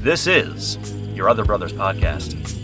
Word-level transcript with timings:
This 0.00 0.28
is 0.28 0.78
your 1.14 1.28
Other 1.28 1.44
Brothers 1.44 1.72
podcast. 1.72 2.57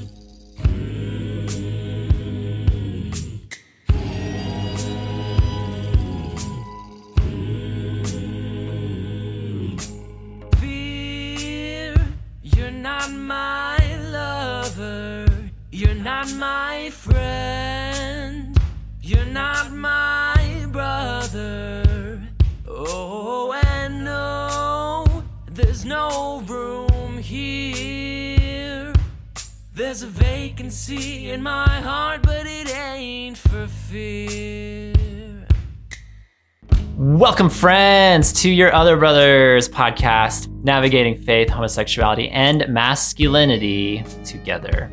In 30.90 31.42
my 31.42 31.80
heart, 31.80 32.22
but 32.22 32.46
it 32.46 32.74
ain't 32.74 33.38
for 33.38 33.66
fear. 33.66 34.92
Welcome, 36.96 37.48
friends, 37.48 38.32
to 38.42 38.50
your 38.50 38.72
Other 38.74 38.96
Brothers 38.96 39.68
podcast, 39.68 40.48
navigating 40.62 41.16
faith, 41.16 41.48
homosexuality, 41.48 42.28
and 42.30 42.68
masculinity 42.68 44.04
together. 44.24 44.90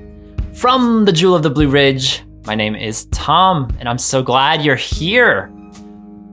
From 0.54 1.06
the 1.06 1.12
Jewel 1.12 1.36
of 1.36 1.44
the 1.44 1.50
Blue 1.50 1.70
Ridge, 1.70 2.24
my 2.46 2.56
name 2.56 2.76
is 2.76 3.06
Tom, 3.08 3.76
and 3.80 3.90
I'm 3.90 3.98
so 3.98 4.24
glad 4.24 4.64
you're 4.64 4.76
here. 4.76 5.52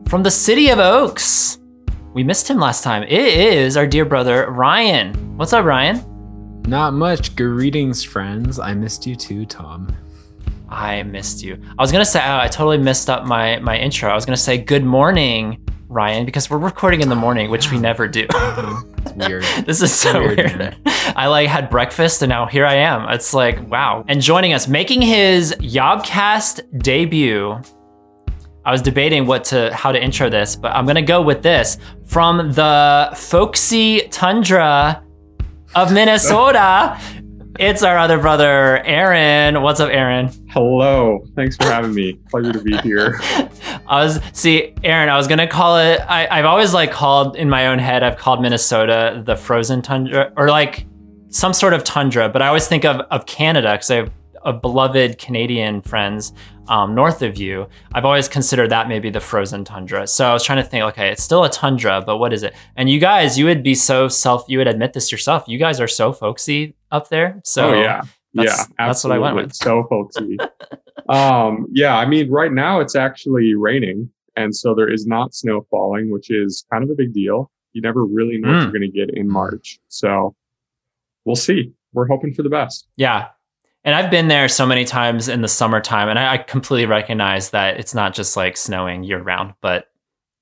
From 0.08 0.22
the 0.22 0.30
city 0.30 0.70
of 0.70 0.78
Oaks, 0.78 1.58
we 2.14 2.22
missed 2.22 2.48
him 2.48 2.58
last 2.58 2.82
time. 2.84 3.02
It 3.02 3.10
is 3.10 3.76
our 3.76 3.86
dear 3.86 4.04
brother, 4.04 4.50
Ryan. 4.50 5.36
What's 5.36 5.52
up, 5.52 5.64
Ryan? 5.64 6.17
Not 6.68 6.92
much. 6.92 7.34
Greetings, 7.34 8.04
friends. 8.04 8.58
I 8.58 8.74
missed 8.74 9.06
you 9.06 9.16
too, 9.16 9.46
Tom. 9.46 9.88
I 10.68 11.02
missed 11.02 11.42
you. 11.42 11.58
I 11.78 11.82
was 11.82 11.90
gonna 11.90 12.04
say 12.04 12.20
oh, 12.22 12.40
I 12.40 12.46
totally 12.46 12.76
messed 12.76 13.08
up 13.08 13.24
my 13.24 13.58
my 13.60 13.78
intro. 13.78 14.10
I 14.10 14.14
was 14.14 14.26
gonna 14.26 14.36
say 14.36 14.58
good 14.58 14.84
morning, 14.84 15.66
Ryan, 15.88 16.26
because 16.26 16.50
we're 16.50 16.58
recording 16.58 17.00
in 17.00 17.08
the 17.08 17.16
morning, 17.16 17.50
which 17.50 17.72
we 17.72 17.78
never 17.78 18.06
do. 18.06 18.26
Weird. 19.16 19.44
this 19.64 19.80
is 19.80 19.98
so 19.98 20.20
Weird, 20.20 20.36
weird. 20.36 20.76
I 21.16 21.28
like 21.28 21.48
had 21.48 21.70
breakfast 21.70 22.20
and 22.20 22.28
now 22.28 22.44
here 22.44 22.66
I 22.66 22.74
am. 22.74 23.08
It's 23.08 23.32
like 23.32 23.66
wow. 23.70 24.04
And 24.06 24.20
joining 24.20 24.52
us, 24.52 24.68
making 24.68 25.00
his 25.00 25.54
Yobcast 25.60 26.82
debut. 26.82 27.62
I 28.66 28.72
was 28.72 28.82
debating 28.82 29.24
what 29.24 29.44
to 29.44 29.74
how 29.74 29.90
to 29.90 29.98
intro 29.98 30.28
this, 30.28 30.54
but 30.54 30.76
I'm 30.76 30.84
gonna 30.84 31.00
go 31.00 31.22
with 31.22 31.42
this 31.42 31.78
from 32.04 32.52
the 32.52 33.10
folksy 33.16 34.06
tundra 34.10 35.02
of 35.74 35.92
Minnesota. 35.92 36.98
It's 37.58 37.82
our 37.82 37.98
other 37.98 38.18
brother, 38.18 38.82
Aaron. 38.84 39.62
What's 39.62 39.80
up, 39.80 39.90
Aaron? 39.90 40.30
Hello. 40.50 41.24
Thanks 41.34 41.56
for 41.56 41.64
having 41.64 41.92
me. 41.92 42.14
Pleasure 42.30 42.52
to 42.52 42.60
be 42.60 42.76
here. 42.78 43.18
I 43.86 44.04
was 44.04 44.20
see, 44.32 44.74
Aaron. 44.84 45.08
I 45.08 45.16
was 45.16 45.26
gonna 45.26 45.48
call 45.48 45.78
it. 45.78 46.00
I, 46.00 46.28
I've 46.30 46.44
always 46.44 46.72
like 46.72 46.92
called 46.92 47.36
in 47.36 47.50
my 47.50 47.66
own 47.66 47.80
head. 47.80 48.02
I've 48.02 48.16
called 48.16 48.40
Minnesota 48.40 49.22
the 49.26 49.34
frozen 49.34 49.82
tundra, 49.82 50.32
or 50.36 50.48
like 50.48 50.86
some 51.30 51.52
sort 51.52 51.74
of 51.74 51.82
tundra. 51.82 52.28
But 52.28 52.42
I 52.42 52.46
always 52.46 52.68
think 52.68 52.84
of 52.84 53.00
of 53.10 53.26
Canada 53.26 53.72
because 53.72 53.90
I 53.90 54.08
a 54.44 54.52
beloved 54.52 55.18
Canadian 55.18 55.80
friends 55.82 56.32
um, 56.68 56.94
north 56.94 57.22
of 57.22 57.36
you. 57.38 57.66
I've 57.94 58.04
always 58.04 58.28
considered 58.28 58.70
that 58.70 58.88
maybe 58.88 59.08
the 59.10 59.20
frozen 59.20 59.64
tundra. 59.64 60.06
So 60.06 60.28
I 60.28 60.32
was 60.32 60.44
trying 60.44 60.62
to 60.62 60.68
think, 60.68 60.84
okay, 60.84 61.08
it's 61.10 61.22
still 61.22 61.44
a 61.44 61.50
tundra, 61.50 62.02
but 62.04 62.18
what 62.18 62.32
is 62.32 62.42
it? 62.42 62.54
And 62.76 62.90
you 62.90 62.98
guys, 63.00 63.38
you 63.38 63.44
would 63.46 63.62
be 63.62 63.74
so 63.74 64.08
self. 64.08 64.44
You 64.48 64.58
would 64.58 64.68
admit 64.68 64.92
this 64.92 65.10
yourself. 65.10 65.44
You 65.48 65.58
guys 65.58 65.80
are 65.80 65.88
so 65.88 66.12
folksy 66.12 66.74
up 66.90 67.08
there. 67.08 67.40
So 67.44 67.70
oh 67.70 67.80
yeah. 67.80 68.02
that's- 68.34 68.58
yeah. 68.68 68.86
that's 68.86 69.02
what 69.04 69.12
I 69.12 69.18
went 69.18 69.36
with. 69.36 69.54
So 69.54 69.84
folksy. 69.88 70.36
um, 71.08 71.66
yeah, 71.72 71.96
I 71.96 72.06
mean, 72.06 72.30
right 72.30 72.52
now 72.52 72.80
it's 72.80 72.94
actually 72.96 73.54
raining. 73.54 74.10
And 74.36 74.54
so 74.54 74.74
there 74.74 74.88
is 74.92 75.06
not 75.06 75.34
snow 75.34 75.66
falling, 75.70 76.10
which 76.12 76.30
is 76.30 76.64
kind 76.70 76.84
of 76.84 76.90
a 76.90 76.94
big 76.94 77.12
deal. 77.12 77.50
You 77.72 77.80
never 77.82 78.04
really 78.04 78.38
know 78.38 78.48
what 78.48 78.56
Mm. 78.56 78.62
you're 78.64 78.72
going 78.80 78.90
to 78.92 79.06
get 79.06 79.16
in 79.16 79.28
March. 79.28 79.78
So 79.88 80.34
we'll 81.24 81.34
see. 81.36 81.72
We're 81.92 82.06
hoping 82.06 82.32
for 82.34 82.42
the 82.42 82.48
best. 82.50 82.86
Yeah. 82.96 83.28
And 83.88 83.94
I've 83.94 84.10
been 84.10 84.28
there 84.28 84.48
so 84.48 84.66
many 84.66 84.84
times 84.84 85.30
in 85.30 85.40
the 85.40 85.48
summertime, 85.48 86.10
and 86.10 86.18
I, 86.18 86.34
I 86.34 86.36
completely 86.36 86.84
recognize 86.84 87.48
that 87.52 87.80
it's 87.80 87.94
not 87.94 88.12
just 88.12 88.36
like 88.36 88.58
snowing 88.58 89.02
year 89.02 89.18
round, 89.18 89.54
but 89.62 89.86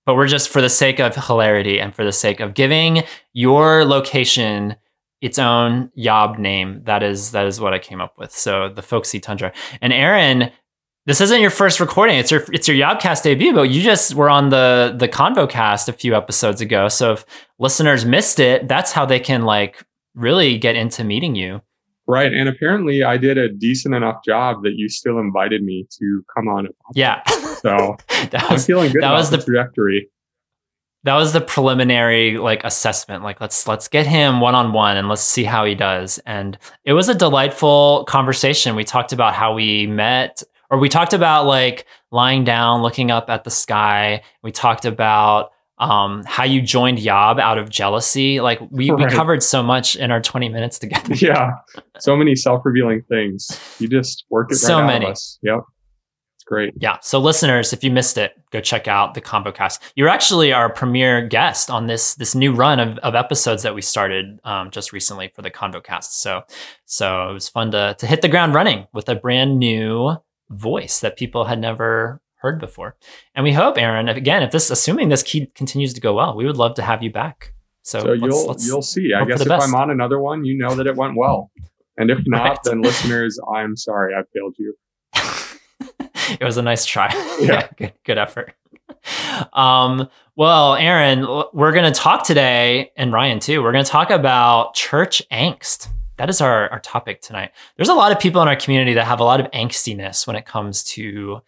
but 0.04 0.16
we're 0.16 0.26
just 0.26 0.48
for 0.48 0.60
the 0.60 0.68
sake 0.68 0.98
of 0.98 1.14
hilarity 1.14 1.78
and 1.78 1.94
for 1.94 2.04
the 2.04 2.10
sake 2.10 2.40
of 2.40 2.54
giving 2.54 3.04
your 3.34 3.84
location 3.84 4.74
its 5.20 5.38
own 5.38 5.92
yob 5.94 6.40
name. 6.40 6.82
That 6.86 7.04
is 7.04 7.30
that 7.30 7.46
is 7.46 7.60
what 7.60 7.72
I 7.72 7.78
came 7.78 8.00
up 8.00 8.18
with. 8.18 8.32
So 8.32 8.68
the 8.68 8.82
folksy 8.82 9.20
tundra. 9.20 9.52
And 9.80 9.92
Aaron, 9.92 10.50
this 11.04 11.20
isn't 11.20 11.40
your 11.40 11.50
first 11.50 11.78
recording. 11.78 12.18
It's 12.18 12.32
your 12.32 12.44
it's 12.52 12.66
your 12.66 12.76
Yobcast 12.76 13.22
debut, 13.22 13.54
but 13.54 13.70
you 13.70 13.80
just 13.80 14.16
were 14.16 14.28
on 14.28 14.48
the 14.48 14.92
the 14.98 15.06
ConvoCast 15.06 15.88
a 15.88 15.92
few 15.92 16.16
episodes 16.16 16.60
ago. 16.60 16.88
So 16.88 17.12
if 17.12 17.24
listeners 17.60 18.04
missed 18.04 18.40
it, 18.40 18.66
that's 18.66 18.90
how 18.90 19.06
they 19.06 19.20
can 19.20 19.44
like 19.44 19.84
really 20.16 20.58
get 20.58 20.74
into 20.74 21.04
meeting 21.04 21.36
you. 21.36 21.62
Right. 22.08 22.32
And 22.32 22.48
apparently 22.48 23.02
I 23.02 23.16
did 23.16 23.36
a 23.36 23.48
decent 23.48 23.94
enough 23.94 24.22
job 24.24 24.62
that 24.62 24.74
you 24.76 24.88
still 24.88 25.18
invited 25.18 25.62
me 25.64 25.86
to 25.98 26.24
come 26.34 26.46
on. 26.48 26.68
Yeah. 26.94 27.22
So 27.26 27.96
that 28.30 28.44
I'm 28.44 28.52
was 28.52 28.66
feeling 28.66 28.92
good 28.92 29.02
that 29.02 29.08
about 29.08 29.16
was 29.18 29.30
the 29.30 29.38
the- 29.38 29.44
trajectory. 29.44 30.08
that 31.04 31.14
was 31.14 31.32
the 31.32 31.40
preliminary 31.40 32.38
like 32.38 32.62
assessment. 32.64 33.24
Like 33.24 33.40
let's 33.40 33.66
let's 33.66 33.88
get 33.88 34.06
him 34.06 34.40
one 34.40 34.54
on 34.54 34.72
one 34.72 34.96
and 34.96 35.08
let's 35.08 35.22
see 35.22 35.44
how 35.44 35.64
he 35.64 35.74
does. 35.74 36.18
And 36.26 36.56
it 36.84 36.92
was 36.92 37.08
a 37.08 37.14
delightful 37.14 38.04
conversation. 38.08 38.76
We 38.76 38.84
talked 38.84 39.12
about 39.12 39.34
how 39.34 39.54
we 39.54 39.86
met 39.88 40.42
or 40.70 40.78
we 40.78 40.88
talked 40.88 41.12
about 41.12 41.46
like 41.46 41.86
lying 42.12 42.44
down, 42.44 42.82
looking 42.82 43.10
up 43.10 43.30
at 43.30 43.44
the 43.44 43.50
sky. 43.50 44.22
We 44.42 44.52
talked 44.52 44.84
about 44.84 45.50
um, 45.78 46.22
how 46.26 46.44
you 46.44 46.62
joined 46.62 46.98
Yob 46.98 47.38
out 47.38 47.58
of 47.58 47.68
jealousy. 47.70 48.40
Like 48.40 48.60
we, 48.70 48.90
we 48.90 49.06
covered 49.06 49.42
so 49.42 49.62
much 49.62 49.96
in 49.96 50.10
our 50.10 50.20
20 50.20 50.48
minutes 50.48 50.78
together. 50.78 51.14
Yeah. 51.20 51.52
So 51.98 52.16
many 52.16 52.34
self-revealing 52.36 53.02
things. 53.08 53.48
You 53.78 53.88
just 53.88 54.24
work 54.30 54.50
it 54.50 54.54
right 54.54 54.60
So 54.60 54.78
out 54.78 54.86
many. 54.86 55.06
of 55.06 55.12
us. 55.12 55.38
Yep. 55.42 55.60
It's 56.36 56.44
great. 56.44 56.74
Yeah. 56.78 56.98
So 57.02 57.18
listeners, 57.18 57.72
if 57.72 57.82
you 57.82 57.90
missed 57.90 58.16
it, 58.18 58.32
go 58.50 58.60
check 58.60 58.86
out 58.88 59.14
the 59.14 59.20
ConvoCast. 59.20 59.80
You're 59.96 60.08
actually 60.08 60.52
our 60.52 60.70
premier 60.72 61.26
guest 61.26 61.70
on 61.70 61.86
this 61.86 62.14
this 62.14 62.34
new 62.34 62.52
run 62.52 62.78
of, 62.80 62.98
of 62.98 63.14
episodes 63.14 63.62
that 63.62 63.74
we 63.74 63.82
started 63.82 64.38
um, 64.44 64.70
just 64.70 64.92
recently 64.92 65.28
for 65.34 65.42
the 65.42 65.50
ConvoCast. 65.50 66.04
So 66.12 66.42
so 66.84 67.30
it 67.30 67.32
was 67.34 67.48
fun 67.48 67.70
to 67.72 67.96
to 67.98 68.06
hit 68.06 68.22
the 68.22 68.28
ground 68.28 68.54
running 68.54 68.86
with 68.92 69.08
a 69.08 69.14
brand 69.14 69.58
new 69.58 70.16
voice 70.50 71.00
that 71.00 71.16
people 71.16 71.44
had 71.46 71.58
never 71.58 72.20
heard 72.46 72.60
before. 72.60 72.96
And 73.34 73.42
we 73.44 73.52
hope, 73.52 73.76
Aaron, 73.76 74.08
if, 74.08 74.16
again, 74.16 74.42
if 74.42 74.52
this 74.52 74.70
assuming 74.70 75.08
this 75.08 75.22
key 75.22 75.46
continues 75.54 75.92
to 75.94 76.00
go 76.00 76.14
well, 76.14 76.36
we 76.36 76.46
would 76.46 76.56
love 76.56 76.74
to 76.76 76.82
have 76.82 77.02
you 77.02 77.10
back. 77.10 77.52
So, 77.82 78.00
So, 78.00 78.06
let's- 78.12 78.22
you'll 78.22 78.46
let's- 78.46 78.66
you'll 78.66 78.82
see. 78.82 79.12
I 79.14 79.24
guess 79.24 79.40
if 79.40 79.48
best. 79.48 79.66
I'm 79.66 79.74
on 79.74 79.90
another 79.90 80.20
one, 80.20 80.44
you 80.44 80.56
know 80.56 80.74
that 80.76 80.86
it 80.86 80.94
went 80.96 81.16
well. 81.16 81.50
And 81.98 82.10
if 82.10 82.18
not, 82.26 82.48
Right. 82.48 82.58
then 82.64 82.82
listeners, 82.82 83.38
I'm 83.54 83.76
sorry 83.76 84.14
I 84.14 84.22
failed 84.32 84.54
you. 84.58 84.74
it 86.40 86.44
was 86.44 86.56
a 86.56 86.62
nice 86.62 86.84
try. 86.84 87.08
Yeah. 87.40 87.68
good, 87.76 87.92
good 88.04 88.18
effort. 88.18 88.54
Um, 89.52 90.08
well, 90.36 90.74
Aaron, 90.74 91.26
we're 91.52 91.72
going 91.72 91.90
to 91.92 91.98
talk 91.98 92.24
today, 92.24 92.92
and 92.96 93.12
Ryan 93.12 93.40
too. 93.40 93.62
We're 93.62 93.72
going 93.72 93.84
to 93.84 93.90
talk 93.90 94.10
about 94.10 94.74
church 94.74 95.22
angst. 95.32 95.88
That 96.18 96.30
is 96.30 96.40
our, 96.40 96.68
our 96.70 96.80
topic 96.80 97.20
tonight. 97.20 97.52
There's 97.76 97.88
a 97.90 97.94
lot 97.94 98.10
of 98.12 98.18
people 98.18 98.40
in 98.42 98.48
our 98.48 98.56
community 98.56 98.94
that 98.94 99.04
have 99.04 99.20
a 99.20 99.24
lot 99.24 99.38
of 99.40 99.50
angstiness 99.52 100.26
when 100.26 100.34
it 100.36 100.46
comes 100.46 100.82
to 100.84 101.42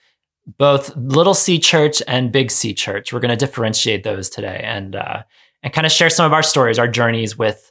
both 0.56 0.96
little 0.96 1.34
C 1.34 1.58
church 1.58 2.02
and 2.08 2.32
big 2.32 2.50
C 2.50 2.72
church. 2.72 3.12
We're 3.12 3.20
going 3.20 3.36
to 3.36 3.46
differentiate 3.46 4.02
those 4.02 4.30
today 4.30 4.60
and 4.64 4.96
uh, 4.96 5.22
and 5.62 5.72
kind 5.72 5.86
of 5.86 5.92
share 5.92 6.10
some 6.10 6.26
of 6.26 6.32
our 6.32 6.42
stories, 6.42 6.78
our 6.78 6.88
journeys 6.88 7.36
with 7.36 7.70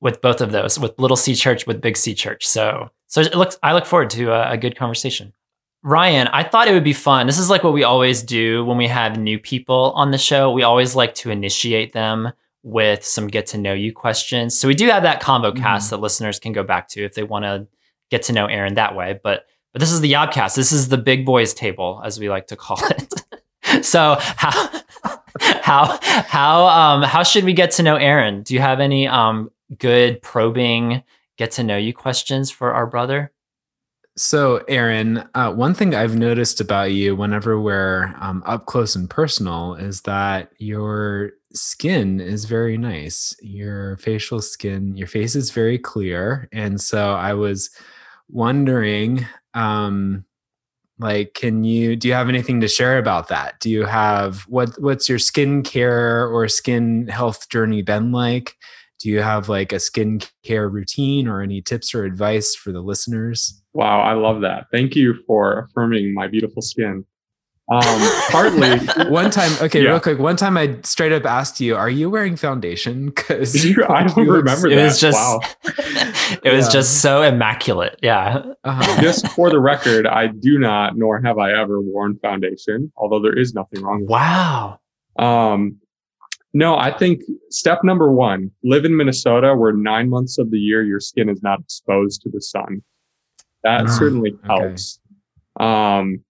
with 0.00 0.20
both 0.20 0.40
of 0.40 0.52
those, 0.52 0.78
with 0.78 0.98
little 0.98 1.16
C 1.16 1.34
church, 1.34 1.66
with 1.66 1.80
big 1.80 1.96
C 1.96 2.14
church. 2.14 2.46
So 2.46 2.90
so 3.06 3.20
it 3.20 3.34
looks. 3.34 3.58
I 3.62 3.74
look 3.74 3.86
forward 3.86 4.10
to 4.10 4.32
a, 4.32 4.52
a 4.52 4.56
good 4.56 4.76
conversation. 4.76 5.32
Ryan, 5.82 6.28
I 6.28 6.42
thought 6.44 6.66
it 6.66 6.72
would 6.72 6.82
be 6.82 6.94
fun. 6.94 7.26
This 7.26 7.38
is 7.38 7.50
like 7.50 7.62
what 7.62 7.74
we 7.74 7.84
always 7.84 8.22
do 8.22 8.64
when 8.64 8.78
we 8.78 8.88
have 8.88 9.18
new 9.18 9.38
people 9.38 9.92
on 9.94 10.12
the 10.12 10.18
show. 10.18 10.50
We 10.50 10.62
always 10.62 10.96
like 10.96 11.14
to 11.16 11.30
initiate 11.30 11.92
them 11.92 12.32
with 12.62 13.04
some 13.04 13.26
get 13.26 13.44
to 13.48 13.58
know 13.58 13.74
you 13.74 13.92
questions. 13.92 14.56
So 14.58 14.66
we 14.66 14.74
do 14.74 14.88
have 14.88 15.02
that 15.02 15.20
convo 15.20 15.54
cast 15.54 15.90
that 15.90 16.00
listeners 16.00 16.40
can 16.40 16.52
go 16.52 16.62
back 16.62 16.88
to 16.88 17.04
if 17.04 17.14
they 17.14 17.22
want 17.22 17.44
to 17.44 17.66
get 18.10 18.22
to 18.22 18.32
know 18.32 18.46
Aaron 18.46 18.74
that 18.74 18.96
way. 18.96 19.20
But 19.22 19.44
but 19.74 19.80
this 19.80 19.90
is 19.90 20.00
the 20.00 20.12
Yobcast. 20.12 20.54
This 20.54 20.70
is 20.70 20.88
the 20.88 20.96
big 20.96 21.26
boys 21.26 21.52
table, 21.52 22.00
as 22.04 22.20
we 22.20 22.30
like 22.30 22.46
to 22.46 22.56
call 22.56 22.78
it. 22.90 23.84
so 23.84 24.16
how 24.20 24.70
how 25.40 25.98
how 26.02 26.66
um 26.66 27.02
how 27.02 27.24
should 27.24 27.42
we 27.42 27.52
get 27.52 27.72
to 27.72 27.82
know 27.82 27.96
Aaron? 27.96 28.42
Do 28.44 28.54
you 28.54 28.60
have 28.60 28.78
any 28.78 29.08
um 29.08 29.50
good 29.76 30.22
probing 30.22 31.02
get 31.36 31.50
to 31.50 31.64
know 31.64 31.76
you 31.76 31.92
questions 31.92 32.52
for 32.52 32.72
our 32.72 32.86
brother? 32.86 33.32
So, 34.16 34.62
Aaron, 34.68 35.28
uh, 35.34 35.52
one 35.52 35.74
thing 35.74 35.92
I've 35.92 36.14
noticed 36.14 36.60
about 36.60 36.92
you 36.92 37.16
whenever 37.16 37.60
we're 37.60 38.14
um, 38.20 38.44
up 38.46 38.66
close 38.66 38.94
and 38.94 39.10
personal 39.10 39.74
is 39.74 40.02
that 40.02 40.52
your 40.58 41.32
skin 41.52 42.20
is 42.20 42.44
very 42.44 42.78
nice. 42.78 43.34
Your 43.42 43.96
facial 43.96 44.40
skin, 44.40 44.96
your 44.96 45.08
face 45.08 45.34
is 45.34 45.50
very 45.50 45.78
clear. 45.78 46.48
And 46.52 46.80
so 46.80 47.14
I 47.14 47.34
was 47.34 47.70
wondering, 48.28 49.26
um, 49.54 50.24
like, 50.98 51.34
can 51.34 51.64
you 51.64 51.96
do 51.96 52.08
you 52.08 52.14
have 52.14 52.28
anything 52.28 52.60
to 52.60 52.68
share 52.68 52.98
about 52.98 53.28
that? 53.28 53.58
Do 53.60 53.68
you 53.68 53.84
have 53.84 54.42
what 54.42 54.80
what's 54.80 55.08
your 55.08 55.18
skincare 55.18 56.30
or 56.30 56.48
skin 56.48 57.08
health 57.08 57.48
journey 57.48 57.82
been 57.82 58.12
like? 58.12 58.54
Do 59.00 59.08
you 59.08 59.20
have 59.20 59.48
like 59.48 59.72
a 59.72 59.76
skincare 59.76 60.70
routine 60.70 61.26
or 61.26 61.42
any 61.42 61.60
tips 61.60 61.94
or 61.94 62.04
advice 62.04 62.54
for 62.54 62.72
the 62.72 62.80
listeners? 62.80 63.60
Wow, 63.72 64.00
I 64.00 64.14
love 64.14 64.40
that. 64.42 64.66
Thank 64.70 64.94
you 64.94 65.14
for 65.26 65.58
affirming 65.58 66.14
my 66.14 66.28
beautiful 66.28 66.62
skin. 66.62 67.04
Um, 67.72 67.82
partly, 68.30 68.76
one 69.08 69.30
time, 69.30 69.50
okay, 69.62 69.82
Yeah. 69.82 69.90
real 69.90 70.00
quick. 70.00 70.18
One 70.18 70.36
time, 70.36 70.56
I 70.58 70.76
straight 70.82 71.12
up 71.12 71.24
asked 71.24 71.60
you, 71.60 71.74
"Are 71.76 71.88
you 71.88 72.10
wearing 72.10 72.36
foundation?" 72.36 73.06
Because 73.14 73.54
I 73.88 74.04
don't 74.04 74.26
remember 74.28 74.68
It 74.68 74.76
that. 74.76 74.84
was 74.84 75.00
just 75.00 75.16
wow. 75.18 75.40
it 76.42 76.52
was 76.52 76.66
Yeah. 76.66 76.70
just 76.72 77.00
so 77.00 77.22
immaculate. 77.22 77.98
Yeah. 78.02 78.42
Uh-huh. 78.64 79.00
Just 79.02 79.28
for 79.28 79.48
the 79.50 79.60
record, 79.60 80.06
I 80.06 80.26
do 80.26 80.58
not, 80.58 80.96
nor 80.98 81.20
have 81.22 81.38
I 81.38 81.52
ever 81.52 81.80
worn 81.80 82.18
foundation, 82.18 82.92
although 82.96 83.20
there 83.20 83.38
is 83.38 83.54
nothing 83.54 83.82
wrong 83.82 84.00
with 84.02 84.10
Wow. 84.10 84.80
Um, 85.18 85.76
no, 86.52 86.76
I 86.76 86.90
think 86.96 87.22
step 87.50 87.82
number 87.82 88.12
one, 88.12 88.50
live 88.62 88.84
in 88.84 88.94
Minnesota 88.96 89.54
where 89.56 89.72
nine 89.72 90.10
months 90.10 90.38
of 90.38 90.50
the 90.50 90.58
year 90.58 90.82
your 90.84 91.00
skin 91.00 91.28
is 91.30 91.42
not 91.42 91.60
exposed 91.60 92.20
to 92.22 92.28
the 92.30 92.40
sun. 92.42 92.82
That 93.64 93.86
Ah, 93.86 93.98
certainly 93.98 94.32
okay. 94.32 94.46
helps. 94.46 95.00
Um, 95.58 96.20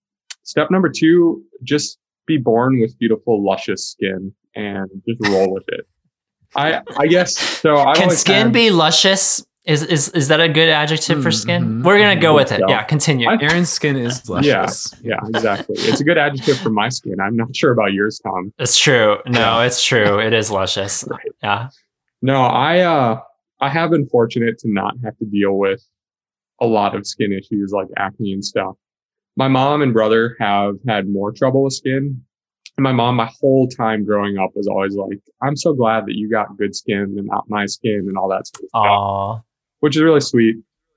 step 0.45 0.71
number 0.71 0.89
two, 0.89 1.43
just 1.63 1.99
be 2.27 2.39
born 2.39 2.81
with 2.81 2.99
beautiful, 2.99 3.45
luscious 3.45 3.89
skin 3.91 4.33
and 4.55 4.89
just 5.07 5.21
roll 5.29 5.53
with 5.53 5.65
it. 5.69 5.87
I, 6.57 6.81
I 6.97 7.07
guess 7.09 7.37
so. 7.37 7.77
I've 7.77 7.97
Can 7.97 8.11
skin 8.11 8.45
had- 8.47 8.53
be 8.53 8.71
luscious? 8.71 9.45
Is 9.65 9.83
is 9.83 10.11
is 10.11 10.29
that 10.29 10.41
a 10.43 10.49
good 10.49 10.69
adjective 10.69 11.23
for 11.23 11.31
Mm, 11.31 11.35
skin? 11.41 11.83
We're 11.83 11.99
gonna 11.99 12.21
go 12.21 12.35
with 12.35 12.53
it. 12.53 12.61
So, 12.61 12.69
Yeah, 12.69 12.83
continue. 12.83 13.27
I- 13.29 13.39
Aaron's 13.41 13.71
skin 13.71 13.97
is 13.97 14.29
luscious. 14.29 14.95
Yeah, 15.03 15.17
yeah, 15.23 15.29
exactly. 15.29 15.75
It's 15.79 16.01
a 16.03 16.05
good 16.05 16.19
adjective 16.19 16.59
for 16.59 16.69
my 16.69 16.91
skin. 16.91 17.15
I'm 17.19 17.35
not 17.35 17.57
sure 17.57 17.73
about 17.73 17.95
yours, 17.95 18.21
Tom. 18.23 18.53
it's 18.59 18.77
true. 18.79 19.17
No, 19.27 19.61
it's 19.61 19.83
true. 19.83 20.21
It 20.21 20.35
is 20.35 20.51
luscious. 20.51 21.05
Right. 21.09 21.33
Yeah. 21.43 21.69
No, 22.21 22.43
I 22.43 22.81
uh 22.81 23.21
I 23.61 23.71
have 23.71 23.91
been 23.91 24.07
fortunate 24.07 24.59
to 24.59 24.71
not 24.71 24.95
have 25.03 25.17
to 25.19 25.25
deal 25.25 25.55
with 25.57 25.83
a 26.61 26.67
lot 26.67 26.95
of 26.95 27.07
skin 27.07 27.33
issues 27.33 27.73
like 27.73 27.89
acne 27.97 28.33
and 28.35 28.45
stuff. 28.45 28.77
My 29.37 29.49
mom 29.49 29.83
and 29.83 29.93
brother 29.93 30.37
have 30.39 30.77
had 30.87 31.09
more 31.09 31.33
trouble 31.33 31.65
with 31.65 31.73
skin. 31.73 32.23
And 32.77 32.83
my 32.83 32.93
mom, 32.93 33.17
my 33.17 33.31
whole 33.41 33.69
time 33.69 34.05
growing 34.05 34.37
up, 34.39 34.51
was 34.55 34.67
always 34.67 34.97
like, 34.97 35.21
I'm 35.43 35.57
so 35.57 35.73
glad 35.73 36.07
that 36.07 36.17
you 36.17 36.29
got 36.29 36.57
good 36.57 36.75
skin 36.75 37.15
and 37.17 37.27
not 37.27 37.49
my 37.49 37.67
skin 37.67 38.07
and 38.09 38.17
all 38.17 38.29
that 38.29 38.47
sort 38.47 38.65
of 38.65 38.69
stuff, 38.71 38.83
Aw. 38.83 39.41
which 39.81 39.97
is 39.97 40.03
really 40.03 40.21
sweet. 40.21 40.57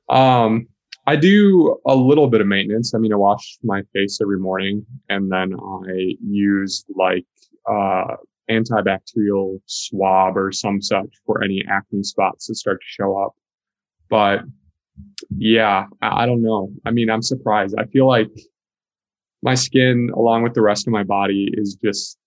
Um, 0.09 0.67
I 1.05 1.15
do 1.15 1.79
a 1.85 1.95
little 1.95 2.27
bit 2.27 2.41
of 2.41 2.47
maintenance. 2.47 2.93
I 2.93 2.97
mean, 2.97 3.13
I 3.13 3.15
wash 3.15 3.57
my 3.63 3.81
face 3.93 4.19
every 4.21 4.39
morning 4.39 4.85
and 5.07 5.31
then 5.31 5.53
I 5.87 6.15
use 6.21 6.83
like 6.95 7.25
uh, 7.69 8.15
antibacterial 8.49 9.59
swab 9.67 10.37
or 10.37 10.51
some 10.51 10.81
such 10.81 11.09
for 11.25 11.43
any 11.43 11.63
acne 11.69 12.03
spots 12.03 12.47
that 12.47 12.55
start 12.55 12.81
to 12.81 12.87
show 12.87 13.17
up. 13.17 13.35
But 14.09 14.41
yeah, 15.37 15.85
I, 16.01 16.25
don't 16.25 16.41
know. 16.41 16.71
I 16.85 16.91
mean, 16.91 17.09
I'm 17.09 17.21
surprised. 17.21 17.75
I 17.77 17.85
feel 17.85 18.07
like 18.07 18.29
my 19.41 19.55
skin, 19.55 20.09
along 20.15 20.43
with 20.43 20.53
the 20.53 20.61
rest 20.61 20.87
of 20.87 20.93
my 20.93 21.03
body, 21.03 21.49
is 21.53 21.75
just 21.75 22.17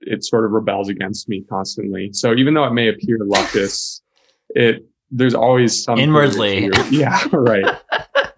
it 0.00 0.24
sort 0.24 0.44
of 0.44 0.50
rebels 0.52 0.88
against 0.88 1.28
me 1.28 1.42
constantly. 1.48 2.10
So 2.12 2.34
even 2.34 2.54
though 2.54 2.64
it 2.64 2.72
may 2.72 2.88
appear 2.88 3.18
luscious, 3.20 4.02
it 4.50 4.84
there's 5.10 5.34
always 5.34 5.82
some 5.82 5.98
Inwardly. 5.98 6.70
Yeah, 6.90 7.18
right, 7.32 7.78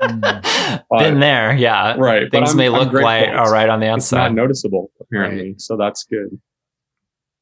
Been 0.99 1.21
there. 1.21 1.55
Yeah. 1.57 1.95
right. 1.97 2.31
But 2.31 2.39
Things 2.39 2.55
may 2.55 2.67
I'm 2.67 2.73
look 2.73 2.93
like 2.93 3.29
all 3.29 3.51
right 3.51 3.69
on 3.69 3.81
the 3.81 3.87
It's 3.95 4.13
not 4.13 4.21
outside. 4.21 4.35
noticeable 4.35 4.91
apparently, 5.01 5.55
so 5.59 5.77
that's 5.77 6.05
good. 6.05 6.39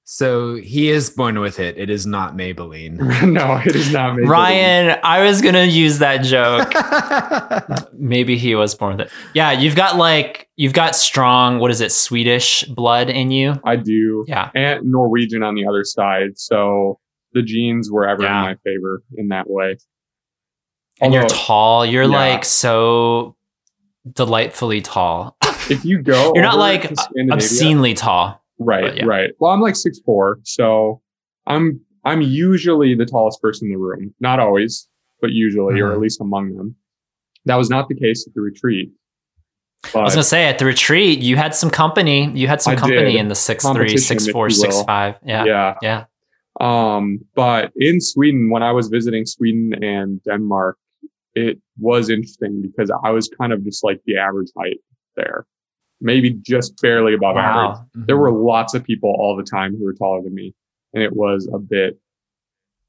So 0.06 0.56
he 0.56 0.90
is 0.90 1.08
born 1.08 1.40
with 1.40 1.58
it. 1.58 1.78
It 1.78 1.88
is 1.88 2.04
not 2.06 2.36
Maybelline. 2.36 2.98
no, 3.32 3.56
it 3.64 3.74
is 3.74 3.90
not. 3.90 4.16
Maybelline. 4.16 4.28
Ryan, 4.28 5.00
I 5.02 5.24
was 5.24 5.40
gonna 5.40 5.64
use 5.64 5.98
that 6.00 6.18
joke. 6.22 6.70
Maybe 7.94 8.36
he 8.36 8.54
was 8.54 8.74
born 8.74 8.98
with 8.98 9.06
it. 9.06 9.12
Yeah, 9.32 9.52
you've 9.52 9.76
got 9.76 9.96
like 9.96 10.48
you've 10.56 10.74
got 10.74 10.94
strong, 10.94 11.58
what 11.58 11.70
is 11.70 11.80
it, 11.80 11.90
Swedish 11.90 12.64
blood 12.64 13.08
in 13.08 13.30
you? 13.30 13.54
I 13.64 13.76
do, 13.76 14.24
Yeah. 14.28 14.50
and 14.54 14.84
Norwegian 14.84 15.42
on 15.42 15.54
the 15.54 15.66
other 15.66 15.84
side. 15.84 16.38
So 16.38 17.00
the 17.32 17.42
genes 17.42 17.90
were 17.90 18.06
ever 18.06 18.24
Yeah. 18.24 18.40
in 18.40 18.44
my 18.44 18.54
favor 18.62 19.02
in 19.16 19.28
that 19.28 19.48
way. 19.48 19.78
And 21.00 21.14
you're 21.14 21.26
tall. 21.26 21.84
You're 21.86 22.02
yeah. 22.04 22.08
like 22.08 22.44
so 22.44 23.36
delightfully 24.12 24.82
tall. 24.82 25.36
if 25.70 25.82
you 25.84 26.02
go, 26.02 26.32
You're 26.34 26.44
not 26.44 26.58
like 26.58 26.92
uh, 26.92 26.94
obscenely 27.32 27.94
tall. 27.94 28.43
Right, 28.58 28.96
yeah. 28.96 29.04
right. 29.04 29.30
Well, 29.40 29.50
I'm 29.50 29.60
like 29.60 29.76
six 29.76 29.98
four, 30.00 30.38
so 30.44 31.00
I'm 31.46 31.80
I'm 32.04 32.20
usually 32.20 32.94
the 32.94 33.06
tallest 33.06 33.40
person 33.42 33.66
in 33.68 33.72
the 33.72 33.78
room. 33.78 34.14
Not 34.20 34.38
always, 34.40 34.88
but 35.20 35.30
usually, 35.32 35.80
or 35.80 35.90
Mhm. 35.90 35.94
at 35.94 36.00
least 36.00 36.20
among 36.20 36.54
them. 36.56 36.76
That 37.46 37.56
was 37.56 37.68
not 37.70 37.88
the 37.88 37.94
case 37.94 38.26
at 38.26 38.34
the 38.34 38.40
retreat. 38.40 38.92
But 39.92 40.00
I 40.00 40.02
was 40.04 40.14
gonna 40.14 40.24
say 40.24 40.44
at 40.44 40.58
the 40.58 40.64
retreat, 40.64 41.18
you 41.20 41.36
had 41.36 41.54
some 41.54 41.70
company. 41.70 42.30
You 42.32 42.46
had 42.48 42.62
some 42.62 42.72
I 42.74 42.76
company 42.76 43.12
did. 43.12 43.16
in 43.20 43.28
the 43.28 43.34
six 43.34 43.66
three, 43.68 43.96
six 43.96 44.26
four, 44.28 44.48
six 44.50 44.82
five. 44.82 45.16
Yeah. 45.24 45.44
yeah. 45.44 45.74
Yeah. 45.82 46.04
Um, 46.60 47.18
but 47.34 47.72
in 47.76 48.00
Sweden, 48.00 48.48
when 48.50 48.62
I 48.62 48.70
was 48.72 48.88
visiting 48.88 49.26
Sweden 49.26 49.74
and 49.82 50.22
Denmark, 50.24 50.78
it 51.34 51.58
was 51.78 52.08
interesting 52.10 52.62
because 52.62 52.90
I 53.02 53.10
was 53.10 53.28
kind 53.28 53.52
of 53.52 53.64
just 53.64 53.82
like 53.82 54.00
the 54.06 54.16
average 54.16 54.50
height 54.56 54.78
there, 55.16 55.46
maybe 56.04 56.30
just 56.30 56.80
barely 56.80 57.14
above 57.14 57.36
average. 57.36 57.78
Wow. 57.78 57.86
There 57.94 58.16
mm-hmm. 58.16 58.22
were 58.22 58.32
lots 58.32 58.74
of 58.74 58.84
people 58.84 59.10
all 59.18 59.34
the 59.36 59.42
time 59.42 59.76
who 59.76 59.84
were 59.84 59.94
taller 59.94 60.22
than 60.22 60.34
me, 60.34 60.54
and 60.92 61.02
it 61.02 61.16
was 61.16 61.48
a 61.52 61.58
bit 61.58 61.98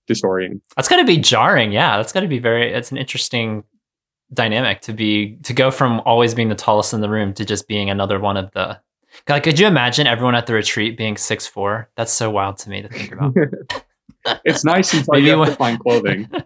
disorienting. 0.07 0.61
That's 0.75 0.87
gotta 0.87 1.05
be 1.05 1.17
jarring. 1.17 1.71
Yeah. 1.71 1.97
That's 1.97 2.11
gotta 2.11 2.27
be 2.27 2.39
very 2.39 2.71
it's 2.71 2.91
an 2.91 2.97
interesting 2.97 3.63
dynamic 4.33 4.81
to 4.81 4.93
be 4.93 5.37
to 5.43 5.53
go 5.53 5.71
from 5.71 6.01
always 6.01 6.33
being 6.33 6.49
the 6.49 6.55
tallest 6.55 6.93
in 6.93 7.01
the 7.01 7.09
room 7.09 7.33
to 7.33 7.45
just 7.45 7.67
being 7.67 7.89
another 7.89 8.19
one 8.19 8.37
of 8.37 8.51
the 8.51 8.79
like 9.29 9.43
could 9.43 9.59
you 9.59 9.65
imagine 9.65 10.07
everyone 10.07 10.35
at 10.35 10.45
the 10.45 10.53
retreat 10.53 10.97
being 10.97 11.17
six 11.17 11.47
four? 11.47 11.89
That's 11.95 12.11
so 12.11 12.29
wild 12.29 12.57
to 12.59 12.69
me 12.69 12.81
to 12.81 12.89
think 12.89 13.13
about. 13.13 13.35
It's 14.43 14.63
nice 14.63 14.93
until 14.93 15.13
Maybe 15.13 15.27
you 15.27 15.39
have 15.39 15.49
to 15.49 15.55
find 15.55 15.79
clothing. 15.79 16.29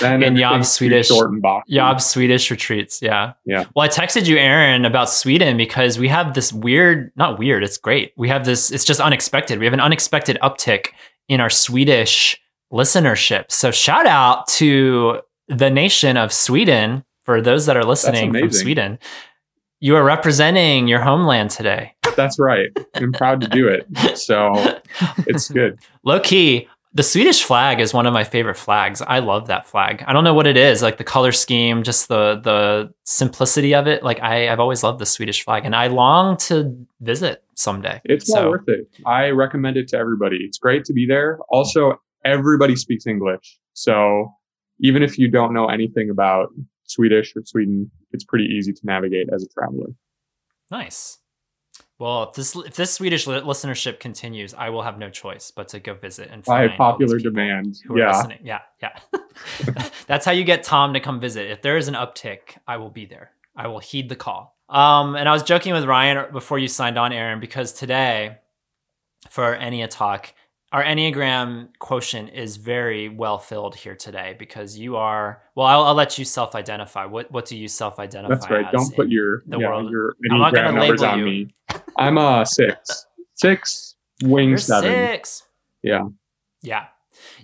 Then 0.00 0.22
In 0.22 0.36
Yob 0.36 0.52
everything's 0.52 0.76
too 0.76 0.84
Swedish 0.86 1.10
boxy. 1.10 2.00
Swedish 2.00 2.50
retreats. 2.50 3.00
Yeah. 3.00 3.32
Yeah. 3.46 3.64
Well, 3.74 3.84
I 3.84 3.88
texted 3.88 4.26
you, 4.26 4.36
Aaron, 4.36 4.84
about 4.84 5.08
Sweden 5.08 5.56
because 5.56 5.98
we 5.98 6.08
have 6.08 6.34
this 6.34 6.52
weird, 6.52 7.10
not 7.16 7.38
weird, 7.38 7.64
it's 7.64 7.78
great. 7.78 8.12
We 8.16 8.28
have 8.28 8.44
this, 8.44 8.70
it's 8.70 8.84
just 8.84 9.00
unexpected. 9.00 9.58
We 9.58 9.64
have 9.64 9.72
an 9.72 9.80
unexpected 9.80 10.38
uptick 10.42 10.88
in 11.28 11.40
our 11.40 11.50
Swedish 11.50 12.38
listenership. 12.72 13.50
So 13.50 13.70
shout 13.70 14.06
out 14.06 14.46
to 14.48 15.20
the 15.48 15.70
nation 15.70 16.16
of 16.16 16.32
Sweden 16.32 17.04
for 17.24 17.40
those 17.40 17.66
that 17.66 17.76
are 17.76 17.84
listening 17.84 18.32
from. 18.32 18.50
Sweden. 18.52 18.98
You 19.80 19.96
are 19.96 20.04
representing 20.04 20.86
your 20.86 21.00
homeland 21.00 21.50
today. 21.50 21.94
That's 22.16 22.38
right. 22.38 22.68
I'm 22.94 23.12
proud 23.12 23.40
to 23.40 23.48
do 23.48 23.68
it. 23.68 23.86
So 24.16 24.52
it's 25.26 25.50
good. 25.50 25.78
Low 26.04 26.20
key, 26.20 26.68
the 26.94 27.02
Swedish 27.02 27.42
flag 27.42 27.80
is 27.80 27.94
one 27.94 28.06
of 28.06 28.12
my 28.12 28.22
favorite 28.24 28.56
flags. 28.56 29.00
I 29.00 29.20
love 29.20 29.46
that 29.46 29.66
flag. 29.66 30.04
I 30.06 30.12
don't 30.12 30.24
know 30.24 30.34
what 30.34 30.46
it 30.46 30.56
is, 30.58 30.82
like 30.82 30.98
the 30.98 31.04
color 31.04 31.32
scheme, 31.32 31.82
just 31.82 32.08
the 32.08 32.40
the 32.42 32.92
simplicity 33.04 33.74
of 33.74 33.86
it. 33.86 34.02
Like 34.02 34.20
I, 34.20 34.48
I've 34.50 34.60
always 34.60 34.82
loved 34.82 34.98
the 34.98 35.06
Swedish 35.06 35.44
flag, 35.44 35.64
and 35.64 35.74
I 35.74 35.86
long 35.86 36.36
to 36.48 36.76
visit 37.00 37.44
someday. 37.54 38.00
It's 38.04 38.26
So- 38.26 38.40
well 38.42 38.50
worth 38.50 38.68
it. 38.68 38.88
I 39.06 39.30
recommend 39.30 39.76
it 39.76 39.88
to 39.88 39.96
everybody. 39.96 40.36
It's 40.42 40.58
great 40.58 40.84
to 40.84 40.92
be 40.92 41.06
there. 41.06 41.38
Also, 41.48 42.00
everybody 42.24 42.76
speaks 42.76 43.06
English. 43.06 43.58
So 43.72 44.32
even 44.80 45.02
if 45.02 45.18
you 45.18 45.30
don't 45.30 45.54
know 45.54 45.66
anything 45.68 46.10
about 46.10 46.48
Swedish 46.84 47.34
or 47.36 47.42
Sweden, 47.44 47.90
it's 48.10 48.24
pretty 48.24 48.44
easy 48.46 48.72
to 48.72 48.80
navigate 48.84 49.28
as 49.32 49.42
a 49.42 49.48
traveler. 49.48 49.88
Nice. 50.70 51.18
Well, 52.02 52.24
if 52.24 52.34
this 52.34 52.56
if 52.56 52.74
this 52.74 52.92
Swedish 52.94 53.26
listenership 53.28 54.00
continues, 54.00 54.54
I 54.54 54.70
will 54.70 54.82
have 54.82 54.98
no 54.98 55.08
choice 55.08 55.52
but 55.52 55.68
to 55.68 55.78
go 55.78 55.94
visit 55.94 56.30
and 56.32 56.42
By 56.42 56.66
popular 56.66 57.20
demand. 57.20 57.78
Who 57.86 57.94
are 57.94 57.98
Yeah. 58.00 58.16
listening? 58.16 58.38
Yeah, 58.42 58.62
yeah. 58.82 58.98
That's 60.08 60.26
how 60.26 60.32
you 60.32 60.42
get 60.42 60.64
Tom 60.64 60.94
to 60.94 61.00
come 61.00 61.20
visit. 61.20 61.48
If 61.48 61.62
there 61.62 61.76
is 61.76 61.86
an 61.86 61.94
uptick, 61.94 62.56
I 62.66 62.78
will 62.78 62.90
be 62.90 63.06
there. 63.06 63.30
I 63.54 63.68
will 63.68 63.78
heed 63.78 64.08
the 64.08 64.16
call. 64.16 64.56
Um, 64.68 65.14
and 65.14 65.28
I 65.28 65.32
was 65.32 65.44
joking 65.44 65.74
with 65.74 65.84
Ryan 65.84 66.32
before 66.32 66.58
you 66.58 66.66
signed 66.66 66.98
on, 66.98 67.12
Aaron, 67.12 67.38
because 67.38 67.72
today 67.72 68.38
for 69.30 69.44
our 69.44 69.86
talk, 69.86 70.34
our 70.72 70.82
Enneagram 70.82 71.68
quotient 71.78 72.30
is 72.34 72.56
very 72.56 73.10
well 73.10 73.38
filled 73.38 73.76
here 73.76 73.94
today 73.94 74.34
because 74.38 74.76
you 74.76 74.96
are. 74.96 75.42
Well, 75.54 75.66
I'll 75.68 75.94
let 75.94 76.18
you 76.18 76.24
self-identify. 76.24 77.04
What 77.04 77.30
what 77.30 77.44
do 77.46 77.56
you 77.56 77.68
self-identify? 77.68 78.34
That's 78.34 78.50
right. 78.50 78.72
Don't 78.72 78.92
put 78.96 79.08
your, 79.08 79.42
the 79.46 79.58
yeah, 79.60 79.68
world. 79.68 79.90
your 79.90 80.16
I'm 80.32 80.38
not 80.40 80.52
gonna 80.54 80.72
numbers 80.72 81.00
label 81.02 81.12
on 81.12 81.18
you. 81.20 81.24
me. 81.26 81.54
I'm 81.96 82.18
a 82.18 82.44
six. 82.46 83.06
Six 83.34 83.96
wing 84.22 84.50
You're 84.50 84.58
seven. 84.58 84.90
six. 84.90 85.42
Yeah. 85.82 86.02
Yeah. 86.62 86.86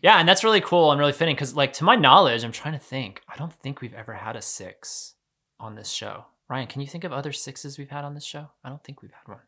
Yeah, 0.02 0.18
and 0.18 0.28
that's 0.28 0.44
really 0.44 0.60
cool 0.60 0.90
and 0.92 0.98
really 0.98 1.12
fitting 1.12 1.34
because, 1.34 1.54
like, 1.54 1.72
to 1.74 1.84
my 1.84 1.94
knowledge, 1.94 2.42
I'm 2.44 2.52
trying 2.52 2.74
to 2.74 2.80
think. 2.80 3.22
I 3.28 3.36
don't 3.36 3.52
think 3.52 3.80
we've 3.80 3.94
ever 3.94 4.14
had 4.14 4.36
a 4.36 4.42
six 4.42 5.14
on 5.60 5.74
this 5.74 5.90
show. 5.90 6.26
Ryan, 6.48 6.66
can 6.66 6.80
you 6.80 6.86
think 6.86 7.04
of 7.04 7.12
other 7.12 7.32
sixes 7.32 7.78
we've 7.78 7.90
had 7.90 8.04
on 8.04 8.14
this 8.14 8.24
show? 8.24 8.48
I 8.64 8.68
don't 8.70 8.82
think 8.82 9.02
we've 9.02 9.12
had 9.12 9.28
one. 9.28 9.40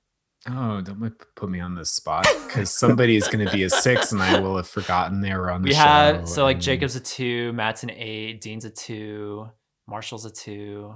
Oh, 0.49 0.80
don't 0.80 1.12
put 1.37 1.50
me 1.50 1.61
on 1.61 1.75
the 1.75 1.85
spot 1.85 2.26
because 2.47 2.71
somebody 2.71 3.16
is 3.16 3.28
going 3.28 3.45
to 3.47 3.52
be 3.52 3.62
a 3.64 3.71
six, 3.71 4.12
and 4.12 4.23
I 4.23 4.38
will 4.40 4.57
have 4.57 4.69
forgotten 4.69 5.21
they 5.21 5.35
were 5.35 5.50
on 5.50 5.62
the 5.62 5.69
We 5.69 5.75
show. 5.75 5.80
have 5.80 6.28
so 6.28 6.45
like 6.45 6.57
and- 6.57 6.62
Jacob's 6.62 6.97
a 6.97 7.00
two, 7.00 7.52
Matt's 7.52 7.83
an 7.83 7.90
eight, 7.90 8.40
Dean's 8.40 8.64
a 8.64 8.71
two, 8.71 9.49
Marshall's 9.87 10.25
a 10.25 10.30
two. 10.30 10.95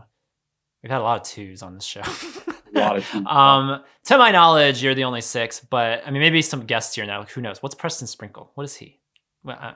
We've 0.82 0.90
had 0.92 1.00
a 1.00 1.04
lot 1.04 1.20
of 1.20 1.26
twos 1.26 1.62
on 1.62 1.74
this 1.74 1.84
show. 1.84 2.02
A 2.74 2.78
lot 2.80 2.96
of 2.96 3.14
um, 3.26 3.82
to 4.04 4.18
my 4.18 4.30
knowledge, 4.30 4.82
you're 4.82 4.94
the 4.94 5.04
only 5.04 5.20
six, 5.20 5.60
but 5.60 6.02
I 6.06 6.10
mean, 6.10 6.20
maybe 6.20 6.42
some 6.42 6.66
guests 6.66 6.94
here 6.94 7.06
now. 7.06 7.22
Who 7.24 7.40
knows? 7.40 7.62
What's 7.62 7.74
Preston 7.74 8.06
Sprinkle? 8.06 8.50
What 8.54 8.64
is 8.64 8.74
he? 8.76 9.00
Well, 9.42 9.56
I, 9.60 9.74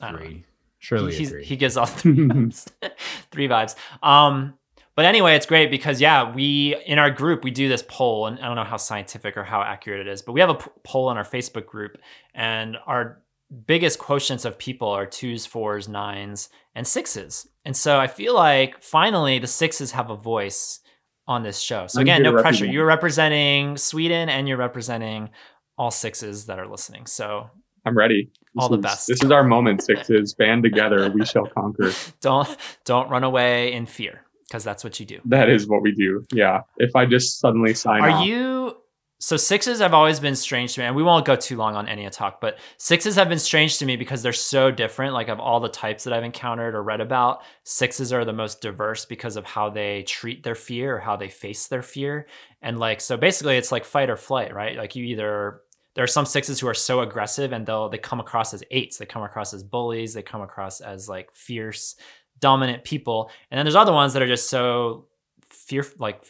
I 0.00 0.10
don't 0.10 0.20
know. 0.20 0.26
three. 0.26 0.44
Surely 0.78 1.12
he, 1.12 1.18
he's- 1.18 1.30
three. 1.30 1.44
he 1.44 1.56
gives 1.56 1.76
off 1.76 2.00
three 2.00 2.14
vibes. 2.16 2.66
three 3.30 3.48
vibes. 3.48 3.74
Um, 4.02 4.54
but 4.94 5.04
anyway, 5.06 5.36
it's 5.36 5.46
great 5.46 5.70
because 5.70 6.00
yeah, 6.00 6.32
we 6.34 6.76
in 6.86 6.98
our 6.98 7.10
group 7.10 7.44
we 7.44 7.50
do 7.50 7.68
this 7.68 7.82
poll, 7.88 8.26
and 8.26 8.38
I 8.40 8.46
don't 8.46 8.56
know 8.56 8.64
how 8.64 8.76
scientific 8.76 9.36
or 9.36 9.44
how 9.44 9.62
accurate 9.62 10.06
it 10.06 10.10
is, 10.10 10.20
but 10.22 10.32
we 10.32 10.40
have 10.40 10.50
a 10.50 10.54
p- 10.56 10.70
poll 10.84 11.10
in 11.10 11.16
our 11.16 11.24
Facebook 11.24 11.64
group, 11.66 11.96
and 12.34 12.76
our 12.86 13.22
biggest 13.66 13.98
quotients 13.98 14.44
of 14.44 14.58
people 14.58 14.88
are 14.88 15.06
twos, 15.06 15.46
fours, 15.46 15.88
nines, 15.88 16.48
and 16.74 16.86
sixes. 16.86 17.46
And 17.64 17.74
so 17.76 17.98
I 17.98 18.06
feel 18.06 18.34
like 18.34 18.82
finally 18.82 19.38
the 19.38 19.46
sixes 19.46 19.92
have 19.92 20.10
a 20.10 20.16
voice 20.16 20.80
on 21.26 21.42
this 21.42 21.60
show. 21.60 21.86
So 21.86 22.00
I'm 22.00 22.02
again, 22.02 22.22
no 22.22 22.32
pressure. 22.40 22.66
You're 22.66 22.86
representing 22.86 23.76
Sweden 23.76 24.28
and 24.28 24.48
you're 24.48 24.56
representing 24.56 25.30
all 25.78 25.90
sixes 25.90 26.46
that 26.46 26.58
are 26.58 26.66
listening. 26.66 27.06
So 27.06 27.48
I'm 27.86 27.96
ready. 27.96 28.30
This 28.54 28.62
All 28.62 28.68
the 28.68 28.76
is- 28.78 28.82
best. 28.82 29.06
This 29.08 29.22
is 29.22 29.30
our 29.30 29.44
moment, 29.44 29.82
sixes. 29.82 30.34
Band 30.34 30.62
together, 30.62 31.10
we 31.10 31.24
shall 31.24 31.46
conquer. 31.54 31.92
don't 32.20 32.48
don't 32.84 33.08
run 33.08 33.24
away 33.24 33.72
in 33.72 33.86
fear 33.86 34.22
because 34.48 34.62
that's 34.64 34.84
what 34.84 35.00
you 35.00 35.06
do. 35.06 35.20
That 35.24 35.48
is 35.48 35.66
what 35.66 35.80
we 35.82 35.92
do. 35.92 36.24
Yeah. 36.32 36.62
If 36.76 36.94
I 36.94 37.06
just 37.06 37.40
suddenly 37.40 37.72
sign 37.74 38.02
Are 38.02 38.10
off, 38.10 38.26
you 38.26 38.76
so 39.22 39.36
sixes 39.36 39.78
have 39.78 39.94
always 39.94 40.18
been 40.18 40.34
strange 40.34 40.74
to 40.74 40.80
me, 40.80 40.86
and 40.86 40.96
we 40.96 41.02
won't 41.04 41.24
go 41.24 41.36
too 41.36 41.56
long 41.56 41.76
on 41.76 41.86
any 41.86 42.10
talk, 42.10 42.40
but 42.40 42.58
sixes 42.76 43.14
have 43.14 43.28
been 43.28 43.38
strange 43.38 43.78
to 43.78 43.86
me 43.86 43.94
because 43.94 44.20
they're 44.20 44.32
so 44.32 44.72
different. 44.72 45.14
Like 45.14 45.28
of 45.28 45.38
all 45.38 45.60
the 45.60 45.68
types 45.68 46.02
that 46.02 46.12
I've 46.12 46.24
encountered 46.24 46.74
or 46.74 46.82
read 46.82 47.00
about, 47.00 47.44
sixes 47.62 48.12
are 48.12 48.24
the 48.24 48.32
most 48.32 48.60
diverse 48.60 49.04
because 49.04 49.36
of 49.36 49.44
how 49.44 49.70
they 49.70 50.02
treat 50.02 50.42
their 50.42 50.56
fear 50.56 50.96
or 50.96 50.98
how 50.98 51.14
they 51.14 51.28
face 51.28 51.68
their 51.68 51.82
fear. 51.82 52.26
And 52.62 52.80
like 52.80 53.00
so 53.00 53.16
basically 53.16 53.56
it's 53.56 53.70
like 53.70 53.84
fight 53.84 54.10
or 54.10 54.16
flight, 54.16 54.52
right? 54.52 54.76
Like 54.76 54.96
you 54.96 55.04
either 55.04 55.60
there 55.94 56.02
are 56.02 56.08
some 56.08 56.26
sixes 56.26 56.58
who 56.58 56.66
are 56.66 56.74
so 56.74 57.00
aggressive 57.00 57.52
and 57.52 57.64
they'll 57.64 57.90
they 57.90 57.98
come 57.98 58.18
across 58.18 58.52
as 58.52 58.64
eights, 58.72 58.98
they 58.98 59.06
come 59.06 59.22
across 59.22 59.54
as 59.54 59.62
bullies, 59.62 60.14
they 60.14 60.22
come 60.22 60.42
across 60.42 60.80
as 60.80 61.08
like 61.08 61.32
fierce, 61.32 61.94
dominant 62.40 62.82
people. 62.82 63.30
And 63.52 63.58
then 63.58 63.66
there's 63.66 63.76
other 63.76 63.92
ones 63.92 64.14
that 64.14 64.22
are 64.22 64.26
just 64.26 64.50
so 64.50 65.06
fear 65.52 65.84
like 65.98 66.24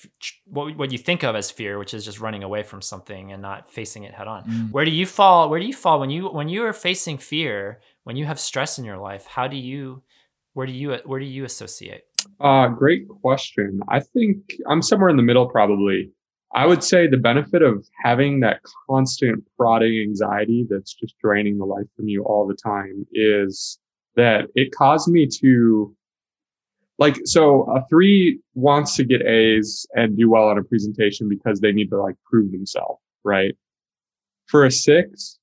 what 0.46 0.76
what 0.76 0.92
you 0.92 0.98
think 0.98 1.22
of 1.22 1.34
as 1.36 1.50
fear 1.50 1.78
which 1.78 1.94
is 1.94 2.04
just 2.04 2.20
running 2.20 2.42
away 2.42 2.62
from 2.62 2.82
something 2.82 3.32
and 3.32 3.40
not 3.42 3.70
facing 3.70 4.02
it 4.04 4.12
head 4.14 4.26
on 4.28 4.42
Mm. 4.44 4.70
where 4.72 4.84
do 4.84 4.90
you 4.90 5.06
fall 5.06 5.48
where 5.48 5.60
do 5.60 5.66
you 5.66 5.74
fall 5.74 6.00
when 6.00 6.10
you 6.10 6.28
when 6.28 6.48
you 6.48 6.64
are 6.64 6.72
facing 6.72 7.18
fear 7.18 7.80
when 8.04 8.16
you 8.16 8.24
have 8.26 8.38
stress 8.40 8.78
in 8.78 8.84
your 8.84 8.98
life 8.98 9.26
how 9.26 9.46
do 9.46 9.56
you 9.56 10.02
where 10.54 10.66
do 10.66 10.72
you 10.72 10.96
where 11.06 11.20
do 11.20 11.26
you 11.26 11.44
associate 11.44 12.02
Uh, 12.40 12.68
great 12.68 13.04
question. 13.08 13.80
I 13.88 13.98
think 14.00 14.36
I'm 14.68 14.80
somewhere 14.82 15.10
in 15.10 15.16
the 15.16 15.22
middle, 15.30 15.48
probably. 15.48 16.10
I 16.54 16.66
would 16.66 16.84
say 16.84 17.00
the 17.08 17.16
benefit 17.16 17.62
of 17.62 17.74
having 18.04 18.40
that 18.40 18.60
constant 18.88 19.42
prodding 19.58 19.94
anxiety 20.08 20.60
that's 20.70 20.92
just 20.94 21.14
draining 21.18 21.56
the 21.58 21.64
life 21.64 21.88
from 21.96 22.06
you 22.08 22.22
all 22.24 22.46
the 22.46 22.54
time 22.54 23.06
is 23.12 23.78
that 24.14 24.40
it 24.54 24.68
caused 24.82 25.08
me 25.16 25.26
to 25.40 25.50
like 26.98 27.18
so 27.24 27.62
a 27.64 27.84
three 27.88 28.40
wants 28.54 28.96
to 28.96 29.04
get 29.04 29.22
A's 29.22 29.86
and 29.94 30.16
do 30.16 30.30
well 30.30 30.48
on 30.48 30.58
a 30.58 30.64
presentation 30.64 31.28
because 31.28 31.60
they 31.60 31.72
need 31.72 31.90
to 31.90 32.00
like 32.00 32.16
prove 32.24 32.52
themselves, 32.52 33.00
right? 33.24 33.56
For 34.46 34.64
a 34.64 34.70
six, 34.70 35.38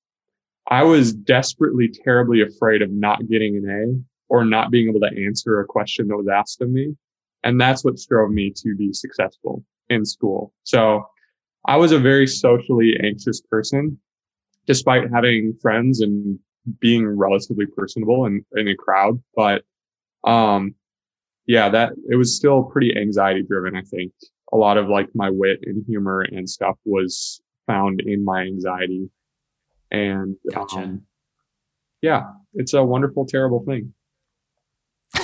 I 0.69 0.83
was 0.83 1.13
desperately, 1.13 1.89
terribly 1.89 2.41
afraid 2.41 2.81
of 2.81 2.91
not 2.91 3.27
getting 3.27 3.57
an 3.57 3.69
A 3.69 4.33
or 4.33 4.45
not 4.45 4.69
being 4.69 4.89
able 4.89 4.99
to 4.99 5.25
answer 5.25 5.59
a 5.59 5.65
question 5.65 6.07
that 6.07 6.17
was 6.17 6.27
asked 6.27 6.61
of 6.61 6.69
me. 6.69 6.95
And 7.43 7.59
that's 7.59 7.83
what 7.83 7.97
drove 8.07 8.31
me 8.31 8.53
to 8.57 8.75
be 8.75 8.93
successful 8.93 9.63
in 9.89 10.05
school. 10.05 10.53
So 10.63 11.07
I 11.65 11.77
was 11.77 11.91
a 11.91 11.99
very 11.99 12.27
socially 12.27 12.97
anxious 13.03 13.41
person, 13.41 13.99
despite 14.67 15.11
having 15.11 15.57
friends 15.61 16.01
and 16.01 16.37
being 16.79 17.07
relatively 17.07 17.65
personable 17.65 18.25
in, 18.25 18.45
in 18.55 18.67
a 18.67 18.75
crowd. 18.75 19.21
But, 19.35 19.63
um, 20.23 20.75
yeah, 21.49 21.67
that 21.69 21.93
it 22.07 22.15
was 22.15 22.35
still 22.35 22.61
pretty 22.61 22.95
anxiety 22.95 23.41
driven. 23.41 23.75
I 23.75 23.81
think 23.81 24.13
a 24.53 24.57
lot 24.57 24.77
of 24.77 24.87
like 24.87 25.07
my 25.15 25.31
wit 25.31 25.59
and 25.63 25.83
humor 25.87 26.21
and 26.21 26.47
stuff 26.47 26.77
was 26.85 27.41
found 27.65 28.01
in 28.01 28.23
my 28.23 28.43
anxiety. 28.43 29.09
And, 29.89 30.35
Gotcha. 30.53 30.77
um, 30.77 31.01
yeah, 32.03 32.33
it's 32.53 32.75
a 32.75 32.83
wonderful, 32.83 33.25
terrible 33.25 33.63
thing. 33.65 33.95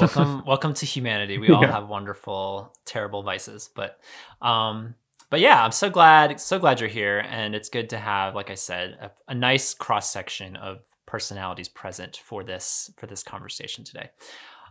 welcome 0.00 0.42
welcome 0.46 0.74
to 0.74 0.84
humanity 0.84 1.38
we 1.38 1.48
all 1.50 1.62
Yeah. 1.62 1.70
have 1.70 1.88
wonderful 1.88 2.74
terrible 2.84 3.22
vices 3.22 3.70
but 3.74 4.00
um 4.42 4.96
but 5.30 5.38
yeah 5.38 5.62
i'm 5.64 5.70
so 5.70 5.88
glad 5.88 6.40
so 6.40 6.58
glad 6.58 6.80
you're 6.80 6.88
here 6.88 7.20
and 7.30 7.54
it's 7.54 7.68
good 7.68 7.88
to 7.90 7.98
have 7.98 8.34
like 8.34 8.50
i 8.50 8.54
said 8.56 8.98
a, 9.00 9.10
a 9.28 9.34
nice 9.34 9.74
cross 9.74 10.10
section 10.10 10.56
of 10.56 10.78
personalities 11.06 11.68
present 11.68 12.16
for 12.16 12.42
this 12.42 12.90
for 12.96 13.06
this 13.06 13.22
conversation 13.22 13.84
today 13.84 14.10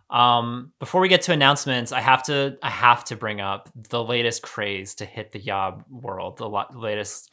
um 0.09 0.71
before 0.79 1.01
we 1.01 1.07
get 1.07 1.21
to 1.21 1.31
announcements 1.31 1.91
i 1.91 2.01
have 2.01 2.23
to 2.23 2.57
i 2.63 2.69
have 2.69 3.03
to 3.03 3.15
bring 3.15 3.39
up 3.39 3.69
the 3.89 4.03
latest 4.03 4.41
craze 4.41 4.95
to 4.95 5.05
hit 5.05 5.31
the 5.31 5.39
yob 5.39 5.83
world 5.89 6.37
the 6.37 6.49
lo- 6.49 6.65
latest 6.73 7.29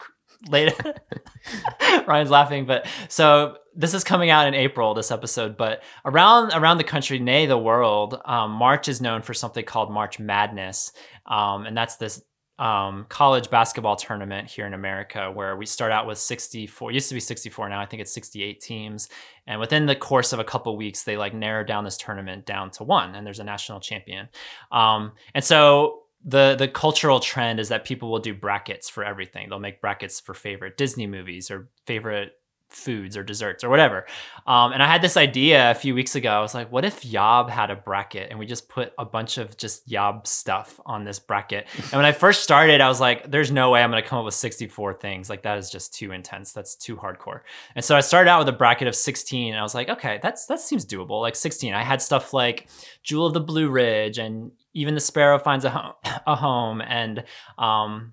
latest 0.49 0.81
Ryan's 2.07 2.31
laughing, 2.31 2.67
but 2.67 2.87
so 3.09 3.57
this 3.75 3.95
is 3.95 4.05
coming 4.05 4.31
out 4.31 4.47
in 4.47 4.55
April, 4.55 4.95
this 4.95 5.11
episode, 5.11 5.57
but 5.57 5.83
around 6.05 6.53
around 6.53 6.79
the 6.79 6.85
country, 6.85 7.19
nay 7.19 7.47
the 7.47 7.59
world, 7.59 8.21
um, 8.25 8.53
March 8.53 8.89
is 8.89 9.01
known 9.01 9.23
for 9.23 9.35
something 9.35 9.65
called 9.65 9.91
March 9.91 10.19
Madness, 10.19 10.93
um, 11.27 11.67
and 11.67 11.77
that's 11.77 11.97
this 11.97 12.23
um, 12.59 13.05
college 13.09 13.51
basketball 13.51 13.97
tournament 13.97 14.49
here 14.49 14.67
in 14.67 14.75
America 14.75 15.31
where 15.31 15.57
we 15.57 15.67
start 15.67 15.93
out 15.93 16.07
with 16.07 16.19
64. 16.19 16.91
Used 16.91 17.09
to 17.09 17.15
be 17.15 17.21
64, 17.21 17.69
now 17.69 17.81
I 17.81 17.87
think 17.87 18.01
it's 18.01 18.13
68 18.13 18.61
teams, 18.61 19.09
and 19.47 19.61
within 19.61 19.87
the 19.87 19.97
course 19.97 20.33
of 20.33 20.39
a 20.39 20.45
couple 20.45 20.77
weeks, 20.77 21.03
they 21.03 21.17
like 21.17 21.35
narrow 21.35 21.65
down 21.65 21.85
this 21.85 21.97
tournament 21.97 22.47
down 22.47 22.71
to 22.73 22.85
one, 22.85 23.15
and 23.15 23.27
there's 23.27 23.41
a 23.41 23.45
national 23.45 23.81
champion, 23.81 24.29
um, 24.73 25.13
and 25.35 25.45
so 25.45 26.03
the 26.25 26.57
the 26.59 26.69
cultural 26.69 27.21
trend 27.21 27.61
is 27.61 27.69
that 27.69 27.85
people 27.85 28.11
will 28.11 28.19
do 28.19 28.35
brackets 28.35 28.89
for 28.89 29.05
everything. 29.05 29.49
They'll 29.49 29.59
make 29.59 29.81
brackets 29.81 30.19
for 30.19 30.35
favorite 30.35 30.77
Disney 30.77 31.07
movies 31.07 31.51
or 31.51 31.69
favorite 31.87 32.33
foods 32.69 33.17
or 33.17 33.23
desserts 33.23 33.65
or 33.65 33.69
whatever. 33.71 34.07
Um, 34.47 34.73
and 34.73 34.83
I 34.83 34.87
had 34.87 35.03
this 35.03 35.17
idea 35.17 35.71
a 35.71 35.75
few 35.75 35.95
weeks 35.95 36.15
ago. 36.15 36.31
I 36.31 36.41
was 36.41 36.55
like, 36.55 36.71
what 36.71 36.85
if 36.85 37.05
Yob 37.05 37.49
had 37.51 37.71
a 37.71 37.77
bracket 37.77 38.29
and 38.31 38.39
we 38.39 38.47
just 38.47 38.69
put 38.69 38.93
a 38.99 39.05
bunch 39.05 39.39
of 39.39 39.57
just 39.57 39.89
Yob 39.91 40.27
stuff 40.27 40.81
on 40.85 41.05
this 41.05 41.19
bracket? 41.19 41.67
And 41.87 42.01
when 42.01 42.05
I 42.05 42.13
first 42.13 42.43
started, 42.43 42.81
I 42.81 42.89
was 42.89 43.01
like, 43.01 43.31
there's 43.31 43.53
no 43.53 43.71
way 43.71 43.81
I'm 43.81 43.91
going 43.91 44.03
to 44.03 44.09
come 44.09 44.19
up 44.19 44.25
with 44.25 44.35
64 44.35 44.95
things. 44.95 45.31
Like 45.31 45.43
that 45.45 45.57
is 45.57 45.71
just 45.71 45.95
too 45.95 46.11
intense. 46.11 46.53
That's 46.53 46.75
too 46.75 46.97
hardcore. 46.97 47.41
And 47.77 47.85
so 47.85 47.97
I 47.97 48.01
started 48.01 48.29
out 48.29 48.41
with 48.41 48.49
a 48.49 48.57
bracket 48.57 48.89
of 48.89 48.97
16 48.97 49.53
and 49.53 49.59
I 49.59 49.63
was 49.63 49.75
like, 49.75 49.89
okay, 49.89 50.19
that's 50.21 50.47
that 50.47 50.61
seems 50.61 50.85
doable. 50.85 51.21
Like 51.21 51.37
16. 51.37 51.73
I 51.75 51.83
had 51.83 52.03
stuff 52.03 52.35
like 52.35 52.69
Jewel 53.05 53.27
of 53.27 53.35
the 53.35 53.41
Blue 53.41 53.71
Ridge 53.71 54.19
and 54.19 54.51
even 54.75 54.95
the 54.95 55.01
sparrow 55.01 55.39
finds 55.39 55.65
a 55.65 55.71
home, 55.71 55.95
a 56.27 56.35
home 56.35 56.81
and 56.83 57.25
um 57.57 58.13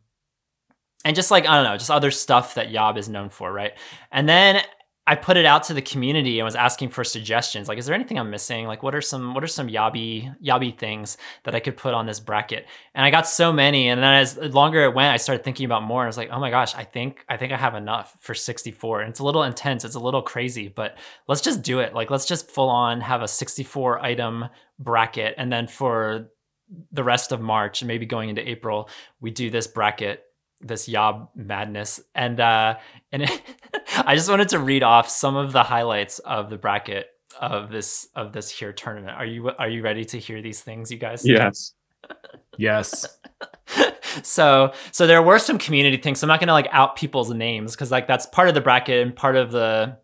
and 1.06 1.16
just 1.16 1.32
like 1.32 1.48
I 1.48 1.56
don't 1.56 1.66
know, 1.66 1.78
just 1.78 1.92
other 1.92 2.12
stuff 2.12 2.56
that 2.56 2.72
Yob 2.72 2.98
is 2.98 3.10
known 3.10 3.30
for, 3.30 3.52
right? 3.52 3.74
And 4.12 4.28
then 4.28 4.64
I 5.06 5.16
put 5.16 5.36
it 5.36 5.46
out 5.46 5.64
to 5.64 5.74
the 5.74 5.82
community 5.82 6.40
and 6.40 6.46
was 6.46 6.56
asking 6.56 6.90
for 6.90 7.04
suggestions. 7.04 7.68
Like, 7.68 7.78
is 7.78 7.86
there 7.86 7.96
anything 7.96 8.18
I'm 8.18 8.30
missing? 8.30 8.68
Like, 8.68 8.84
what 8.84 8.96
are 8.96 9.02
some 9.02 9.34
what 9.34 9.44
are 9.44 9.48
some 9.48 9.68
yobby 9.68 10.34
yobby 10.42 10.78
things 10.78 11.18
that 11.44 11.54
I 11.54 11.60
could 11.60 11.76
put 11.76 11.94
on 11.94 12.06
this 12.06 12.22
bracket? 12.22 12.68
And 12.96 13.04
I 13.04 13.10
got 13.10 13.28
so 13.28 13.52
many. 13.52 13.90
And 13.90 14.02
then 14.02 14.14
as 14.14 14.38
longer 14.38 14.82
it 14.84 14.94
went, 14.94 15.14
I 15.14 15.18
started 15.18 15.44
thinking 15.44 15.66
about 15.66 15.84
more. 15.84 16.02
And 16.04 16.08
I 16.08 16.08
was 16.08 16.18
like, 16.18 16.30
oh 16.32 16.40
my 16.40 16.50
gosh, 16.50 16.74
I 16.74 16.86
think 16.86 17.26
I 17.28 17.36
think 17.36 17.52
I 17.52 17.58
have 17.58 17.76
enough 17.76 18.16
for 18.22 18.34
64. 18.34 19.02
And 19.02 19.10
it's 19.10 19.20
a 19.20 19.26
little 19.26 19.44
intense. 19.44 19.84
It's 19.84 19.96
a 19.96 20.00
little 20.00 20.22
crazy, 20.22 20.70
but 20.70 20.98
let's 21.28 21.42
just 21.42 21.64
do 21.64 21.80
it. 21.80 21.94
Like, 21.94 22.10
let's 22.10 22.26
just 22.26 22.50
full 22.50 22.70
on 22.70 23.02
have 23.02 23.22
a 23.22 23.28
64 23.28 24.00
item 24.00 24.46
bracket, 24.80 25.36
and 25.38 25.52
then 25.52 25.68
for 25.68 26.30
the 26.92 27.04
rest 27.04 27.32
of 27.32 27.42
March 27.42 27.82
and 27.82 27.88
maybe 27.88 28.06
going 28.06 28.30
into 28.30 28.50
April, 28.50 28.90
we 29.20 29.32
do 29.32 29.50
this 29.50 29.68
bracket 29.68 30.24
this 30.64 30.88
yob 30.88 31.30
madness 31.36 32.00
and 32.16 32.40
uh 32.40 32.76
and 33.12 33.24
it, 33.24 33.42
i 34.06 34.16
just 34.16 34.30
wanted 34.30 34.50
to 34.50 34.60
read 34.60 34.84
off 34.84 35.10
some 35.10 35.36
of 35.36 35.52
the 35.52 35.64
highlights 35.64 36.20
of 36.20 36.50
the 36.50 36.58
bracket 36.58 37.08
of 37.40 37.70
this 37.70 38.08
of 38.16 38.32
this 38.32 38.50
here 38.50 38.72
tournament 38.72 39.16
are 39.18 39.26
you 39.26 39.50
are 39.50 39.70
you 39.70 39.82
ready 39.82 40.06
to 40.06 40.18
hear 40.18 40.42
these 40.42 40.62
things 40.62 40.92
you 40.92 40.98
guys 40.98 41.26
Yes. 41.26 41.74
Yes. 42.58 43.06
so 44.22 44.74
so 44.92 45.08
there 45.08 45.24
were 45.24 45.40
some 45.40 45.58
community 45.58 45.98
things. 45.98 46.20
So 46.20 46.26
I'm 46.26 46.30
not 46.30 46.40
gonna 46.40 46.54
like 46.54 46.68
out 46.72 46.96
people's 46.96 47.32
names 47.34 47.72
because 47.72 47.92
like 47.92 48.08
that's 48.08 48.26
part 48.28 48.48
of 48.48 48.54
the 48.54 48.62
bracket 48.62 49.02
and 49.02 49.16
part 49.16 49.36
of 49.36 49.52
the 49.52 49.98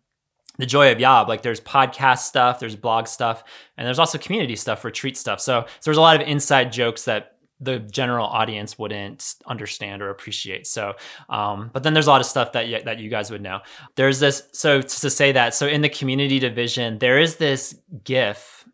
the 0.57 0.65
joy 0.65 0.91
of 0.91 0.99
Yob. 0.99 1.29
Like 1.29 1.41
there's 1.41 1.61
podcast 1.61 2.19
stuff, 2.19 2.59
there's 2.59 2.75
blog 2.75 3.07
stuff, 3.07 3.43
and 3.77 3.85
there's 3.85 3.99
also 3.99 4.17
community 4.17 4.55
stuff, 4.55 4.83
retreat 4.83 5.17
stuff. 5.17 5.39
So, 5.39 5.61
so 5.67 5.67
there's 5.85 5.97
a 5.97 6.01
lot 6.01 6.21
of 6.21 6.27
inside 6.27 6.71
jokes 6.71 7.03
that 7.05 7.37
the 7.61 7.79
general 7.79 8.25
audience 8.27 8.77
wouldn't 8.79 9.35
understand 9.45 10.01
or 10.01 10.09
appreciate. 10.09 10.65
So, 10.67 10.93
um, 11.29 11.69
but 11.73 11.83
then 11.83 11.93
there's 11.93 12.07
a 12.07 12.09
lot 12.09 12.21
of 12.21 12.27
stuff 12.27 12.53
that 12.53 12.69
y- 12.69 12.81
that 12.85 12.99
you 12.99 13.09
guys 13.09 13.31
would 13.31 13.41
know. 13.41 13.59
There's 13.95 14.19
this. 14.19 14.43
So 14.53 14.81
to 14.81 15.09
say 15.09 15.31
that, 15.33 15.53
so 15.53 15.67
in 15.67 15.81
the 15.81 15.89
community 15.89 16.39
division, 16.39 16.99
there 16.99 17.19
is 17.19 17.35
this 17.35 17.75
GIF. 18.03 18.65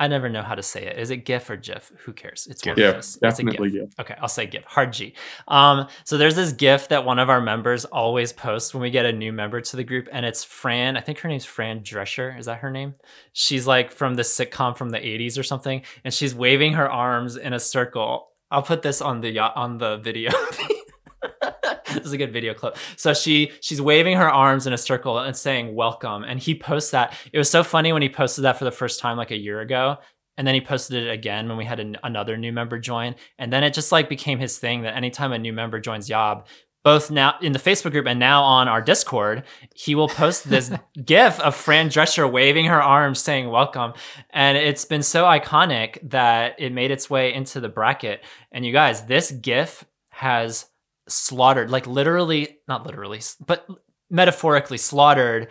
I 0.00 0.08
never 0.08 0.30
know 0.30 0.42
how 0.42 0.54
to 0.54 0.62
say 0.62 0.86
it. 0.86 0.98
Is 0.98 1.10
it 1.10 1.26
GIF 1.26 1.50
or 1.50 1.56
GIF? 1.56 1.92
Who 2.06 2.14
cares? 2.14 2.48
It's 2.50 2.64
one 2.64 2.78
Yeah, 2.78 2.92
those. 2.92 2.96
It's 2.96 3.16
a 3.16 3.20
definitely 3.20 3.70
GIF. 3.70 3.90
GIF. 3.90 4.00
Okay, 4.00 4.14
I'll 4.18 4.28
say 4.28 4.46
GIF. 4.46 4.64
Hard 4.64 4.94
G. 4.94 5.14
Um, 5.46 5.88
so 6.04 6.16
there's 6.16 6.36
this 6.36 6.52
GIF 6.52 6.88
that 6.88 7.04
one 7.04 7.18
of 7.18 7.28
our 7.28 7.42
members 7.42 7.84
always 7.84 8.32
posts 8.32 8.72
when 8.72 8.80
we 8.80 8.90
get 8.90 9.04
a 9.04 9.12
new 9.12 9.30
member 9.30 9.60
to 9.60 9.76
the 9.76 9.84
group, 9.84 10.08
and 10.10 10.24
it's 10.24 10.42
Fran. 10.42 10.96
I 10.96 11.02
think 11.02 11.18
her 11.18 11.28
name's 11.28 11.44
Fran 11.44 11.80
Drescher. 11.80 12.38
Is 12.38 12.46
that 12.46 12.60
her 12.60 12.70
name? 12.70 12.94
She's 13.34 13.66
like 13.66 13.92
from 13.92 14.14
the 14.14 14.22
sitcom 14.22 14.74
from 14.74 14.88
the 14.88 14.98
80s 14.98 15.38
or 15.38 15.42
something, 15.42 15.82
and 16.02 16.14
she's 16.14 16.34
waving 16.34 16.72
her 16.72 16.90
arms 16.90 17.36
in 17.36 17.52
a 17.52 17.60
circle. 17.60 18.28
I'll 18.50 18.62
put 18.62 18.80
this 18.80 19.02
on 19.02 19.20
the 19.20 19.38
on 19.38 19.76
the 19.76 19.98
video. 19.98 20.30
this 21.94 22.06
is 22.06 22.12
a 22.12 22.18
good 22.18 22.32
video 22.32 22.54
clip. 22.54 22.76
So 22.96 23.14
she 23.14 23.52
she's 23.60 23.80
waving 23.80 24.16
her 24.16 24.30
arms 24.30 24.66
in 24.66 24.72
a 24.72 24.78
circle 24.78 25.18
and 25.18 25.36
saying 25.36 25.74
welcome. 25.74 26.24
And 26.24 26.40
he 26.40 26.54
posts 26.54 26.90
that. 26.90 27.14
It 27.32 27.38
was 27.38 27.50
so 27.50 27.62
funny 27.62 27.92
when 27.92 28.02
he 28.02 28.08
posted 28.08 28.44
that 28.44 28.58
for 28.58 28.64
the 28.64 28.70
first 28.70 29.00
time 29.00 29.16
like 29.16 29.30
a 29.30 29.38
year 29.38 29.60
ago. 29.60 29.98
And 30.36 30.46
then 30.46 30.54
he 30.54 30.60
posted 30.60 31.02
it 31.02 31.10
again 31.10 31.48
when 31.48 31.58
we 31.58 31.66
had 31.66 31.80
an, 31.80 31.98
another 32.02 32.36
new 32.36 32.52
member 32.52 32.78
join. 32.78 33.14
And 33.38 33.52
then 33.52 33.62
it 33.62 33.74
just 33.74 33.92
like 33.92 34.08
became 34.08 34.38
his 34.38 34.58
thing 34.58 34.82
that 34.82 34.96
anytime 34.96 35.32
a 35.32 35.38
new 35.38 35.52
member 35.52 35.80
joins 35.80 36.08
Yob, 36.08 36.46
both 36.82 37.10
now 37.10 37.34
in 37.42 37.52
the 37.52 37.58
Facebook 37.58 37.90
group 37.90 38.06
and 38.06 38.18
now 38.18 38.42
on 38.42 38.66
our 38.66 38.80
Discord, 38.80 39.42
he 39.74 39.94
will 39.94 40.08
post 40.08 40.48
this 40.48 40.72
GIF 41.04 41.38
of 41.40 41.54
Fran 41.54 41.90
Drescher 41.90 42.30
waving 42.30 42.66
her 42.66 42.82
arms 42.82 43.20
saying 43.20 43.50
welcome. 43.50 43.92
And 44.30 44.56
it's 44.56 44.86
been 44.86 45.02
so 45.02 45.24
iconic 45.24 45.98
that 46.08 46.58
it 46.58 46.72
made 46.72 46.90
its 46.90 47.10
way 47.10 47.34
into 47.34 47.60
the 47.60 47.68
bracket. 47.68 48.24
And 48.50 48.64
you 48.64 48.72
guys, 48.72 49.04
this 49.04 49.30
GIF 49.30 49.84
has 50.08 50.69
slaughtered, 51.10 51.70
like 51.70 51.86
literally, 51.86 52.58
not 52.68 52.86
literally, 52.86 53.20
but 53.46 53.66
metaphorically 54.10 54.78
slaughtered 54.78 55.48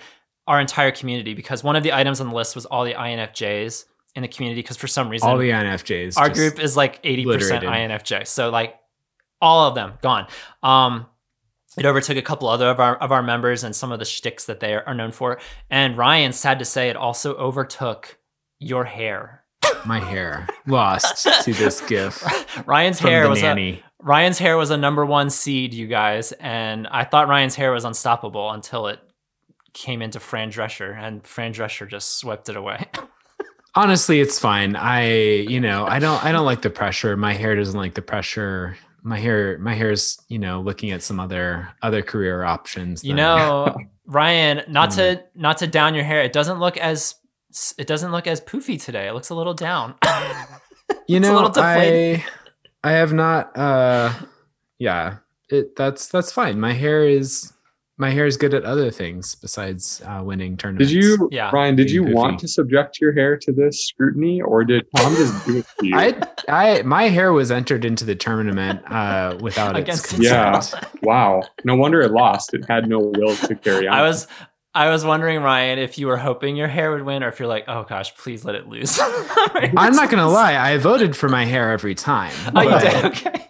our 0.48 0.60
entire 0.60 0.92
community 0.92 1.34
because 1.34 1.64
one 1.64 1.76
of 1.76 1.84
the 1.84 1.94
items 1.94 2.20
on 2.20 2.30
the 2.30 2.36
list 2.36 2.56
was 2.56 2.66
all 2.66 2.84
the 2.84 2.94
INFJs 2.94 3.86
in 4.16 4.24
the 4.24 4.28
community 4.28 4.62
because 4.62 4.78
for 4.78 4.88
some 4.88 5.08
reason 5.08 5.30
All 5.30 5.38
the 5.38 5.52
INFJs. 5.52 6.18
our 6.18 6.30
group 6.30 6.60
is 6.60 6.76
like 6.76 7.02
80% 7.04 7.22
obliterated. 7.22 7.70
INFJ. 7.70 8.28
So 8.28 8.50
like 8.50 8.76
all 9.42 9.68
of 9.68 9.76
them 9.76 9.94
gone. 10.02 10.28
Um 10.64 11.06
it 11.78 11.86
overtook 11.86 12.18
a 12.18 12.22
couple 12.24 12.50
other 12.50 12.68
of 12.68 12.80
our 12.80 12.96
of 12.98 13.12
our 13.12 13.22
members 13.22 13.64
and 13.64 13.76
some 13.76 13.92
of 13.92 14.00
the 14.00 14.06
shticks 14.06 14.46
that 14.46 14.60
they 14.60 14.74
are 14.74 14.94
known 14.96 15.12
for. 15.12 15.40
And 15.70 15.96
Ryan, 15.96 16.34
sad 16.34 16.60
to 16.60 16.66
say, 16.66 16.90
it 16.90 16.96
also 16.96 17.36
overtook 17.36 18.18
your 18.58 18.86
hair. 18.86 19.44
my 19.86 20.00
hair 20.00 20.48
lost 20.66 21.28
to 21.44 21.54
this 21.54 21.80
GIF 21.88 22.68
Ryan's 22.68 23.00
hair 23.00 23.30
was 23.30 23.40
a, 23.40 23.44
nanny. 23.44 23.84
Ryan's 24.02 24.40
hair 24.40 24.56
was 24.58 24.70
a 24.72 24.78
number 24.78 25.06
one 25.06 25.30
seed, 25.30 25.74
you 25.74 25.88
guys, 25.88 26.32
and 26.34 26.88
I 26.88 27.04
thought 27.04 27.28
Ryan's 27.28 27.56
hair 27.56 27.72
was 27.72 27.84
unstoppable 27.86 28.50
until 28.52 28.88
it 28.88 29.00
came 29.74 30.02
into 30.02 30.20
Fran 30.20 30.52
Drescher, 30.52 30.98
and 30.98 31.26
Fran 31.28 31.54
Drescher 31.54 31.88
just 31.88 32.18
swept 32.18 32.50
it 32.50 32.56
away. 32.56 32.86
Honestly, 33.76 34.20
it's 34.20 34.40
fine. 34.40 34.76
I, 34.76 35.12
you 35.14 35.60
know, 35.60 35.86
I 35.86 36.00
don't, 36.00 36.24
I 36.24 36.32
don't 36.32 36.46
like 36.46 36.62
the 36.64 36.70
pressure. 36.72 37.16
My 37.16 37.34
hair 37.34 37.56
doesn't 37.56 37.78
like 37.80 37.94
the 37.94 38.02
pressure. 38.02 38.78
My 39.04 39.20
hair, 39.20 39.58
my 39.60 39.76
hair 39.76 39.92
is, 39.92 40.18
you 40.28 40.40
know, 40.40 40.60
looking 40.62 40.92
at 40.92 41.04
some 41.04 41.20
other, 41.20 41.70
other 41.82 42.02
career 42.02 42.44
options. 42.44 43.04
You 43.04 43.10
than- 43.10 43.18
know, 43.18 43.78
Ryan, 44.08 44.64
not 44.72 44.92
to 44.92 45.02
Mm. 45.02 45.24
not 45.36 45.58
to 45.60 45.68
down 45.68 45.94
your 45.94 46.04
hair. 46.04 46.22
It 46.24 46.34
doesn't 46.34 46.60
look 46.60 46.78
as 46.78 47.16
it 47.78 47.86
doesn't 47.88 48.12
look 48.12 48.26
as 48.28 48.42
poofy 48.42 48.82
today. 48.82 49.08
It 49.08 49.14
looks 49.14 49.30
a 49.30 49.36
little 49.36 49.54
down. 49.54 49.94
you 51.08 51.18
it's 51.18 51.28
a 51.28 51.30
know, 51.30 51.36
little 51.36 51.50
deflated. 51.50 52.22
I, 52.22 52.26
I 52.84 52.92
have 52.92 53.14
not. 53.14 53.56
uh 53.58 54.14
Yeah, 54.78 55.18
it. 55.50 55.76
That's 55.76 56.08
that's 56.08 56.32
fine. 56.32 56.60
My 56.60 56.74
hair 56.74 57.08
is, 57.08 57.54
my 57.98 58.12
hair 58.12 58.26
is 58.26 58.38
good 58.38 58.54
at 58.54 58.64
other 58.64 58.90
things 58.92 59.36
besides 59.36 60.02
uh, 60.06 60.22
winning 60.24 60.56
tournaments. 60.56 60.92
Did 60.94 61.04
you, 61.04 61.28
Yeah. 61.34 61.52
Ryan? 61.52 61.76
Did 61.76 61.92
you 61.92 62.04
Being 62.06 62.16
want 62.16 62.40
to 62.40 62.48
subject 62.48 63.02
your 63.02 63.12
hair 63.12 63.36
to 63.38 63.52
this 63.52 63.86
scrutiny, 63.88 64.42
or 64.42 64.64
did 64.64 64.86
Tom 64.96 65.14
just 65.16 65.46
do 65.46 65.58
it 65.58 65.66
to 65.80 65.86
you? 65.86 65.98
I, 65.98 66.22
I, 66.48 66.82
my 66.84 67.04
hair 67.10 67.34
was 67.34 67.52
entered 67.52 67.84
into 67.84 68.06
the 68.06 68.16
tournament 68.16 68.82
uh, 68.90 69.38
without 69.42 69.76
Against 69.78 70.06
its 70.14 70.14
its 70.14 70.24
Yeah. 70.24 70.62
wow, 71.02 71.44
no 71.66 71.76
wonder 71.76 72.00
it 72.00 72.12
lost. 72.12 72.54
It 72.54 72.64
had 72.70 72.88
no 72.88 73.00
will 73.00 73.36
to 73.36 73.56
carry 73.56 73.86
on. 73.90 73.94
I 73.98 74.04
was 74.04 74.28
I 74.80 74.90
was 74.90 75.04
wondering, 75.04 75.42
Ryan, 75.42 75.78
if 75.78 75.98
you 75.98 76.08
were 76.08 76.16
hoping 76.16 76.56
your 76.56 76.70
hair 76.70 76.92
would 76.92 77.02
win, 77.04 77.22
or 77.22 77.28
if 77.28 77.38
you're 77.38 77.50
like, 77.50 77.66
oh 77.68 77.84
gosh, 77.84 78.16
please 78.16 78.46
let 78.46 78.56
it 78.56 78.66
loose. 78.70 78.98
I'm 79.02 79.94
not 79.94 80.10
gonna 80.10 80.30
lie. 80.30 80.56
I 80.56 80.78
voted 80.78 81.18
for 81.18 81.28
my 81.28 81.44
hair 81.44 81.72
every 81.72 81.96
time. 81.96 82.32
Oh, 82.56 82.62
you 82.62 82.80
did? 82.80 83.04
Okay. 83.06 83.46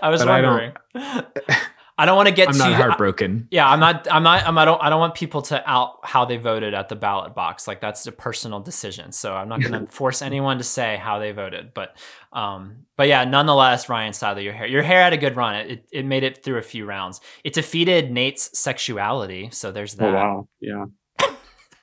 I 0.00 0.08
was 0.08 0.20
But 0.24 0.28
I 0.28 0.42
wondering. 0.42 0.72
I 1.98 2.04
don't 2.04 2.16
want 2.16 2.28
to 2.28 2.34
get 2.34 2.46
too 2.46 2.50
I'm 2.50 2.54
too. 2.54 2.70
not 2.70 2.74
heartbroken. 2.74 3.48
yeah, 3.50 3.66
I'm 3.68 3.80
not. 3.80 4.06
I'm 4.10 4.22
not. 4.22 4.46
I'm, 4.46 4.58
I 4.58 4.66
don't. 4.66 4.82
I 4.82 4.90
don't 4.90 5.00
want 5.00 5.14
people 5.14 5.40
to 5.42 5.68
out 5.68 6.00
how 6.04 6.26
they 6.26 6.36
voted 6.36 6.74
at 6.74 6.90
the 6.90 6.96
ballot 6.96 7.34
box. 7.34 7.66
Like 7.66 7.80
that's 7.80 8.06
a 8.06 8.12
personal 8.12 8.60
decision. 8.60 9.12
So 9.12 9.34
I'm 9.34 9.48
not 9.48 9.62
going 9.62 9.72
to 9.86 9.90
force 9.90 10.20
anyone 10.20 10.58
to 10.58 10.64
say 10.64 10.98
how 11.00 11.18
they 11.18 11.32
voted. 11.32 11.72
But, 11.72 11.96
um, 12.34 12.84
but 12.96 13.08
yeah, 13.08 13.24
nonetheless, 13.24 13.88
Ryan 13.88 14.12
Sadler, 14.12 14.42
your 14.42 14.52
hair, 14.52 14.66
your 14.66 14.82
hair 14.82 15.02
had 15.02 15.14
a 15.14 15.16
good 15.16 15.36
run. 15.36 15.56
It 15.56 15.88
it 15.90 16.04
made 16.04 16.22
it 16.22 16.44
through 16.44 16.58
a 16.58 16.62
few 16.62 16.84
rounds. 16.84 17.22
It 17.44 17.54
defeated 17.54 18.10
Nate's 18.10 18.58
sexuality. 18.58 19.48
So 19.50 19.72
there's 19.72 19.94
that. 19.94 20.10
Oh 20.10 20.14
wow, 20.14 20.48
yeah. 20.60 20.84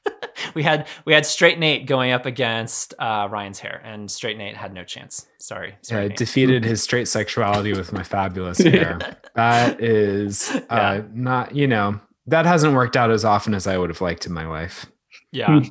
We 0.56 0.62
had 0.64 0.88
we 1.06 1.14
had 1.14 1.26
straight 1.26 1.58
Nate 1.58 1.88
going 1.88 2.12
up 2.12 2.26
against 2.26 2.94
uh, 3.00 3.28
Ryan's 3.32 3.60
hair, 3.60 3.82
and 3.84 4.12
straight 4.12 4.38
Nate 4.38 4.56
had 4.58 4.74
no 4.74 4.84
chance. 4.84 5.26
Sorry. 5.40 5.76
Yeah, 5.90 6.02
I 6.02 6.08
defeated 6.10 6.64
his 6.72 6.84
straight 6.84 7.08
sexuality 7.08 7.74
with 7.74 7.92
my 7.94 8.04
fabulous 8.04 8.58
hair. 8.60 9.00
That 9.36 9.82
is 9.82 10.50
uh, 10.70 11.00
Yeah. 11.00 11.02
not, 11.14 11.56
you 11.56 11.68
know, 11.68 12.00
that 12.28 12.46
hasn't 12.46 12.74
worked 12.76 12.96
out 12.98 13.10
as 13.10 13.24
often 13.26 13.54
as 13.54 13.66
I 13.68 13.78
would 13.78 13.90
have 13.90 14.02
liked 14.02 14.26
in 14.26 14.34
my 14.34 14.46
life. 14.46 14.86
Yeah. 15.32 15.62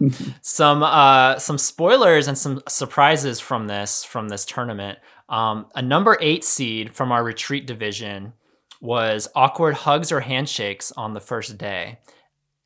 some 0.40 0.82
uh 0.82 1.38
some 1.38 1.58
spoilers 1.58 2.26
and 2.26 2.36
some 2.36 2.62
surprises 2.68 3.38
from 3.40 3.66
this 3.68 4.02
from 4.04 4.28
this 4.30 4.44
tournament. 4.44 4.98
Um, 5.28 5.66
a 5.74 5.82
number 5.82 6.16
eight 6.20 6.44
seed 6.44 6.92
from 6.94 7.12
our 7.12 7.22
retreat 7.22 7.66
division 7.66 8.32
was 8.80 9.28
awkward 9.36 9.74
hugs 9.74 10.10
or 10.10 10.20
handshakes 10.20 10.90
on 10.96 11.14
the 11.14 11.20
first 11.20 11.56
day, 11.58 12.00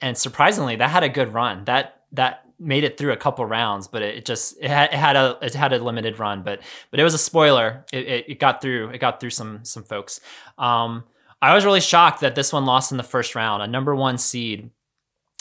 and 0.00 0.16
surprisingly, 0.16 0.76
that 0.76 0.90
had 0.90 1.02
a 1.02 1.08
good 1.08 1.32
run. 1.32 1.64
That 1.64 2.02
that 2.12 2.44
made 2.58 2.84
it 2.84 2.96
through 2.96 3.12
a 3.12 3.16
couple 3.16 3.44
rounds, 3.44 3.86
but 3.86 4.02
it, 4.02 4.24
just 4.24 4.56
it 4.60 4.70
had, 4.70 4.92
it 4.92 4.96
had 4.96 5.16
a 5.16 5.38
it 5.42 5.54
had 5.54 5.72
a 5.72 5.82
limited 5.82 6.18
run. 6.18 6.42
But 6.42 6.60
but 6.90 7.00
it 7.00 7.04
was 7.04 7.14
a 7.14 7.18
spoiler. 7.18 7.84
It, 7.92 8.06
it, 8.06 8.24
it 8.28 8.40
got 8.40 8.60
through. 8.60 8.90
It 8.90 8.98
got 8.98 9.20
through 9.20 9.30
some 9.30 9.64
some 9.64 9.82
folks. 9.82 10.20
Um, 10.58 11.04
I 11.42 11.54
was 11.54 11.64
really 11.64 11.80
shocked 11.80 12.20
that 12.20 12.34
this 12.34 12.52
one 12.52 12.64
lost 12.64 12.90
in 12.90 12.96
the 12.96 13.02
first 13.02 13.34
round. 13.34 13.62
A 13.62 13.66
number 13.66 13.94
one 13.94 14.18
seed 14.18 14.70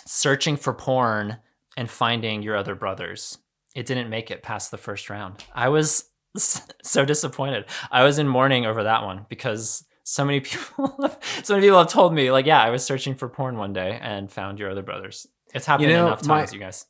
searching 0.05 0.57
for 0.57 0.73
porn 0.73 1.37
and 1.77 1.89
finding 1.89 2.41
your 2.41 2.55
other 2.55 2.75
brothers. 2.75 3.37
It 3.75 3.85
didn't 3.85 4.09
make 4.09 4.31
it 4.31 4.43
past 4.43 4.71
the 4.71 4.77
first 4.77 5.09
round. 5.09 5.43
I 5.53 5.69
was 5.69 6.09
so 6.37 7.05
disappointed. 7.05 7.65
I 7.91 8.03
was 8.03 8.19
in 8.19 8.27
mourning 8.27 8.65
over 8.65 8.83
that 8.83 9.03
one 9.03 9.25
because 9.29 9.85
so 10.05 10.23
many 10.23 10.39
people, 10.41 11.11
so 11.43 11.55
many 11.55 11.65
people 11.65 11.79
have 11.79 11.89
told 11.89 12.13
me, 12.13 12.31
like, 12.31 12.45
yeah, 12.45 12.61
I 12.61 12.69
was 12.69 12.85
searching 12.85 13.15
for 13.15 13.27
porn 13.27 13.57
one 13.57 13.73
day 13.73 13.99
and 14.01 14.31
found 14.31 14.59
your 14.59 14.69
other 14.71 14.83
brothers. 14.83 15.27
It's 15.53 15.65
happened 15.65 15.89
know, 15.89 16.07
enough 16.07 16.25
my- 16.25 16.39
times, 16.39 16.53
you 16.53 16.59
guys. 16.59 16.85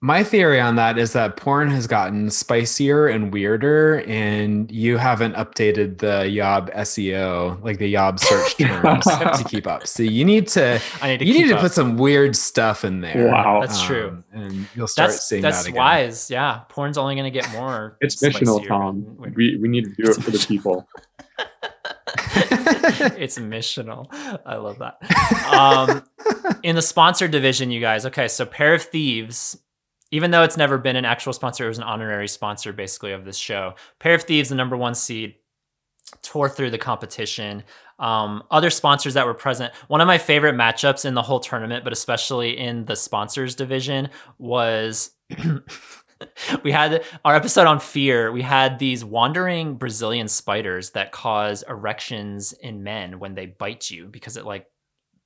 My 0.00 0.22
theory 0.22 0.60
on 0.60 0.76
that 0.76 0.96
is 0.96 1.12
that 1.14 1.36
porn 1.36 1.70
has 1.72 1.88
gotten 1.88 2.30
spicier 2.30 3.08
and 3.08 3.32
weirder, 3.32 4.04
and 4.06 4.70
you 4.70 4.96
haven't 4.96 5.34
updated 5.34 5.98
the 5.98 6.28
Yob 6.28 6.70
SEO, 6.70 7.60
like 7.64 7.78
the 7.78 7.88
Yob 7.88 8.20
search 8.20 8.56
terms, 8.58 9.04
to 9.04 9.44
keep 9.48 9.66
up. 9.66 9.88
So 9.88 10.04
you 10.04 10.24
need 10.24 10.46
to 10.48 10.80
I 11.02 11.08
need 11.08 11.18
to 11.18 11.24
you 11.26 11.32
keep 11.32 11.42
need 11.42 11.48
to 11.48 11.56
up. 11.56 11.62
put 11.62 11.72
some 11.72 11.96
weird 11.96 12.36
stuff 12.36 12.84
in 12.84 13.00
there. 13.00 13.26
Wow. 13.26 13.60
That's 13.60 13.82
true. 13.82 14.22
Um, 14.32 14.40
and 14.40 14.68
you'll 14.76 14.86
start 14.86 15.10
That's 15.10 15.26
seeing 15.26 15.42
that's 15.42 15.64
that 15.64 15.70
again. 15.70 15.78
wise. 15.80 16.30
Yeah, 16.30 16.60
porn's 16.68 16.96
only 16.96 17.16
going 17.16 17.32
to 17.32 17.36
get 17.36 17.50
more. 17.50 17.96
It's 18.00 18.22
missional, 18.22 18.58
spicier 18.58 18.68
Tom. 18.68 19.16
We 19.34 19.56
we 19.56 19.66
need 19.68 19.82
to 19.86 19.90
do 20.00 20.10
it 20.12 20.22
for 20.22 20.30
the 20.30 20.38
people. 20.46 20.86
it's 23.18 23.38
missional. 23.38 24.06
I 24.44 24.56
love 24.56 24.78
that. 24.78 24.98
Um, 25.52 26.02
in 26.62 26.76
the 26.76 26.82
sponsor 26.82 27.28
division, 27.28 27.70
you 27.70 27.80
guys. 27.80 28.06
Okay, 28.06 28.28
so 28.28 28.46
Pair 28.46 28.74
of 28.74 28.82
Thieves, 28.82 29.58
even 30.10 30.30
though 30.30 30.42
it's 30.42 30.56
never 30.56 30.78
been 30.78 30.96
an 30.96 31.04
actual 31.04 31.32
sponsor, 31.32 31.64
it 31.64 31.68
was 31.68 31.78
an 31.78 31.84
honorary 31.84 32.28
sponsor 32.28 32.72
basically 32.72 33.12
of 33.12 33.24
this 33.24 33.36
show. 33.36 33.74
Pair 33.98 34.14
of 34.14 34.22
Thieves, 34.22 34.48
the 34.48 34.54
number 34.54 34.76
one 34.76 34.94
seed, 34.94 35.34
tore 36.22 36.48
through 36.48 36.70
the 36.70 36.78
competition. 36.78 37.64
Um, 37.98 38.44
other 38.50 38.70
sponsors 38.70 39.14
that 39.14 39.26
were 39.26 39.34
present. 39.34 39.74
One 39.88 40.00
of 40.00 40.06
my 40.06 40.18
favorite 40.18 40.54
matchups 40.54 41.04
in 41.04 41.14
the 41.14 41.22
whole 41.22 41.40
tournament, 41.40 41.84
but 41.84 41.92
especially 41.92 42.56
in 42.56 42.84
the 42.84 42.96
sponsors 42.96 43.54
division, 43.54 44.10
was 44.38 45.10
we 46.62 46.72
had 46.72 47.04
our 47.24 47.34
episode 47.34 47.66
on 47.66 47.80
fear. 47.80 48.32
We 48.32 48.42
had 48.42 48.78
these 48.78 49.04
wandering 49.04 49.74
Brazilian 49.74 50.28
spiders 50.28 50.90
that 50.90 51.12
cause 51.12 51.64
erections 51.68 52.52
in 52.52 52.82
men 52.82 53.18
when 53.18 53.34
they 53.34 53.46
bite 53.46 53.90
you 53.90 54.06
because 54.06 54.36
it 54.36 54.44
like 54.44 54.66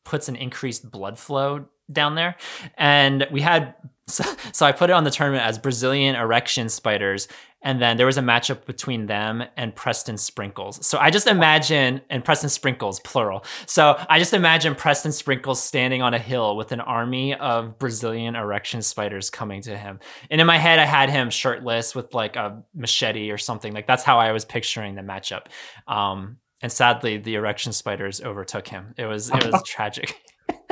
puts 0.05 0.29
an 0.29 0.37
increased 0.37 0.91
blood 0.91 1.19
flow 1.19 1.67
down 1.91 2.15
there. 2.15 2.37
And 2.77 3.27
we 3.31 3.41
had, 3.41 3.75
so, 4.07 4.25
so, 4.53 4.67
I 4.67 4.73
put 4.73 4.91
it 4.91 4.95
on 4.95 5.05
the 5.05 5.11
tournament 5.11 5.45
as 5.45 5.59
Brazilian 5.59 6.17
erection 6.17 6.69
spiders. 6.69 7.29
And 7.63 7.81
then 7.81 7.97
there 7.97 8.07
was 8.07 8.19
a 8.19 8.23
matchup 8.23 8.67
between 8.67 9.07
them 9.07 9.45
and 9.57 9.75
Preston 9.75 10.17
Sprinkles. 10.17 10.85
So 10.85 10.99
I 10.99 11.11
just 11.11 11.27
imagine, 11.27 12.01
and 12.11 12.25
Preston 12.25 12.51
Sprinkles, 12.51 13.01
plural. 13.01 13.45
So 13.67 13.97
I 14.09 14.19
just 14.19 14.35
imagine 14.35 14.75
Preston 14.75 15.13
Sprinkles 15.13 15.63
standing 15.63 16.03
on 16.03 16.15
a 16.15 16.19
hill 16.19 16.57
with 16.57 16.73
an 16.73 16.81
army 16.81 17.35
of 17.35 17.79
Brazilian 17.79 18.35
erection 18.35 18.83
spiders 18.83 19.31
coming 19.31 19.63
to 19.63 19.77
him. 19.77 20.01
And 20.31 20.41
in 20.41 20.47
my 20.47 20.59
head, 20.59 20.79
I 20.79 20.85
had 20.85 21.11
him 21.11 21.31
shirtless 21.31 21.95
with 21.95 22.15
like 22.15 22.37
a 22.37 22.63
machete 22.75 23.31
or 23.31 23.39
something. 23.39 23.73
Like 23.73 23.87
that's 23.87 24.03
how 24.03 24.19
I 24.19 24.33
was 24.33 24.45
picturing 24.45 24.95
the 24.95 25.03
matchup. 25.03 25.47
Um, 25.87 26.39
and 26.63 26.71
sadly, 26.71 27.19
the 27.19 27.35
erection 27.35 27.73
spiders 27.73 28.21
overtook 28.21 28.69
him. 28.69 28.95
It 28.97 29.07
was 29.07 29.31
it 29.31 29.45
was 29.45 29.63
tragic. 29.67 30.17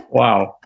Wow. 0.09 0.57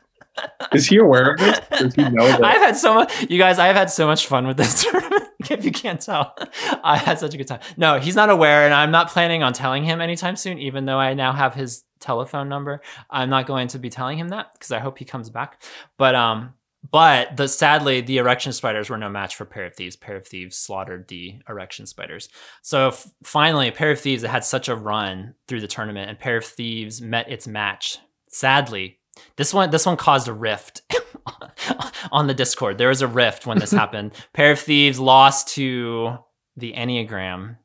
Is 0.72 0.86
he 0.88 0.98
aware 0.98 1.32
of 1.32 1.38
this? 1.38 1.60
Does 1.78 1.94
he 1.94 2.02
know 2.02 2.26
that? 2.26 2.44
I've 2.44 2.60
had 2.60 2.76
so 2.76 2.94
much, 2.94 3.30
you 3.30 3.38
guys. 3.38 3.58
I've 3.58 3.76
had 3.76 3.90
so 3.90 4.06
much 4.06 4.26
fun 4.26 4.46
with 4.46 4.56
this 4.56 4.82
tournament. 4.90 5.24
if 5.50 5.64
you 5.64 5.72
can't 5.72 6.00
tell, 6.00 6.34
I 6.84 6.96
had 6.96 7.18
such 7.18 7.34
a 7.34 7.36
good 7.36 7.48
time. 7.48 7.60
No, 7.76 7.98
he's 7.98 8.16
not 8.16 8.30
aware, 8.30 8.64
and 8.64 8.74
I'm 8.74 8.90
not 8.90 9.10
planning 9.10 9.42
on 9.42 9.52
telling 9.52 9.84
him 9.84 10.00
anytime 10.00 10.36
soon. 10.36 10.58
Even 10.58 10.84
though 10.84 10.98
I 10.98 11.14
now 11.14 11.32
have 11.32 11.54
his 11.54 11.84
telephone 12.00 12.48
number, 12.48 12.80
I'm 13.10 13.30
not 13.30 13.46
going 13.46 13.68
to 13.68 13.78
be 13.78 13.90
telling 13.90 14.18
him 14.18 14.28
that 14.28 14.52
because 14.52 14.72
I 14.72 14.78
hope 14.78 14.98
he 14.98 15.04
comes 15.04 15.30
back. 15.30 15.62
But 15.98 16.14
um, 16.14 16.54
but 16.90 17.36
the 17.36 17.48
sadly, 17.48 18.00
the 18.00 18.18
erection 18.18 18.52
spiders 18.52 18.90
were 18.90 18.98
no 18.98 19.08
match 19.08 19.36
for 19.36 19.44
Pair 19.44 19.66
of 19.66 19.74
Thieves. 19.74 19.96
Pair 19.96 20.16
of 20.16 20.26
Thieves 20.26 20.56
slaughtered 20.56 21.08
the 21.08 21.40
erection 21.48 21.86
spiders. 21.86 22.28
So 22.62 22.88
f- 22.88 23.06
finally, 23.22 23.70
Pair 23.70 23.92
of 23.92 24.00
Thieves 24.00 24.22
had 24.22 24.44
such 24.44 24.68
a 24.68 24.76
run 24.76 25.34
through 25.48 25.60
the 25.60 25.66
tournament, 25.66 26.10
and 26.10 26.18
Pair 26.18 26.36
of 26.36 26.44
Thieves 26.44 27.00
met 27.00 27.30
its 27.30 27.46
match. 27.46 27.98
Sadly, 28.28 28.98
this 29.36 29.54
one 29.54 29.70
this 29.70 29.86
one 29.86 29.96
caused 29.96 30.28
a 30.28 30.32
rift 30.32 30.82
on 32.12 32.26
the 32.26 32.34
Discord. 32.34 32.78
There 32.78 32.88
was 32.88 33.02
a 33.02 33.08
rift 33.08 33.46
when 33.46 33.58
this 33.58 33.70
happened. 33.72 34.12
Pair 34.32 34.52
of 34.52 34.60
Thieves 34.60 34.98
lost 34.98 35.48
to 35.54 36.18
the 36.56 36.72
Enneagram, 36.72 37.56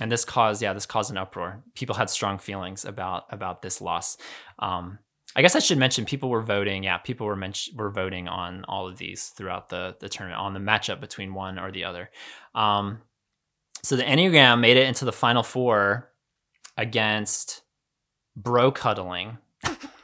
and 0.00 0.10
this 0.10 0.24
caused 0.24 0.62
yeah 0.62 0.72
this 0.72 0.86
caused 0.86 1.10
an 1.10 1.18
uproar. 1.18 1.62
People 1.74 1.94
had 1.94 2.10
strong 2.10 2.38
feelings 2.38 2.84
about 2.84 3.24
about 3.30 3.62
this 3.62 3.80
loss. 3.80 4.16
Um, 4.58 4.98
I 5.34 5.42
guess 5.42 5.54
I 5.54 5.58
should 5.58 5.78
mention 5.78 6.06
people 6.06 6.30
were 6.30 6.42
voting. 6.42 6.84
Yeah, 6.84 6.98
people 6.98 7.26
were 7.26 7.36
men- 7.36 7.52
were 7.74 7.90
voting 7.90 8.26
on 8.28 8.64
all 8.64 8.88
of 8.88 8.96
these 8.96 9.28
throughout 9.28 9.68
the 9.68 9.96
the 10.00 10.08
tournament 10.08 10.40
on 10.40 10.54
the 10.54 10.60
matchup 10.60 11.00
between 11.00 11.34
one 11.34 11.58
or 11.58 11.70
the 11.70 11.84
other. 11.84 12.10
Um, 12.54 13.02
so 13.82 13.96
the 13.96 14.02
Enneagram 14.02 14.60
made 14.60 14.76
it 14.76 14.88
into 14.88 15.04
the 15.04 15.12
final 15.12 15.42
four 15.42 16.10
against 16.76 17.62
Bro 18.34 18.72
Cuddling. 18.72 19.38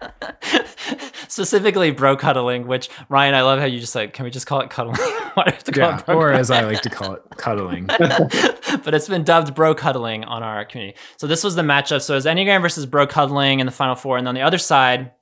Specifically, 1.28 1.90
bro 1.90 2.16
cuddling, 2.16 2.66
which 2.66 2.88
Ryan, 3.08 3.34
I 3.34 3.42
love 3.42 3.58
how 3.58 3.64
you 3.64 3.80
just 3.80 3.94
like, 3.94 4.12
can 4.12 4.24
we 4.24 4.30
just 4.30 4.46
call 4.46 4.60
it 4.60 4.70
cuddling? 4.70 4.96
Why 5.34 5.44
do 5.44 5.50
have 5.52 5.64
to 5.64 5.72
call 5.72 5.88
Yeah, 5.90 5.98
it 5.98 6.08
or 6.08 6.32
as 6.32 6.50
I 6.50 6.62
like 6.62 6.82
to 6.82 6.90
call 6.90 7.14
it, 7.14 7.22
cuddling. 7.36 7.86
but 7.88 8.94
it's 8.94 9.08
been 9.08 9.24
dubbed 9.24 9.54
bro 9.54 9.74
cuddling 9.74 10.24
on 10.24 10.42
our 10.42 10.64
community. 10.64 10.98
So 11.16 11.26
this 11.26 11.44
was 11.44 11.54
the 11.54 11.62
matchup. 11.62 12.02
So 12.02 12.14
it 12.14 12.18
was 12.18 12.26
Enneagram 12.26 12.62
versus 12.62 12.86
bro 12.86 13.06
cuddling 13.06 13.60
in 13.60 13.66
the 13.66 13.72
final 13.72 13.94
four. 13.94 14.18
And 14.18 14.28
on 14.28 14.34
the 14.34 14.42
other 14.42 14.58
side, 14.58 15.12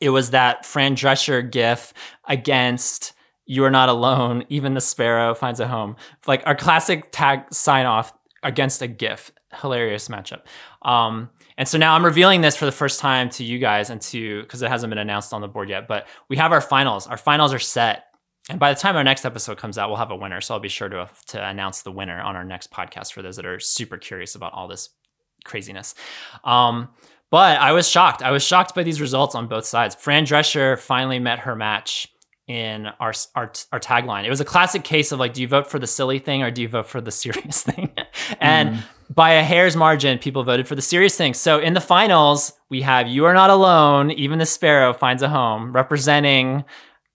it 0.00 0.10
was 0.10 0.30
that 0.30 0.64
Fran 0.64 0.96
Drescher 0.96 1.48
gif 1.50 1.92
against 2.28 3.12
You 3.46 3.64
Are 3.64 3.70
Not 3.70 3.88
Alone, 3.88 4.44
Even 4.48 4.74
the 4.74 4.80
Sparrow 4.80 5.34
Finds 5.34 5.60
a 5.60 5.68
Home. 5.68 5.96
Like 6.26 6.42
our 6.46 6.54
classic 6.54 7.08
tag 7.10 7.52
sign 7.52 7.86
off 7.86 8.12
against 8.42 8.82
a 8.82 8.86
gif. 8.86 9.32
Hilarious 9.60 10.08
matchup. 10.08 10.42
Um, 10.82 11.30
and 11.56 11.68
so 11.68 11.78
now 11.78 11.94
I'm 11.94 12.04
revealing 12.04 12.40
this 12.40 12.56
for 12.56 12.64
the 12.64 12.72
first 12.72 12.98
time 12.98 13.30
to 13.30 13.44
you 13.44 13.58
guys 13.58 13.90
and 13.90 14.00
to 14.02 14.42
because 14.42 14.62
it 14.62 14.70
hasn't 14.70 14.90
been 14.90 14.98
announced 14.98 15.32
on 15.32 15.40
the 15.40 15.48
board 15.48 15.68
yet. 15.68 15.86
But 15.86 16.06
we 16.28 16.36
have 16.36 16.52
our 16.52 16.60
finals. 16.60 17.06
Our 17.06 17.16
finals 17.16 17.52
are 17.54 17.58
set. 17.58 18.06
And 18.50 18.58
by 18.58 18.74
the 18.74 18.80
time 18.80 18.96
our 18.96 19.04
next 19.04 19.24
episode 19.24 19.56
comes 19.56 19.78
out, 19.78 19.88
we'll 19.88 19.98
have 19.98 20.10
a 20.10 20.16
winner. 20.16 20.40
So 20.40 20.54
I'll 20.54 20.60
be 20.60 20.68
sure 20.68 20.88
to, 20.88 21.08
to 21.28 21.48
announce 21.48 21.82
the 21.82 21.92
winner 21.92 22.20
on 22.20 22.36
our 22.36 22.44
next 22.44 22.70
podcast 22.70 23.12
for 23.12 23.22
those 23.22 23.36
that 23.36 23.46
are 23.46 23.60
super 23.60 23.96
curious 23.96 24.34
about 24.34 24.52
all 24.52 24.68
this 24.68 24.90
craziness. 25.44 25.94
Um, 26.42 26.88
but 27.30 27.58
I 27.58 27.72
was 27.72 27.88
shocked. 27.88 28.22
I 28.22 28.32
was 28.32 28.44
shocked 28.44 28.74
by 28.74 28.82
these 28.82 29.00
results 29.00 29.34
on 29.34 29.46
both 29.46 29.64
sides. 29.64 29.94
Fran 29.94 30.26
Drescher 30.26 30.78
finally 30.78 31.18
met 31.18 31.40
her 31.40 31.56
match 31.56 32.08
in 32.46 32.86
our, 33.00 33.12
our 33.34 33.52
our 33.72 33.80
tagline. 33.80 34.24
It 34.24 34.30
was 34.30 34.40
a 34.40 34.44
classic 34.44 34.84
case 34.84 35.12
of 35.12 35.18
like, 35.18 35.32
do 35.32 35.40
you 35.40 35.48
vote 35.48 35.70
for 35.70 35.78
the 35.78 35.86
silly 35.86 36.18
thing 36.18 36.42
or 36.42 36.50
do 36.50 36.62
you 36.62 36.68
vote 36.68 36.86
for 36.86 37.00
the 37.00 37.10
serious 37.22 37.62
thing? 37.62 37.90
and 38.40 38.82
by 39.10 39.32
a 39.32 39.42
hair's 39.42 39.76
margin, 39.76 40.18
people 40.18 40.42
voted 40.44 40.66
for 40.66 40.74
the 40.74 40.82
serious 40.82 41.16
thing. 41.16 41.34
So 41.34 41.58
in 41.58 41.74
the 41.74 41.80
finals, 41.80 42.52
we 42.68 42.82
have 42.82 43.08
"You 43.08 43.24
Are 43.26 43.34
Not 43.34 43.50
Alone." 43.50 44.10
Even 44.10 44.38
the 44.38 44.46
sparrow 44.46 44.92
finds 44.92 45.22
a 45.22 45.28
home, 45.28 45.72
representing 45.72 46.64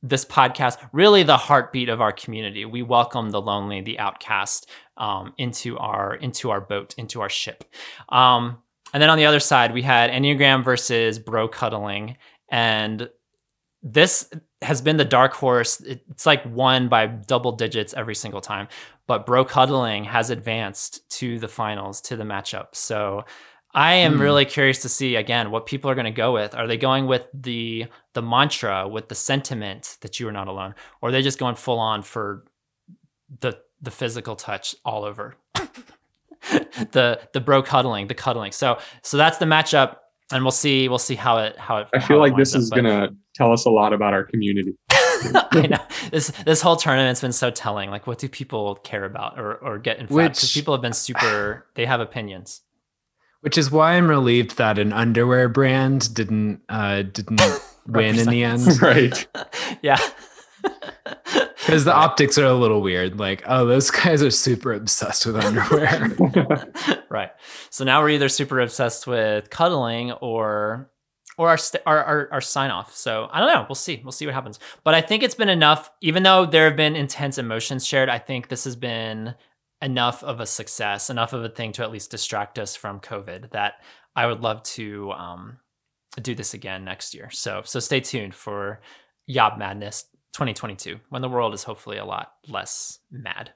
this 0.02 0.26
podcast. 0.26 0.78
Really, 0.94 1.24
the 1.24 1.38
heartbeat 1.38 1.90
of 1.90 2.02
our 2.02 2.12
community. 2.12 2.66
We 2.66 2.82
welcome 2.82 3.30
the 3.30 3.42
lonely, 3.42 3.82
the 3.82 4.00
outcast, 4.00 4.70
um, 4.98 5.34
into 5.38 5.78
our 5.78 6.16
into 6.16 6.50
our 6.52 6.62
boat, 6.62 6.96
into 6.98 7.22
our 7.22 7.30
ship. 7.30 7.64
Um, 8.10 8.60
and 8.94 9.04
then 9.04 9.10
on 9.10 9.18
the 9.18 9.26
other 9.26 9.40
side, 9.40 9.74
we 9.74 9.84
had 9.84 10.10
Enneagram 10.10 10.64
versus 10.64 11.20
Bro 11.20 11.50
Cuddling, 11.50 12.18
and 12.50 13.10
this 13.84 14.30
has 14.62 14.82
been 14.82 14.98
the 14.98 15.06
dark 15.06 15.34
horse. 15.34 15.80
It's 15.82 16.26
like 16.26 16.44
won 16.46 16.90
by 16.90 17.08
double 17.08 17.54
digits 17.54 17.94
every 17.94 18.16
single 18.16 18.42
time. 18.42 18.68
But 19.08 19.26
Bro 19.26 19.46
Cuddling 19.46 20.04
has 20.04 20.30
advanced 20.30 21.10
to 21.20 21.40
the 21.40 21.48
finals, 21.48 22.02
to 22.02 22.16
the 22.16 22.24
matchup. 22.26 22.68
So 22.74 23.24
I 23.74 23.94
am 23.94 24.16
Hmm. 24.16 24.22
really 24.22 24.46
curious 24.46 24.82
to 24.82 24.90
see 24.90 25.16
again 25.16 25.52
what 25.52 25.66
people 25.66 25.90
are 25.90 25.96
going 25.96 26.06
to 26.06 26.12
go 26.12 26.34
with. 26.34 26.56
Are 26.56 26.68
they 26.68 26.78
going 26.78 27.06
with 27.08 27.28
the 27.34 27.86
the 28.14 28.22
mantra, 28.22 28.88
with 28.88 29.08
the 29.10 29.16
sentiment 29.16 29.98
that 30.02 30.20
you 30.20 30.28
are 30.28 30.32
not 30.32 30.48
alone, 30.48 30.76
or 31.02 31.10
are 31.10 31.12
they 31.12 31.22
just 31.22 31.40
going 31.40 31.56
full 31.56 31.80
on 31.80 32.02
for 32.02 32.44
the 33.42 33.60
the 33.82 33.92
physical 33.92 34.36
touch 34.36 34.76
all 34.84 35.06
over? 35.06 35.36
the 36.92 37.20
the 37.34 37.42
bro 37.42 37.62
cuddling, 37.62 38.08
the 38.08 38.14
cuddling. 38.16 38.52
So 38.52 38.80
so 39.04 39.18
that's 39.18 39.38
the 39.38 39.46
matchup, 39.46 39.98
and 40.32 40.44
we'll 40.44 40.52
see 40.52 40.88
we'll 40.90 40.98
see 41.00 41.16
how 41.16 41.38
it 41.40 41.58
how 41.58 41.78
it. 41.78 41.88
I 41.94 42.00
feel 42.00 42.18
it 42.18 42.20
like 42.22 42.36
this 42.38 42.54
up, 42.56 42.62
is 42.62 42.70
but- 42.70 42.78
gonna 42.78 43.10
tell 43.36 43.52
us 43.52 43.66
a 43.66 43.70
lot 43.70 43.94
about 43.94 44.14
our 44.14 44.24
community. 44.24 44.76
I 44.92 45.68
know 45.70 45.78
this 46.12 46.30
this 46.46 46.62
whole 46.62 46.76
tournament's 46.78 47.22
been 47.22 47.32
so 47.34 47.50
telling. 47.52 47.90
Like, 47.90 48.08
what 48.08 48.20
do 48.20 48.30
people 48.30 48.76
care 48.76 49.04
about 49.06 49.38
or 49.40 49.56
or 49.56 49.78
get 49.78 50.00
involved? 50.00 50.30
Because 50.36 50.44
Which- 50.44 50.54
people 50.54 50.74
have 50.74 50.82
been 50.82 50.94
super. 50.94 51.66
They 51.76 51.86
have 51.86 52.00
opinions. 52.00 52.62
Which 53.42 53.58
is 53.58 53.72
why 53.72 53.94
I'm 53.94 54.10
relieved 54.10 54.58
that 54.58 54.78
an 54.78 54.92
underwear 54.92 55.48
brand 55.48 56.14
didn't 56.14 56.62
uh, 56.70 57.04
didn't 57.04 57.42
win 57.88 58.20
in 58.20 58.28
the 58.28 58.44
end. 58.44 58.82
right. 58.82 59.28
yeah. 59.82 59.98
Because 61.70 61.86
the 61.86 61.94
optics 61.94 62.40
are 62.40 62.46
a 62.46 62.54
little 62.56 62.82
weird. 62.82 63.20
Like, 63.20 63.44
oh, 63.46 63.64
those 63.64 63.92
guys 63.92 64.24
are 64.24 64.32
super 64.32 64.74
obsessed 64.74 65.28
with 65.28 65.36
underwear. 65.36 67.04
right. 67.10 67.30
So 67.70 67.84
now 67.84 68.02
we're 68.02 68.10
either 68.10 68.28
super 68.28 68.60
obsessed 68.60 69.06
with 69.06 69.52
cuddling 69.52 70.14
or 70.14 70.90
or 71.38 71.50
our, 71.50 71.58
st- 71.58 71.84
our 71.86 72.04
our 72.04 72.30
our 72.32 72.42
sign 72.42 72.72
off. 72.72 72.96
So 72.96 73.30
I 73.32 73.40
don't 73.40 73.54
know. 73.54 73.68
We'll 73.70 73.76
see. 73.76 74.02
We'll 74.04 74.12
see 74.12 74.26
what 74.26 74.34
happens. 74.34 74.60
But 74.84 74.96
I 74.96 75.02
think 75.02 75.22
it's 75.22 75.36
been 75.36 75.48
enough. 75.48 75.92
Even 76.02 76.24
though 76.24 76.48
there 76.48 76.66
have 76.66 76.76
been 76.76 76.96
intense 76.96 77.38
emotions 77.38 77.86
shared, 77.86 78.10
I 78.10 78.18
think 78.18 78.48
this 78.48 78.64
has 78.64 78.76
been 78.76 79.36
enough 79.80 80.24
of 80.24 80.40
a 80.40 80.48
success, 80.48 81.12
enough 81.12 81.34
of 81.34 81.44
a 81.44 81.50
thing 81.50 81.72
to 81.74 81.84
at 81.84 81.92
least 81.92 82.10
distract 82.10 82.58
us 82.58 82.76
from 82.76 83.00
COVID. 83.00 83.52
That 83.52 83.76
I 84.16 84.26
would 84.26 84.42
love 84.42 84.64
to 84.64 85.12
um, 85.12 85.60
do 86.20 86.34
this 86.34 86.56
again 86.56 86.84
next 86.84 87.14
year. 87.14 87.30
So 87.30 87.62
so 87.64 87.80
stay 87.80 88.00
tuned 88.00 88.34
for 88.34 88.82
Yob 89.28 89.60
Madness 89.60 90.06
2022 90.34 91.00
when 91.10 91.22
the 91.22 91.30
world 91.30 91.54
is 91.54 91.64
hopefully 91.64 91.98
a 91.98 92.06
lot 92.06 92.34
less 92.48 93.00
mad. 93.12 93.52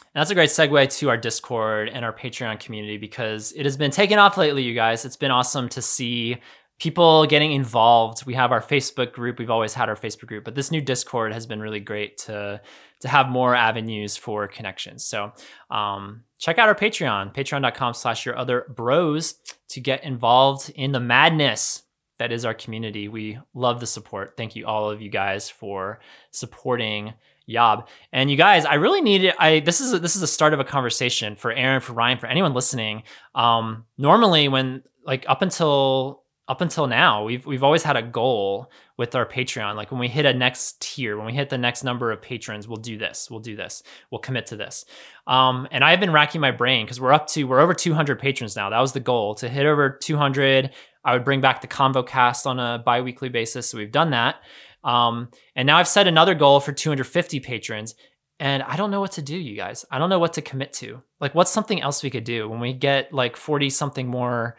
And 0.00 0.20
that's 0.20 0.30
a 0.30 0.34
great 0.34 0.50
segue 0.50 0.96
to 0.98 1.08
our 1.08 1.16
Discord 1.16 1.88
and 1.88 2.04
our 2.04 2.12
Patreon 2.12 2.60
community 2.60 2.96
because 2.96 3.52
it 3.52 3.64
has 3.64 3.76
been 3.76 3.90
taken 3.90 4.18
off 4.18 4.36
lately, 4.36 4.62
you 4.62 4.74
guys. 4.74 5.04
It's 5.04 5.16
been 5.16 5.30
awesome 5.30 5.68
to 5.70 5.82
see 5.82 6.38
people 6.78 7.26
getting 7.26 7.52
involved. 7.52 8.24
We 8.24 8.34
have 8.34 8.52
our 8.52 8.60
Facebook 8.60 9.12
group. 9.12 9.38
We've 9.38 9.50
always 9.50 9.74
had 9.74 9.88
our 9.88 9.96
Facebook 9.96 10.26
group, 10.26 10.44
but 10.44 10.54
this 10.54 10.70
new 10.70 10.80
Discord 10.80 11.32
has 11.32 11.46
been 11.46 11.60
really 11.60 11.80
great 11.80 12.18
to 12.18 12.60
to 13.00 13.08
have 13.08 13.28
more 13.28 13.54
avenues 13.54 14.16
for 14.16 14.48
connections. 14.48 15.04
So 15.04 15.32
um, 15.70 16.24
check 16.38 16.58
out 16.58 16.68
our 16.68 16.74
Patreon, 16.74 17.32
patreon.com 17.32 17.94
slash 17.94 18.26
your 18.26 18.36
other 18.36 18.66
bros 18.74 19.36
to 19.68 19.80
get 19.80 20.02
involved 20.02 20.72
in 20.74 20.90
the 20.90 21.00
madness 21.00 21.82
that 22.18 22.32
is 22.32 22.44
our 22.44 22.54
community. 22.54 23.08
We 23.08 23.38
love 23.54 23.80
the 23.80 23.86
support. 23.86 24.34
Thank 24.36 24.56
you 24.56 24.66
all 24.66 24.90
of 24.90 25.00
you 25.00 25.08
guys 25.08 25.48
for 25.48 26.00
supporting 26.30 27.14
Yob. 27.46 27.88
And 28.12 28.30
you 28.30 28.36
guys, 28.36 28.64
I 28.64 28.74
really 28.74 29.00
need 29.00 29.24
it. 29.24 29.34
I 29.38 29.60
this 29.60 29.80
is 29.80 29.94
a, 29.94 29.98
this 29.98 30.14
is 30.14 30.20
the 30.20 30.26
start 30.26 30.52
of 30.52 30.60
a 30.60 30.64
conversation 30.64 31.34
for 31.34 31.50
Aaron, 31.50 31.80
for 31.80 31.94
Ryan, 31.94 32.18
for 32.18 32.26
anyone 32.26 32.52
listening. 32.52 33.04
Um, 33.34 33.86
normally, 33.96 34.48
when 34.48 34.82
like 35.04 35.24
up 35.28 35.40
until 35.40 36.22
up 36.46 36.60
until 36.60 36.86
now, 36.86 37.24
we've 37.24 37.44
we've 37.46 37.62
always 37.62 37.82
had 37.82 37.96
a 37.96 38.02
goal 38.02 38.70
with 38.98 39.14
our 39.14 39.24
Patreon. 39.24 39.76
Like 39.76 39.90
when 39.90 40.00
we 40.00 40.08
hit 40.08 40.26
a 40.26 40.34
next 40.34 40.80
tier, 40.82 41.16
when 41.16 41.26
we 41.26 41.32
hit 41.32 41.50
the 41.50 41.58
next 41.58 41.84
number 41.84 42.10
of 42.10 42.20
patrons, 42.20 42.66
we'll 42.66 42.78
do 42.78 42.98
this, 42.98 43.30
we'll 43.30 43.40
do 43.40 43.54
this, 43.54 43.82
we'll 44.10 44.18
commit 44.18 44.46
to 44.46 44.56
this. 44.56 44.84
Um, 45.26 45.68
and 45.70 45.84
I've 45.84 46.00
been 46.00 46.12
racking 46.12 46.40
my 46.40 46.50
brain 46.50 46.84
because 46.84 47.00
we're 47.00 47.12
up 47.12 47.28
to 47.28 47.44
we're 47.44 47.60
over 47.60 47.74
200 47.74 48.18
patrons 48.18 48.56
now. 48.56 48.70
That 48.70 48.80
was 48.80 48.92
the 48.92 49.00
goal 49.00 49.34
to 49.36 49.48
hit 49.48 49.66
over 49.66 49.90
200. 49.90 50.70
I 51.04 51.12
would 51.12 51.24
bring 51.24 51.40
back 51.40 51.60
the 51.60 51.68
convo 51.68 52.06
cast 52.06 52.46
on 52.46 52.58
a 52.58 52.82
bi-weekly 52.84 53.28
basis. 53.28 53.68
So 53.68 53.78
we've 53.78 53.92
done 53.92 54.10
that. 54.10 54.36
Um, 54.84 55.30
and 55.56 55.66
now 55.66 55.78
I've 55.78 55.88
set 55.88 56.06
another 56.06 56.34
goal 56.34 56.60
for 56.60 56.72
250 56.72 57.40
patrons. 57.40 57.94
And 58.40 58.62
I 58.62 58.76
don't 58.76 58.90
know 58.90 59.00
what 59.00 59.12
to 59.12 59.22
do, 59.22 59.36
you 59.36 59.56
guys. 59.56 59.84
I 59.90 59.98
don't 59.98 60.10
know 60.10 60.18
what 60.18 60.34
to 60.34 60.42
commit 60.42 60.72
to. 60.74 61.02
Like, 61.20 61.34
what's 61.34 61.50
something 61.50 61.80
else 61.82 62.02
we 62.02 62.10
could 62.10 62.24
do 62.24 62.48
when 62.48 62.60
we 62.60 62.72
get 62.72 63.12
like 63.12 63.36
40 63.36 63.70
something 63.70 64.06
more 64.06 64.56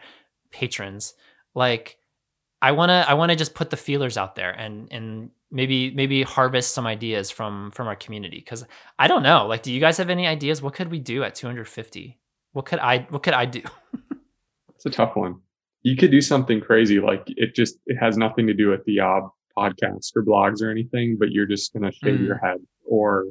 patrons? 0.50 1.14
Like, 1.54 1.96
I 2.62 2.72
wanna 2.72 3.06
I 3.08 3.14
wanna 3.14 3.36
just 3.36 3.54
put 3.54 3.70
the 3.70 3.78
feelers 3.78 4.18
out 4.18 4.34
there 4.34 4.50
and 4.50 4.88
and 4.90 5.30
maybe 5.50 5.90
maybe 5.92 6.22
harvest 6.22 6.74
some 6.74 6.86
ideas 6.86 7.30
from 7.30 7.70
from 7.70 7.86
our 7.88 7.96
community 7.96 8.36
because 8.38 8.66
I 8.98 9.08
don't 9.08 9.22
know. 9.22 9.46
Like, 9.46 9.62
do 9.62 9.72
you 9.72 9.80
guys 9.80 9.96
have 9.96 10.10
any 10.10 10.26
ideas? 10.26 10.60
What 10.60 10.74
could 10.74 10.90
we 10.90 10.98
do 10.98 11.24
at 11.24 11.34
250? 11.34 12.18
What 12.52 12.66
could 12.66 12.80
I 12.80 13.06
what 13.08 13.22
could 13.22 13.34
I 13.34 13.46
do? 13.46 13.62
It's 14.80 14.86
a 14.86 14.90
tough 14.90 15.14
one. 15.14 15.40
You 15.82 15.96
could 15.96 16.10
do 16.10 16.20
something 16.20 16.60
crazy, 16.60 17.00
like 17.00 17.24
it 17.28 17.54
just 17.54 17.78
it 17.86 17.96
has 17.96 18.16
nothing 18.16 18.46
to 18.46 18.54
do 18.54 18.68
with 18.68 18.84
the 18.84 19.00
uh, 19.00 19.20
podcast 19.56 20.14
or 20.16 20.22
blogs 20.24 20.62
or 20.62 20.70
anything, 20.70 21.16
but 21.18 21.30
you're 21.32 21.46
just 21.46 21.72
gonna 21.72 21.90
shave 21.92 22.20
Mm. 22.20 22.26
your 22.26 22.38
head 22.38 22.58
or 22.84 23.26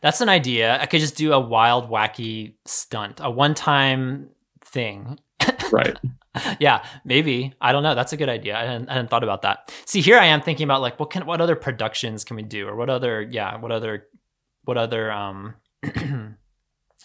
That's 0.00 0.20
an 0.20 0.28
idea. 0.28 0.78
I 0.80 0.86
could 0.86 1.00
just 1.00 1.16
do 1.16 1.32
a 1.32 1.40
wild, 1.40 1.88
wacky 1.90 2.54
stunt, 2.66 3.20
a 3.22 3.30
one-time 3.30 4.28
thing. 4.64 5.18
right. 5.72 5.98
yeah, 6.60 6.84
maybe. 7.04 7.54
I 7.60 7.72
don't 7.72 7.82
know. 7.82 7.94
That's 7.94 8.12
a 8.12 8.16
good 8.16 8.28
idea. 8.28 8.56
I 8.56 8.62
hadn't, 8.64 8.88
I 8.88 8.94
hadn't 8.94 9.08
thought 9.10 9.22
about 9.22 9.42
that. 9.42 9.72
See, 9.86 10.00
here 10.00 10.18
I 10.18 10.26
am 10.26 10.40
thinking 10.42 10.64
about 10.64 10.80
like 10.80 10.98
what 10.98 11.10
can 11.10 11.26
what 11.26 11.40
other 11.40 11.56
productions 11.56 12.24
can 12.24 12.36
we 12.36 12.42
do, 12.42 12.66
or 12.68 12.74
what 12.76 12.90
other 12.90 13.22
yeah, 13.22 13.56
what 13.56 13.70
other 13.72 14.06
what 14.64 14.76
other 14.76 15.12
um 15.12 15.54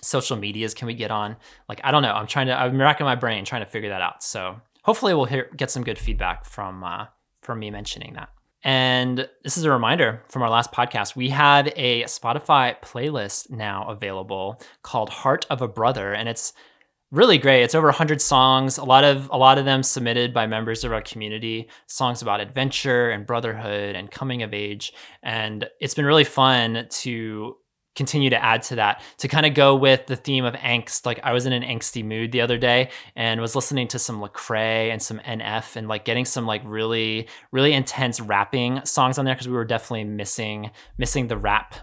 social 0.02 0.38
medias 0.38 0.74
can 0.74 0.88
we 0.88 0.94
get 0.94 1.12
on? 1.12 1.36
Like 1.68 1.82
I 1.84 1.92
don't 1.92 2.04
know. 2.04 2.14
I'm 2.14 2.28
trying 2.28 2.48
to. 2.48 2.60
I'm 2.60 2.80
racking 2.80 3.06
my 3.06 3.16
brain 3.16 3.46
trying 3.46 3.64
to 3.64 3.70
figure 3.70 3.90
that 3.90 4.02
out. 4.02 4.24
So 4.24 4.60
hopefully 4.84 5.14
we'll 5.14 5.26
hear 5.26 5.50
get 5.56 5.72
some 5.72 5.84
good 5.84 5.98
feedback 5.98 6.46
from 6.46 6.84
uh, 6.84 7.08
from 7.42 7.60
me 7.60 7.70
mentioning 7.72 8.14
that. 8.14 8.30
And 8.64 9.30
this 9.44 9.58
is 9.58 9.64
a 9.64 9.72
reminder 9.72 10.22
from 10.28 10.42
our 10.42 10.50
last 10.50 10.72
podcast. 10.72 11.16
We 11.16 11.30
have 11.30 11.68
a 11.78 12.04
Spotify 12.04 12.76
playlist 12.82 13.50
now 13.50 13.88
available 13.88 14.62
called 14.84 15.10
Heart 15.10 15.46
of 15.50 15.62
a 15.62 15.68
Brother, 15.68 16.14
and 16.14 16.28
it's 16.28 16.52
really 17.12 17.38
great. 17.38 17.64
It's 17.64 17.74
over 17.74 17.88
100 17.88 18.22
songs, 18.22 18.78
a 18.78 18.84
lot 18.84 19.04
of 19.04 19.30
a 19.32 19.38
lot 19.38 19.58
of 19.58 19.66
them 19.66 19.82
submitted 19.82 20.34
by 20.34 20.46
members 20.46 20.84
of 20.84 20.92
our 20.92 21.02
community, 21.02 21.70
songs 21.88 22.22
about 22.22 22.42
adventure 22.42 23.10
and 23.10 23.26
brotherhood 23.26 23.96
and 23.96 24.12
coming 24.12 24.44
of 24.44 24.54
age, 24.54 24.94
and 25.24 25.68
it's 25.80 25.94
been 25.94 26.06
really 26.06 26.26
fun 26.26 26.88
to 26.90 27.56
continue 28.00 28.30
to 28.30 28.44
add 28.44 28.64
to 28.64 28.76
that. 28.78 29.04
To 29.18 29.28
kind 29.28 29.46
of 29.46 29.54
go 29.54 29.76
with 29.76 30.08
the 30.08 30.16
theme 30.16 30.46
of 30.46 30.54
angst 30.56 31.06
like 31.06 31.20
i 31.24 31.34
was 31.34 31.46
in 31.46 31.54
an 31.54 31.64
angsty 31.64 32.04
mood 32.04 32.32
the 32.32 32.42
other 32.42 32.58
day 32.58 32.90
and 33.16 33.42
was 33.42 33.56
listening 33.56 33.88
to 33.90 34.00
some 34.00 34.22
lecrae 34.22 34.90
and 34.90 35.02
some 35.02 35.20
nf 35.20 35.76
and 35.76 35.88
like 35.88 36.06
getting 36.06 36.26
some 36.26 36.46
like 36.46 36.62
really 36.64 37.28
really 37.52 37.74
intense 37.74 38.20
rapping 38.20 38.84
songs 38.86 39.18
on 39.18 39.26
there 39.26 39.34
because 39.34 39.48
we 39.48 39.54
were 39.54 39.66
definitely 39.66 40.04
missing 40.04 40.72
missing 40.98 41.28
the 41.28 41.38
rap 41.38 41.76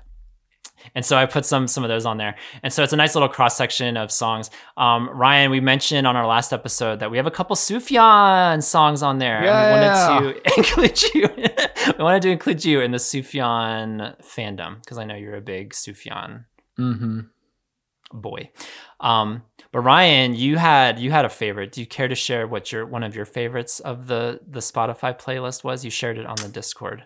and 0.95 1.05
so 1.05 1.17
I 1.17 1.27
put 1.27 1.45
some 1.45 1.67
some 1.67 1.83
of 1.85 1.89
those 1.89 2.07
on 2.07 2.17
there. 2.17 2.37
And 2.63 2.73
so 2.73 2.83
it's 2.83 2.93
a 2.93 2.97
nice 2.97 3.15
little 3.15 3.29
cross 3.29 3.57
section 3.57 3.97
of 3.97 4.11
songs. 4.13 4.51
Um, 4.77 5.09
Ryan, 5.11 5.51
we 5.51 5.61
mentioned 5.61 6.07
on 6.07 6.17
our 6.17 6.27
last 6.27 6.53
episode 6.53 7.01
that 7.01 7.11
we 7.11 7.17
have 7.17 7.27
a 7.27 7.31
couple 7.31 7.57
Sufjan 7.57 8.63
songs 8.63 9.03
on 9.03 9.19
there. 9.19 9.43
And 9.45 10.15
we 10.15 10.21
wanted 10.23 10.43
to 10.45 10.57
include 10.57 11.15
you. 11.15 11.95
we 11.99 12.05
wanted 12.05 12.23
to 12.23 12.31
include 12.31 12.65
you 12.65 12.81
in 12.81 12.91
the 12.93 12.99
Sufjan 12.99 14.21
fandom 14.23 14.81
because 14.81 14.99
I 14.99 15.05
know 15.05 15.15
you're 15.15 15.37
a 15.37 15.41
big 15.41 15.73
Sufjan 15.73 16.45
Mm-hmm. 16.79 17.21
boy. 18.13 18.51
Um, 19.01 19.43
but 19.73 19.81
Ryan, 19.81 20.35
you 20.35 20.57
had 20.57 20.99
you 20.99 21.11
had 21.11 21.25
a 21.25 21.29
favorite. 21.29 21.73
Do 21.73 21.81
you 21.81 21.87
care 21.87 22.09
to 22.09 22.15
share 22.15 22.47
what 22.47 22.71
your 22.73 22.87
one 22.87 23.03
of 23.03 23.15
your 23.17 23.25
favorites 23.25 23.81
of 23.81 24.07
the 24.07 24.41
the 24.47 24.61
Spotify 24.61 25.19
playlist 25.19 25.65
was? 25.65 25.85
You 25.85 25.91
shared 25.91 26.19
it 26.19 26.27
on 26.27 26.37
the 26.37 26.49
Discord. 26.49 27.05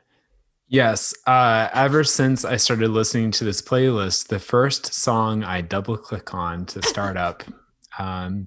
Yes. 0.70 1.12
Uh, 1.26 1.68
ever 1.74 2.04
since 2.04 2.44
I 2.44 2.56
started 2.56 2.90
listening 2.90 3.32
to 3.32 3.44
this 3.44 3.60
playlist, 3.60 4.28
the 4.28 4.38
first 4.38 4.94
song 4.94 5.42
I 5.42 5.62
double 5.62 5.96
click 5.96 6.32
on 6.32 6.64
to 6.66 6.80
start 6.82 7.16
up 7.16 7.42
um, 7.98 8.46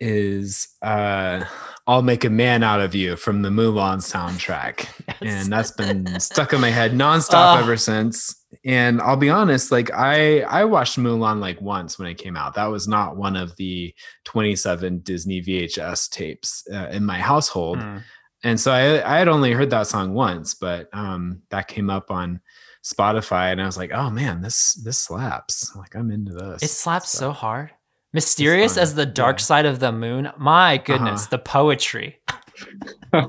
is 0.00 0.66
uh, 0.82 1.44
I'll 1.86 2.02
Make 2.02 2.24
a 2.24 2.30
Man 2.30 2.64
Out 2.64 2.80
of 2.80 2.96
You 2.96 3.14
from 3.14 3.42
the 3.42 3.48
Mulan 3.48 3.98
soundtrack. 3.98 4.88
And 5.22 5.52
that's 5.52 5.70
been 5.70 6.18
stuck 6.18 6.54
in 6.54 6.62
my 6.62 6.70
head 6.70 6.92
nonstop 6.92 7.60
ever 7.60 7.76
since. 7.76 8.34
And 8.64 9.02
I'll 9.02 9.16
be 9.18 9.28
honest, 9.28 9.70
like 9.70 9.90
I 9.92 10.40
I 10.40 10.64
watched 10.64 10.98
Mulan 10.98 11.40
like 11.40 11.60
once 11.60 11.98
when 11.98 12.08
it 12.08 12.16
came 12.16 12.38
out. 12.38 12.54
That 12.54 12.66
was 12.66 12.88
not 12.88 13.18
one 13.18 13.36
of 13.36 13.54
the 13.56 13.94
27 14.24 15.00
Disney 15.00 15.42
VHS 15.42 16.08
tapes 16.08 16.66
uh, 16.72 16.88
in 16.90 17.04
my 17.04 17.18
household 17.18 17.82
Hmm. 17.82 17.98
And 18.44 18.58
so 18.58 18.72
I, 18.72 19.14
I 19.14 19.18
had 19.18 19.28
only 19.28 19.52
heard 19.52 19.70
that 19.70 19.86
song 19.86 20.14
once 20.14 20.54
but 20.54 20.88
um 20.92 21.42
that 21.50 21.68
came 21.68 21.90
up 21.90 22.10
on 22.10 22.40
spotify 22.84 23.52
and 23.52 23.60
i 23.60 23.66
was 23.66 23.76
like 23.76 23.92
oh 23.92 24.08
man 24.10 24.40
this 24.40 24.74
this 24.84 24.98
slaps 24.98 25.74
like 25.76 25.94
i'm 25.94 26.10
into 26.10 26.32
this 26.32 26.62
It 26.62 26.68
slaps 26.68 27.10
so 27.10 27.32
hard. 27.32 27.70
Mysterious 28.12 28.76
as 28.76 28.94
the 28.96 29.06
dark 29.06 29.36
yeah. 29.38 29.44
side 29.44 29.66
of 29.66 29.78
the 29.78 29.92
moon. 29.92 30.32
My 30.36 30.78
goodness, 30.78 31.20
Uh-huh. 31.22 31.28
the 31.30 31.38
poetry. 31.38 32.20
let's 33.12 33.28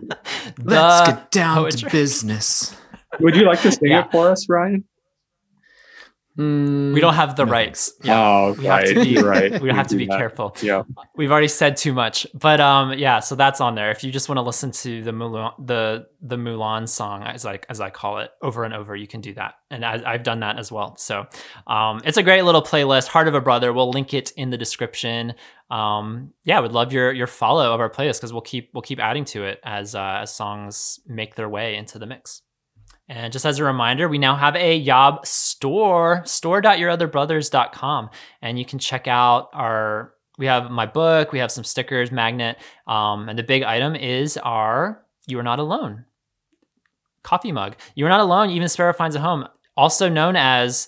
The 0.57 1.03
get 1.05 1.31
down 1.31 1.57
poetry. 1.57 1.79
to 1.81 1.89
business 1.91 2.75
Would 3.19 3.35
you 3.35 3.45
like 3.45 3.61
to 3.61 3.71
sing 3.71 3.91
Yeah. 3.91 4.05
it 4.05 4.11
for 4.11 4.29
us, 4.31 4.47
Ryan? 4.49 4.83
Mm, 6.37 6.93
We 6.93 7.01
don't 7.01 7.13
have 7.15 7.35
the 7.35 7.43
no. 7.45 7.51
rights. 7.51 7.91
Oh, 8.05 8.53
We 8.53 8.65
have 8.65 8.79
right. 8.83 8.87
to 8.87 8.93
be- 9.03 9.21
right. 9.21 9.61
We 9.61 9.69
have 9.69 9.87
to 9.87 9.95
be 10.03 10.05
that. 10.05 10.17
careful. 10.17 10.55
Yeah. 10.61 10.83
We've 11.15 11.29
already 11.31 11.49
said 11.49 11.75
too 11.77 11.93
much, 11.93 12.25
but 12.33 12.59
um, 12.61 12.93
yeah. 12.97 13.19
So 13.19 13.35
that's 13.35 13.59
on 13.59 13.75
there. 13.75 13.91
If 13.91 14.03
you 14.03 14.11
just 14.11 14.29
want 14.29 14.37
to 14.37 14.41
listen 14.43 14.71
to 14.71 15.03
the 15.03 15.11
Mulan, 15.11 15.53
the 15.65 16.07
the 16.21 16.37
Mulan 16.37 16.87
song, 16.87 17.23
as 17.23 17.45
I 17.45 17.59
as 17.69 17.81
I 17.81 17.89
call 17.89 18.19
it, 18.19 18.31
over 18.41 18.63
and 18.63 18.73
over, 18.73 18.95
you 18.95 19.07
can 19.07 19.19
do 19.21 19.33
that, 19.33 19.55
and 19.69 19.83
I, 19.83 20.01
I've 20.05 20.23
done 20.23 20.39
that 20.39 20.57
as 20.57 20.71
well. 20.71 20.95
So, 20.97 21.25
um, 21.67 22.01
it's 22.05 22.17
a 22.17 22.23
great 22.23 22.43
little 22.43 22.61
playlist. 22.61 23.07
Heart 23.07 23.27
of 23.27 23.35
a 23.35 23.41
Brother. 23.41 23.73
We'll 23.73 23.89
link 23.91 24.13
it 24.13 24.31
in 24.37 24.51
the 24.51 24.57
description. 24.57 25.33
Um, 25.69 26.33
yeah, 26.43 26.57
I 26.57 26.61
would 26.61 26.71
love 26.73 26.93
your 26.93 27.11
your 27.11 27.27
follow 27.27 27.73
of 27.73 27.79
our 27.81 27.89
playlist 27.89 28.19
because 28.19 28.31
we'll 28.31 28.41
keep 28.41 28.69
we'll 28.73 28.81
keep 28.83 28.99
adding 28.99 29.25
to 29.25 29.43
it 29.43 29.59
as 29.63 29.95
uh, 29.95 30.19
as 30.21 30.33
songs 30.33 30.99
make 31.07 31.35
their 31.35 31.49
way 31.49 31.75
into 31.75 31.99
the 31.99 32.05
mix. 32.05 32.41
And 33.11 33.33
just 33.33 33.45
as 33.45 33.59
a 33.59 33.65
reminder, 33.65 34.07
we 34.07 34.17
now 34.17 34.37
have 34.37 34.55
a 34.55 34.73
Yob 34.73 35.25
store, 35.25 36.21
store.yourotherbrothers.com. 36.25 38.09
And 38.41 38.57
you 38.57 38.63
can 38.63 38.79
check 38.79 39.05
out 39.05 39.49
our, 39.51 40.13
we 40.37 40.45
have 40.45 40.71
my 40.71 40.85
book, 40.85 41.33
we 41.33 41.39
have 41.39 41.51
some 41.51 41.65
stickers, 41.65 42.09
magnet. 42.09 42.57
Um, 42.87 43.27
and 43.27 43.37
the 43.37 43.43
big 43.43 43.63
item 43.63 43.97
is 43.97 44.37
our 44.37 45.03
You 45.27 45.39
Are 45.39 45.43
Not 45.43 45.59
Alone 45.59 46.05
coffee 47.23 47.51
mug. 47.51 47.75
You 47.95 48.05
Are 48.05 48.09
Not 48.09 48.21
Alone, 48.21 48.49
Even 48.49 48.69
Sparrow 48.69 48.93
Finds 48.93 49.15
a 49.15 49.19
Home, 49.19 49.45
also 49.75 50.09
known 50.09 50.35
as 50.37 50.87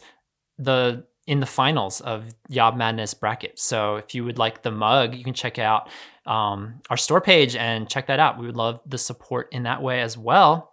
the 0.57 1.05
in 1.25 1.39
the 1.39 1.45
finals 1.45 2.01
of 2.01 2.33
Yob 2.49 2.75
Madness 2.75 3.13
bracket. 3.13 3.57
So 3.57 3.95
if 3.95 4.15
you 4.15 4.25
would 4.25 4.37
like 4.37 4.61
the 4.61 4.71
mug, 4.71 5.13
you 5.13 5.23
can 5.23 5.33
check 5.33 5.57
out 5.59 5.89
um, 6.25 6.81
our 6.89 6.97
store 6.97 7.21
page 7.21 7.55
and 7.55 7.89
check 7.89 8.07
that 8.07 8.19
out. 8.19 8.37
We 8.39 8.45
would 8.45 8.57
love 8.57 8.81
the 8.85 8.97
support 8.97 9.49
in 9.51 9.63
that 9.63 9.81
way 9.81 10.01
as 10.01 10.17
well. 10.17 10.72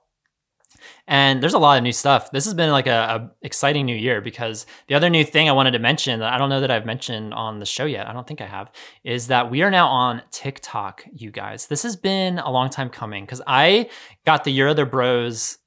And 1.07 1.43
there's 1.43 1.55
a 1.55 1.59
lot 1.59 1.77
of 1.77 1.83
new 1.83 1.93
stuff. 1.93 2.31
This 2.31 2.45
has 2.45 2.55
been 2.55 2.71
like 2.71 2.87
a, 2.87 2.91
a 2.91 3.31
exciting 3.47 3.87
new 3.87 3.97
year 3.97 4.21
because 4.21 4.67
the 4.89 4.95
other 4.95 5.11
new 5.11 5.25
thing 5.25 5.49
I 5.49 5.53
wanted 5.53 5.73
to 5.73 5.79
mention 5.79 6.21
that 6.21 6.33
I 6.33 6.39
don't 6.39 6.49
know 6.49 6.61
that 6.61 6.71
I've 6.71 6.87
mentioned 6.87 7.35
on 7.35 7.59
the 7.59 7.67
show 7.67 7.85
yet. 7.85 8.07
I 8.07 8.13
don't 8.13 8.27
think 8.27 8.41
I 8.41 8.47
have 8.47 8.71
is 9.05 9.29
that 9.29 9.51
we 9.51 9.63
are 9.63 9.71
now 9.71 9.89
on 9.89 10.23
TikTok, 10.31 11.05
you 11.13 11.31
guys. 11.31 11.67
This 11.67 11.83
has 11.83 11.97
been 11.97 12.39
a 12.39 12.51
long 12.51 12.71
time 12.71 12.89
coming 12.89 13.25
because 13.25 13.43
I 13.47 13.89
got 14.25 14.45
the 14.45 14.51
Your 14.51 14.69
Other 14.69 14.87
Bros. 14.87 15.59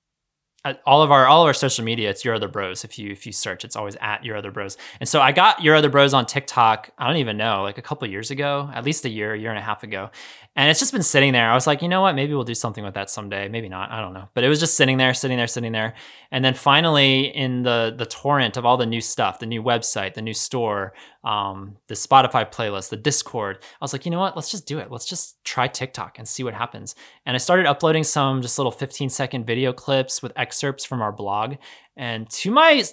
Uh, 0.65 0.75
all 0.85 1.01
of 1.01 1.11
our 1.11 1.27
all 1.27 1.41
of 1.43 1.47
our 1.47 1.53
social 1.53 1.83
media, 1.83 2.09
it's 2.09 2.23
Your 2.23 2.35
Other 2.35 2.47
Bros. 2.47 2.85
If 2.85 2.97
you 2.97 3.11
if 3.11 3.25
you 3.25 3.33
search, 3.33 3.65
it's 3.65 3.75
always 3.75 3.97
at 3.99 4.23
Your 4.23 4.37
Other 4.37 4.49
Bros. 4.49 4.77
And 5.01 5.09
so 5.09 5.19
I 5.19 5.33
got 5.33 5.61
Your 5.61 5.75
Other 5.75 5.89
Bros 5.89 6.13
on 6.13 6.25
TikTok. 6.25 6.89
I 6.97 7.05
don't 7.05 7.17
even 7.17 7.35
know, 7.35 7.63
like 7.63 7.77
a 7.77 7.81
couple 7.81 8.07
years 8.07 8.31
ago, 8.31 8.71
at 8.73 8.85
least 8.85 9.03
a 9.03 9.09
year, 9.09 9.33
a 9.33 9.37
year 9.37 9.49
and 9.49 9.59
a 9.59 9.61
half 9.61 9.83
ago. 9.83 10.09
And 10.55 10.69
it's 10.69 10.79
just 10.79 10.93
been 10.93 11.01
sitting 11.01 11.33
there. 11.33 11.49
I 11.49 11.55
was 11.55 11.65
like, 11.65 11.81
you 11.81 11.87
know 11.87 12.01
what? 12.01 12.13
Maybe 12.13 12.35
we'll 12.35 12.43
do 12.43 12.53
something 12.53 12.83
with 12.83 12.93
that 12.93 13.09
someday. 13.09 13.47
Maybe 13.47 13.69
not. 13.69 13.89
I 13.89 13.99
don't 14.01 14.13
know. 14.13 14.29
But 14.35 14.43
it 14.43 14.49
was 14.49 14.59
just 14.59 14.77
sitting 14.77 14.97
there, 14.97 15.13
sitting 15.15 15.37
there, 15.37 15.47
sitting 15.47 15.71
there. 15.71 15.95
And 16.31 16.45
then 16.45 16.53
finally, 16.53 17.21
in 17.21 17.63
the 17.63 17.93
the 17.97 18.05
torrent 18.05 18.55
of 18.55 18.63
all 18.63 18.77
the 18.77 18.85
new 18.85 19.01
stuff, 19.01 19.39
the 19.39 19.47
new 19.47 19.63
website, 19.63 20.13
the 20.13 20.21
new 20.21 20.33
store, 20.33 20.93
um, 21.23 21.77
the 21.87 21.95
Spotify 21.95 22.51
playlist, 22.51 22.89
the 22.89 22.97
Discord, 22.97 23.57
I 23.63 23.83
was 23.83 23.93
like, 23.93 24.05
you 24.05 24.11
know 24.11 24.19
what? 24.19 24.35
Let's 24.35 24.51
just 24.51 24.67
do 24.67 24.77
it. 24.77 24.91
Let's 24.91 25.05
just 25.05 25.43
try 25.43 25.67
TikTok 25.67 26.19
and 26.19 26.27
see 26.27 26.43
what 26.43 26.53
happens. 26.53 26.93
And 27.25 27.35
I 27.35 27.39
started 27.39 27.65
uploading 27.65 28.03
some 28.03 28.43
just 28.43 28.59
little 28.59 28.71
15 28.71 29.09
second 29.09 29.47
video 29.47 29.73
clips 29.73 30.21
with 30.21 30.33
excerpts 30.35 30.85
from 30.85 31.01
our 31.01 31.11
blog. 31.11 31.55
And 31.97 32.29
to 32.29 32.51
my 32.51 32.83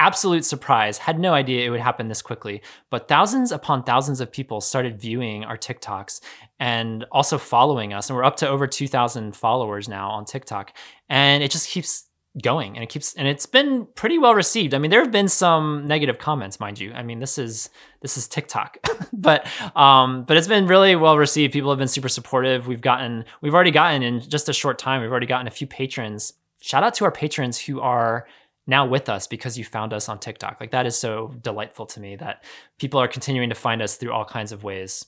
absolute 0.00 0.44
surprise. 0.44 0.98
Had 0.98 1.20
no 1.20 1.34
idea 1.34 1.64
it 1.64 1.70
would 1.70 1.80
happen 1.80 2.08
this 2.08 2.22
quickly. 2.22 2.62
But 2.88 3.06
thousands 3.06 3.52
upon 3.52 3.84
thousands 3.84 4.20
of 4.20 4.32
people 4.32 4.60
started 4.60 5.00
viewing 5.00 5.44
our 5.44 5.56
TikToks 5.56 6.20
and 6.58 7.04
also 7.12 7.38
following 7.38 7.92
us. 7.92 8.08
And 8.08 8.16
we're 8.16 8.24
up 8.24 8.36
to 8.36 8.48
over 8.48 8.66
2,000 8.66 9.36
followers 9.36 9.88
now 9.88 10.10
on 10.10 10.24
TikTok. 10.24 10.74
And 11.08 11.44
it 11.44 11.50
just 11.50 11.68
keeps 11.68 12.06
going 12.40 12.76
and 12.76 12.84
it 12.84 12.88
keeps 12.88 13.12
and 13.14 13.26
it's 13.26 13.44
been 13.44 13.86
pretty 13.96 14.16
well 14.16 14.34
received. 14.34 14.72
I 14.72 14.78
mean, 14.78 14.90
there 14.90 15.02
have 15.02 15.10
been 15.10 15.28
some 15.28 15.84
negative 15.86 16.18
comments, 16.18 16.60
mind 16.60 16.78
you. 16.78 16.92
I 16.92 17.02
mean, 17.02 17.18
this 17.18 17.38
is 17.38 17.70
this 18.02 18.16
is 18.16 18.28
TikTok. 18.28 18.78
but 19.12 19.46
um 19.76 20.24
but 20.24 20.36
it's 20.36 20.46
been 20.46 20.66
really 20.66 20.94
well 20.96 21.18
received. 21.18 21.52
People 21.52 21.70
have 21.70 21.78
been 21.78 21.88
super 21.88 22.08
supportive. 22.08 22.68
We've 22.68 22.80
gotten 22.80 23.24
we've 23.42 23.54
already 23.54 23.72
gotten 23.72 24.02
in 24.02 24.20
just 24.20 24.48
a 24.48 24.52
short 24.52 24.78
time, 24.78 25.02
we've 25.02 25.10
already 25.10 25.26
gotten 25.26 25.48
a 25.48 25.50
few 25.50 25.66
patrons. 25.66 26.34
Shout 26.62 26.84
out 26.84 26.94
to 26.94 27.04
our 27.04 27.10
patrons 27.10 27.58
who 27.58 27.80
are 27.80 28.26
now 28.70 28.86
with 28.86 29.10
us 29.10 29.26
because 29.26 29.58
you 29.58 29.64
found 29.64 29.92
us 29.92 30.08
on 30.08 30.18
TikTok. 30.18 30.58
Like 30.60 30.70
that 30.70 30.86
is 30.86 30.96
so 30.96 31.34
delightful 31.42 31.84
to 31.86 32.00
me 32.00 32.16
that 32.16 32.42
people 32.78 32.98
are 33.00 33.08
continuing 33.08 33.50
to 33.50 33.54
find 33.54 33.82
us 33.82 33.96
through 33.96 34.12
all 34.12 34.24
kinds 34.24 34.52
of 34.52 34.64
ways, 34.64 35.04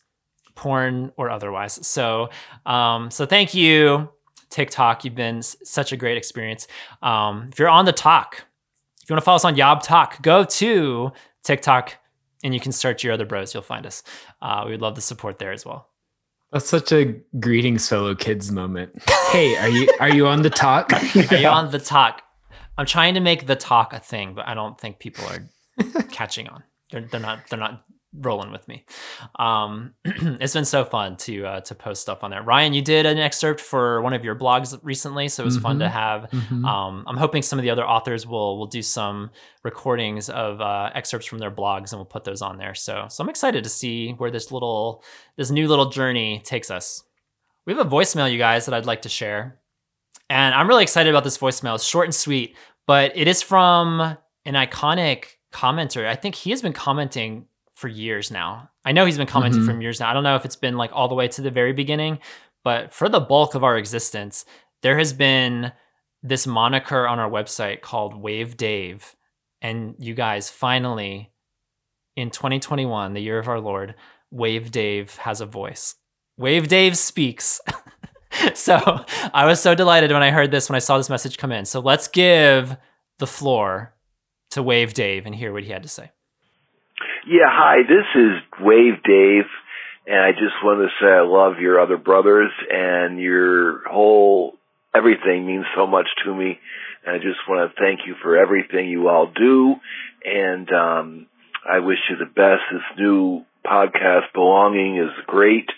porn 0.55 1.13
or 1.17 1.31
otherwise. 1.31 1.87
So, 1.87 2.29
um, 2.67 3.11
so 3.11 3.25
thank 3.25 3.55
you, 3.55 4.11
TikTok. 4.51 5.05
You've 5.05 5.15
been 5.15 5.39
s- 5.39 5.57
such 5.65 5.93
a 5.93 5.97
great 5.97 6.19
experience. 6.19 6.67
Um, 7.01 7.49
if 7.51 7.59
you're 7.59 7.69
on 7.71 7.87
the 7.87 7.93
talk, 7.93 8.45
if 9.03 9.09
you 9.09 9.15
want 9.15 9.23
to 9.23 9.25
follow 9.25 9.37
us 9.37 9.45
on 9.45 9.57
Yob 9.57 9.83
Talk, 9.83 10.21
go 10.23 10.45
to 10.45 11.13
TikTok 11.43 11.97
and 12.45 12.53
you 12.53 12.61
can 12.61 12.73
search 12.73 13.03
your 13.03 13.13
other 13.15 13.25
bros. 13.25 13.55
You'll 13.55 13.63
find 13.63 13.87
us. 13.87 14.03
Uh, 14.43 14.63
we 14.67 14.73
would 14.73 14.83
love 14.83 14.97
the 14.97 15.01
support 15.01 15.39
there 15.39 15.53
as 15.53 15.65
well. 15.65 15.89
That's 16.53 16.69
such 16.69 16.93
a 16.93 17.15
greetings 17.41 17.89
fellow 17.89 18.15
kids 18.15 18.53
moment. 18.53 18.93
Hey, 19.31 19.57
are 19.57 19.69
you 19.71 19.89
are 20.01 20.11
you 20.15 20.27
on 20.27 20.43
the 20.43 20.51
talk? 20.51 20.93
Are 21.33 21.37
you 21.37 21.49
on 21.49 21.71
the 21.71 21.79
talk? 21.79 22.21
I'm 22.79 22.87
trying 22.87 23.15
to 23.15 23.21
make 23.21 23.47
the 23.47 23.57
talk 23.57 23.93
a 23.93 23.99
thing, 24.01 24.35
but 24.35 24.47
I 24.49 24.55
don't 24.55 24.79
think 24.81 24.99
people 24.99 25.25
are 25.27 26.03
catching 26.11 26.49
on. 26.49 26.63
They're, 26.91 27.03
they're 27.03 27.21
not 27.21 27.49
they're 27.49 27.59
not 27.59 27.85
rolling 28.15 28.51
with 28.53 28.69
me. 28.69 28.85
Um, 29.39 29.95
it's 30.05 30.53
been 30.53 30.67
so 30.67 30.85
fun 30.85 31.17
to 31.19 31.47
uh, 31.47 31.61
to 31.63 31.75
post 31.75 32.03
stuff 32.03 32.23
on 32.25 32.31
there. 32.31 32.43
Ryan, 32.43 32.75
you 32.75 32.83
did 32.83 33.07
an 33.07 33.19
excerpt 33.19 33.61
for 33.61 34.03
one 34.03 34.13
of 34.13 34.23
your 34.25 34.35
blogs 34.37 34.79
recently, 34.83 35.29
so 35.29 35.43
it 35.43 35.47
was 35.47 35.57
fun 35.59 35.79
to 35.79 35.87
Mhm. 35.87 35.91
have. 35.91 36.31
Mhm. 36.31 36.65
Um, 36.67 37.05
I'm 37.07 37.17
hoping 37.17 37.41
some 37.43 37.59
of 37.59 37.63
the 37.63 37.71
other 37.71 37.87
authors 37.87 38.27
will 38.27 38.59
will 38.59 38.67
do 38.67 38.83
some 38.83 39.31
recordings 39.65 40.29
of 40.29 40.61
uh, 40.61 40.91
excerpts 40.95 41.27
from 41.27 41.39
their 41.39 41.51
blogs, 41.51 41.93
and 41.93 41.99
we'll 41.99 42.05
put 42.07 42.25
those 42.25 42.43
on 42.43 42.59
there. 42.59 42.75
So 42.75 43.07
so 43.09 43.23
I'm 43.25 43.31
excited 43.31 43.65
to 43.65 43.71
see 43.71 44.13
where 44.13 44.31
this 44.31 44.51
little 44.53 45.03
this 45.37 45.51
new 45.51 45.67
little 45.69 45.89
journey 45.91 46.41
takes 46.45 46.71
us. 46.71 47.05
We 47.65 47.73
have 47.75 47.87
a 47.87 47.89
voicemail, 47.89 48.31
you 48.31 48.39
guys, 48.39 48.67
that 48.67 48.75
I'd 48.75 48.87
like 48.87 49.03
to 49.03 49.09
share. 49.09 49.59
And 50.33 50.55
I'm 50.55 50.67
really 50.67 50.83
excited 50.83 51.11
about 51.11 51.25
this 51.25 51.37
voicemail. 51.37 51.75
It's 51.75 51.85
short 51.85 52.07
and 52.07 52.15
sweet, 52.15 52.57
but 52.87 53.13
it 53.15 53.29
is 53.29 53.43
from 53.43 54.01
an 54.01 54.55
iconic 54.55 55.27
commenter. 55.53 56.07
I 56.07 56.15
think 56.15 56.35
he 56.37 56.49
has 56.53 56.63
been 56.63 56.73
commenting 56.73 57.49
for 57.75 57.89
years 57.89 58.31
now. 58.31 58.71
I 58.83 58.93
know 58.93 59.05
he's 59.05 59.19
been 59.19 59.27
commenting 59.27 59.61
Mhm. 59.61 59.67
for 59.67 59.79
years 59.79 60.01
now. 60.01 60.09
I 60.09 60.15
don't 60.15 60.23
know 60.23 60.35
if 60.35 60.47
it's 60.47 60.57
been 60.57 60.79
like 60.79 60.91
all 60.95 61.07
the 61.09 61.15
way 61.15 61.29
to 61.29 61.43
the 61.43 61.51
very 61.51 61.75
beginning, 61.75 62.19
but 62.65 62.95
for 62.95 63.11
the 63.11 63.21
bulk 63.21 63.55
of 63.55 63.63
our 63.63 63.77
existence, 63.77 64.47
there 64.81 64.97
has 64.97 65.13
been 65.13 65.71
this 66.23 66.47
moniker 66.47 67.07
on 67.07 67.19
our 67.19 67.29
website 67.29 67.83
called 67.83 68.15
Wave 68.15 68.57
Dave. 68.57 69.15
And 69.61 69.97
you 69.99 70.15
guys, 70.15 70.49
finally, 70.49 71.31
in 72.17 72.31
2021, 72.31 73.13
the 73.13 73.21
year 73.21 73.39
of 73.39 73.49
our 73.49 73.61
Lord, 73.61 73.97
Wave 74.31 74.71
Dave 74.71 75.17
has 75.17 75.43
a 75.43 75.47
voice. 75.47 75.97
Wave 76.39 76.69
Dave 76.69 76.97
speaks. 76.97 77.61
so 78.55 79.05
I 79.35 79.47
was 79.47 79.61
so 79.61 79.75
delighted 79.75 80.11
when 80.13 80.23
I 80.23 80.31
heard 80.31 80.51
this, 80.51 80.69
when 80.69 80.77
I 80.77 80.81
saw 80.81 80.97
this 80.97 81.11
message 81.11 81.39
come 81.39 81.53
in. 81.53 81.65
So 81.65 81.81
let's 81.81 82.09
give 82.09 82.77
the 83.19 83.27
floor 83.27 83.95
to 84.51 84.63
Wave 84.63 84.95
Dave 84.95 85.27
and 85.27 85.35
hear 85.35 85.53
what 85.53 85.65
he 85.65 85.71
had 85.71 85.83
to 85.83 85.89
say. 85.89 86.11
Yeah, 87.27 87.47
hi, 87.47 87.83
this 87.83 88.07
is 88.15 88.43
Wave 88.61 89.03
Dave, 89.05 89.47
and 90.07 90.19
I 90.19 90.33
just 90.33 90.59
want 90.63 90.81
to 90.81 90.89
say 91.01 91.09
I 91.09 91.23
love 91.23 91.61
your 91.61 91.81
other 91.81 91.97
brothers, 91.97 92.51
and 92.69 93.21
your 93.21 93.89
whole 93.89 94.55
everything 94.95 95.47
means 95.47 95.65
so 95.77 95.87
much 95.87 96.09
to 96.25 96.35
me, 96.35 96.59
and 97.07 97.15
I 97.15 97.19
just 97.19 97.39
want 97.49 97.71
to 97.71 97.81
thank 97.81 98.01
you 98.07 98.17
for 98.23 98.37
everything 98.37 98.89
you 98.89 99.09
all 99.09 99.31
do, 99.33 99.77
and 100.25 100.69
um, 100.73 101.27
I 101.65 101.79
wish 101.79 101.99
you 102.11 102.17
the 102.17 102.27
best. 102.27 102.63
This 102.73 102.99
new 102.99 103.45
podcast, 103.65 104.33
Belonging, 104.35 104.99
is 104.99 105.25
great, 105.27 105.71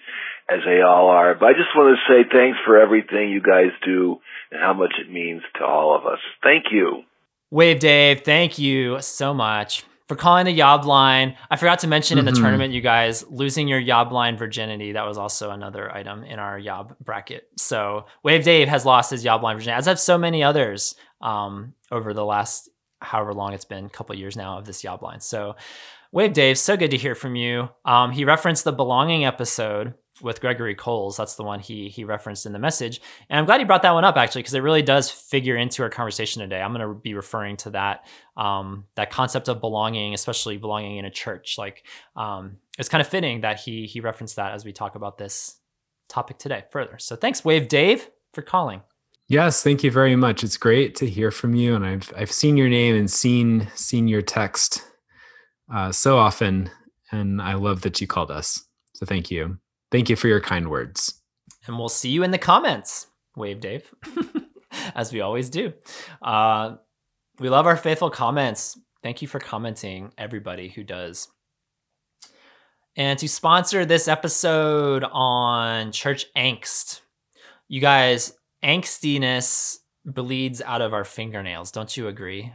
as 0.50 0.60
they 0.66 0.82
all 0.82 1.08
are, 1.08 1.34
but 1.34 1.46
I 1.46 1.52
just 1.52 1.74
want 1.74 1.96
to 1.96 2.12
say 2.12 2.28
thanks 2.30 2.58
for 2.66 2.78
everything 2.78 3.30
you 3.30 3.40
guys 3.40 3.70
do 3.84 4.18
and 4.50 4.60
how 4.60 4.74
much 4.74 4.94
it 5.00 5.10
means 5.10 5.42
to 5.58 5.64
all 5.64 5.96
of 5.96 6.04
us. 6.06 6.18
Thank 6.42 6.66
you. 6.70 7.02
Wave 7.50 7.78
Dave, 7.78 8.20
thank 8.22 8.58
you 8.58 9.00
so 9.00 9.32
much 9.32 9.84
for 10.06 10.16
calling 10.16 10.44
the 10.44 10.52
Yob 10.52 10.84
line. 10.84 11.34
I 11.50 11.56
forgot 11.56 11.78
to 11.80 11.86
mention 11.86 12.18
in 12.18 12.26
the 12.26 12.32
Mhm. 12.32 12.40
tournament, 12.42 12.74
you 12.74 12.82
guys, 12.82 13.24
losing 13.30 13.68
your 13.68 13.78
Yob 13.78 14.12
line 14.12 14.36
virginity. 14.36 14.92
That 14.92 15.06
was 15.06 15.16
also 15.16 15.50
another 15.50 15.90
item 15.94 16.24
in 16.24 16.38
our 16.38 16.58
Yob 16.58 16.94
bracket. 17.00 17.48
So 17.56 18.04
Wave 18.22 18.44
Dave 18.44 18.68
has 18.68 18.84
lost 18.84 19.10
his 19.12 19.24
Yob 19.24 19.42
line 19.42 19.56
virginity, 19.56 19.78
as 19.78 19.86
have 19.86 19.98
so 20.00 20.18
many 20.18 20.42
others 20.44 20.94
um, 21.22 21.72
over 21.90 22.12
the 22.12 22.24
last 22.24 22.68
however 23.00 23.32
long 23.32 23.54
it's 23.54 23.64
been, 23.64 23.86
a 23.86 23.88
couple 23.90 24.14
years 24.14 24.36
now 24.36 24.58
of 24.58 24.66
this 24.66 24.84
Yob 24.84 25.02
line. 25.02 25.20
So 25.20 25.56
Wave 26.12 26.32
Dave, 26.34 26.58
so 26.58 26.76
good 26.76 26.90
to 26.90 26.96
hear 26.98 27.14
from 27.14 27.34
you. 27.34 27.70
Um, 27.84 28.12
he 28.12 28.24
referenced 28.26 28.64
the 28.64 28.72
belonging 28.72 29.24
episode 29.24 29.94
with 30.22 30.40
Gregory 30.40 30.74
Coles. 30.74 31.16
That's 31.16 31.34
the 31.34 31.42
one 31.42 31.60
he 31.60 31.88
he 31.88 32.04
referenced 32.04 32.46
in 32.46 32.52
the 32.52 32.58
message. 32.58 33.00
And 33.28 33.38
I'm 33.38 33.46
glad 33.46 33.60
he 33.60 33.64
brought 33.64 33.82
that 33.82 33.92
one 33.92 34.04
up 34.04 34.16
actually, 34.16 34.42
because 34.42 34.54
it 34.54 34.62
really 34.62 34.82
does 34.82 35.10
figure 35.10 35.56
into 35.56 35.82
our 35.82 35.90
conversation 35.90 36.40
today. 36.40 36.60
I'm 36.60 36.72
going 36.72 36.86
to 36.86 36.94
be 36.94 37.14
referring 37.14 37.56
to 37.58 37.70
that 37.70 38.06
um, 38.36 38.84
that 38.94 39.10
concept 39.10 39.48
of 39.48 39.60
belonging, 39.60 40.14
especially 40.14 40.56
belonging 40.56 40.98
in 40.98 41.04
a 41.04 41.10
church. 41.10 41.58
Like 41.58 41.84
um, 42.16 42.58
it's 42.78 42.88
kind 42.88 43.00
of 43.00 43.08
fitting 43.08 43.40
that 43.40 43.60
he 43.60 43.86
he 43.86 44.00
referenced 44.00 44.36
that 44.36 44.52
as 44.52 44.64
we 44.64 44.72
talk 44.72 44.94
about 44.94 45.18
this 45.18 45.58
topic 46.08 46.38
today 46.38 46.64
further. 46.70 46.98
So 46.98 47.16
thanks, 47.16 47.44
Wave 47.44 47.68
Dave, 47.68 48.08
for 48.32 48.42
calling. 48.42 48.82
Yes, 49.26 49.62
thank 49.62 49.82
you 49.82 49.90
very 49.90 50.16
much. 50.16 50.44
It's 50.44 50.58
great 50.58 50.94
to 50.96 51.08
hear 51.08 51.30
from 51.30 51.54
you, 51.54 51.74
and 51.74 51.84
I've 51.84 52.12
I've 52.16 52.32
seen 52.32 52.56
your 52.56 52.68
name 52.68 52.94
and 52.94 53.10
seen 53.10 53.68
seen 53.74 54.06
your 54.06 54.22
text 54.22 54.84
uh, 55.74 55.92
so 55.92 56.18
often, 56.18 56.70
and 57.10 57.40
I 57.40 57.54
love 57.54 57.80
that 57.82 58.00
you 58.00 58.06
called 58.06 58.30
us. 58.30 58.62
So 58.92 59.06
thank 59.06 59.30
you, 59.30 59.58
thank 59.94 60.10
you 60.10 60.16
for 60.16 60.26
your 60.26 60.40
kind 60.40 60.68
words. 60.68 61.22
And 61.68 61.78
we'll 61.78 61.88
see 61.88 62.10
you 62.10 62.24
in 62.24 62.32
the 62.32 62.38
comments, 62.38 63.06
Wave 63.36 63.60
Dave, 63.60 63.94
as 64.96 65.12
we 65.12 65.20
always 65.20 65.48
do. 65.48 65.72
Uh, 66.20 66.76
we 67.38 67.48
love 67.48 67.68
our 67.68 67.76
faithful 67.76 68.10
comments. 68.10 68.76
Thank 69.04 69.22
you 69.22 69.28
for 69.28 69.38
commenting, 69.38 70.12
everybody 70.18 70.68
who 70.68 70.82
does. 70.82 71.28
And 72.96 73.16
to 73.20 73.28
sponsor 73.28 73.84
this 73.84 74.08
episode 74.08 75.04
on 75.04 75.92
church 75.92 76.26
angst, 76.36 77.02
you 77.68 77.80
guys, 77.80 78.32
angstiness 78.64 79.78
bleeds 80.04 80.60
out 80.60 80.82
of 80.82 80.92
our 80.92 81.04
fingernails. 81.04 81.70
Don't 81.70 81.96
you 81.96 82.08
agree? 82.08 82.52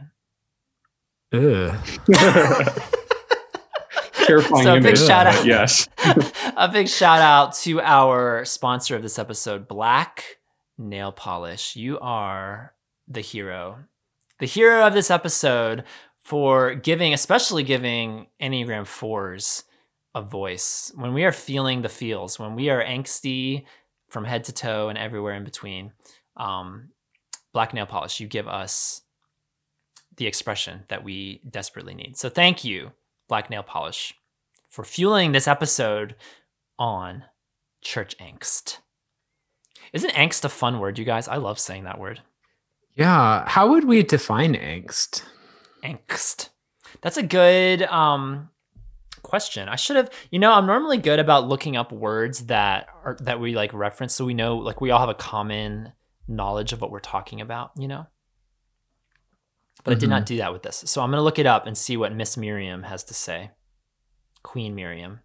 Ugh. 1.32 1.74
Terrifying 4.30 4.62
So 4.64 4.76
a 4.76 4.80
big 4.80 4.96
shout 4.96 5.26
out. 5.26 5.44
Yes. 5.44 5.88
a 6.56 6.68
big 6.68 6.88
shout 6.88 7.20
out 7.20 7.54
to 7.56 7.80
our 7.80 8.44
sponsor 8.44 8.94
of 8.94 9.02
this 9.02 9.18
episode, 9.18 9.66
Black 9.66 10.38
Nail 10.78 11.10
Polish. 11.10 11.74
You 11.74 11.98
are 11.98 12.74
the 13.08 13.20
hero. 13.20 13.78
The 14.38 14.46
hero 14.46 14.86
of 14.86 14.94
this 14.94 15.10
episode 15.10 15.82
for 16.18 16.74
giving, 16.74 17.12
especially 17.12 17.64
giving 17.64 18.28
Enneagram 18.40 18.84
4s 18.84 19.64
a 20.14 20.22
voice. 20.22 20.92
When 20.94 21.12
we 21.12 21.24
are 21.24 21.32
feeling 21.32 21.82
the 21.82 21.88
feels, 21.88 22.38
when 22.38 22.54
we 22.54 22.70
are 22.70 22.84
angsty 22.84 23.64
from 24.08 24.24
head 24.24 24.44
to 24.44 24.52
toe 24.52 24.88
and 24.88 24.98
everywhere 24.98 25.34
in 25.34 25.44
between, 25.44 25.92
um, 26.36 26.90
Black 27.52 27.74
Nail 27.74 27.86
Polish, 27.86 28.20
you 28.20 28.28
give 28.28 28.46
us 28.46 29.02
the 30.16 30.26
expression 30.26 30.84
that 30.88 31.02
we 31.02 31.40
desperately 31.48 31.94
need. 31.94 32.16
So 32.16 32.28
thank 32.28 32.64
you, 32.64 32.92
Black 33.28 33.50
Nail 33.50 33.62
Polish, 33.62 34.14
for 34.70 34.84
fueling 34.84 35.32
this 35.32 35.48
episode 35.48 36.14
on 36.78 37.24
church 37.82 38.16
angst. 38.18 38.78
Isn't 39.92 40.14
angst 40.14 40.44
a 40.44 40.48
fun 40.48 40.78
word, 40.78 40.98
you 40.98 41.04
guys? 41.04 41.28
I 41.28 41.36
love 41.36 41.58
saying 41.58 41.84
that 41.84 41.98
word. 41.98 42.22
Yeah, 42.94 43.48
how 43.48 43.68
would 43.68 43.84
we 43.84 44.02
define 44.02 44.54
angst? 44.54 45.24
Angst. 45.84 46.50
That's 47.02 47.16
a 47.16 47.22
good 47.22 47.82
um, 47.82 48.50
question. 49.22 49.68
I 49.68 49.76
should 49.76 49.96
have, 49.96 50.10
you 50.30 50.38
know, 50.38 50.52
I'm 50.52 50.66
normally 50.66 50.98
good 50.98 51.18
about 51.18 51.48
looking 51.48 51.76
up 51.76 51.92
words 51.92 52.46
that 52.46 52.86
are 53.04 53.16
that 53.20 53.40
we 53.40 53.54
like 53.54 53.72
reference, 53.74 54.14
so 54.14 54.24
we 54.24 54.34
know, 54.34 54.56
like, 54.56 54.80
we 54.80 54.90
all 54.90 55.00
have 55.00 55.08
a 55.08 55.14
common 55.14 55.92
knowledge 56.28 56.72
of 56.72 56.80
what 56.80 56.90
we're 56.90 57.00
talking 57.00 57.40
about, 57.40 57.72
you 57.76 57.88
know. 57.88 58.06
But 59.82 59.92
I 59.92 59.98
did 59.98 60.10
not 60.10 60.26
do 60.26 60.36
that 60.36 60.52
with 60.52 60.62
this, 60.62 60.84
so 60.86 61.00
I'm 61.00 61.10
gonna 61.10 61.22
look 61.22 61.38
it 61.38 61.46
up 61.46 61.66
and 61.66 61.76
see 61.76 61.96
what 61.96 62.14
Miss 62.14 62.36
Merriam 62.36 62.82
has 62.82 63.02
to 63.04 63.14
say. 63.14 63.50
Queen 64.42 64.74
Merriam. 64.74 65.20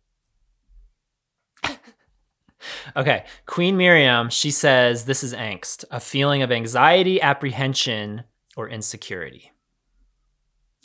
Okay, 2.95 3.25
Queen 3.45 3.77
Merriam, 3.77 4.29
she 4.29 4.49
says 4.49 5.05
this 5.05 5.23
is 5.23 5.33
angst, 5.35 5.85
a 5.91 5.99
feeling 5.99 6.41
of 6.41 6.51
anxiety, 6.51 7.21
apprehension, 7.21 8.23
or 8.57 8.67
insecurity. 8.69 9.51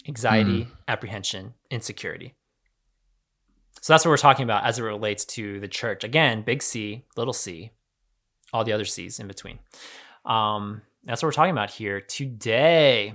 anxiety, 0.09 0.69
apprehension, 0.89 1.55
insecurity. 1.71 2.35
So 3.81 3.93
that's 3.93 4.05
what 4.05 4.11
we're 4.11 4.19
talking 4.19 4.45
about 4.45 4.65
as 4.65 4.79
it 4.79 4.83
relates 4.83 5.25
to 5.27 5.61
the 5.61 5.69
church. 5.69 6.05
Again, 6.05 6.43
big 6.43 6.63
C, 6.63 7.05
little 7.17 7.33
c, 7.33 7.71
all 8.53 8.65
the 8.65 8.73
other 8.73 8.85
C's 8.85 9.19
in 9.19 9.27
between. 9.27 9.59
Um, 10.25 10.83
that's 11.05 11.23
what 11.23 11.29
we're 11.29 11.33
talking 11.33 11.53
about 11.53 11.71
here 11.71 12.01
today. 12.01 13.15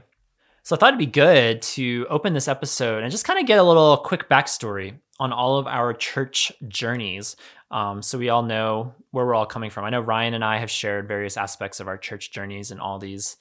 So 0.63 0.75
I 0.75 0.79
thought 0.79 0.89
it'd 0.89 0.97
be 0.97 1.05
good 1.05 1.61
to 1.61 2.07
open 2.09 2.33
this 2.33 2.47
episode 2.47 3.03
and 3.03 3.11
just 3.11 3.25
kind 3.25 3.39
of 3.39 3.45
get 3.45 3.59
a 3.59 3.63
little 3.63 3.97
quick 3.97 4.27
backstory 4.27 4.99
on 5.19 5.31
all 5.31 5.57
of 5.57 5.67
our 5.67 5.93
church 5.93 6.51
journeys. 6.67 7.35
Um, 7.71 8.01
so 8.01 8.17
we 8.17 8.29
all 8.29 8.43
know 8.43 8.93
where 9.11 9.25
we're 9.25 9.35
all 9.35 9.45
coming 9.45 9.69
from. 9.69 9.85
I 9.85 9.89
know 9.89 10.01
Ryan 10.01 10.33
and 10.33 10.43
I 10.43 10.57
have 10.57 10.69
shared 10.69 11.07
various 11.07 11.37
aspects 11.37 11.79
of 11.79 11.87
our 11.87 11.97
church 11.97 12.31
journeys 12.31 12.71
in 12.71 12.79
all 12.79 12.99
these 12.99 13.37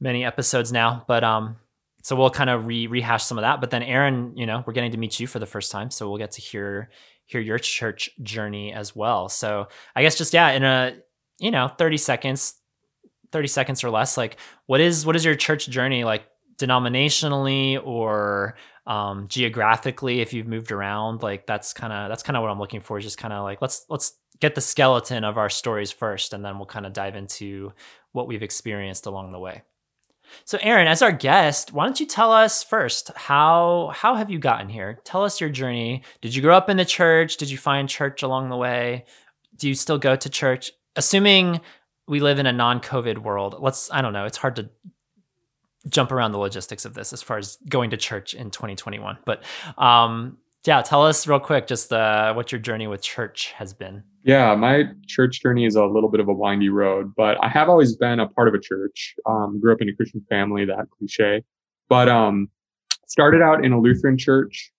many 0.00 0.24
episodes 0.24 0.72
now, 0.72 1.04
but 1.06 1.22
um, 1.24 1.56
so 2.02 2.16
we'll 2.16 2.30
kind 2.30 2.50
of 2.50 2.66
re- 2.66 2.86
rehash 2.86 3.24
some 3.24 3.38
of 3.38 3.42
that. 3.42 3.60
But 3.60 3.70
then 3.70 3.82
Aaron, 3.82 4.36
you 4.36 4.46
know, 4.46 4.62
we're 4.66 4.74
getting 4.74 4.92
to 4.92 4.98
meet 4.98 5.18
you 5.18 5.26
for 5.26 5.38
the 5.38 5.46
first 5.46 5.70
time, 5.70 5.90
so 5.90 6.08
we'll 6.08 6.18
get 6.18 6.32
to 6.32 6.40
hear 6.40 6.90
hear 7.26 7.40
your 7.40 7.58
church 7.58 8.10
journey 8.22 8.72
as 8.72 8.94
well. 8.94 9.30
So 9.30 9.68
I 9.96 10.02
guess 10.02 10.18
just 10.18 10.34
yeah, 10.34 10.50
in 10.50 10.62
a 10.64 10.96
you 11.38 11.50
know 11.50 11.68
thirty 11.68 11.96
seconds, 11.96 12.54
thirty 13.32 13.48
seconds 13.48 13.82
or 13.82 13.90
less, 13.90 14.16
like 14.16 14.36
what 14.66 14.80
is 14.80 15.06
what 15.06 15.16
is 15.16 15.24
your 15.24 15.34
church 15.34 15.68
journey 15.68 16.04
like 16.04 16.24
denominationally 16.56 17.84
or 17.84 18.56
um, 18.86 19.26
geographically 19.28 20.20
if 20.20 20.32
you've 20.32 20.46
moved 20.46 20.72
around? 20.72 21.22
Like 21.22 21.46
that's 21.46 21.72
kind 21.72 21.92
of 21.92 22.08
that's 22.08 22.22
kind 22.22 22.36
of 22.36 22.42
what 22.42 22.50
I'm 22.50 22.58
looking 22.58 22.80
for. 22.80 22.98
Is 22.98 23.04
just 23.04 23.18
kind 23.18 23.32
of 23.32 23.44
like 23.44 23.62
let's 23.62 23.86
let's 23.88 24.14
get 24.40 24.54
the 24.54 24.60
skeleton 24.60 25.24
of 25.24 25.38
our 25.38 25.50
stories 25.50 25.90
first, 25.90 26.32
and 26.32 26.44
then 26.44 26.56
we'll 26.58 26.66
kind 26.66 26.86
of 26.86 26.92
dive 26.92 27.16
into 27.16 27.72
what 28.12 28.28
we've 28.28 28.42
experienced 28.42 29.06
along 29.06 29.32
the 29.32 29.38
way. 29.38 29.62
So, 30.44 30.58
Aaron, 30.60 30.88
as 30.88 31.02
our 31.02 31.12
guest, 31.12 31.72
why 31.72 31.84
don't 31.84 32.00
you 32.00 32.06
tell 32.06 32.32
us 32.32 32.62
first 32.62 33.10
how 33.14 33.92
how 33.94 34.14
have 34.14 34.30
you 34.30 34.38
gotten 34.38 34.68
here? 34.68 35.00
Tell 35.04 35.24
us 35.24 35.40
your 35.40 35.50
journey. 35.50 36.02
Did 36.20 36.34
you 36.34 36.42
grow 36.42 36.56
up 36.56 36.68
in 36.68 36.76
the 36.76 36.84
church? 36.84 37.36
Did 37.36 37.50
you 37.50 37.58
find 37.58 37.88
church 37.88 38.22
along 38.22 38.48
the 38.48 38.56
way? 38.56 39.04
Do 39.56 39.68
you 39.68 39.74
still 39.74 39.98
go 39.98 40.16
to 40.16 40.28
church? 40.28 40.72
Assuming 40.96 41.60
we 42.06 42.20
live 42.20 42.38
in 42.38 42.46
a 42.46 42.52
non-COVID 42.52 43.18
world, 43.18 43.56
let's 43.58 43.90
I 43.92 44.02
don't 44.02 44.12
know. 44.12 44.24
It's 44.24 44.38
hard 44.38 44.56
to 44.56 44.68
jump 45.88 46.12
around 46.12 46.32
the 46.32 46.38
logistics 46.38 46.84
of 46.84 46.94
this 46.94 47.12
as 47.12 47.22
far 47.22 47.38
as 47.38 47.58
going 47.68 47.90
to 47.90 47.96
church 47.96 48.34
in 48.34 48.50
2021. 48.50 49.18
But 49.24 49.42
um, 49.78 50.38
yeah, 50.64 50.80
tell 50.82 51.04
us 51.04 51.26
real 51.26 51.40
quick 51.40 51.66
just 51.66 51.92
uh, 51.92 52.32
what 52.32 52.50
your 52.50 52.60
journey 52.60 52.86
with 52.86 53.02
church 53.02 53.52
has 53.52 53.74
been. 53.74 54.02
Yeah, 54.22 54.54
my 54.54 54.84
church 55.06 55.42
journey 55.42 55.66
is 55.66 55.76
a 55.76 55.84
little 55.84 56.08
bit 56.08 56.20
of 56.20 56.28
a 56.28 56.32
windy 56.32 56.70
road, 56.70 57.12
but 57.14 57.36
I 57.42 57.48
have 57.48 57.68
always 57.68 57.96
been 57.96 58.20
a 58.20 58.28
part 58.28 58.48
of 58.48 58.54
a 58.54 58.60
church. 58.60 59.14
Um, 59.26 59.60
grew 59.60 59.72
up 59.72 59.82
in 59.82 59.88
a 59.88 59.94
Christian 59.94 60.24
family, 60.30 60.64
that 60.64 60.86
cliche, 60.96 61.42
but 61.90 62.08
um, 62.08 62.48
started 63.06 63.42
out 63.42 63.64
in 63.64 63.72
a 63.72 63.80
Lutheran 63.80 64.16
church 64.16 64.72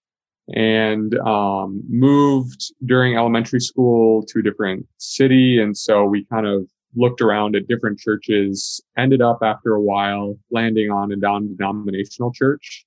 and 0.53 1.17
um, 1.19 1.83
moved 1.87 2.73
during 2.85 3.15
elementary 3.15 3.59
school 3.59 4.23
to 4.27 4.39
a 4.39 4.41
different 4.41 4.85
city. 4.97 5.59
And 5.59 5.77
so 5.77 6.05
we 6.05 6.25
kind 6.25 6.47
of 6.47 6.67
looked 6.95 7.21
around 7.21 7.55
at 7.55 7.67
different 7.67 7.99
churches, 7.99 8.81
ended 8.97 9.21
up 9.21 9.39
after 9.43 9.75
a 9.75 9.81
while 9.81 10.37
landing 10.51 10.91
on 10.91 11.11
a 11.11 11.15
non-denominational 11.15 12.31
church. 12.33 12.85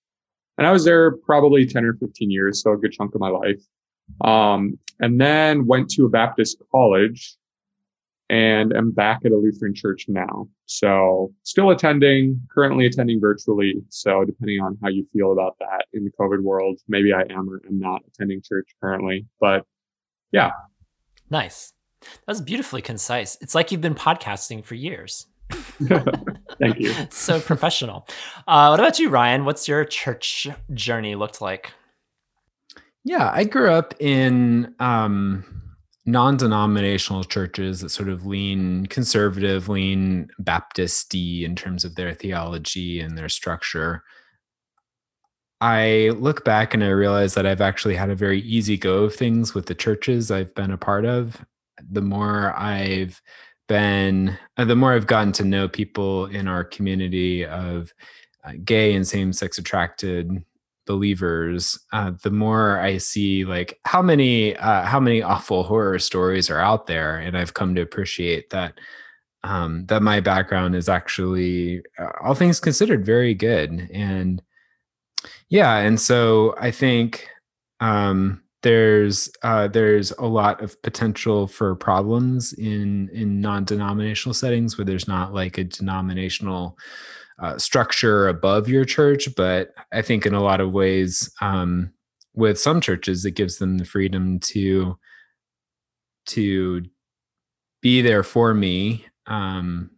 And 0.56 0.66
I 0.66 0.72
was 0.72 0.84
there 0.84 1.16
probably 1.18 1.66
10 1.66 1.84
or 1.84 1.94
15 1.94 2.30
years, 2.30 2.62
so 2.62 2.72
a 2.72 2.76
good 2.76 2.92
chunk 2.92 3.14
of 3.14 3.20
my 3.20 3.28
life. 3.28 3.62
Um, 4.22 4.78
and 5.00 5.20
then 5.20 5.66
went 5.66 5.90
to 5.90 6.06
a 6.06 6.08
Baptist 6.08 6.60
college 6.72 7.36
and 8.30 8.74
am 8.74 8.90
back 8.90 9.20
at 9.24 9.32
a 9.32 9.36
Lutheran 9.36 9.74
church 9.74 10.06
now. 10.08 10.48
So 10.66 11.32
still 11.44 11.70
attending, 11.70 12.40
currently 12.52 12.86
attending 12.86 13.20
virtually. 13.20 13.74
So 13.88 14.24
depending 14.24 14.60
on 14.60 14.76
how 14.82 14.88
you 14.88 15.06
feel 15.12 15.32
about 15.32 15.56
that 15.60 15.86
in 15.92 16.04
the 16.04 16.10
COVID 16.10 16.42
world, 16.42 16.80
maybe 16.88 17.12
I 17.12 17.22
am 17.22 17.48
or 17.48 17.62
am 17.66 17.78
not 17.78 18.02
attending 18.06 18.42
church 18.42 18.68
currently. 18.82 19.26
But 19.40 19.64
yeah. 20.30 20.50
Nice. 21.30 21.72
That 22.00 22.28
was 22.28 22.40
beautifully 22.40 22.82
concise. 22.82 23.36
It's 23.40 23.54
like 23.54 23.72
you've 23.72 23.80
been 23.80 23.94
podcasting 23.94 24.64
for 24.64 24.74
years. 24.74 25.26
Thank 25.50 26.78
you. 26.78 26.92
so 27.10 27.40
professional. 27.40 28.06
Uh, 28.46 28.68
what 28.68 28.80
about 28.80 28.98
you, 28.98 29.08
Ryan? 29.08 29.44
What's 29.44 29.68
your 29.68 29.84
church 29.84 30.46
journey 30.72 31.14
looked 31.14 31.40
like? 31.40 31.72
Yeah, 33.04 33.30
I 33.32 33.44
grew 33.44 33.70
up 33.70 33.94
in 34.00 34.74
um, 34.80 35.44
non-denominational 36.04 37.24
churches 37.24 37.80
that 37.80 37.90
sort 37.90 38.08
of 38.08 38.26
lean 38.26 38.86
conservative, 38.86 39.68
lean 39.68 40.28
Baptisty 40.42 41.42
in 41.42 41.56
terms 41.56 41.84
of 41.84 41.94
their 41.94 42.12
theology 42.12 43.00
and 43.00 43.16
their 43.16 43.28
structure. 43.28 44.02
I 45.60 46.12
look 46.16 46.44
back 46.44 46.74
and 46.74 46.84
I 46.84 46.88
realize 46.88 47.34
that 47.34 47.46
I've 47.46 47.60
actually 47.60 47.96
had 47.96 48.10
a 48.10 48.14
very 48.14 48.40
easy 48.42 48.76
go 48.76 49.04
of 49.04 49.14
things 49.14 49.54
with 49.54 49.66
the 49.66 49.74
churches 49.74 50.30
I've 50.30 50.54
been 50.54 50.70
a 50.70 50.78
part 50.78 51.04
of. 51.04 51.44
The 51.90 52.02
more 52.02 52.54
I've 52.56 53.20
been, 53.68 54.38
uh, 54.56 54.64
the 54.64 54.76
more 54.76 54.94
I've 54.94 55.06
gotten 55.06 55.32
to 55.32 55.44
know 55.44 55.68
people 55.68 56.26
in 56.26 56.48
our 56.48 56.64
community 56.64 57.44
of 57.44 57.92
uh, 58.44 58.52
gay 58.64 58.94
and 58.94 59.06
same 59.06 59.32
sex 59.32 59.58
attracted 59.58 60.44
believers, 60.86 61.78
uh, 61.92 62.12
the 62.22 62.30
more 62.30 62.80
I 62.80 62.96
see 62.98 63.44
like 63.44 63.78
how 63.84 64.00
many 64.00 64.56
uh, 64.56 64.84
how 64.84 65.00
many 65.00 65.22
awful 65.22 65.64
horror 65.64 65.98
stories 65.98 66.48
are 66.50 66.60
out 66.60 66.86
there, 66.86 67.18
and 67.18 67.36
I've 67.36 67.54
come 67.54 67.74
to 67.74 67.82
appreciate 67.82 68.50
that 68.50 68.78
um, 69.44 69.86
that 69.86 70.02
my 70.02 70.20
background 70.20 70.74
is 70.74 70.88
actually, 70.88 71.82
uh, 71.98 72.10
all 72.22 72.34
things 72.34 72.60
considered, 72.60 73.04
very 73.04 73.34
good. 73.34 73.88
And 73.92 74.42
yeah, 75.48 75.76
and 75.78 76.00
so 76.00 76.54
I 76.58 76.70
think 76.70 77.28
um, 77.80 78.42
there's 78.62 79.30
uh, 79.42 79.68
there's 79.68 80.10
a 80.12 80.26
lot 80.26 80.62
of 80.62 80.80
potential 80.82 81.46
for 81.46 81.74
problems 81.76 82.52
in 82.54 83.08
in 83.12 83.40
non-denominational 83.40 84.34
settings 84.34 84.76
where 84.76 84.84
there's 84.84 85.08
not 85.08 85.32
like 85.32 85.58
a 85.58 85.64
denominational 85.64 86.76
uh, 87.40 87.56
structure 87.56 88.26
above 88.26 88.68
your 88.68 88.84
church 88.84 89.28
but 89.36 89.72
i 89.92 90.02
think 90.02 90.26
in 90.26 90.34
a 90.34 90.42
lot 90.42 90.60
of 90.60 90.72
ways 90.72 91.30
um, 91.40 91.92
with 92.34 92.58
some 92.58 92.80
churches 92.80 93.24
it 93.24 93.32
gives 93.32 93.58
them 93.58 93.78
the 93.78 93.84
freedom 93.84 94.40
to 94.40 94.98
to 96.26 96.82
be 97.80 98.02
there 98.02 98.24
for 98.24 98.54
me 98.54 99.06
um, 99.26 99.90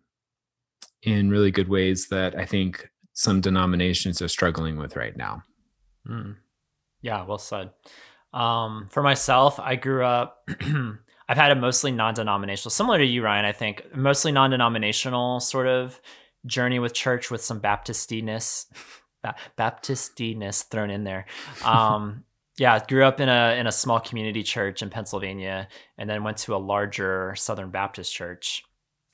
in 1.02 1.30
really 1.30 1.50
good 1.50 1.68
ways 1.68 2.08
that 2.08 2.38
i 2.38 2.44
think 2.44 2.90
some 3.14 3.40
denominations 3.40 4.20
are 4.20 4.28
struggling 4.28 4.76
with 4.76 4.96
right 4.96 5.16
now 5.16 5.42
mm. 6.06 6.36
yeah 7.00 7.24
well 7.24 7.38
said 7.38 7.70
um, 8.32 8.88
for 8.90 9.02
myself, 9.02 9.58
I 9.58 9.76
grew 9.76 10.04
up. 10.04 10.48
I've 11.28 11.36
had 11.36 11.52
a 11.52 11.56
mostly 11.56 11.92
non-denominational, 11.92 12.70
similar 12.70 12.98
to 12.98 13.04
you, 13.04 13.22
Ryan. 13.22 13.44
I 13.44 13.52
think 13.52 13.94
mostly 13.94 14.32
non-denominational 14.32 15.40
sort 15.40 15.68
of 15.68 16.00
journey 16.46 16.78
with 16.78 16.92
church, 16.92 17.30
with 17.30 17.42
some 17.42 17.60
Baptistiness, 17.60 18.66
Baptistiness 19.56 20.62
thrown 20.64 20.90
in 20.90 21.04
there. 21.04 21.26
Um, 21.64 22.24
yeah, 22.56 22.84
grew 22.84 23.04
up 23.04 23.20
in 23.20 23.28
a 23.28 23.56
in 23.58 23.66
a 23.66 23.72
small 23.72 24.00
community 24.00 24.42
church 24.42 24.82
in 24.82 24.90
Pennsylvania, 24.90 25.68
and 25.96 26.10
then 26.10 26.24
went 26.24 26.38
to 26.38 26.54
a 26.54 26.58
larger 26.58 27.34
Southern 27.36 27.70
Baptist 27.70 28.12
church, 28.12 28.64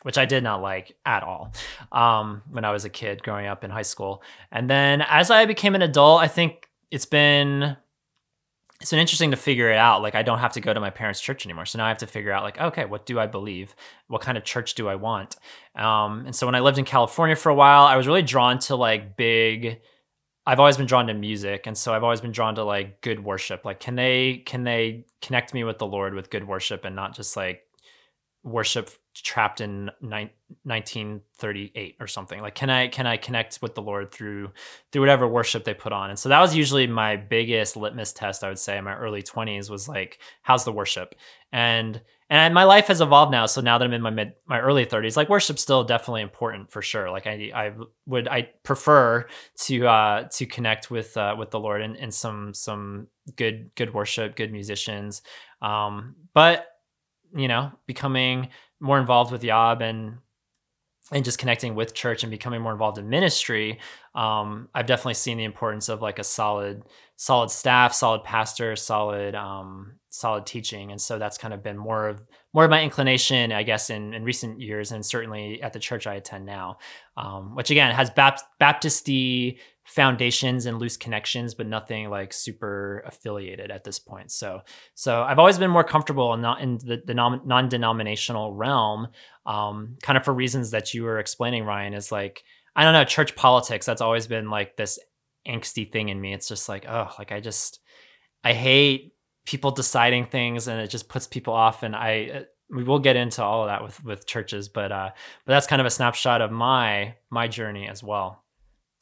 which 0.02 0.18
I 0.18 0.24
did 0.24 0.42
not 0.42 0.62
like 0.62 0.96
at 1.04 1.22
all 1.22 1.52
um, 1.92 2.42
when 2.50 2.64
I 2.64 2.72
was 2.72 2.84
a 2.84 2.90
kid 2.90 3.22
growing 3.22 3.46
up 3.46 3.62
in 3.62 3.70
high 3.70 3.82
school. 3.82 4.22
And 4.50 4.70
then 4.70 5.02
as 5.02 5.30
I 5.30 5.44
became 5.44 5.74
an 5.74 5.82
adult, 5.82 6.22
I 6.22 6.28
think 6.28 6.68
it's 6.90 7.06
been 7.06 7.76
it's 8.80 8.90
been 8.90 9.00
interesting 9.00 9.30
to 9.30 9.36
figure 9.36 9.70
it 9.70 9.78
out. 9.78 10.02
Like 10.02 10.14
I 10.14 10.22
don't 10.22 10.38
have 10.38 10.52
to 10.52 10.60
go 10.60 10.74
to 10.74 10.80
my 10.80 10.90
parents' 10.90 11.20
church 11.20 11.46
anymore. 11.46 11.66
So 11.66 11.78
now 11.78 11.86
I 11.86 11.88
have 11.88 11.98
to 11.98 12.06
figure 12.06 12.32
out 12.32 12.42
like, 12.42 12.60
okay, 12.60 12.84
what 12.84 13.06
do 13.06 13.18
I 13.18 13.26
believe? 13.26 13.74
What 14.08 14.20
kind 14.20 14.36
of 14.36 14.44
church 14.44 14.74
do 14.74 14.88
I 14.88 14.96
want? 14.96 15.36
Um, 15.74 16.26
and 16.26 16.34
so 16.34 16.46
when 16.46 16.54
I 16.54 16.60
lived 16.60 16.78
in 16.78 16.84
California 16.84 17.36
for 17.36 17.48
a 17.48 17.54
while, 17.54 17.84
I 17.84 17.96
was 17.96 18.06
really 18.06 18.22
drawn 18.22 18.58
to 18.60 18.76
like 18.76 19.16
big. 19.16 19.80
I've 20.48 20.60
always 20.60 20.76
been 20.76 20.86
drawn 20.86 21.08
to 21.08 21.14
music, 21.14 21.66
and 21.66 21.76
so 21.76 21.92
I've 21.92 22.04
always 22.04 22.20
been 22.20 22.30
drawn 22.30 22.54
to 22.54 22.64
like 22.64 23.00
good 23.00 23.24
worship. 23.24 23.64
Like, 23.64 23.80
can 23.80 23.96
they 23.96 24.42
can 24.46 24.62
they 24.62 25.06
connect 25.20 25.54
me 25.54 25.64
with 25.64 25.78
the 25.78 25.86
Lord 25.86 26.14
with 26.14 26.30
good 26.30 26.46
worship 26.46 26.84
and 26.84 26.94
not 26.94 27.16
just 27.16 27.36
like 27.36 27.62
worship 28.44 28.90
trapped 29.22 29.60
in 29.60 29.90
ni- 30.00 30.32
1938 30.64 31.96
or 32.00 32.06
something. 32.06 32.40
Like 32.40 32.54
can 32.54 32.70
i 32.70 32.88
can 32.88 33.06
i 33.06 33.16
connect 33.16 33.60
with 33.62 33.74
the 33.74 33.82
lord 33.82 34.12
through 34.12 34.50
through 34.92 35.02
whatever 35.02 35.26
worship 35.26 35.64
they 35.64 35.74
put 35.74 35.92
on? 35.92 36.10
And 36.10 36.18
so 36.18 36.28
that 36.28 36.40
was 36.40 36.54
usually 36.54 36.86
my 36.86 37.16
biggest 37.16 37.76
litmus 37.76 38.12
test 38.12 38.44
i 38.44 38.48
would 38.48 38.58
say 38.58 38.78
in 38.78 38.84
my 38.84 38.94
early 38.94 39.22
20s 39.22 39.70
was 39.70 39.88
like 39.88 40.18
how's 40.42 40.64
the 40.64 40.72
worship? 40.72 41.14
And 41.52 42.00
and 42.28 42.54
my 42.54 42.64
life 42.64 42.88
has 42.88 43.00
evolved 43.00 43.30
now. 43.30 43.46
So 43.46 43.60
now 43.60 43.78
that 43.78 43.84
i'm 43.84 43.92
in 43.92 44.02
my 44.02 44.10
mid 44.10 44.32
my 44.46 44.60
early 44.60 44.84
30s 44.84 45.16
like 45.16 45.28
worship's 45.28 45.62
still 45.62 45.84
definitely 45.84 46.22
important 46.22 46.70
for 46.70 46.82
sure. 46.82 47.10
Like 47.10 47.26
i 47.26 47.50
i 47.54 47.72
would 48.06 48.28
i 48.28 48.48
prefer 48.62 49.26
to 49.60 49.86
uh 49.86 50.28
to 50.32 50.46
connect 50.46 50.90
with 50.90 51.16
uh 51.16 51.34
with 51.38 51.50
the 51.50 51.60
lord 51.60 51.82
and, 51.82 51.96
and 51.96 52.12
some 52.12 52.54
some 52.54 53.08
good 53.36 53.70
good 53.74 53.94
worship 53.94 54.36
good 54.36 54.52
musicians. 54.52 55.22
Um 55.62 56.16
but 56.34 56.66
you 57.34 57.48
know 57.48 57.72
becoming 57.86 58.48
more 58.80 58.98
involved 58.98 59.32
with 59.32 59.44
Yob 59.44 59.82
and 59.82 60.18
and 61.12 61.24
just 61.24 61.38
connecting 61.38 61.76
with 61.76 61.94
church 61.94 62.24
and 62.24 62.32
becoming 62.32 62.60
more 62.60 62.72
involved 62.72 62.98
in 62.98 63.08
ministry, 63.08 63.78
um, 64.16 64.68
I've 64.74 64.86
definitely 64.86 65.14
seen 65.14 65.38
the 65.38 65.44
importance 65.44 65.88
of 65.88 66.02
like 66.02 66.18
a 66.18 66.24
solid, 66.24 66.82
solid 67.14 67.52
staff, 67.52 67.94
solid 67.94 68.24
pastor, 68.24 68.74
solid, 68.74 69.36
um, 69.36 70.00
solid 70.08 70.46
teaching, 70.46 70.90
and 70.90 71.00
so 71.00 71.18
that's 71.18 71.38
kind 71.38 71.54
of 71.54 71.62
been 71.62 71.76
more 71.76 72.08
of 72.08 72.22
more 72.52 72.64
of 72.64 72.70
my 72.70 72.82
inclination, 72.82 73.52
I 73.52 73.62
guess, 73.62 73.88
in, 73.90 74.14
in 74.14 74.24
recent 74.24 74.60
years, 74.60 74.90
and 74.90 75.06
certainly 75.06 75.62
at 75.62 75.72
the 75.72 75.78
church 75.78 76.06
I 76.06 76.14
attend 76.14 76.46
now, 76.46 76.78
um, 77.16 77.54
which 77.54 77.70
again 77.70 77.94
has 77.94 78.10
Bapt- 78.10 78.42
Baptisty 78.60 79.58
foundations 79.86 80.66
and 80.66 80.78
loose 80.78 80.96
connections, 80.96 81.54
but 81.54 81.66
nothing 81.66 82.10
like 82.10 82.32
super 82.32 83.02
affiliated 83.06 83.70
at 83.70 83.84
this 83.84 83.98
point. 83.98 84.32
So, 84.32 84.62
so 84.94 85.22
I've 85.22 85.38
always 85.38 85.58
been 85.58 85.70
more 85.70 85.84
comfortable 85.84 86.34
in 86.34 86.40
not 86.40 86.60
in 86.60 86.78
the, 86.78 87.02
the 87.04 87.14
non-denominational 87.14 88.52
realm, 88.54 89.08
um, 89.46 89.96
kind 90.02 90.16
of 90.16 90.24
for 90.24 90.34
reasons 90.34 90.72
that 90.72 90.92
you 90.92 91.04
were 91.04 91.18
explaining, 91.18 91.64
Ryan. 91.64 91.94
Is 91.94 92.10
like 92.10 92.42
I 92.74 92.84
don't 92.84 92.92
know, 92.92 93.04
church 93.04 93.36
politics. 93.36 93.86
That's 93.86 94.02
always 94.02 94.26
been 94.26 94.50
like 94.50 94.76
this 94.76 94.98
angsty 95.46 95.90
thing 95.90 96.08
in 96.08 96.20
me. 96.20 96.34
It's 96.34 96.48
just 96.48 96.68
like, 96.68 96.86
oh, 96.88 97.10
like 97.18 97.30
I 97.30 97.40
just 97.40 97.80
I 98.42 98.52
hate 98.52 99.14
people 99.46 99.70
deciding 99.70 100.26
things, 100.26 100.66
and 100.66 100.80
it 100.80 100.88
just 100.88 101.08
puts 101.08 101.28
people 101.28 101.54
off. 101.54 101.84
And 101.84 101.94
I 101.94 102.30
uh, 102.34 102.42
we 102.70 102.82
will 102.82 102.98
get 102.98 103.14
into 103.14 103.42
all 103.42 103.62
of 103.62 103.68
that 103.68 103.84
with 103.84 104.02
with 104.04 104.26
churches, 104.26 104.68
but 104.68 104.90
uh, 104.90 105.10
but 105.44 105.52
that's 105.52 105.68
kind 105.68 105.80
of 105.80 105.86
a 105.86 105.90
snapshot 105.90 106.40
of 106.40 106.50
my 106.50 107.14
my 107.30 107.46
journey 107.46 107.86
as 107.88 108.02
well. 108.02 108.42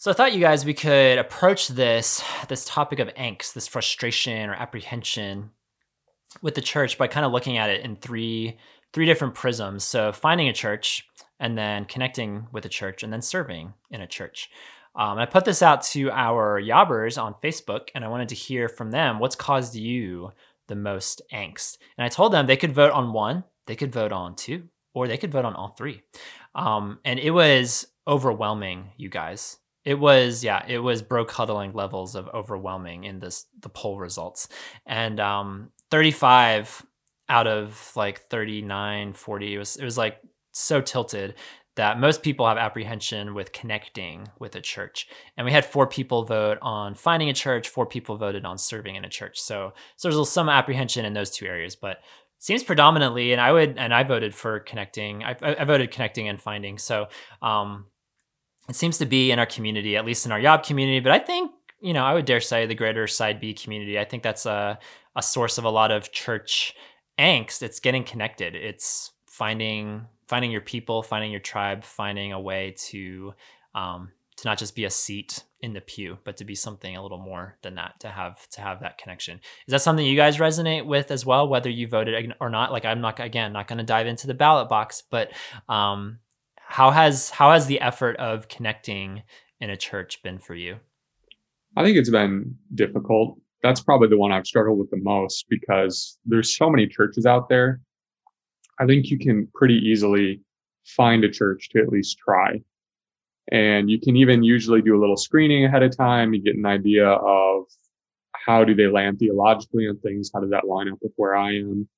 So 0.05 0.11
I 0.11 0.15
thought 0.15 0.35
you 0.35 0.41
guys 0.41 0.67
we 0.67 0.75
could 0.75 1.17
approach 1.17 1.69
this 1.69 2.23
this 2.49 2.67
topic 2.67 2.99
of 2.99 3.09
angst, 3.15 3.55
this 3.55 3.67
frustration 3.67 4.51
or 4.51 4.53
apprehension 4.53 5.49
with 6.43 6.55
the 6.55 6.61
church 6.61 6.99
by 6.99 7.07
kind 7.07 7.25
of 7.25 7.33
looking 7.33 7.57
at 7.57 7.71
it 7.71 7.83
in 7.87 7.97
three 7.97 8.59
three 8.93 9.07
different 9.07 9.35
prisms. 9.35 9.83
So 9.83 10.13
finding 10.13 10.47
a 10.47 10.53
church 10.53 11.09
and 11.41 11.57
then 11.57 11.87
connecting 11.87 12.49
with 12.53 12.67
a 12.67 12.69
church 12.69 13.03
and 13.03 13.11
then 13.11 13.23
serving 13.23 13.73
in 13.91 14.03
a 14.03 14.07
church. 14.07 14.51
Um, 14.95 15.17
I 15.17 15.25
put 15.25 15.47
this 15.47 15.63
out 15.63 15.83
to 15.85 16.11
our 16.11 16.61
Yobbers 16.61 17.17
on 17.17 17.37
Facebook 17.43 17.89
and 17.95 18.05
I 18.05 18.09
wanted 18.09 18.29
to 18.29 18.35
hear 18.35 18.69
from 18.69 18.91
them 18.91 19.19
what's 19.21 19.37
caused 19.37 19.75
you 19.75 20.33
the 20.69 20.77
most 20.77 21.23
angst. 21.33 21.79
And 21.97 22.05
I 22.05 22.11
told 22.11 22.31
them 22.31 22.47
they 22.47 22.59
could 22.59 22.75
vote 22.75 22.93
on 22.93 23.15
one, 23.15 23.45
they 23.67 23.75
could 23.75 23.95
vote 23.95 24.13
on 24.13 24.37
two, 24.37 24.69
or 24.93 25.09
they 25.09 25.17
could 25.17 25.33
vote 25.33 25.47
on 25.47 25.55
all 25.55 25.69
three. 25.69 26.03
Um, 26.55 26.99
and 27.07 27.19
it 27.19 27.31
was 27.31 27.87
overwhelming, 28.07 28.91
you 28.99 29.09
guys. 29.09 29.57
It 29.85 29.99
was, 29.99 30.43
yeah, 30.43 30.65
it 30.67 30.79
was 30.79 31.03
bro 31.03 31.25
cuddling 31.25 31.73
levels 31.73 32.15
of 32.15 32.29
overwhelming 32.29 33.05
in 33.05 33.19
this 33.19 33.47
the 33.61 33.69
poll 33.69 33.99
results. 33.99 34.49
And 34.87 35.21
um 35.21 35.71
35 35.91 36.85
out 37.29 37.47
of 37.47 37.93
like 37.97 38.21
39, 38.29 39.13
40, 39.15 39.55
it 39.55 39.59
was 39.59 39.77
it 39.77 39.85
was 39.85 39.99
like 39.99 40.19
so 40.53 40.81
tilted 40.81 41.35
that 41.77 41.99
most 41.99 42.23
people 42.23 42.47
have 42.47 42.57
apprehension 42.57 43.35
with 43.35 43.53
connecting 43.53 44.29
with 44.39 44.55
a 44.55 44.61
church. 44.61 45.09
And 45.37 45.45
we 45.45 45.53
had 45.53 45.65
four 45.65 45.87
people 45.87 46.25
vote 46.25 46.59
on 46.63 46.95
finding 46.95 47.29
a 47.29 47.35
church, 47.35 47.69
four 47.69 47.87
people 47.87 48.17
voted 48.17 48.45
on 48.45 48.59
serving 48.59 48.95
in 48.95 49.05
a 49.05 49.09
church. 49.09 49.41
So, 49.41 49.73
so 49.97 50.09
there's 50.09 50.29
some 50.29 50.49
apprehension 50.49 51.05
in 51.05 51.15
those 51.15 51.31
two 51.31 51.47
areas, 51.47 51.75
but 51.75 51.99
seems 52.39 52.63
predominantly, 52.63 53.33
and 53.33 53.41
I 53.41 53.51
would, 53.51 53.77
and 53.77 53.93
I 53.93 54.05
voted 54.05 54.35
for 54.35 54.61
connecting. 54.61 55.25
I, 55.25 55.35
I 55.43 55.65
voted 55.65 55.91
connecting 55.91 56.29
and 56.29 56.41
finding. 56.41 56.79
So, 56.79 57.09
um, 57.43 57.87
it 58.69 58.77
seems 58.77 58.99
to 58.99 59.07
be 59.07 59.31
in 59.31 59.39
our 59.39 59.47
community, 59.47 59.97
at 59.97 60.05
least 60.05 60.27
in 60.27 60.33
our 60.33 60.41
Yob 60.41 60.65
community. 60.65 61.01
But 61.01 61.13
I 61.13 61.19
think, 61.19 61.53
you 61.81 61.93
know, 61.93 62.05
I 62.05 62.15
would 62.15 62.25
dare 62.25 62.41
say 62.41 62.67
the 62.67 62.75
greater 62.75 63.07
Side 63.07 63.41
B 63.41 63.53
community. 63.55 63.99
I 63.99 64.05
think 64.05 64.23
that's 64.23 64.47
a, 64.47 64.79
a 65.17 65.23
source 65.23 65.59
of 65.59 65.65
a 65.65 65.71
lot 65.71 65.91
of 65.91 66.13
church 66.13 66.75
angst. 67.19 67.63
It's 67.63 67.81
getting 67.81 68.05
connected. 68.05 68.55
It's 68.55 69.13
finding 69.27 70.07
finding 70.27 70.51
your 70.51 70.63
people, 70.63 71.03
finding 71.03 71.31
your 71.31 71.41
tribe, 71.41 71.85
finding 71.85 72.33
a 72.33 72.41
way 72.41 72.75
to 72.79 73.35
um, 73.75 74.13
to 74.37 74.49
not 74.49 74.59
just 74.59 74.75
be 74.75 74.85
a 74.85 74.91
seat 74.91 75.45
in 75.61 75.73
the 75.73 75.81
pew, 75.81 76.19
but 76.25 76.37
to 76.39 76.45
be 76.45 76.55
something 76.55 76.97
a 76.97 77.03
little 77.03 77.19
more 77.19 77.57
than 77.63 77.75
that. 77.77 78.01
To 78.01 78.09
have 78.09 78.49
to 78.51 78.61
have 78.61 78.81
that 78.81 78.99
connection. 78.99 79.41
Is 79.67 79.73
that 79.73 79.83
something 79.83 80.05
you 80.05 80.17
guys 80.17 80.39
resonate 80.39 80.87
with 80.87 81.11
as 81.11 81.27
well, 81.27 81.49
whether 81.49 81.71
you 81.71 81.87
voted 81.87 82.35
or 82.41 82.51
not? 82.51 82.73
Like 82.73 82.85
I'm 82.85 83.01
not 83.01 83.21
again 83.21 83.53
not 83.53 83.69
going 83.69 83.79
to 83.79 83.85
dive 83.85 84.07
into 84.07 84.27
the 84.27 84.35
ballot 84.35 84.69
box, 84.69 85.03
but 85.11 85.33
um, 85.69 86.19
how 86.69 86.91
has 86.91 87.31
how 87.31 87.53
has 87.53 87.67
the 87.67 87.81
effort 87.81 88.17
of 88.17 88.49
connecting 88.49 89.23
in 89.61 89.71
a 89.71 89.77
church 89.77 90.23
been 90.23 90.39
for 90.39 90.55
you? 90.55 90.77
I 91.77 91.85
think 91.85 91.97
it's 91.97 92.11
been 92.11 92.57
difficult. 92.75 93.39
That's 93.63 93.81
probably 93.81 94.09
the 94.09 94.19
one 94.19 94.33
I've 94.33 94.47
struggled 94.47 94.79
with 94.79 94.91
the 94.91 94.99
most 94.99 95.47
because 95.49 96.19
there's 96.25 96.57
so 96.57 96.69
many 96.69 96.87
churches 96.87 97.27
out 97.27 97.49
there. 97.49 97.81
I 98.79 98.87
think 98.87 99.07
you 99.07 99.19
can 99.19 99.49
pretty 99.55 99.77
easily 99.77 100.41
find 100.85 101.25
a 101.25 101.31
church 101.31 101.71
to 101.71 101.81
at 101.81 101.89
least 101.89 102.19
try. 102.19 102.61
And 103.53 103.91
you 103.91 104.01
can 104.01 104.17
even 104.17 104.43
usually 104.43 104.83
do 104.83 104.97
a 104.97 105.01
little 105.01 105.17
screening 105.17 105.65
ahead 105.65 105.83
of 105.83 105.97
time. 105.97 106.35
You 106.35 106.43
get 106.43 106.57
an 106.57 106.67
idea 106.67 107.07
of 107.07 107.65
how 108.33 108.65
do 108.65 108.75
they 108.75 108.87
land 108.87 109.19
theologically 109.19 109.89
on 109.89 109.99
things? 109.99 110.31
How 110.33 110.41
does 110.41 110.51
that 110.51 110.67
line 110.67 110.89
up 110.91 110.99
with 111.03 111.13
where 111.17 111.35
I 111.35 111.57
am? 111.57 111.89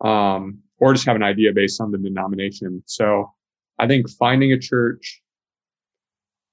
Um, 0.00 0.58
or 0.78 0.92
just 0.92 1.06
have 1.06 1.16
an 1.16 1.22
idea 1.22 1.52
based 1.52 1.80
on 1.80 1.90
the 1.90 1.98
denomination. 1.98 2.82
So 2.86 3.32
I 3.78 3.86
think 3.86 4.08
finding 4.10 4.52
a 4.52 4.58
church, 4.58 5.22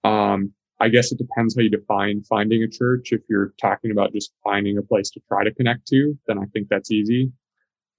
um, 0.03 0.53
I 0.79 0.89
guess 0.89 1.11
it 1.11 1.17
depends 1.17 1.55
how 1.55 1.61
you 1.61 1.69
define 1.69 2.23
finding 2.23 2.63
a 2.63 2.67
church. 2.67 3.13
If 3.13 3.21
you're 3.29 3.53
talking 3.59 3.91
about 3.91 4.11
just 4.11 4.33
finding 4.43 4.77
a 4.77 4.81
place 4.81 5.09
to 5.11 5.21
try 5.27 5.43
to 5.43 5.53
connect 5.53 5.87
to, 5.87 6.17
then 6.27 6.37
I 6.37 6.45
think 6.47 6.67
that's 6.69 6.91
easy. 6.91 7.31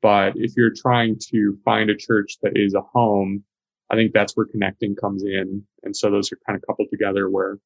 But 0.02 0.34
if 0.36 0.52
you're 0.56 0.74
trying 0.74 1.18
to 1.30 1.58
find 1.64 1.88
a 1.88 1.96
church 1.96 2.36
that 2.42 2.52
is 2.56 2.74
a 2.74 2.82
home, 2.82 3.42
I 3.90 3.96
think 3.96 4.12
that's 4.12 4.36
where 4.36 4.46
connecting 4.46 4.94
comes 4.96 5.22
in. 5.24 5.62
And 5.82 5.96
so 5.96 6.10
those 6.10 6.30
are 6.30 6.38
kind 6.46 6.56
of 6.56 6.66
coupled 6.66 6.88
together 6.90 7.30
where, 7.30 7.58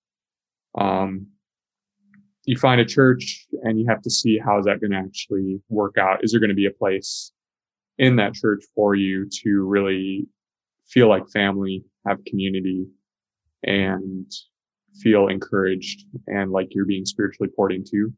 um, 0.76 1.26
you 2.44 2.56
find 2.56 2.80
a 2.80 2.84
church 2.84 3.46
and 3.62 3.78
you 3.78 3.86
have 3.88 4.02
to 4.02 4.10
see 4.10 4.38
how 4.38 4.58
is 4.58 4.64
that 4.66 4.80
going 4.80 4.92
to 4.92 4.98
actually 4.98 5.60
work 5.68 5.98
out? 5.98 6.22
Is 6.22 6.30
there 6.30 6.40
going 6.40 6.48
to 6.48 6.54
be 6.54 6.66
a 6.66 6.70
place 6.70 7.32
in 7.98 8.16
that 8.16 8.34
church 8.34 8.62
for 8.74 8.94
you 8.94 9.28
to 9.42 9.66
really 9.66 10.28
feel 10.88 11.08
like 11.08 11.28
family, 11.30 11.84
have 12.06 12.18
community, 12.26 12.86
and 13.64 14.30
feel 15.02 15.28
encouraged 15.28 16.04
and 16.26 16.50
like 16.50 16.68
you're 16.70 16.86
being 16.86 17.04
spiritually 17.04 17.50
poured 17.54 17.72
into. 17.72 18.12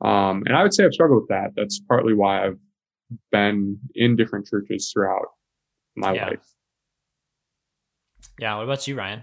Um, 0.00 0.42
and 0.46 0.56
I 0.56 0.62
would 0.62 0.74
say 0.74 0.84
I've 0.84 0.92
struggled 0.94 1.22
with 1.22 1.28
that. 1.28 1.52
That's 1.56 1.80
partly 1.88 2.14
why 2.14 2.46
I've 2.46 2.58
been 3.30 3.78
in 3.94 4.16
different 4.16 4.46
churches 4.46 4.90
throughout 4.92 5.26
my 5.96 6.14
Yeah. 6.14 6.26
life. 6.26 6.46
Yeah. 8.38 8.56
What 8.56 8.64
about 8.64 8.86
you, 8.88 8.96
Ryan? 8.96 9.22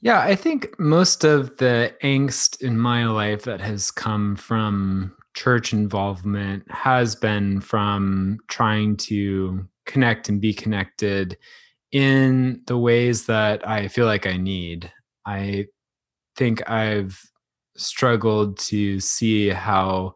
Yeah, 0.00 0.20
I 0.20 0.34
think 0.34 0.78
most 0.78 1.24
of 1.24 1.56
the 1.56 1.94
angst 2.02 2.60
in 2.60 2.78
my 2.78 3.06
life 3.06 3.44
that 3.44 3.60
has 3.60 3.90
come 3.90 4.36
from 4.36 5.16
church 5.34 5.72
involvement 5.72 6.70
has 6.70 7.14
been 7.16 7.60
from 7.60 8.38
trying 8.48 8.96
to 8.96 9.66
connect 9.86 10.28
and 10.28 10.40
be 10.40 10.52
connected 10.52 11.36
in 11.92 12.62
the 12.66 12.76
ways 12.76 13.26
that 13.26 13.66
I 13.66 13.88
feel 13.88 14.06
like 14.06 14.26
I 14.26 14.36
need. 14.36 14.92
I 15.24 15.66
think 16.36 16.68
I've 16.70 17.20
struggled 17.76 18.58
to 18.58 19.00
see 19.00 19.48
how 19.48 20.14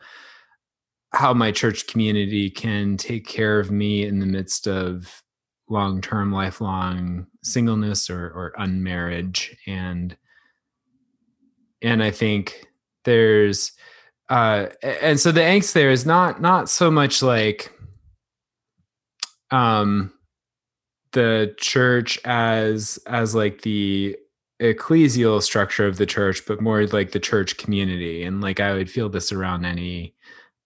how 1.13 1.35
my 1.35 1.51
church 1.51 1.87
community 1.87 2.51
can 2.51 2.97
take 2.97 3.27
care 3.27 3.59
of 3.59 3.71
me 3.71 4.05
in 4.05 4.21
the 4.21 4.27
midst 4.27 4.69
of 4.69 5.23
long-term 5.69 6.33
lifelong 6.33 7.27
singleness 7.43 8.09
or 8.11 8.27
or 8.27 8.53
unmarriage 8.59 9.57
and 9.67 10.17
and 11.83 12.03
i 12.03 12.11
think 12.11 12.67
there's 13.05 13.73
uh 14.29 14.67
and 14.83 15.19
so 15.19 15.31
the 15.33 15.41
angst 15.41 15.73
there 15.73 15.91
is 15.91 16.07
not 16.07 16.41
not 16.41 16.69
so 16.69 16.91
much 16.91 17.23
like 17.23 17.73
um 19.51 20.13
the 21.13 21.55
church 21.59 22.19
as 22.25 22.99
as 23.07 23.35
like 23.35 23.63
the 23.63 24.17
ecclesial 24.63 25.43
structure 25.43 25.87
of 25.87 25.97
the 25.97 26.07
church 26.07 26.43
but 26.47 26.61
more 26.61 26.87
like 26.87 27.13
the 27.13 27.21
church 27.21 27.57
community. 27.57 28.25
And 28.25 28.41
like 28.41 28.61
i 28.61 28.73
would 28.75 28.91
feel 28.91 29.09
this 29.09 29.33
around 29.33 29.65
any 29.65 30.15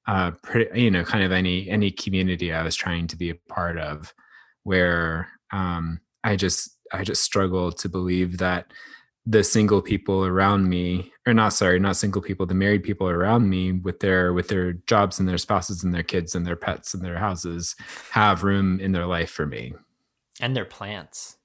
uh 0.06 0.32
pretty, 0.42 0.80
you 0.82 0.90
know 0.90 1.04
kind 1.04 1.24
of 1.24 1.32
any 1.32 1.68
any 1.70 1.90
community 1.90 2.52
i 2.52 2.62
was 2.62 2.76
trying 2.76 3.06
to 3.08 3.16
be 3.16 3.30
a 3.30 3.36
part 3.48 3.78
of 3.78 4.12
where 4.64 5.28
um, 5.52 6.00
I 6.24 6.36
just 6.36 6.70
I 6.92 7.04
just 7.04 7.22
struggle 7.22 7.70
to 7.72 7.88
believe 7.88 8.38
that 8.38 8.66
the 9.26 9.42
single 9.42 9.80
people 9.80 10.24
around 10.26 10.68
me, 10.68 11.12
or 11.26 11.32
not 11.32 11.54
sorry, 11.54 11.80
not 11.80 11.96
single 11.96 12.20
people, 12.20 12.44
the 12.46 12.54
married 12.54 12.82
people 12.82 13.08
around 13.08 13.48
me 13.48 13.72
with 13.72 14.00
their 14.00 14.32
with 14.34 14.48
their 14.48 14.74
jobs 14.86 15.18
and 15.18 15.28
their 15.28 15.38
spouses 15.38 15.82
and 15.82 15.94
their 15.94 16.02
kids 16.02 16.34
and 16.34 16.46
their 16.46 16.56
pets 16.56 16.92
and 16.94 17.02
their 17.02 17.18
houses 17.18 17.74
have 18.10 18.42
room 18.44 18.78
in 18.80 18.92
their 18.92 19.06
life 19.06 19.30
for 19.30 19.46
me 19.46 19.72
And 20.40 20.54
their 20.54 20.66
plants. 20.66 21.38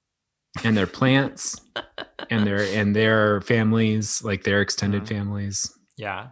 and 0.64 0.76
their 0.76 0.86
plants 0.86 1.60
and 2.30 2.46
their 2.46 2.62
and 2.78 2.94
their 2.94 3.40
families 3.40 4.22
like 4.22 4.42
their 4.44 4.60
extended 4.60 5.04
Mhm. 5.04 5.08
families 5.08 5.74
Yeah. 5.96 6.28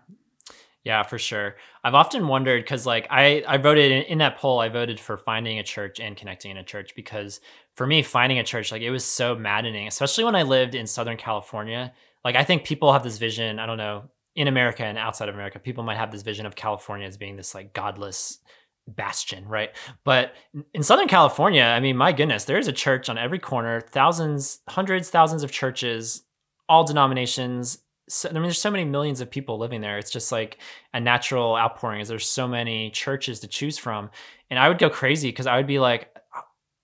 Yeah, 0.85 1.03
for 1.03 1.19
sure. 1.19 1.57
I've 1.85 1.95
often 1.95 2.29
wondered 2.29 2.63
because, 2.65 2.87
like, 2.87 3.07
I 3.11 3.43
I 3.47 3.59
voted 3.59 3.91
in, 3.93 4.03
in, 4.05 4.19
that 4.19 4.39
poll. 4.39 4.59
I 4.59 4.71
voted 4.71 4.99
for 4.99 5.19
finding 5.19 5.59
a 5.59 5.63
church 5.63 6.01
and 6.01 6.17
connecting 6.17 6.51
in 6.51 6.57
a 6.57 6.65
church 6.65 6.95
because 6.95 7.41
for 7.79 7.87
me, 7.87 8.03
finding 8.03 8.41
a 8.41 8.45
church 8.45 8.73
like 8.73 8.83
it 8.83 8.91
was 8.91 9.05
so 9.05 9.37
maddening, 9.37 9.87
especially 9.87 10.25
when 10.25 10.35
I 10.35 10.43
lived 10.43 10.75
in 10.75 10.89
Southern 10.89 11.17
California. 11.17 11.93
Like, 12.25 12.35
I 12.35 12.43
think 12.43 12.65
people 12.65 12.93
have 12.93 13.05
this 13.05 13.19
vision. 13.19 13.61
I 13.61 13.67
don't 13.67 13.79
know 13.79 14.11
in 14.35 14.49
America 14.49 14.85
and 14.85 14.99
outside 14.99 15.29
of 15.29 15.37
America, 15.37 15.61
people 15.61 15.85
might 15.85 15.97
have 15.97 16.11
this 16.11 16.23
vision 16.23 16.45
of 16.45 16.57
California 16.57 17.07
as 17.07 17.17
being 17.17 17.37
this 17.37 17.55
like 17.55 17.73
godless 17.73 18.41
bastion, 18.89 19.47
right? 19.47 19.71
But 20.03 20.33
in 20.75 20.83
Southern 20.83 21.07
California, 21.07 21.63
I 21.63 21.79
mean, 21.79 21.97
my 21.97 22.11
goodness, 22.11 22.45
there 22.45 22.59
is 22.59 22.67
a 22.67 22.73
church 22.73 23.09
on 23.09 23.17
every 23.17 23.39
corner, 23.39 23.81
thousands, 23.81 24.59
hundreds, 24.69 25.09
thousands 25.09 25.45
of 25.45 25.53
churches, 25.53 26.25
all 26.69 26.83
denominations. 26.83 27.79
So, 28.09 28.29
I 28.29 28.33
mean, 28.33 28.43
there's 28.43 28.61
so 28.61 28.73
many 28.73 28.87
millions 28.87 29.21
of 29.21 29.31
people 29.31 29.57
living 29.57 29.83
there. 29.83 29.99
It's 29.99 30.11
just 30.11 30.33
like 30.33 30.59
a 30.93 30.99
natural 30.99 31.57
outpouring. 31.57 32.01
Is 32.01 32.09
there's 32.09 32.29
so 32.29 32.49
many 32.49 32.91
churches 32.91 33.39
to 33.41 33.47
choose 33.47 33.79
from, 33.79 34.11
and 34.51 34.59
I 34.59 34.67
would 34.67 34.79
go 34.79 34.91
crazy 34.91 35.29
because 35.29 35.47
I 35.47 35.57
would 35.57 35.69
be 35.69 35.79
like, 35.79 36.13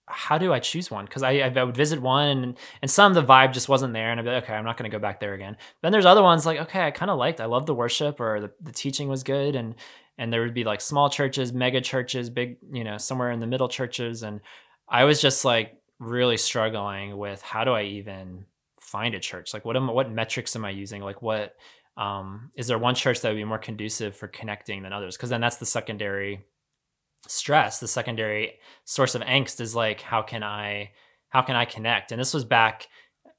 how 0.07 0.39
do 0.39 0.53
I 0.53 0.59
choose 0.59 0.91
one? 0.91 1.07
Because 1.07 1.23
I, 1.23 1.33
I 1.39 1.65
would 1.65 1.77
visit 1.77 2.01
one 2.01 2.43
and, 2.45 2.59
and 2.83 2.91
some 2.91 3.15
the 3.15 3.23
vibe 3.23 3.53
just 3.53 3.69
wasn't 3.69 3.95
there, 3.95 4.11
and 4.11 4.21
I'd 4.21 4.25
be 4.25 4.31
like, 4.31 4.45
okay, 4.45 4.55
I'm 4.55 4.65
not 4.65 4.77
going 4.77 4.91
to 4.91 4.95
go 4.95 5.01
back 5.01 5.21
there 5.21 5.35
again. 5.35 5.57
Then 5.83 5.93
there's 5.93 6.07
other 6.07 6.23
ones 6.23 6.45
like, 6.45 6.61
okay, 6.61 6.87
I 6.87 6.91
kind 6.91 7.11
of 7.11 7.19
liked, 7.19 7.41
I 7.41 7.47
love 7.47 7.67
the 7.67 7.75
worship 7.75 8.21
or 8.21 8.41
the, 8.41 8.51
the 8.61 8.73
teaching 8.73 9.09
was 9.09 9.23
good, 9.23 9.57
and 9.57 9.75
and 10.19 10.33
there 10.33 10.43
would 10.43 10.55
be 10.55 10.65
like 10.65 10.81
small 10.81 11.11
churches, 11.11 11.53
mega 11.53 11.81
churches, 11.81 12.31
big, 12.31 12.59
you 12.73 12.85
know, 12.85 12.99
somewhere 12.99 13.33
in 13.33 13.41
the 13.41 13.47
middle 13.47 13.69
churches. 13.69 14.23
And 14.23 14.41
I 14.89 15.05
was 15.05 15.21
just 15.21 15.45
like 15.45 15.77
really 15.99 16.37
struggling 16.37 17.17
with 17.17 17.43
how 17.43 17.65
do 17.65 17.73
I 17.73 17.83
even 17.83 18.47
find 18.79 19.15
a 19.15 19.21
church? 19.21 19.53
Like 19.53 19.65
what 19.65 19.77
am 19.77 19.89
what 19.89 20.11
metrics 20.11 20.55
am 20.55 20.65
I 20.65 20.71
using? 20.71 21.03
Like 21.03 21.23
what 21.23 21.55
um 21.97 22.51
is 22.57 22.67
there 22.67 22.79
one 22.79 22.95
church 22.95 23.21
that 23.21 23.29
would 23.31 23.37
be 23.37 23.45
more 23.45 23.59
conducive 23.59 24.15
for 24.15 24.29
connecting 24.29 24.83
than 24.83 24.93
others? 24.93 25.17
Because 25.17 25.31
then 25.31 25.41
that's 25.41 25.57
the 25.57 25.67
secondary 25.67 26.45
stress, 27.29 27.79
the 27.79 27.89
secondary 27.89 28.59
source 28.85 29.15
of 29.15 29.23
angst 29.23 29.61
is 29.61 29.75
like 29.75 30.01
how 30.01 30.23
can 30.23 30.43
I 30.43 30.93
how 31.29 31.43
can 31.43 31.57
I 31.57 31.65
connect? 31.65 32.13
And 32.13 32.21
this 32.21 32.35
was 32.35 32.45
back 32.45 32.89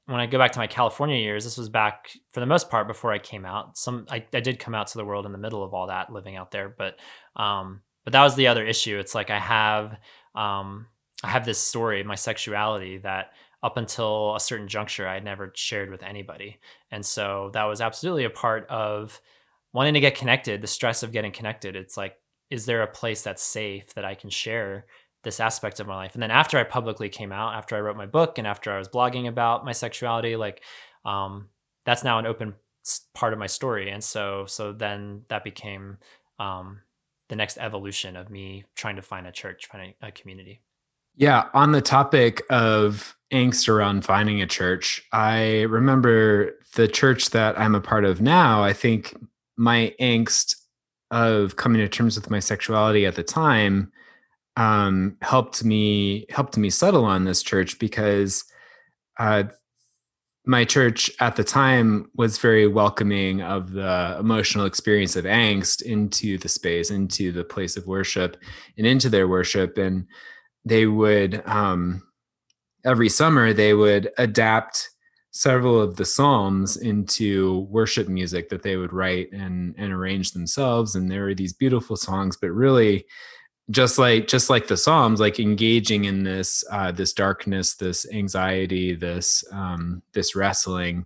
when 0.06 0.20
I 0.20 0.26
go 0.26 0.38
back 0.38 0.52
to 0.52 0.58
my 0.60 0.68
California 0.68 1.16
years, 1.16 1.44
this 1.44 1.58
was 1.58 1.68
back 1.68 2.10
for 2.30 2.40
the 2.40 2.46
most 2.46 2.70
part 2.70 2.86
before 2.86 3.12
I 3.12 3.18
came 3.18 3.44
out. 3.44 3.76
Some 3.76 4.06
I, 4.08 4.24
I 4.32 4.40
did 4.40 4.60
come 4.60 4.74
out 4.74 4.86
to 4.88 4.98
the 4.98 5.04
world 5.04 5.26
in 5.26 5.32
the 5.32 5.38
middle 5.38 5.64
of 5.64 5.74
all 5.74 5.88
that, 5.88 6.12
living 6.12 6.36
out 6.36 6.52
there, 6.52 6.68
but 6.68 6.96
um, 7.34 7.82
but 8.04 8.12
that 8.12 8.22
was 8.22 8.36
the 8.36 8.46
other 8.46 8.64
issue. 8.64 8.98
It's 8.98 9.14
like 9.14 9.30
I 9.30 9.40
have 9.40 9.96
um, 10.34 10.86
I 11.24 11.28
have 11.28 11.44
this 11.44 11.58
story, 11.58 12.02
my 12.04 12.14
sexuality 12.14 12.98
that 12.98 13.32
up 13.62 13.76
until 13.76 14.36
a 14.36 14.40
certain 14.40 14.68
juncture 14.68 15.08
I 15.08 15.14
had 15.14 15.24
never 15.24 15.50
shared 15.56 15.90
with 15.90 16.04
anybody, 16.04 16.58
and 16.90 17.04
so 17.04 17.50
that 17.54 17.64
was 17.64 17.80
absolutely 17.80 18.24
a 18.24 18.30
part 18.30 18.68
of 18.68 19.20
wanting 19.72 19.94
to 19.94 20.00
get 20.00 20.14
connected. 20.14 20.62
The 20.62 20.68
stress 20.68 21.02
of 21.02 21.12
getting 21.12 21.32
connected. 21.32 21.74
It's 21.74 21.96
like, 21.96 22.14
is 22.50 22.66
there 22.66 22.82
a 22.82 22.86
place 22.86 23.22
that's 23.22 23.42
safe 23.42 23.94
that 23.94 24.04
I 24.04 24.14
can 24.14 24.30
share 24.30 24.86
this 25.26 25.40
aspect 25.40 25.80
of 25.80 25.88
my 25.88 25.96
life. 25.96 26.14
And 26.14 26.22
then 26.22 26.30
after 26.30 26.56
I 26.56 26.62
publicly 26.62 27.08
came 27.08 27.32
out, 27.32 27.54
after 27.54 27.74
I 27.74 27.80
wrote 27.80 27.96
my 27.96 28.06
book 28.06 28.38
and 28.38 28.46
after 28.46 28.72
I 28.72 28.78
was 28.78 28.88
blogging 28.88 29.26
about 29.26 29.64
my 29.64 29.72
sexuality, 29.72 30.36
like 30.36 30.62
um, 31.04 31.48
that's 31.84 32.04
now 32.04 32.20
an 32.20 32.26
open 32.26 32.54
part 33.12 33.32
of 33.32 33.38
my 33.38 33.48
story. 33.48 33.90
And 33.90 34.04
so 34.04 34.46
so 34.46 34.72
then 34.72 35.22
that 35.28 35.42
became 35.42 35.98
um, 36.38 36.80
the 37.28 37.34
next 37.34 37.58
evolution 37.58 38.14
of 38.14 38.30
me 38.30 38.64
trying 38.76 38.96
to 38.96 39.02
find 39.02 39.26
a 39.26 39.32
church, 39.32 39.66
finding 39.66 39.94
a 40.00 40.12
community. 40.12 40.60
Yeah, 41.16 41.48
on 41.54 41.72
the 41.72 41.82
topic 41.82 42.42
of 42.48 43.16
angst 43.32 43.68
around 43.68 44.04
finding 44.04 44.40
a 44.42 44.46
church, 44.46 45.02
I 45.12 45.62
remember 45.62 46.52
the 46.74 46.86
church 46.86 47.30
that 47.30 47.58
I'm 47.58 47.74
a 47.74 47.80
part 47.80 48.04
of 48.04 48.20
now. 48.20 48.62
I 48.62 48.72
think 48.72 49.16
my 49.56 49.92
angst 49.98 50.54
of 51.10 51.56
coming 51.56 51.80
to 51.80 51.88
terms 51.88 52.16
with 52.16 52.30
my 52.30 52.40
sexuality 52.40 53.06
at 53.06 53.14
the 53.14 53.22
time 53.22 53.92
um, 54.56 55.16
helped 55.22 55.64
me 55.64 56.26
helped 56.30 56.56
me 56.56 56.70
settle 56.70 57.04
on 57.04 57.24
this 57.24 57.42
church 57.42 57.78
because 57.78 58.44
uh, 59.18 59.44
my 60.46 60.64
church 60.64 61.10
at 61.20 61.36
the 61.36 61.44
time 61.44 62.08
was 62.14 62.38
very 62.38 62.66
welcoming 62.68 63.42
of 63.42 63.72
the 63.72 64.16
emotional 64.18 64.64
experience 64.64 65.16
of 65.16 65.24
angst 65.24 65.82
into 65.82 66.38
the 66.38 66.48
space, 66.48 66.90
into 66.90 67.32
the 67.32 67.44
place 67.44 67.76
of 67.76 67.86
worship, 67.86 68.36
and 68.78 68.86
into 68.86 69.08
their 69.08 69.26
worship. 69.26 69.76
And 69.76 70.06
they 70.64 70.86
would 70.86 71.42
um, 71.46 72.02
every 72.84 73.08
summer 73.08 73.52
they 73.52 73.74
would 73.74 74.10
adapt 74.18 74.90
several 75.36 75.78
of 75.78 75.96
the 75.96 76.04
psalms 76.04 76.78
into 76.78 77.66
worship 77.68 78.08
music 78.08 78.48
that 78.48 78.62
they 78.62 78.76
would 78.76 78.92
write 78.92 79.30
and 79.32 79.74
and 79.76 79.92
arrange 79.92 80.32
themselves. 80.32 80.94
And 80.94 81.10
there 81.10 81.24
were 81.24 81.34
these 81.34 81.52
beautiful 81.52 81.96
songs, 81.96 82.36
but 82.36 82.50
really 82.50 83.04
just 83.70 83.98
like 83.98 84.28
just 84.28 84.48
like 84.48 84.68
the 84.68 84.76
psalms 84.76 85.18
like 85.18 85.40
engaging 85.40 86.04
in 86.04 86.22
this 86.22 86.62
uh 86.70 86.92
this 86.92 87.12
darkness 87.12 87.74
this 87.74 88.06
anxiety 88.12 88.94
this 88.94 89.42
um 89.50 90.00
this 90.12 90.36
wrestling 90.36 91.04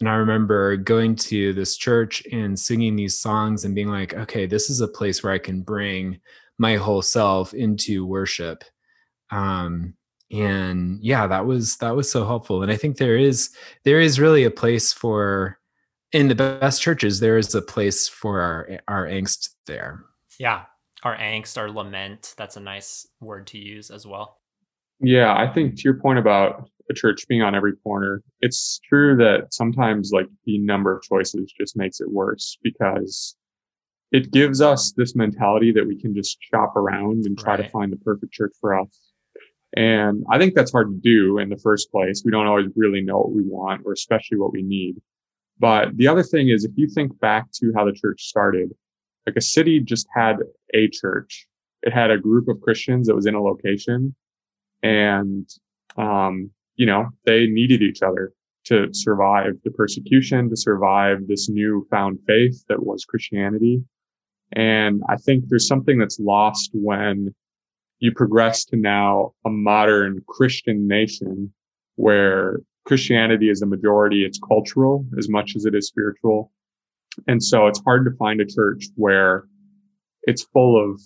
and 0.00 0.06
i 0.06 0.12
remember 0.12 0.76
going 0.76 1.16
to 1.16 1.54
this 1.54 1.78
church 1.78 2.22
and 2.30 2.58
singing 2.58 2.94
these 2.94 3.18
songs 3.18 3.64
and 3.64 3.74
being 3.74 3.88
like 3.88 4.12
okay 4.12 4.44
this 4.44 4.68
is 4.68 4.82
a 4.82 4.88
place 4.88 5.22
where 5.22 5.32
i 5.32 5.38
can 5.38 5.62
bring 5.62 6.20
my 6.58 6.76
whole 6.76 7.00
self 7.00 7.54
into 7.54 8.04
worship 8.04 8.64
um 9.30 9.94
and 10.30 11.02
yeah 11.02 11.26
that 11.26 11.46
was 11.46 11.76
that 11.78 11.96
was 11.96 12.10
so 12.10 12.26
helpful 12.26 12.62
and 12.62 12.70
i 12.70 12.76
think 12.76 12.98
there 12.98 13.16
is 13.16 13.50
there 13.84 14.00
is 14.00 14.20
really 14.20 14.44
a 14.44 14.50
place 14.50 14.92
for 14.92 15.58
in 16.12 16.28
the 16.28 16.34
best 16.34 16.82
churches 16.82 17.20
there 17.20 17.38
is 17.38 17.54
a 17.54 17.62
place 17.62 18.08
for 18.08 18.40
our 18.40 18.66
eh, 18.70 18.78
our 18.88 19.06
angst 19.06 19.50
there 19.66 20.04
yeah 20.38 20.64
our 21.02 21.16
angst, 21.16 21.58
our 21.58 21.70
lament. 21.70 22.34
That's 22.36 22.56
a 22.56 22.60
nice 22.60 23.06
word 23.20 23.46
to 23.48 23.58
use 23.58 23.90
as 23.90 24.06
well. 24.06 24.38
Yeah, 25.00 25.34
I 25.34 25.52
think 25.52 25.76
to 25.76 25.82
your 25.82 26.00
point 26.00 26.18
about 26.18 26.68
a 26.90 26.94
church 26.94 27.28
being 27.28 27.42
on 27.42 27.54
every 27.54 27.76
corner, 27.76 28.22
it's 28.40 28.80
true 28.88 29.16
that 29.16 29.52
sometimes 29.52 30.10
like 30.12 30.26
the 30.44 30.58
number 30.58 30.96
of 30.96 31.02
choices 31.02 31.52
just 31.56 31.76
makes 31.76 32.00
it 32.00 32.10
worse 32.10 32.58
because 32.62 33.36
it 34.10 34.32
gives 34.32 34.60
us 34.60 34.92
this 34.96 35.14
mentality 35.14 35.70
that 35.72 35.86
we 35.86 36.00
can 36.00 36.14
just 36.14 36.38
shop 36.42 36.74
around 36.76 37.26
and 37.26 37.38
try 37.38 37.54
right. 37.54 37.64
to 37.64 37.70
find 37.70 37.92
the 37.92 37.98
perfect 37.98 38.32
church 38.32 38.54
for 38.60 38.78
us. 38.78 39.07
And 39.76 40.24
I 40.30 40.38
think 40.38 40.54
that's 40.54 40.72
hard 40.72 40.88
to 40.88 41.00
do 41.00 41.38
in 41.38 41.48
the 41.48 41.58
first 41.58 41.90
place. 41.90 42.22
We 42.24 42.30
don't 42.30 42.46
always 42.46 42.68
really 42.74 43.00
know 43.00 43.18
what 43.18 43.32
we 43.32 43.42
want 43.42 43.82
or 43.84 43.92
especially 43.92 44.38
what 44.38 44.52
we 44.52 44.62
need. 44.62 44.96
But 45.58 45.96
the 45.96 46.08
other 46.08 46.22
thing 46.22 46.48
is 46.48 46.64
if 46.64 46.72
you 46.76 46.88
think 46.88 47.18
back 47.20 47.50
to 47.56 47.72
how 47.76 47.84
the 47.84 47.92
church 47.92 48.22
started, 48.22 48.70
like 49.26 49.36
a 49.36 49.42
city 49.42 49.80
just 49.80 50.06
had 50.14 50.36
a 50.74 50.88
church. 50.88 51.46
It 51.82 51.92
had 51.92 52.10
a 52.10 52.18
group 52.18 52.48
of 52.48 52.60
Christians 52.60 53.06
that 53.06 53.14
was 53.14 53.26
in 53.26 53.34
a 53.34 53.42
location 53.42 54.14
and, 54.82 55.48
um, 55.96 56.50
you 56.76 56.86
know, 56.86 57.08
they 57.24 57.46
needed 57.46 57.82
each 57.82 58.02
other 58.02 58.32
to 58.64 58.88
survive 58.92 59.54
the 59.64 59.70
persecution, 59.70 60.48
to 60.50 60.56
survive 60.56 61.26
this 61.26 61.48
new 61.48 61.86
found 61.90 62.18
faith 62.26 62.64
that 62.68 62.84
was 62.84 63.04
Christianity. 63.04 63.82
And 64.52 65.02
I 65.08 65.16
think 65.16 65.44
there's 65.48 65.66
something 65.66 65.98
that's 65.98 66.18
lost 66.18 66.70
when 66.72 67.34
you 68.00 68.12
progress 68.12 68.64
to 68.66 68.76
now 68.76 69.32
a 69.44 69.50
modern 69.50 70.22
Christian 70.28 70.86
nation 70.86 71.52
where 71.96 72.60
Christianity 72.84 73.50
is 73.50 73.60
a 73.60 73.66
majority. 73.66 74.24
It's 74.24 74.38
cultural 74.38 75.04
as 75.18 75.28
much 75.28 75.56
as 75.56 75.64
it 75.64 75.74
is 75.74 75.88
spiritual. 75.88 76.52
And 77.26 77.42
so 77.42 77.66
it's 77.66 77.82
hard 77.84 78.04
to 78.04 78.16
find 78.16 78.40
a 78.40 78.46
church 78.46 78.86
where 78.94 79.44
it's 80.22 80.44
full 80.44 80.82
of 80.82 81.00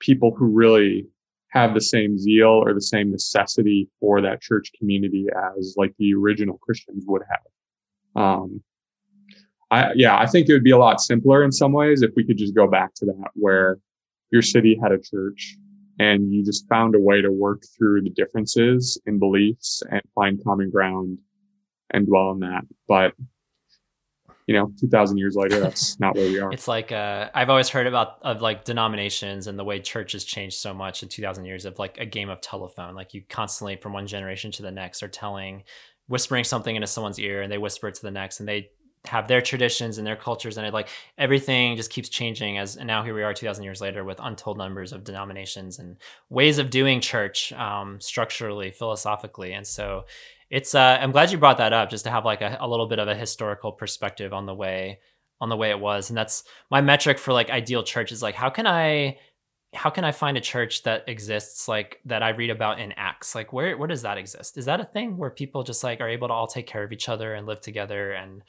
people 0.00 0.34
who 0.36 0.46
really 0.46 1.06
have 1.50 1.74
the 1.74 1.80
same 1.80 2.18
zeal 2.18 2.48
or 2.48 2.72
the 2.74 2.80
same 2.80 3.10
necessity 3.10 3.88
for 4.00 4.20
that 4.20 4.40
church 4.40 4.70
community 4.78 5.26
as 5.56 5.74
like 5.76 5.94
the 5.98 6.14
original 6.14 6.58
Christians 6.58 7.04
would 7.06 7.22
have. 7.28 8.22
Um, 8.22 8.62
I, 9.70 9.92
yeah, 9.94 10.18
I 10.18 10.26
think 10.26 10.48
it 10.48 10.52
would 10.52 10.64
be 10.64 10.70
a 10.70 10.78
lot 10.78 11.00
simpler 11.00 11.42
in 11.42 11.52
some 11.52 11.72
ways 11.72 12.02
if 12.02 12.10
we 12.16 12.24
could 12.24 12.38
just 12.38 12.54
go 12.54 12.66
back 12.66 12.94
to 12.94 13.06
that 13.06 13.30
where 13.34 13.78
your 14.30 14.42
city 14.42 14.78
had 14.82 14.92
a 14.92 14.98
church 14.98 15.56
and 15.98 16.32
you 16.32 16.44
just 16.44 16.68
found 16.68 16.94
a 16.94 17.00
way 17.00 17.20
to 17.20 17.30
work 17.30 17.62
through 17.76 18.02
the 18.02 18.10
differences 18.10 19.00
in 19.06 19.18
beliefs 19.18 19.82
and 19.90 20.00
find 20.14 20.42
common 20.44 20.70
ground 20.70 21.18
and 21.90 22.06
dwell 22.06 22.28
on 22.28 22.40
that. 22.40 22.62
But 22.86 23.14
you 24.48 24.54
know 24.54 24.72
2000 24.80 25.18
years 25.18 25.36
later 25.36 25.60
that's 25.60 26.00
not 26.00 26.16
where 26.16 26.26
we 26.26 26.40
are 26.40 26.50
it's 26.52 26.66
like 26.66 26.90
uh, 26.90 27.28
i've 27.34 27.50
always 27.50 27.68
heard 27.68 27.86
about 27.86 28.16
of 28.22 28.40
like 28.40 28.64
denominations 28.64 29.46
and 29.46 29.58
the 29.58 29.62
way 29.62 29.78
churches 29.78 30.24
changed 30.24 30.56
so 30.56 30.74
much 30.74 31.02
in 31.02 31.08
2000 31.08 31.44
years 31.44 31.64
of 31.66 31.78
like 31.78 31.98
a 31.98 32.06
game 32.06 32.30
of 32.30 32.40
telephone 32.40 32.94
like 32.94 33.14
you 33.14 33.22
constantly 33.28 33.76
from 33.76 33.92
one 33.92 34.06
generation 34.06 34.50
to 34.50 34.62
the 34.62 34.70
next 34.70 35.02
are 35.02 35.08
telling 35.08 35.62
whispering 36.08 36.42
something 36.42 36.74
into 36.74 36.86
someone's 36.86 37.20
ear 37.20 37.42
and 37.42 37.52
they 37.52 37.58
whisper 37.58 37.88
it 37.88 37.94
to 37.94 38.02
the 38.02 38.10
next 38.10 38.40
and 38.40 38.48
they 38.48 38.70
have 39.06 39.28
their 39.28 39.40
traditions 39.40 39.98
and 39.98 40.06
their 40.06 40.16
cultures 40.16 40.58
and 40.58 40.66
it 40.66 40.74
like 40.74 40.88
everything 41.16 41.76
just 41.76 41.90
keeps 41.90 42.08
changing 42.08 42.58
as 42.58 42.76
and 42.76 42.86
now 42.86 43.02
here 43.02 43.14
we 43.14 43.22
are 43.22 43.32
2000 43.32 43.64
years 43.64 43.80
later 43.80 44.04
with 44.04 44.18
untold 44.20 44.58
numbers 44.58 44.92
of 44.92 45.04
denominations 45.04 45.78
and 45.78 45.96
ways 46.28 46.58
of 46.58 46.68
doing 46.70 47.00
church 47.00 47.52
um, 47.52 48.00
structurally 48.00 48.70
philosophically 48.70 49.52
and 49.52 49.66
so 49.66 50.04
it's 50.50 50.74
uh, 50.74 50.98
i'm 51.00 51.12
glad 51.12 51.30
you 51.30 51.38
brought 51.38 51.58
that 51.58 51.72
up 51.72 51.90
just 51.90 52.04
to 52.04 52.10
have 52.10 52.24
like 52.24 52.40
a, 52.42 52.58
a 52.60 52.68
little 52.68 52.86
bit 52.86 52.98
of 52.98 53.08
a 53.08 53.14
historical 53.14 53.72
perspective 53.72 54.32
on 54.32 54.46
the 54.46 54.54
way 54.54 54.98
on 55.40 55.48
the 55.48 55.56
way 55.56 55.70
it 55.70 55.80
was. 55.80 56.10
And 56.10 56.16
that's 56.16 56.44
my 56.70 56.80
metric 56.80 57.18
for 57.18 57.32
like 57.32 57.50
ideal 57.50 57.82
church 57.82 58.12
is 58.12 58.22
like 58.22 58.34
how 58.34 58.50
can 58.50 58.66
I 58.66 59.18
how 59.74 59.90
can 59.90 60.02
I 60.02 60.12
find 60.12 60.38
a 60.38 60.40
church 60.40 60.82
that 60.84 61.06
exists 61.08 61.68
like 61.68 62.00
that 62.06 62.22
I 62.22 62.30
read 62.30 62.50
about 62.50 62.80
in 62.80 62.92
Acts? 62.92 63.34
Like 63.34 63.52
where 63.52 63.76
where 63.76 63.88
does 63.88 64.02
that 64.02 64.18
exist? 64.18 64.56
Is 64.56 64.64
that 64.64 64.80
a 64.80 64.84
thing 64.84 65.16
where 65.16 65.30
people 65.30 65.62
just 65.62 65.84
like 65.84 66.00
are 66.00 66.08
able 66.08 66.28
to 66.28 66.34
all 66.34 66.46
take 66.46 66.66
care 66.66 66.82
of 66.82 66.92
each 66.92 67.08
other 67.08 67.34
and 67.34 67.46
live 67.46 67.60
together 67.60 68.12
and 68.12 68.42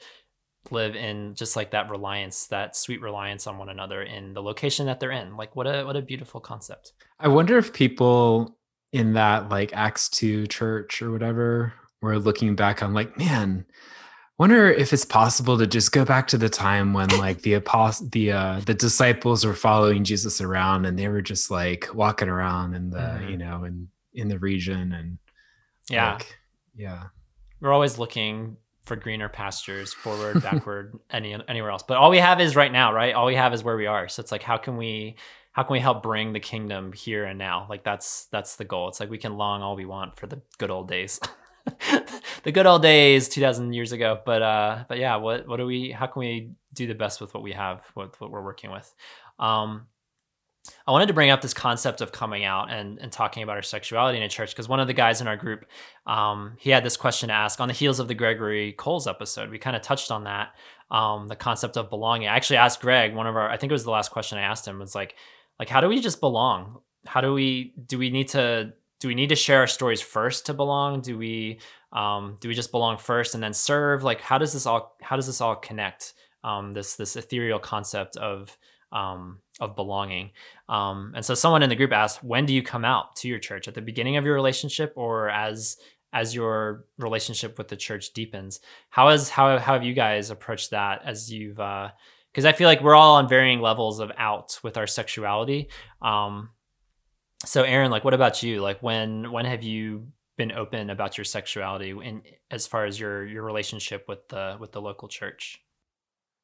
live 0.70 0.94
in 0.94 1.34
just 1.34 1.56
like 1.56 1.70
that 1.70 1.90
reliance, 1.90 2.46
that 2.46 2.76
sweet 2.76 3.00
reliance 3.00 3.46
on 3.46 3.58
one 3.58 3.68
another 3.68 4.02
in 4.02 4.34
the 4.34 4.42
location 4.42 4.86
that 4.86 5.00
they're 5.00 5.10
in? 5.10 5.36
Like 5.36 5.56
what 5.56 5.66
a 5.66 5.84
what 5.84 5.96
a 5.96 6.02
beautiful 6.02 6.40
concept. 6.40 6.92
I 7.18 7.28
wonder 7.28 7.58
if 7.58 7.72
people 7.72 8.56
in 8.92 9.14
that 9.14 9.48
like 9.48 9.72
Acts 9.72 10.08
2 10.08 10.46
church 10.48 11.00
or 11.02 11.10
whatever 11.10 11.72
were 12.02 12.18
looking 12.18 12.56
back 12.56 12.82
on 12.82 12.94
like, 12.94 13.16
man, 13.18 13.66
wonder 14.40 14.70
if 14.70 14.94
it's 14.94 15.04
possible 15.04 15.58
to 15.58 15.66
just 15.66 15.92
go 15.92 16.02
back 16.02 16.26
to 16.28 16.38
the 16.38 16.48
time 16.48 16.94
when 16.94 17.10
like 17.18 17.42
the 17.42 17.52
apostle 17.52 18.08
the 18.10 18.32
uh 18.32 18.58
the 18.64 18.72
disciples 18.72 19.44
were 19.44 19.52
following 19.52 20.02
jesus 20.02 20.40
around 20.40 20.86
and 20.86 20.98
they 20.98 21.08
were 21.08 21.20
just 21.20 21.50
like 21.50 21.86
walking 21.92 22.26
around 22.28 22.72
in 22.72 22.88
the 22.88 22.96
mm-hmm. 22.96 23.28
you 23.28 23.36
know 23.36 23.64
in 23.64 23.88
in 24.14 24.28
the 24.28 24.38
region 24.38 24.92
and 24.92 25.18
yeah 25.90 26.14
like, 26.14 26.38
yeah 26.74 27.02
we're 27.60 27.70
always 27.70 27.98
looking 27.98 28.56
for 28.84 28.96
greener 28.96 29.28
pastures 29.28 29.92
forward 29.92 30.42
backward 30.42 30.98
any 31.10 31.36
anywhere 31.48 31.70
else. 31.70 31.82
But 31.86 31.98
all 31.98 32.10
we 32.10 32.18
have 32.18 32.40
is 32.40 32.56
right 32.56 32.72
now 32.72 32.92
right? 32.92 33.14
All 33.14 33.26
we 33.26 33.36
have 33.36 33.54
is 33.54 33.62
where 33.62 33.76
we 33.76 33.86
are. 33.86 34.08
So 34.08 34.20
it's 34.20 34.32
like 34.32 34.42
how 34.42 34.56
can 34.56 34.76
we 34.76 35.16
how 35.52 35.64
can 35.64 35.72
we 35.72 35.80
help 35.80 36.02
bring 36.02 36.32
the 36.32 36.40
kingdom 36.40 36.92
here 36.92 37.24
and 37.24 37.38
now? 37.38 37.66
Like 37.68 37.84
that's 37.84 38.26
that's 38.26 38.56
the 38.56 38.64
goal. 38.64 38.88
It's 38.88 39.00
like 39.00 39.10
we 39.10 39.18
can 39.18 39.36
long 39.36 39.62
all 39.62 39.76
we 39.76 39.86
want 39.86 40.16
for 40.16 40.26
the 40.26 40.40
good 40.58 40.70
old 40.70 40.88
days. 40.88 41.20
The 42.42 42.52
good 42.52 42.66
old 42.66 42.80
days 42.80 43.28
2000 43.28 43.74
years 43.74 43.92
ago. 43.92 44.18
But 44.24 44.42
uh 44.42 44.84
but 44.88 44.98
yeah 44.98 45.16
what 45.16 45.46
what 45.46 45.58
do 45.58 45.66
we 45.66 45.90
how 45.90 46.06
can 46.06 46.20
we 46.20 46.52
do 46.72 46.86
the 46.86 46.94
best 46.94 47.20
with 47.20 47.34
what 47.34 47.42
we 47.42 47.52
have 47.52 47.82
with 47.94 48.18
what 48.20 48.30
we're 48.30 48.42
working 48.42 48.70
with? 48.70 48.92
Um 49.38 49.86
I 50.86 50.92
wanted 50.92 51.06
to 51.06 51.14
bring 51.14 51.30
up 51.30 51.40
this 51.40 51.54
concept 51.54 52.00
of 52.00 52.12
coming 52.12 52.44
out 52.44 52.70
and, 52.70 52.98
and 52.98 53.10
talking 53.10 53.42
about 53.42 53.56
our 53.56 53.62
sexuality 53.62 54.18
in 54.18 54.24
a 54.24 54.28
church 54.28 54.50
because 54.50 54.68
one 54.68 54.80
of 54.80 54.86
the 54.86 54.92
guys 54.92 55.20
in 55.20 55.26
our 55.26 55.36
group, 55.36 55.64
um, 56.06 56.54
he 56.58 56.70
had 56.70 56.84
this 56.84 56.96
question 56.96 57.28
to 57.28 57.34
ask 57.34 57.60
on 57.60 57.68
the 57.68 57.74
heels 57.74 57.98
of 57.98 58.08
the 58.08 58.14
Gregory 58.14 58.72
Coles 58.72 59.06
episode. 59.06 59.50
We 59.50 59.58
kind 59.58 59.76
of 59.76 59.82
touched 59.82 60.10
on 60.10 60.24
that, 60.24 60.54
um, 60.90 61.28
the 61.28 61.36
concept 61.36 61.76
of 61.76 61.88
belonging. 61.88 62.28
I 62.28 62.36
actually 62.36 62.58
asked 62.58 62.80
Greg, 62.80 63.14
one 63.14 63.26
of 63.26 63.36
our, 63.36 63.48
I 63.48 63.56
think 63.56 63.70
it 63.70 63.74
was 63.74 63.84
the 63.84 63.90
last 63.90 64.10
question 64.10 64.38
I 64.38 64.42
asked 64.42 64.66
him 64.68 64.78
was 64.78 64.94
like, 64.94 65.16
like 65.58 65.68
how 65.68 65.80
do 65.80 65.88
we 65.88 66.00
just 66.00 66.20
belong? 66.20 66.80
How 67.06 67.20
do 67.20 67.32
we 67.32 67.74
do 67.86 67.98
we 67.98 68.10
need 68.10 68.28
to 68.28 68.72
do 68.98 69.08
we 69.08 69.14
need 69.14 69.28
to 69.28 69.36
share 69.36 69.60
our 69.60 69.66
stories 69.66 70.00
first 70.00 70.46
to 70.46 70.54
belong? 70.54 71.00
Do 71.00 71.16
we 71.16 71.60
um, 71.92 72.36
do 72.40 72.48
we 72.48 72.54
just 72.54 72.70
belong 72.70 72.98
first 72.98 73.34
and 73.34 73.42
then 73.42 73.52
serve? 73.52 74.02
Like 74.02 74.20
how 74.20 74.38
does 74.38 74.52
this 74.52 74.66
all 74.66 74.96
how 75.02 75.16
does 75.16 75.26
this 75.26 75.40
all 75.40 75.56
connect? 75.56 76.14
Um, 76.42 76.72
this 76.72 76.96
this 76.96 77.16
ethereal 77.16 77.58
concept 77.58 78.16
of 78.16 78.56
um, 78.92 79.40
of 79.60 79.76
belonging. 79.76 80.30
Um, 80.68 81.12
and 81.14 81.24
so 81.24 81.34
someone 81.34 81.62
in 81.62 81.68
the 81.68 81.76
group 81.76 81.92
asked, 81.92 82.24
when 82.24 82.46
do 82.46 82.54
you 82.54 82.62
come 82.62 82.84
out 82.84 83.16
to 83.16 83.28
your 83.28 83.38
church? 83.38 83.68
At 83.68 83.74
the 83.74 83.82
beginning 83.82 84.16
of 84.16 84.24
your 84.24 84.34
relationship 84.34 84.92
or 84.96 85.30
as 85.30 85.76
as 86.12 86.34
your 86.34 86.86
relationship 86.98 87.56
with 87.56 87.68
the 87.68 87.76
church 87.76 88.12
deepens? 88.12 88.60
How 88.88 89.10
is 89.10 89.28
how 89.28 89.58
how 89.58 89.74
have 89.74 89.84
you 89.84 89.94
guys 89.94 90.30
approached 90.30 90.70
that 90.70 91.02
as 91.04 91.32
you've 91.32 91.56
because 91.56 92.44
uh, 92.44 92.48
I 92.48 92.52
feel 92.52 92.66
like 92.66 92.82
we're 92.82 92.96
all 92.96 93.16
on 93.16 93.28
varying 93.28 93.60
levels 93.60 94.00
of 94.00 94.10
out 94.16 94.58
with 94.62 94.76
our 94.76 94.86
sexuality. 94.86 95.68
Um, 96.02 96.50
so 97.44 97.62
aaron 97.62 97.90
like 97.90 98.04
what 98.04 98.14
about 98.14 98.42
you 98.42 98.60
like 98.60 98.82
when 98.82 99.30
when 99.32 99.44
have 99.44 99.62
you 99.62 100.06
been 100.36 100.52
open 100.52 100.90
about 100.90 101.18
your 101.18 101.24
sexuality 101.24 101.90
in 101.90 102.22
as 102.50 102.66
far 102.66 102.84
as 102.84 102.98
your 102.98 103.26
your 103.26 103.42
relationship 103.42 104.06
with 104.08 104.26
the 104.28 104.56
with 104.60 104.72
the 104.72 104.80
local 104.80 105.08
church 105.08 105.62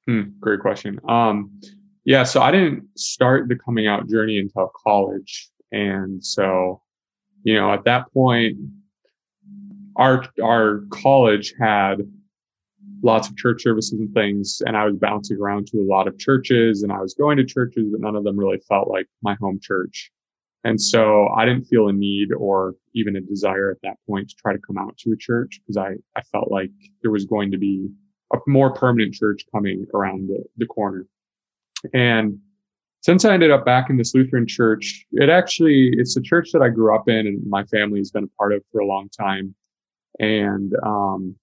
hmm, 0.06 0.22
great 0.40 0.60
question 0.60 0.98
um 1.08 1.50
yeah 2.06 2.22
so 2.22 2.40
i 2.40 2.50
didn't 2.50 2.84
start 2.98 3.48
the 3.48 3.56
coming 3.56 3.86
out 3.86 4.08
journey 4.08 4.38
until 4.38 4.70
college 4.84 5.50
and 5.72 6.24
so 6.24 6.80
you 7.42 7.54
know 7.54 7.70
at 7.72 7.84
that 7.84 8.10
point 8.14 8.56
our 9.96 10.24
our 10.42 10.84
college 10.90 11.52
had 11.60 11.96
lots 13.02 13.28
of 13.28 13.36
church 13.36 13.62
services 13.62 13.98
and 13.98 14.12
things 14.14 14.62
and 14.64 14.76
i 14.76 14.84
was 14.86 14.96
bouncing 14.96 15.36
around 15.38 15.66
to 15.66 15.78
a 15.78 15.84
lot 15.84 16.08
of 16.08 16.18
churches 16.18 16.82
and 16.82 16.90
i 16.90 17.00
was 17.00 17.12
going 17.12 17.36
to 17.36 17.44
churches 17.44 17.84
but 17.90 18.00
none 18.00 18.16
of 18.16 18.24
them 18.24 18.38
really 18.38 18.60
felt 18.66 18.88
like 18.88 19.06
my 19.22 19.34
home 19.34 19.58
church 19.60 20.10
and 20.66 20.82
so 20.82 21.28
I 21.28 21.44
didn't 21.44 21.66
feel 21.66 21.86
a 21.86 21.92
need 21.92 22.32
or 22.32 22.74
even 22.92 23.14
a 23.14 23.20
desire 23.20 23.70
at 23.70 23.76
that 23.84 23.98
point 24.04 24.30
to 24.30 24.34
try 24.34 24.52
to 24.52 24.58
come 24.58 24.76
out 24.76 24.98
to 24.98 25.12
a 25.12 25.16
church 25.16 25.60
because 25.60 25.76
I, 25.76 25.94
I 26.16 26.22
felt 26.22 26.50
like 26.50 26.72
there 27.02 27.12
was 27.12 27.24
going 27.24 27.52
to 27.52 27.56
be 27.56 27.88
a 28.32 28.38
more 28.48 28.72
permanent 28.72 29.14
church 29.14 29.44
coming 29.54 29.86
around 29.94 30.28
the, 30.28 30.42
the 30.56 30.66
corner. 30.66 31.06
And 31.94 32.38
since 33.02 33.24
I 33.24 33.34
ended 33.34 33.50
up 33.50 33.64
back 33.64 33.88
in 33.90 33.96
this 33.96 34.14
Lutheran 34.14 34.46
church, 34.46 35.06
it 35.12 35.28
actually, 35.28 35.90
it's 35.92 36.16
a 36.16 36.22
church 36.22 36.50
that 36.52 36.62
I 36.62 36.68
grew 36.68 36.94
up 36.94 37.08
in 37.08 37.26
and 37.26 37.46
my 37.48 37.64
family 37.64 38.00
has 38.00 38.10
been 38.10 38.24
a 38.24 38.38
part 38.38 38.52
of 38.52 38.62
for 38.72 38.80
a 38.80 38.86
long 38.86 39.08
time. 39.08 39.54
And, 40.18 40.72
um, 40.82 41.36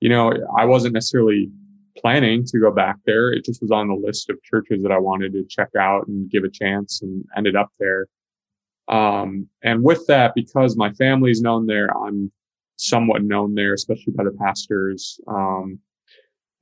you 0.00 0.08
know, 0.08 0.32
I 0.56 0.64
wasn't 0.64 0.94
necessarily 0.94 1.50
planning 1.98 2.44
to 2.46 2.58
go 2.58 2.70
back 2.70 2.96
there. 3.06 3.32
It 3.32 3.44
just 3.44 3.60
was 3.60 3.70
on 3.70 3.88
the 3.88 3.94
list 3.94 4.30
of 4.30 4.42
churches 4.42 4.82
that 4.82 4.92
I 4.92 4.98
wanted 4.98 5.32
to 5.32 5.44
check 5.44 5.70
out 5.78 6.06
and 6.06 6.30
give 6.30 6.44
a 6.44 6.50
chance 6.50 7.02
and 7.02 7.24
ended 7.36 7.56
up 7.56 7.70
there. 7.78 8.06
Um, 8.88 9.48
and 9.62 9.82
with 9.82 10.06
that, 10.06 10.34
because 10.34 10.76
my 10.76 10.92
family's 10.92 11.40
known 11.40 11.66
there, 11.66 11.88
I'm 11.96 12.30
somewhat 12.76 13.24
known 13.24 13.54
there, 13.54 13.74
especially 13.74 14.12
by 14.12 14.24
the 14.24 14.36
pastors. 14.38 15.18
Um, 15.26 15.80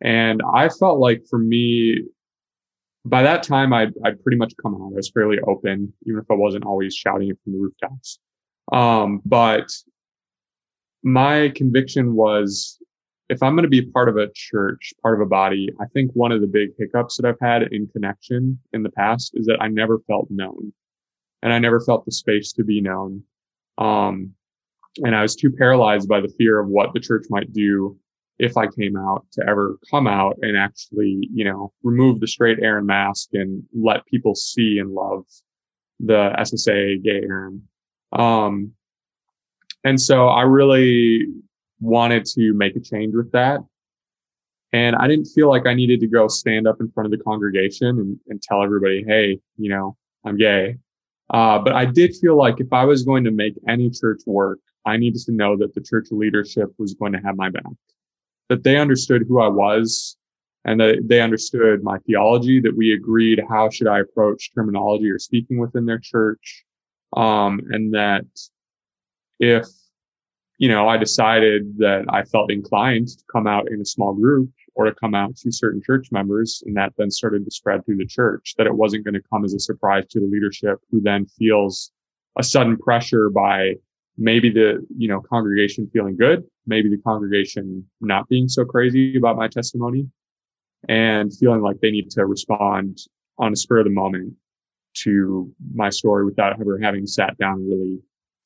and 0.01 0.43
I 0.53 0.69
felt 0.69 0.99
like 0.99 1.25
for 1.29 1.39
me, 1.39 2.05
by 3.05 3.23
that 3.23 3.43
time, 3.43 3.73
I'd, 3.73 3.93
I'd 4.05 4.23
pretty 4.23 4.39
much 4.39 4.55
come 4.61 4.75
out. 4.75 4.93
I 4.93 4.97
was 4.97 5.11
fairly 5.11 5.39
open, 5.47 5.93
even 6.07 6.21
if 6.21 6.31
I 6.31 6.35
wasn't 6.35 6.65
always 6.65 6.95
shouting 6.95 7.29
it 7.29 7.39
from 7.45 7.53
the 7.53 7.59
rooftops. 7.59 8.19
Um, 8.73 9.21
but 9.27 9.71
my 11.03 11.51
conviction 11.55 12.15
was 12.15 12.79
if 13.29 13.43
I'm 13.43 13.55
going 13.55 13.65
to 13.65 13.69
be 13.69 13.83
part 13.83 14.09
of 14.09 14.17
a 14.17 14.31
church, 14.35 14.95
part 15.03 15.15
of 15.15 15.21
a 15.21 15.29
body, 15.29 15.71
I 15.81 15.87
think 15.87 16.11
one 16.15 16.33
of 16.33 16.41
the 16.41 16.47
big 16.47 16.71
hiccups 16.79 17.17
that 17.17 17.27
I've 17.27 17.41
had 17.41 17.63
in 17.73 17.87
connection 17.89 18.59
in 18.73 18.83
the 18.83 18.91
past 18.91 19.33
is 19.35 19.47
that 19.47 19.61
I 19.61 19.69
never 19.69 19.99
felt 20.07 20.31
known 20.31 20.73
and 21.43 21.53
I 21.53 21.59
never 21.59 21.81
felt 21.81 22.05
the 22.05 22.13
space 22.13 22.53
to 22.55 22.65
be 22.65 22.81
known. 22.81 23.23
Um, 23.77 24.33
and 24.99 25.15
I 25.15 25.23
was 25.23 25.37
too 25.37 25.51
paralyzed 25.51 26.09
by 26.09 26.21
the 26.21 26.33
fear 26.39 26.59
of 26.59 26.69
what 26.69 26.95
the 26.95 27.01
church 27.01 27.27
might 27.29 27.53
do 27.53 27.99
if 28.39 28.57
I 28.57 28.67
came 28.67 28.97
out 28.97 29.27
to 29.33 29.45
ever 29.49 29.79
come 29.91 30.07
out 30.07 30.39
and 30.43 30.57
actually, 30.57 31.29
you 31.33 31.45
know, 31.45 31.73
remove 31.83 32.21
the 32.21 32.27
straight 32.27 32.59
Aaron 32.61 32.87
mask 32.87 33.29
and 33.33 33.63
let 33.73 34.07
people 34.07 34.35
see 34.35 34.79
and 34.79 34.91
love 34.91 35.25
the 36.01 36.35
SSA 36.39 37.03
gay 37.03 37.23
Aaron. 37.23 37.69
Um, 38.13 38.73
and 39.85 40.01
so 40.01 40.29
I 40.29 40.43
really 40.43 41.27
wanted 41.81 42.25
to 42.27 42.53
make 42.55 42.75
a 42.77 42.81
change 42.81 43.15
with 43.15 43.31
that. 43.33 43.61
And 44.73 44.97
I 44.97 45.07
didn't 45.07 45.27
feel 45.27 45.49
like 45.49 45.67
I 45.67 45.75
needed 45.75 46.01
to 46.01 46.09
go 46.09 46.27
stand 46.27 46.67
up 46.67 46.81
in 46.81 46.91
front 46.91 47.07
of 47.07 47.17
the 47.17 47.23
congregation 47.23 47.89
and, 47.89 48.19
and 48.29 48.43
tell 48.43 48.63
everybody, 48.63 49.05
hey, 49.07 49.39
you 49.57 49.71
know, 49.71 49.97
I'm 50.25 50.37
gay. 50.37 50.79
Uh, 51.31 51.59
but 51.59 51.75
I 51.75 51.85
did 51.85 52.17
feel 52.17 52.37
like 52.37 52.57
if 52.59 52.73
I 52.73 52.85
was 52.85 53.05
going 53.05 53.25
to 53.25 53.31
make 53.31 53.55
any 53.69 53.91
church 53.91 54.23
work, 54.27 54.59
I 54.85 54.97
needed 54.97 55.23
to 55.27 55.33
know 55.33 55.57
that 55.59 55.75
the 55.75 55.81
church 55.81 56.09
leadership 56.11 56.71
was 56.79 56.95
going 56.95 57.13
to 57.13 57.21
have 57.21 57.37
my 57.37 57.51
back, 57.51 57.63
that 58.49 58.65
they 58.65 58.79
understood 58.79 59.25
who 59.29 59.41
I 59.41 59.49
was 59.49 60.17
and 60.65 60.81
that 60.81 61.07
they 61.07 61.21
understood 61.21 61.83
my 61.83 61.99
theology, 62.07 62.61
that 62.61 62.77
we 62.77 62.93
agreed 62.93 63.43
how 63.49 63.69
should 63.69 63.87
I 63.87 64.01
approach 64.01 64.51
terminology 64.55 65.11
or 65.11 65.19
speaking 65.19 65.59
within 65.59 65.87
their 65.87 65.99
church. 65.99 66.65
Um, 67.17 67.61
and 67.71 67.95
that 67.95 68.25
if 69.39 69.67
you 70.59 70.69
know, 70.69 70.89
I 70.89 70.97
decided 70.97 71.79
that 71.79 72.05
I 72.09 72.23
felt 72.25 72.53
inclined 72.53 73.09
to 73.09 73.25
come 73.31 73.47
out 73.47 73.71
in 73.71 73.81
a 73.81 73.85
small 73.85 74.15
group 74.15 74.51
or 74.75 74.85
to 74.85 74.95
come 74.95 75.15
out 75.15 75.37
to 75.37 75.53
certain 75.53 75.83
church 75.85 76.09
members. 76.13 76.63
And 76.67 76.77
that 76.77 76.93
then 76.97 77.11
started 77.11 77.45
to 77.45 77.51
spread 77.51 77.85
through 77.85 77.97
the 77.97 78.07
church, 78.07 78.55
that 78.57 78.67
it 78.67 78.75
wasn't 78.75 79.05
going 79.05 79.15
to 79.15 79.23
come 79.31 79.45
as 79.45 79.55
a 79.55 79.59
surprise 79.59 80.07
to 80.11 80.21
the 80.21 80.27
leadership 80.27 80.79
who 80.91 81.01
then 81.01 81.27
feels 81.27 81.93
a 82.39 82.43
sudden 82.43 82.77
pressure 82.77 83.31
by 83.31 83.75
maybe 84.17 84.51
the, 84.51 84.87
you 84.97 85.09
know, 85.09 85.21
congregation 85.21 85.89
feeling 85.93 86.17
good, 86.17 86.45
maybe 86.67 86.89
the 86.89 86.99
congregation 86.99 87.85
not 88.01 88.29
being 88.29 88.49
so 88.49 88.65
crazy 88.65 89.17
about 89.17 89.37
my 89.37 89.49
testimony 89.49 90.07
and 90.89 91.35
feeling 91.37 91.63
like 91.63 91.81
they 91.81 91.91
need 91.91 92.11
to 92.11 92.27
respond 92.27 92.99
on 93.39 93.53
a 93.53 93.57
spur 93.57 93.79
of 93.79 93.85
the 93.85 93.91
moment 93.91 94.35
to 94.95 95.53
my 95.75 95.91
story 95.91 96.25
without 96.25 96.59
ever 96.61 96.79
having 96.79 97.07
sat 97.07 97.37
down 97.39 97.55
and 97.55 97.69
really 97.69 97.99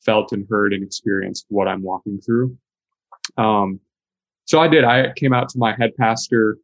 felt 0.04 0.32
and 0.32 0.46
heard 0.48 0.72
and 0.72 0.82
experienced 0.82 1.46
what 1.48 1.68
I'm 1.68 1.82
walking 1.82 2.20
through. 2.20 2.56
Um, 3.36 3.80
so 4.46 4.60
I 4.60 4.68
did. 4.68 4.84
I 4.84 5.12
came 5.14 5.34
out 5.34 5.50
to 5.50 5.58
my 5.58 5.76
head 5.76 5.94
pastor, 5.98 6.56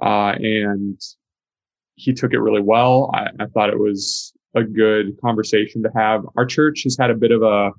uh, 0.00 0.34
and 0.38 1.00
he 1.96 2.12
took 2.12 2.32
it 2.32 2.38
really 2.38 2.62
well. 2.62 3.10
I, 3.12 3.30
I, 3.40 3.46
thought 3.46 3.70
it 3.70 3.78
was 3.78 4.32
a 4.54 4.62
good 4.62 5.20
conversation 5.20 5.82
to 5.82 5.90
have. 5.96 6.24
Our 6.36 6.46
church 6.46 6.82
has 6.84 6.96
had 6.98 7.10
a 7.10 7.14
bit 7.14 7.32
of 7.32 7.42
a 7.42 7.72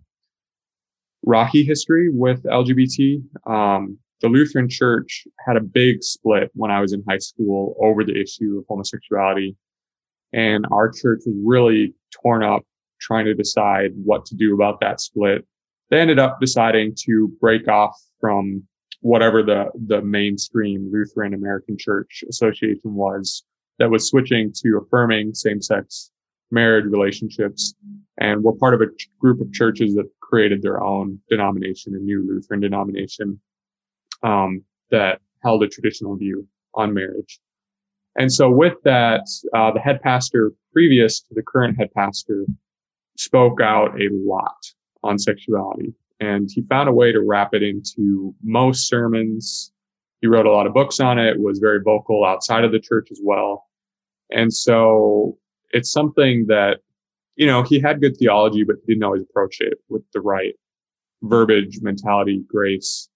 rocky 1.26 1.64
history 1.64 2.10
with 2.10 2.44
LGBT. 2.44 3.22
Um, 3.48 3.98
the 4.22 4.30
Lutheran 4.30 4.70
Church 4.70 5.28
had 5.46 5.58
a 5.58 5.62
big 5.62 6.04
split 6.04 6.52
when 6.54 6.72
I 6.72 6.80
was 6.80 6.94
in 6.94 7.04
high 7.08 7.18
school 7.18 7.76
over 7.82 8.04
the 8.04 8.20
issue 8.20 8.60
of 8.60 8.66
homosexuality. 8.68 9.56
And 10.34 10.66
our 10.72 10.90
church 10.90 11.22
was 11.26 11.36
really 11.44 11.94
torn 12.22 12.44
up 12.44 12.64
trying 13.00 13.26
to 13.26 13.34
decide 13.34 13.92
what 13.96 14.26
to 14.26 14.36
do 14.36 14.54
about 14.54 14.80
that 14.80 15.02
split. 15.02 15.46
They 15.90 16.00
ended 16.00 16.20
up 16.20 16.40
deciding 16.40 16.96
to 17.06 17.32
break 17.40 17.68
off 17.68 17.96
from 18.20 18.64
whatever 19.02 19.44
the, 19.44 19.66
the 19.88 20.02
mainstream 20.02 20.90
Lutheran 20.92 21.34
American 21.34 21.78
Church 21.78 22.24
Association 22.30 22.96
was 22.96 23.44
that 23.78 23.92
was 23.92 24.10
switching 24.10 24.52
to 24.64 24.82
affirming 24.84 25.34
same 25.34 25.62
sex 25.62 26.12
marriage 26.52 26.86
relationships. 26.86 27.76
And 28.18 28.44
we're 28.44 28.54
part 28.54 28.74
of 28.74 28.82
a 28.82 28.88
group 29.20 29.42
of 29.42 29.52
churches 29.52 29.96
that 29.96 30.10
created 30.36 30.62
their 30.62 30.84
own 30.84 31.18
denomination, 31.30 31.96
a 31.96 31.98
new 31.98 32.28
Lutheran 32.28 32.60
denomination 32.60 33.40
um, 34.22 34.62
that 34.92 35.22
held 35.42 35.64
a 35.64 35.68
traditional 35.70 36.18
view 36.18 36.46
on 36.74 36.94
marriage. 36.94 37.40
And 38.18 38.30
so 38.30 38.50
with 38.50 38.74
that, 38.84 39.22
uh, 39.54 39.72
the 39.72 39.80
head 39.80 40.02
pastor 40.02 40.52
previous 40.74 41.22
to 41.22 41.34
the 41.34 41.42
current 41.42 41.78
head 41.78 41.88
pastor 41.96 42.46
spoke 43.16 43.62
out 43.62 43.92
a 43.96 44.10
lot 44.12 44.58
on 45.04 45.18
sexuality 45.18 45.94
and 46.20 46.50
he 46.54 46.64
found 46.64 46.90
a 46.90 46.94
way 46.94 47.14
to 47.14 47.22
wrap 47.22 47.54
it 47.54 47.64
into 47.64 48.36
most 48.44 48.90
sermons. 48.90 49.72
He 50.20 50.28
wrote 50.28 50.46
a 50.46 50.52
lot 50.52 50.68
of 50.68 50.74
books 50.74 51.00
on 51.00 51.18
it, 51.18 51.40
was 51.40 51.60
very 51.60 51.80
vocal 51.82 52.26
outside 52.26 52.66
of 52.66 52.74
the 52.74 52.80
church 52.82 53.08
as 53.10 53.22
well. 53.24 53.68
And 54.32 54.54
so 54.54 55.38
it's 55.72 55.94
something 55.94 56.48
that, 56.48 56.82
you 57.36 57.46
know, 57.46 57.64
he 57.64 57.80
had 57.80 58.02
good 58.02 58.18
theology, 58.18 58.64
but 58.64 58.78
he 58.86 58.94
didn't 58.94 59.04
always 59.04 59.24
approach 59.24 59.58
it 59.60 59.78
with 59.90 60.04
the 60.14 60.22
right 60.22 60.56
verbiage, 61.22 61.80
mentality, 61.82 62.44
grace, 62.48 63.10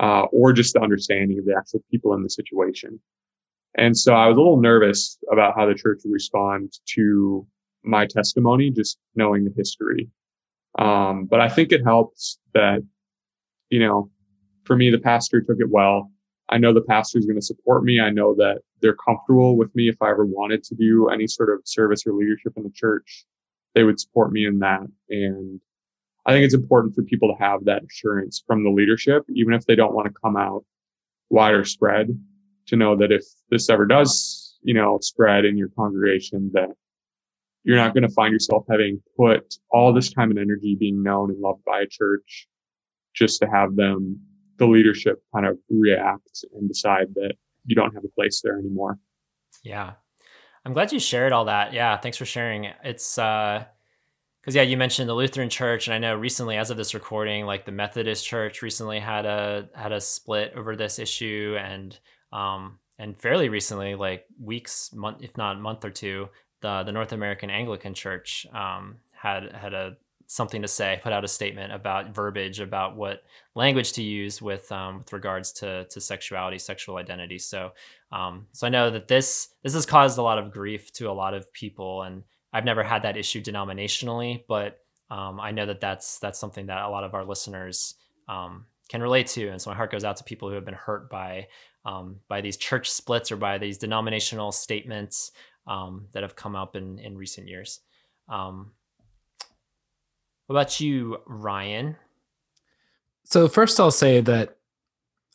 uh, 0.00 0.22
or 0.32 0.52
just 0.52 0.74
the 0.74 0.80
understanding 0.80 1.38
of 1.38 1.44
the 1.44 1.54
actual 1.56 1.82
people 1.90 2.14
in 2.14 2.22
the 2.22 2.30
situation. 2.30 3.00
And 3.76 3.96
so 3.96 4.14
I 4.14 4.28
was 4.28 4.36
a 4.36 4.40
little 4.40 4.60
nervous 4.60 5.18
about 5.30 5.54
how 5.56 5.66
the 5.66 5.74
church 5.74 6.00
would 6.04 6.12
respond 6.12 6.72
to 6.94 7.46
my 7.82 8.06
testimony, 8.06 8.70
just 8.70 8.98
knowing 9.14 9.44
the 9.44 9.52
history. 9.56 10.08
Um, 10.78 11.26
but 11.26 11.40
I 11.40 11.48
think 11.48 11.72
it 11.72 11.82
helps 11.84 12.38
that, 12.54 12.80
you 13.70 13.80
know, 13.80 14.10
for 14.64 14.76
me, 14.76 14.90
the 14.90 14.98
pastor 14.98 15.40
took 15.40 15.58
it 15.60 15.70
well. 15.70 16.10
I 16.48 16.58
know 16.58 16.72
the 16.72 16.82
pastor 16.82 17.18
is 17.18 17.26
going 17.26 17.38
to 17.38 17.44
support 17.44 17.84
me. 17.84 18.00
I 18.00 18.10
know 18.10 18.34
that 18.36 18.58
they're 18.80 18.96
comfortable 18.96 19.56
with 19.56 19.74
me 19.74 19.88
if 19.88 19.96
I 20.00 20.10
ever 20.10 20.24
wanted 20.24 20.62
to 20.64 20.74
do 20.74 21.08
any 21.08 21.26
sort 21.26 21.50
of 21.50 21.60
service 21.64 22.06
or 22.06 22.12
leadership 22.12 22.52
in 22.56 22.62
the 22.62 22.72
church. 22.74 23.24
They 23.74 23.84
would 23.84 24.00
support 24.00 24.32
me 24.32 24.46
in 24.46 24.60
that. 24.60 24.82
And 25.10 25.60
I 26.26 26.32
think 26.32 26.44
it's 26.44 26.54
important 26.54 26.94
for 26.94 27.02
people 27.02 27.28
to 27.28 27.42
have 27.42 27.64
that 27.64 27.82
assurance 27.84 28.42
from 28.46 28.64
the 28.64 28.70
leadership, 28.70 29.24
even 29.34 29.52
if 29.54 29.66
they 29.66 29.74
don't 29.74 29.94
want 29.94 30.06
to 30.06 30.20
come 30.22 30.36
out 30.36 30.64
wider 31.30 31.64
spread, 31.64 32.08
to 32.66 32.76
know 32.76 32.96
that 32.96 33.12
if 33.12 33.24
this 33.50 33.68
ever 33.68 33.86
does, 33.86 34.58
you 34.62 34.74
know, 34.74 34.98
spread 35.02 35.44
in 35.44 35.56
your 35.56 35.68
congregation, 35.76 36.50
that 36.54 36.70
you're 37.64 37.76
not 37.76 37.94
going 37.94 38.06
to 38.06 38.14
find 38.14 38.32
yourself 38.32 38.64
having 38.70 39.02
put 39.16 39.54
all 39.70 39.92
this 39.92 40.12
time 40.12 40.30
and 40.30 40.38
energy 40.38 40.76
being 40.78 41.02
known 41.02 41.30
and 41.30 41.40
loved 41.40 41.64
by 41.64 41.80
a 41.80 41.86
church 41.86 42.46
just 43.14 43.40
to 43.40 43.46
have 43.48 43.76
them, 43.76 44.20
the 44.58 44.66
leadership 44.66 45.22
kind 45.34 45.46
of 45.46 45.58
react 45.70 46.44
and 46.54 46.68
decide 46.68 47.08
that 47.14 47.34
you 47.66 47.74
don't 47.74 47.94
have 47.94 48.04
a 48.04 48.08
place 48.08 48.40
there 48.42 48.58
anymore. 48.58 48.98
Yeah. 49.62 49.92
I'm 50.64 50.72
glad 50.72 50.92
you 50.92 50.98
shared 50.98 51.32
all 51.32 51.46
that. 51.46 51.72
Yeah. 51.72 51.96
Thanks 51.98 52.16
for 52.16 52.24
sharing. 52.24 52.68
It's, 52.82 53.18
uh, 53.18 53.64
because 54.44 54.56
yeah, 54.56 54.62
you 54.62 54.76
mentioned 54.76 55.08
the 55.08 55.14
Lutheran 55.14 55.48
Church, 55.48 55.88
and 55.88 55.94
I 55.94 55.98
know 55.98 56.14
recently, 56.16 56.58
as 56.58 56.68
of 56.68 56.76
this 56.76 56.92
recording, 56.92 57.46
like 57.46 57.64
the 57.64 57.72
Methodist 57.72 58.26
Church 58.26 58.60
recently 58.60 59.00
had 59.00 59.24
a 59.24 59.70
had 59.74 59.90
a 59.90 60.02
split 60.02 60.52
over 60.54 60.76
this 60.76 60.98
issue, 60.98 61.56
and 61.58 61.98
um, 62.30 62.78
and 62.98 63.18
fairly 63.18 63.48
recently, 63.48 63.94
like 63.94 64.26
weeks, 64.38 64.92
month, 64.92 65.22
if 65.22 65.34
not 65.38 65.58
month 65.58 65.82
or 65.82 65.88
two, 65.88 66.28
the 66.60 66.82
the 66.82 66.92
North 66.92 67.12
American 67.12 67.48
Anglican 67.48 67.94
Church 67.94 68.46
um, 68.52 68.96
had 69.12 69.50
had 69.52 69.72
a 69.72 69.96
something 70.26 70.62
to 70.62 70.68
say, 70.68 71.00
put 71.02 71.12
out 71.12 71.24
a 71.24 71.28
statement 71.28 71.72
about 71.72 72.14
verbiage 72.14 72.60
about 72.60 72.96
what 72.96 73.22
language 73.54 73.92
to 73.92 74.02
use 74.02 74.40
with 74.40 74.70
um, 74.72 74.98
with 74.98 75.12
regards 75.12 75.52
to 75.52 75.84
to 75.84 76.00
sexuality, 76.00 76.58
sexual 76.58 76.96
identity. 76.96 77.38
So 77.38 77.72
um, 78.12 78.46
so 78.52 78.66
I 78.66 78.70
know 78.70 78.90
that 78.90 79.08
this 79.08 79.48
this 79.62 79.74
has 79.74 79.86
caused 79.86 80.18
a 80.18 80.22
lot 80.22 80.38
of 80.38 80.52
grief 80.52 80.92
to 80.94 81.10
a 81.10 81.12
lot 81.12 81.34
of 81.34 81.52
people 81.52 82.02
and 82.02 82.22
I've 82.54 82.64
never 82.64 82.84
had 82.84 83.02
that 83.02 83.16
issue 83.16 83.42
denominationally, 83.42 84.44
but 84.46 84.78
um, 85.10 85.40
I 85.40 85.50
know 85.50 85.66
that 85.66 85.80
that's 85.80 86.20
that's 86.20 86.38
something 86.38 86.66
that 86.66 86.82
a 86.82 86.88
lot 86.88 87.02
of 87.02 87.12
our 87.12 87.24
listeners 87.24 87.96
um, 88.28 88.66
can 88.88 89.02
relate 89.02 89.26
to, 89.28 89.48
and 89.48 89.60
so 89.60 89.70
my 89.70 89.76
heart 89.76 89.90
goes 89.90 90.04
out 90.04 90.16
to 90.18 90.24
people 90.24 90.48
who 90.48 90.54
have 90.54 90.64
been 90.64 90.72
hurt 90.72 91.10
by 91.10 91.48
um, 91.84 92.20
by 92.28 92.40
these 92.40 92.56
church 92.56 92.88
splits 92.88 93.32
or 93.32 93.36
by 93.36 93.58
these 93.58 93.76
denominational 93.76 94.52
statements 94.52 95.32
um, 95.66 96.06
that 96.12 96.22
have 96.22 96.36
come 96.36 96.54
up 96.54 96.76
in 96.76 97.00
in 97.00 97.18
recent 97.18 97.48
years. 97.48 97.80
Um, 98.28 98.70
what 100.46 100.56
about 100.56 100.80
you, 100.80 101.18
Ryan? 101.26 101.96
So 103.24 103.48
first, 103.48 103.80
I'll 103.80 103.90
say 103.90 104.20
that 104.20 104.56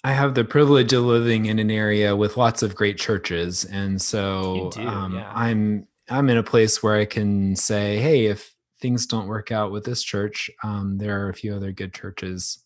I 0.04 0.14
have 0.14 0.36
the 0.36 0.46
privilege 0.46 0.94
of 0.94 1.04
living 1.04 1.48
in 1.48 1.60
an 1.60 1.72
area 1.72 2.16
with 2.16 2.38
lots 2.38 2.64
of 2.64 2.76
great 2.76 2.98
churches, 2.98 3.66
and 3.66 4.02
so 4.02 4.70
do, 4.74 4.88
um, 4.88 5.16
yeah. 5.16 5.32
I'm 5.36 5.88
I'm 6.10 6.30
in 6.30 6.38
a 6.38 6.44
place 6.44 6.82
where 6.82 6.96
I 6.96 7.06
can 7.06 7.56
say, 7.56 7.98
hey, 7.98 8.28
if 8.28 8.56
things 8.82 9.06
don't 9.06 9.28
work 9.28 9.52
out 9.52 9.72
with 9.72 9.84
this 9.84 10.02
church, 10.02 10.50
um, 10.64 10.98
there 11.00 11.26
are 11.26 11.30
a 11.30 11.34
few 11.34 11.54
other 11.54 11.72
good 11.72 11.94
churches 11.94 12.64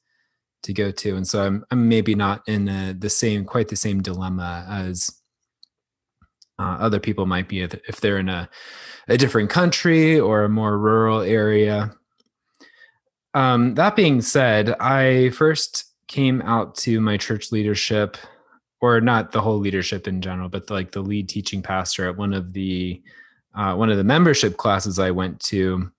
to 0.64 0.74
go 0.74 0.92
to, 0.92 1.16
and 1.16 1.28
so 1.28 1.42
I'm 1.44 1.66
I'm 1.72 1.88
maybe 1.88 2.14
not 2.14 2.44
in 2.48 2.68
a, 2.68 2.94
the 2.94 3.10
same 3.10 3.46
quite 3.46 3.70
the 3.70 3.76
same 3.76 4.02
dilemma 4.02 4.66
as 4.70 5.10
uh, 6.60 6.78
other 6.80 7.00
people 7.00 7.26
might 7.26 7.48
be 7.48 7.62
if 7.62 7.74
if 7.88 8.00
they're 8.00 8.20
in 8.20 8.30
a 8.30 8.50
a 9.08 9.18
different 9.18 9.50
country 9.50 10.20
or 10.20 10.44
a 10.44 10.50
more 10.50 10.78
rural 10.78 11.22
area. 11.22 11.96
Um, 13.34 13.74
that 13.76 13.96
being 13.96 14.22
said, 14.22 14.76
I 14.80 15.30
first 15.32 15.86
came 16.08 16.42
out 16.44 16.76
to 16.76 17.02
my 17.02 17.18
church 17.18 17.52
leadership, 17.52 18.18
or 18.82 19.02
not 19.02 19.32
the 19.32 19.42
whole 19.42 19.58
leadership 19.58 20.08
in 20.08 20.22
general, 20.22 20.50
but 20.50 20.70
like 20.70 20.92
the 20.92 21.02
lead 21.02 21.30
teaching 21.30 21.62
pastor 21.62 22.08
at 22.08 22.18
one 22.18 22.34
of 22.34 22.54
the 22.54 23.02
uh, 23.56 23.76
one 23.76 23.90
of 23.90 23.98
the 23.98 24.04
membership 24.04 24.58
classes 24.58 24.98
I 24.98 25.12
went 25.12 25.40
to, 25.42 25.92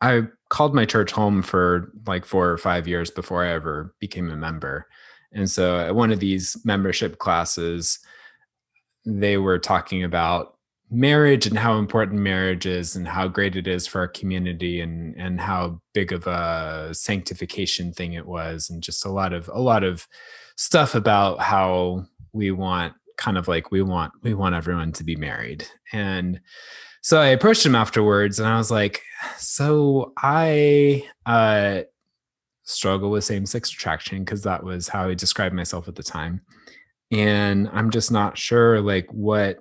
I 0.00 0.22
called 0.48 0.74
my 0.74 0.84
church 0.84 1.10
home 1.10 1.42
for 1.42 1.92
like 2.06 2.24
four 2.24 2.48
or 2.48 2.58
five 2.58 2.86
years 2.86 3.10
before 3.10 3.44
I 3.44 3.50
ever 3.50 3.94
became 4.00 4.30
a 4.30 4.36
member. 4.36 4.86
And 5.32 5.50
so 5.50 5.78
at 5.78 5.94
one 5.94 6.12
of 6.12 6.20
these 6.20 6.56
membership 6.64 7.18
classes, 7.18 7.98
they 9.04 9.36
were 9.36 9.58
talking 9.58 10.04
about 10.04 10.56
marriage 10.90 11.46
and 11.46 11.58
how 11.58 11.78
important 11.78 12.20
marriage 12.20 12.66
is 12.66 12.96
and 12.96 13.06
how 13.06 13.28
great 13.28 13.54
it 13.54 13.68
is 13.68 13.86
for 13.86 14.00
our 14.00 14.08
community 14.08 14.80
and 14.80 15.14
and 15.16 15.40
how 15.40 15.80
big 15.94 16.12
of 16.12 16.26
a 16.26 16.90
sanctification 16.92 17.92
thing 17.92 18.14
it 18.14 18.26
was 18.26 18.68
and 18.68 18.82
just 18.82 19.04
a 19.04 19.10
lot 19.10 19.32
of 19.32 19.48
a 19.54 19.60
lot 19.60 19.84
of 19.84 20.08
stuff 20.56 20.94
about 20.96 21.40
how 21.40 22.04
we 22.32 22.50
want 22.50 22.92
kind 23.16 23.38
of 23.38 23.46
like 23.46 23.70
we 23.70 23.82
want 23.82 24.12
we 24.22 24.34
want 24.34 24.54
everyone 24.54 24.90
to 24.92 25.04
be 25.04 25.14
married. 25.14 25.64
And 25.92 26.40
so 27.02 27.18
i 27.18 27.28
approached 27.28 27.64
him 27.64 27.74
afterwards 27.74 28.38
and 28.38 28.46
i 28.46 28.58
was 28.58 28.70
like 28.70 29.00
so 29.38 30.12
i 30.18 31.08
uh 31.24 31.80
struggle 32.64 33.10
with 33.10 33.24
same-sex 33.24 33.72
attraction 33.72 34.22
because 34.22 34.42
that 34.42 34.62
was 34.62 34.88
how 34.88 35.08
i 35.08 35.14
described 35.14 35.54
myself 35.54 35.88
at 35.88 35.94
the 35.94 36.02
time. 36.02 36.42
And 37.10 37.70
i'm 37.72 37.90
just 37.90 38.10
not 38.12 38.36
sure 38.36 38.80
like 38.80 39.10
what 39.12 39.60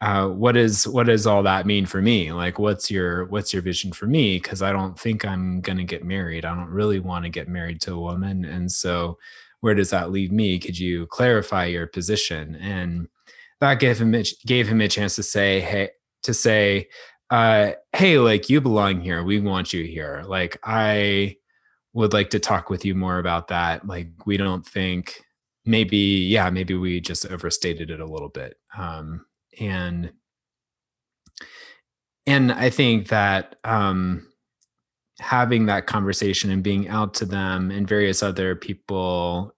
uh, 0.00 0.28
what 0.28 0.56
is 0.56 0.88
what 0.88 1.06
does 1.06 1.26
all 1.26 1.42
that 1.42 1.66
mean 1.66 1.84
for 1.84 2.00
me 2.00 2.32
like 2.32 2.58
what's 2.58 2.90
your 2.90 3.26
what's 3.26 3.52
your 3.52 3.60
vision 3.60 3.92
for 3.92 4.06
me 4.06 4.38
because 4.38 4.62
i 4.62 4.72
don't 4.72 4.98
think 4.98 5.26
i'm 5.26 5.60
going 5.60 5.76
to 5.76 5.84
get 5.84 6.04
married 6.04 6.44
i 6.44 6.54
don't 6.54 6.70
really 6.70 7.00
want 7.00 7.24
to 7.24 7.30
get 7.30 7.48
married 7.48 7.80
to 7.80 7.92
a 7.92 8.00
woman 8.00 8.44
and 8.44 8.72
so 8.72 9.18
where 9.60 9.74
does 9.74 9.90
that 9.90 10.10
leave 10.10 10.32
me? 10.32 10.58
Could 10.58 10.78
you 10.78 11.06
clarify 11.06 11.66
your 11.66 11.86
position? 11.86 12.56
And 12.56 13.08
that 13.60 13.78
gave 13.78 14.00
him 14.00 14.14
gave 14.46 14.68
him 14.68 14.80
a 14.80 14.88
chance 14.88 15.16
to 15.16 15.22
say, 15.22 15.60
hey, 15.60 15.90
to 16.22 16.34
say, 16.34 16.88
uh, 17.30 17.72
hey, 17.92 18.18
like 18.18 18.48
you 18.48 18.60
belong 18.60 19.00
here. 19.00 19.22
We 19.22 19.40
want 19.40 19.72
you 19.72 19.84
here. 19.84 20.24
Like 20.26 20.58
I 20.64 21.36
would 21.92 22.12
like 22.12 22.30
to 22.30 22.38
talk 22.38 22.70
with 22.70 22.84
you 22.84 22.94
more 22.94 23.18
about 23.18 23.48
that. 23.48 23.86
Like 23.86 24.08
we 24.24 24.36
don't 24.36 24.66
think 24.66 25.22
maybe, 25.66 25.96
yeah, 25.96 26.48
maybe 26.50 26.74
we 26.74 27.00
just 27.00 27.26
overstated 27.26 27.90
it 27.90 28.00
a 28.00 28.06
little 28.06 28.28
bit. 28.28 28.56
Um, 28.76 29.26
and 29.58 30.12
and 32.26 32.52
I 32.52 32.70
think 32.70 33.08
that 33.08 33.56
um 33.64 34.26
having 35.20 35.66
that 35.66 35.86
conversation 35.86 36.50
and 36.50 36.62
being 36.62 36.88
out 36.88 37.14
to 37.14 37.24
them 37.24 37.70
and 37.70 37.86
various 37.86 38.22
other 38.22 38.56
people 38.56 39.54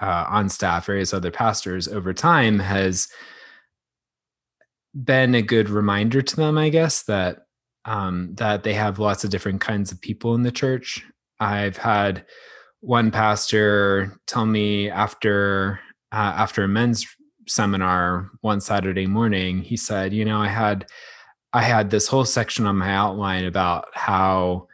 uh, 0.00 0.24
on 0.28 0.48
staff, 0.48 0.86
various 0.86 1.14
other 1.14 1.30
pastors 1.30 1.88
over 1.88 2.12
time 2.12 2.58
has 2.58 3.08
been 4.94 5.34
a 5.34 5.42
good 5.42 5.70
reminder 5.70 6.22
to 6.22 6.36
them, 6.36 6.58
I 6.58 6.68
guess, 6.68 7.02
that 7.04 7.46
um, 7.84 8.34
that 8.34 8.64
they 8.64 8.74
have 8.74 8.98
lots 8.98 9.22
of 9.22 9.30
different 9.30 9.60
kinds 9.60 9.92
of 9.92 10.00
people 10.00 10.34
in 10.34 10.42
the 10.42 10.50
church. 10.50 11.04
I've 11.38 11.76
had 11.76 12.26
one 12.80 13.10
pastor 13.10 14.18
tell 14.26 14.44
me 14.44 14.90
after 14.90 15.80
uh, 16.12 16.34
after 16.36 16.64
a 16.64 16.68
men's 16.68 17.06
seminar 17.48 18.30
one 18.40 18.60
Saturday 18.60 19.06
morning, 19.06 19.62
he 19.62 19.76
said, 19.76 20.12
"You 20.12 20.24
know, 20.24 20.40
I 20.40 20.48
had 20.48 20.86
I 21.52 21.62
had 21.62 21.90
this 21.90 22.08
whole 22.08 22.24
section 22.24 22.66
on 22.66 22.76
my 22.76 22.94
outline 22.94 23.44
about 23.44 23.86
how." 23.94 24.68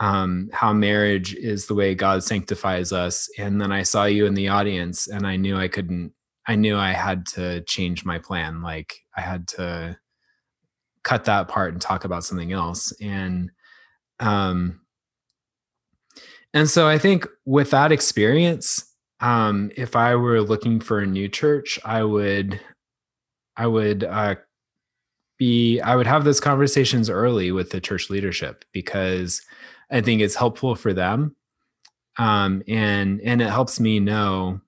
Um, 0.00 0.48
how 0.52 0.72
marriage 0.72 1.34
is 1.34 1.66
the 1.66 1.74
way 1.74 1.92
God 1.92 2.22
sanctifies 2.22 2.92
us. 2.92 3.28
And 3.36 3.60
then 3.60 3.72
I 3.72 3.82
saw 3.82 4.04
you 4.04 4.26
in 4.26 4.34
the 4.34 4.46
audience 4.46 5.08
and 5.08 5.26
I 5.26 5.34
knew 5.34 5.56
I 5.56 5.66
couldn't 5.66 6.12
I 6.46 6.54
knew 6.54 6.78
I 6.78 6.92
had 6.92 7.26
to 7.34 7.62
change 7.64 8.04
my 8.04 8.18
plan. 8.18 8.62
Like 8.62 8.94
I 9.16 9.20
had 9.20 9.48
to 9.48 9.98
cut 11.02 11.24
that 11.24 11.48
part 11.48 11.72
and 11.72 11.82
talk 11.82 12.04
about 12.04 12.24
something 12.24 12.52
else. 12.52 12.92
And 13.00 13.50
um 14.18 14.80
and 16.54 16.68
so 16.68 16.88
I 16.88 16.98
think 16.98 17.26
with 17.44 17.70
that 17.70 17.92
experience, 17.92 18.87
um, 19.20 19.70
if 19.76 19.96
I 19.96 20.14
were 20.14 20.40
looking 20.40 20.80
for 20.80 21.00
a 21.00 21.06
new 21.06 21.28
church, 21.28 21.78
I 21.84 22.02
would 22.02 22.60
I 23.56 23.66
would 23.66 24.04
uh 24.04 24.36
be 25.38 25.80
I 25.80 25.96
would 25.96 26.06
have 26.06 26.24
those 26.24 26.40
conversations 26.40 27.10
early 27.10 27.52
with 27.52 27.70
the 27.70 27.80
church 27.80 28.10
leadership 28.10 28.64
because 28.72 29.42
I 29.90 30.00
think 30.00 30.20
it's 30.20 30.34
helpful 30.34 30.74
for 30.74 30.92
them. 30.92 31.36
Um, 32.18 32.62
and 32.68 33.20
and 33.22 33.40
it 33.40 33.50
helps 33.50 33.80
me 33.80 34.00
know 34.00 34.60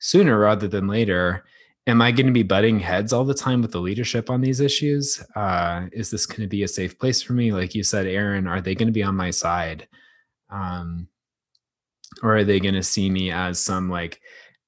sooner 0.00 0.38
rather 0.38 0.68
than 0.68 0.86
later 0.86 1.44
am 1.86 2.00
i 2.00 2.12
going 2.12 2.26
to 2.26 2.32
be 2.32 2.42
butting 2.42 2.80
heads 2.80 3.12
all 3.12 3.24
the 3.24 3.34
time 3.34 3.62
with 3.62 3.72
the 3.72 3.80
leadership 3.80 4.30
on 4.30 4.40
these 4.40 4.60
issues 4.60 5.22
uh, 5.34 5.86
is 5.92 6.10
this 6.10 6.26
going 6.26 6.40
to 6.40 6.46
be 6.46 6.62
a 6.62 6.68
safe 6.68 6.98
place 6.98 7.20
for 7.20 7.32
me 7.32 7.52
like 7.52 7.74
you 7.74 7.82
said 7.82 8.06
aaron 8.06 8.46
are 8.46 8.60
they 8.60 8.74
going 8.74 8.86
to 8.86 8.92
be 8.92 9.02
on 9.02 9.16
my 9.16 9.30
side 9.30 9.88
um, 10.50 11.08
or 12.22 12.36
are 12.36 12.44
they 12.44 12.60
going 12.60 12.74
to 12.74 12.82
see 12.82 13.10
me 13.10 13.30
as 13.30 13.58
some 13.58 13.90
like 13.90 14.20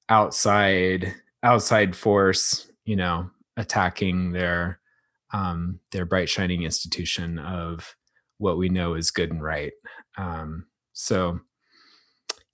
outside 0.09 1.13
outside 1.43 1.95
force 1.95 2.69
you 2.85 2.95
know 2.95 3.29
attacking 3.57 4.31
their 4.31 4.79
um, 5.33 5.79
their 5.91 6.05
bright 6.05 6.27
shining 6.27 6.63
institution 6.63 7.39
of 7.39 7.95
what 8.37 8.57
we 8.57 8.67
know 8.67 8.95
is 8.95 9.11
good 9.11 9.31
and 9.31 9.41
right? 9.41 9.71
Um, 10.17 10.65
so 10.93 11.39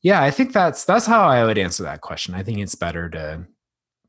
yeah 0.04 0.22
i 0.22 0.30
think 0.30 0.54
that's 0.54 0.86
that's 0.86 1.08
how 1.08 1.24
i 1.28 1.43
would 1.43 1.58
answer 1.58 1.84
that 1.84 2.02
question. 2.02 2.36
I 2.36 2.43
think 2.43 2.60
it's 2.60 2.76
better 2.76 3.10
to 3.10 3.45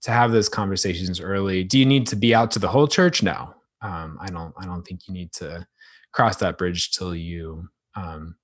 to 0.03 0.11
have 0.11 0.33
those 0.33 0.49
conversations 0.49 1.21
early. 1.21 1.65
Do 1.65 1.79
you 1.79 1.87
need 1.87 2.07
to 2.09 2.17
be 2.17 2.35
out 2.35 2.51
to 2.53 2.59
the 2.59 2.69
whole 2.69 2.87
church? 2.87 3.23
No. 3.23 3.55
Um, 3.81 4.19
i 4.21 4.27
don't 4.27 4.53
i 4.61 4.67
don't 4.67 4.83
think 4.87 5.09
you 5.09 5.15
need 5.15 5.33
to 5.35 5.67
cross 6.13 6.37
that 6.37 6.59
bridge 6.59 6.91
till 6.91 7.15
you 7.15 7.69
um, 7.95 8.37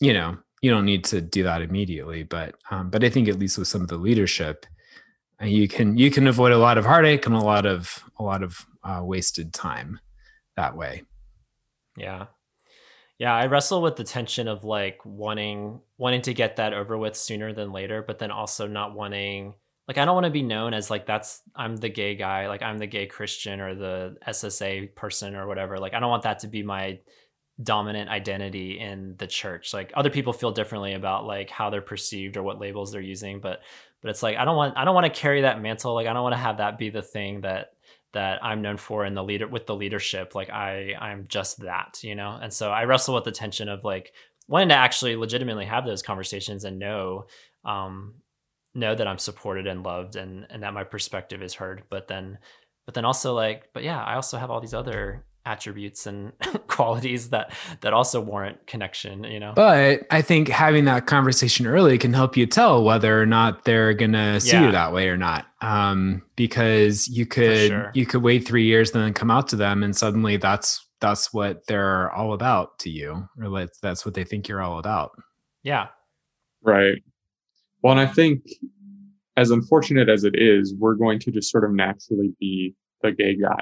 you 0.00 0.12
know 0.12 0.38
you 0.62 0.70
don't 0.70 0.84
need 0.84 1.04
to 1.04 1.20
do 1.20 1.42
that 1.42 1.62
immediately 1.62 2.22
but 2.22 2.54
um, 2.70 2.90
but 2.90 3.04
i 3.04 3.08
think 3.08 3.28
at 3.28 3.38
least 3.38 3.58
with 3.58 3.68
some 3.68 3.82
of 3.82 3.88
the 3.88 3.96
leadership 3.96 4.66
uh, 5.42 5.46
you 5.46 5.68
can 5.68 5.96
you 5.96 6.10
can 6.10 6.26
avoid 6.26 6.52
a 6.52 6.58
lot 6.58 6.78
of 6.78 6.84
heartache 6.84 7.26
and 7.26 7.34
a 7.34 7.40
lot 7.40 7.66
of 7.66 8.04
a 8.18 8.22
lot 8.22 8.42
of 8.42 8.66
uh, 8.84 9.00
wasted 9.02 9.52
time 9.52 10.00
that 10.56 10.76
way 10.76 11.02
yeah 11.96 12.26
yeah, 13.20 13.34
I 13.34 13.48
wrestle 13.48 13.82
with 13.82 13.96
the 13.96 14.04
tension 14.04 14.48
of 14.48 14.64
like 14.64 14.98
wanting 15.04 15.82
wanting 15.98 16.22
to 16.22 16.32
get 16.32 16.56
that 16.56 16.72
over 16.72 16.96
with 16.96 17.14
sooner 17.14 17.52
than 17.52 17.70
later, 17.70 18.02
but 18.02 18.18
then 18.18 18.30
also 18.30 18.66
not 18.66 18.94
wanting 18.94 19.52
like 19.86 19.98
I 19.98 20.06
don't 20.06 20.14
want 20.14 20.24
to 20.24 20.30
be 20.30 20.42
known 20.42 20.72
as 20.72 20.88
like 20.88 21.04
that's 21.04 21.42
I'm 21.54 21.76
the 21.76 21.90
gay 21.90 22.14
guy, 22.14 22.48
like 22.48 22.62
I'm 22.62 22.78
the 22.78 22.86
gay 22.86 23.04
Christian 23.04 23.60
or 23.60 23.74
the 23.74 24.16
SSA 24.26 24.94
person 24.94 25.36
or 25.36 25.46
whatever. 25.46 25.78
Like 25.78 25.92
I 25.92 26.00
don't 26.00 26.08
want 26.08 26.22
that 26.22 26.38
to 26.38 26.48
be 26.48 26.62
my 26.62 26.98
dominant 27.62 28.08
identity 28.08 28.78
in 28.78 29.14
the 29.18 29.26
church. 29.26 29.74
Like 29.74 29.92
other 29.94 30.10
people 30.10 30.32
feel 30.32 30.52
differently 30.52 30.94
about 30.94 31.26
like 31.26 31.50
how 31.50 31.70
they're 31.70 31.82
perceived 31.82 32.36
or 32.36 32.42
what 32.42 32.60
labels 32.60 32.92
they're 32.92 33.00
using, 33.00 33.40
but 33.40 33.60
but 34.00 34.10
it's 34.10 34.22
like 34.22 34.36
I 34.36 34.44
don't 34.44 34.56
want 34.56 34.76
I 34.76 34.84
don't 34.84 34.94
want 34.94 35.12
to 35.12 35.20
carry 35.20 35.42
that 35.42 35.60
mantle. 35.60 35.94
Like 35.94 36.06
I 36.06 36.12
don't 36.12 36.22
want 36.22 36.34
to 36.34 36.38
have 36.38 36.58
that 36.58 36.78
be 36.78 36.90
the 36.90 37.02
thing 37.02 37.42
that 37.42 37.72
that 38.12 38.42
I'm 38.42 38.62
known 38.62 38.76
for 38.76 39.04
in 39.04 39.14
the 39.14 39.22
leader 39.22 39.46
with 39.46 39.66
the 39.66 39.76
leadership. 39.76 40.34
Like 40.34 40.50
I 40.50 40.94
I'm 40.98 41.26
just 41.28 41.60
that, 41.60 42.00
you 42.02 42.14
know? 42.14 42.38
And 42.40 42.52
so 42.52 42.70
I 42.70 42.84
wrestle 42.84 43.14
with 43.14 43.24
the 43.24 43.32
tension 43.32 43.68
of 43.68 43.84
like 43.84 44.12
wanting 44.48 44.70
to 44.70 44.74
actually 44.74 45.16
legitimately 45.16 45.66
have 45.66 45.84
those 45.84 46.02
conversations 46.02 46.64
and 46.64 46.78
know 46.78 47.26
um 47.64 48.14
know 48.74 48.94
that 48.94 49.06
I'm 49.06 49.18
supported 49.18 49.66
and 49.66 49.82
loved 49.82 50.16
and 50.16 50.46
and 50.50 50.62
that 50.62 50.74
my 50.74 50.84
perspective 50.84 51.42
is 51.42 51.54
heard. 51.54 51.82
But 51.90 52.08
then 52.08 52.38
but 52.86 52.94
then 52.94 53.04
also 53.04 53.34
like, 53.34 53.68
but 53.72 53.84
yeah, 53.84 54.02
I 54.02 54.14
also 54.14 54.38
have 54.38 54.50
all 54.50 54.60
these 54.60 54.74
other 54.74 55.24
attributes 55.46 56.06
and 56.06 56.32
qualities 56.66 57.30
that 57.30 57.52
that 57.80 57.92
also 57.92 58.20
warrant 58.20 58.66
connection 58.66 59.24
you 59.24 59.40
know? 59.40 59.52
But 59.54 60.02
i 60.10 60.22
think 60.22 60.48
having 60.48 60.84
that 60.84 61.06
conversation 61.06 61.66
early 61.66 61.98
can 61.98 62.12
help 62.12 62.36
you 62.36 62.46
tell 62.46 62.84
whether 62.84 63.20
or 63.20 63.26
not 63.26 63.64
they're 63.64 63.94
gonna 63.94 64.40
see 64.40 64.52
yeah. 64.52 64.66
you 64.66 64.72
that 64.72 64.92
way 64.92 65.08
or 65.08 65.16
not 65.16 65.46
um 65.62 66.22
because 66.36 67.08
you 67.08 67.26
could 67.26 67.68
sure. 67.68 67.90
you 67.94 68.06
could 68.06 68.22
wait 68.22 68.46
three 68.46 68.64
years 68.64 68.90
and 68.92 69.02
then 69.02 69.12
come 69.12 69.30
out 69.30 69.48
to 69.48 69.56
them 69.56 69.82
and 69.82 69.96
suddenly 69.96 70.36
that's 70.36 70.86
that's 71.00 71.32
what 71.32 71.66
they're 71.66 72.12
all 72.12 72.34
about 72.34 72.78
to 72.78 72.90
you 72.90 73.26
or 73.38 73.48
like 73.48 73.70
that's 73.82 74.04
what 74.04 74.14
they 74.14 74.24
think 74.24 74.48
you're 74.48 74.60
all 74.60 74.78
about. 74.78 75.12
Yeah. 75.62 75.88
Right. 76.62 77.02
Well 77.82 77.92
and 77.92 78.00
i 78.00 78.06
think 78.06 78.42
as 79.36 79.50
unfortunate 79.50 80.08
as 80.08 80.24
it 80.24 80.34
is 80.36 80.74
we're 80.74 80.94
going 80.94 81.18
to 81.18 81.30
just 81.30 81.50
sort 81.50 81.64
of 81.64 81.72
naturally 81.72 82.34
be 82.38 82.74
the 83.02 83.12
gay 83.12 83.34
guy 83.36 83.60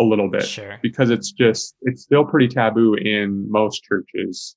a 0.00 0.04
little 0.04 0.28
bit 0.28 0.46
sure. 0.46 0.78
because 0.82 1.10
it's 1.10 1.32
just 1.32 1.76
it's 1.82 2.02
still 2.02 2.24
pretty 2.24 2.48
taboo 2.48 2.94
in 2.94 3.50
most 3.50 3.82
churches. 3.82 4.56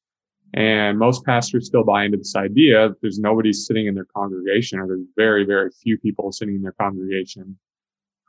And 0.53 0.97
most 0.97 1.25
pastors 1.25 1.65
still 1.67 1.83
buy 1.83 2.05
into 2.05 2.17
this 2.17 2.35
idea 2.35 2.89
that 2.89 3.01
there's 3.01 3.19
nobody 3.19 3.51
sitting 3.51 3.87
in 3.87 3.95
their 3.95 4.07
congregation 4.15 4.79
or 4.79 4.87
there's 4.87 5.05
very 5.17 5.45
very 5.45 5.69
few 5.83 5.97
people 5.97 6.31
sitting 6.31 6.55
in 6.55 6.61
their 6.61 6.75
congregation 6.79 7.57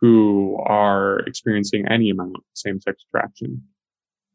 who 0.01 0.59
are 0.67 1.21
experiencing 1.21 1.87
any 1.89 2.11
amount 2.11 2.37
of 2.37 2.43
same-sex 2.55 3.05
attraction. 3.09 3.63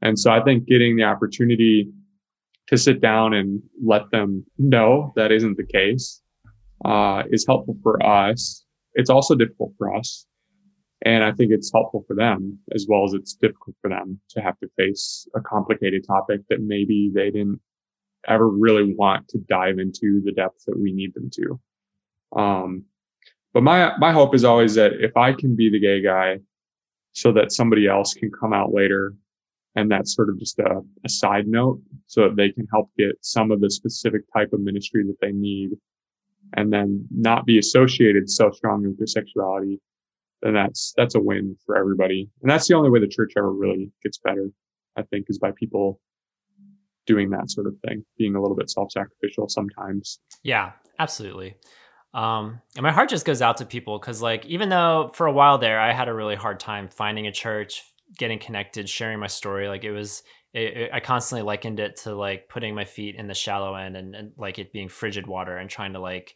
And 0.01 0.17
so 0.17 0.31
i 0.31 0.41
think 0.41 0.65
getting 0.65 0.95
the 0.95 1.03
opportunity 1.03 1.91
to 2.67 2.77
sit 2.77 3.01
down 3.01 3.33
and 3.33 3.61
let 3.83 4.09
them 4.11 4.45
know 4.57 5.11
that 5.17 5.31
isn't 5.31 5.57
the 5.57 5.65
case 5.65 6.21
uh, 6.85 7.23
is 7.29 7.45
helpful 7.45 7.77
for 7.83 8.01
us. 8.03 8.65
It's 8.93 9.09
also 9.09 9.35
difficult 9.35 9.73
for 9.77 9.93
us 9.93 10.25
and 11.03 11.23
I 11.23 11.31
think 11.31 11.51
it's 11.51 11.71
helpful 11.71 12.03
for 12.07 12.15
them 12.15 12.59
as 12.75 12.85
well 12.87 13.03
as 13.03 13.13
it's 13.13 13.33
difficult 13.33 13.75
for 13.81 13.89
them 13.89 14.19
to 14.29 14.41
have 14.41 14.59
to 14.59 14.69
face 14.77 15.27
a 15.35 15.41
complicated 15.41 16.05
topic 16.05 16.41
that 16.49 16.61
maybe 16.61 17.11
they 17.13 17.31
didn't 17.31 17.59
ever 18.27 18.47
really 18.47 18.93
want 18.93 19.27
to 19.29 19.39
dive 19.49 19.79
into 19.79 20.21
the 20.23 20.31
depth 20.31 20.63
that 20.67 20.79
we 20.79 20.91
need 20.91 21.13
them 21.15 21.29
to. 21.33 22.39
Um, 22.39 22.83
but 23.53 23.63
my, 23.63 23.97
my 23.97 24.11
hope 24.11 24.35
is 24.35 24.43
always 24.43 24.75
that 24.75 24.93
if 24.99 25.17
I 25.17 25.33
can 25.33 25.55
be 25.55 25.69
the 25.69 25.79
gay 25.79 26.01
guy 26.01 26.39
so 27.13 27.31
that 27.33 27.51
somebody 27.51 27.87
else 27.87 28.13
can 28.13 28.31
come 28.31 28.53
out 28.53 28.73
later 28.73 29.15
and 29.75 29.89
that's 29.89 30.15
sort 30.15 30.29
of 30.29 30.37
just 30.37 30.59
a, 30.59 30.81
a 31.03 31.09
side 31.09 31.47
note 31.47 31.81
so 32.05 32.23
that 32.23 32.35
they 32.35 32.51
can 32.51 32.67
help 32.71 32.89
get 32.97 33.13
some 33.21 33.51
of 33.51 33.59
the 33.59 33.71
specific 33.71 34.21
type 34.31 34.53
of 34.53 34.59
ministry 34.59 35.03
that 35.05 35.17
they 35.19 35.31
need 35.31 35.71
and 36.57 36.71
then 36.71 37.05
not 37.09 37.45
be 37.45 37.57
associated 37.57 38.29
so 38.29 38.51
strongly 38.51 38.89
with 38.89 38.97
their 38.97 39.07
sexuality 39.07 39.79
then 40.41 40.53
that's 40.53 40.93
that's 40.97 41.15
a 41.15 41.19
win 41.19 41.55
for 41.65 41.77
everybody. 41.77 42.29
And 42.41 42.49
that's 42.49 42.67
the 42.67 42.75
only 42.75 42.89
way 42.89 42.99
the 42.99 43.07
church 43.07 43.33
ever 43.37 43.51
really 43.51 43.91
gets 44.03 44.17
better, 44.17 44.49
I 44.97 45.03
think, 45.03 45.25
is 45.29 45.39
by 45.39 45.51
people 45.57 45.99
doing 47.05 47.31
that 47.31 47.49
sort 47.49 47.67
of 47.67 47.73
thing, 47.87 48.05
being 48.17 48.35
a 48.35 48.41
little 48.41 48.55
bit 48.55 48.69
self-sacrificial 48.69 49.49
sometimes. 49.49 50.19
Yeah, 50.43 50.73
absolutely. 50.99 51.55
Um, 52.13 52.61
and 52.75 52.83
my 52.83 52.91
heart 52.91 53.09
just 53.09 53.25
goes 53.25 53.41
out 53.41 53.57
to 53.57 53.65
people 53.65 53.97
because, 53.97 54.21
like, 54.21 54.45
even 54.45 54.69
though 54.69 55.11
for 55.13 55.27
a 55.27 55.31
while 55.31 55.57
there 55.57 55.79
I 55.79 55.93
had 55.93 56.09
a 56.09 56.13
really 56.13 56.35
hard 56.35 56.59
time 56.59 56.89
finding 56.89 57.25
a 57.25 57.31
church, 57.31 57.83
getting 58.17 58.37
connected, 58.37 58.89
sharing 58.89 59.19
my 59.19 59.27
story, 59.27 59.67
like 59.67 59.83
it 59.83 59.91
was, 59.91 60.21
it, 60.53 60.77
it, 60.77 60.89
I 60.93 60.99
constantly 60.99 61.43
likened 61.43 61.79
it 61.79 61.95
to 62.03 62.13
like 62.13 62.49
putting 62.49 62.75
my 62.75 62.83
feet 62.83 63.15
in 63.15 63.27
the 63.27 63.33
shallow 63.33 63.75
end 63.75 63.95
and, 63.95 64.13
and 64.13 64.31
like 64.37 64.59
it 64.59 64.73
being 64.73 64.89
frigid 64.89 65.25
water 65.25 65.55
and 65.55 65.69
trying 65.69 65.93
to 65.93 65.99
like 65.99 66.35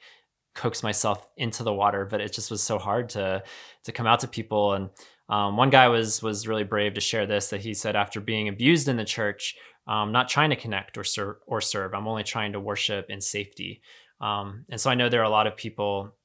coax 0.56 0.82
myself 0.82 1.30
into 1.38 1.64
the 1.64 1.74
water, 1.74 2.06
but 2.06 2.22
it 2.22 2.34
just 2.34 2.50
was 2.50 2.64
so 2.64 2.80
hard 2.80 3.10
to 3.10 3.44
to 3.84 3.92
come 3.92 4.08
out 4.08 4.22
to 4.22 4.28
people. 4.28 4.74
And 4.74 4.90
um, 5.30 5.58
one 5.58 5.70
guy 5.70 5.88
was 5.90 6.24
was 6.24 6.48
really 6.48 6.64
brave 6.64 6.96
to 6.96 7.02
share 7.02 7.26
this 7.26 7.50
that 7.50 7.62
he 7.62 7.74
said 7.74 7.96
after 7.96 8.20
being 8.20 8.48
abused 8.48 8.88
in 8.88 8.98
the 8.98 9.06
church, 9.06 9.56
um, 9.88 10.12
not 10.12 10.30
trying 10.30 10.50
to 10.50 10.56
connect 10.56 10.98
or 10.98 11.04
serve 11.04 11.38
or 11.46 11.62
serve. 11.62 11.94
I'm 11.94 12.08
only 12.08 12.24
trying 12.24 12.54
to 12.54 12.60
worship 12.60 13.08
in 13.10 13.22
safety. 13.22 13.82
Um, 14.22 14.66
and 14.70 14.80
so 14.80 14.90
I 14.90 14.96
know 14.96 15.10
there 15.10 15.22
are 15.22 15.24
a 15.24 15.30
lot 15.30 15.48
of 15.48 15.58
people 15.58 16.16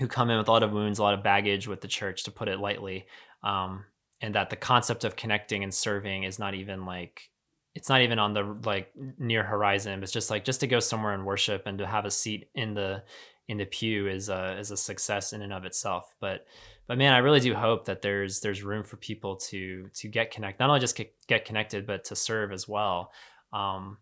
who 0.00 0.08
come 0.08 0.30
in 0.30 0.38
with 0.38 0.48
a 0.48 0.52
lot 0.52 0.64
of 0.64 0.72
wounds, 0.72 0.98
a 0.98 1.02
lot 1.02 1.14
of 1.14 1.22
baggage 1.22 1.68
with 1.68 1.80
the 1.80 1.88
church, 1.88 2.24
to 2.24 2.30
put 2.30 2.48
it 2.48 2.58
lightly, 2.58 3.06
um, 3.44 3.84
and 4.20 4.34
that 4.34 4.50
the 4.50 4.56
concept 4.56 5.04
of 5.04 5.14
connecting 5.14 5.62
and 5.62 5.72
serving 5.72 6.24
is 6.24 6.38
not 6.38 6.54
even 6.54 6.84
like 6.84 7.30
it's 7.74 7.88
not 7.88 8.02
even 8.02 8.18
on 8.18 8.34
the 8.34 8.56
like 8.64 8.92
near 9.18 9.42
horizon. 9.42 10.02
It's 10.02 10.12
just 10.12 10.30
like 10.30 10.44
just 10.44 10.60
to 10.60 10.66
go 10.66 10.80
somewhere 10.80 11.14
and 11.14 11.24
worship 11.24 11.62
and 11.66 11.78
to 11.78 11.86
have 11.86 12.04
a 12.04 12.10
seat 12.10 12.48
in 12.54 12.74
the 12.74 13.02
in 13.48 13.58
the 13.58 13.66
pew 13.66 14.08
is 14.08 14.28
a 14.28 14.58
is 14.58 14.70
a 14.70 14.76
success 14.76 15.32
in 15.32 15.42
and 15.42 15.52
of 15.52 15.64
itself. 15.64 16.14
But 16.20 16.46
but 16.86 16.98
man, 16.98 17.12
I 17.12 17.18
really 17.18 17.40
do 17.40 17.54
hope 17.54 17.86
that 17.86 18.02
there's 18.02 18.40
there's 18.40 18.62
room 18.62 18.84
for 18.84 18.96
people 18.96 19.36
to 19.36 19.88
to 19.94 20.08
get 20.08 20.30
connect, 20.30 20.60
not 20.60 20.68
only 20.68 20.80
just 20.80 21.00
get 21.26 21.44
connected, 21.44 21.86
but 21.86 22.04
to 22.04 22.16
serve 22.16 22.52
as 22.52 22.68
well. 22.68 23.12
Um, 23.52 23.98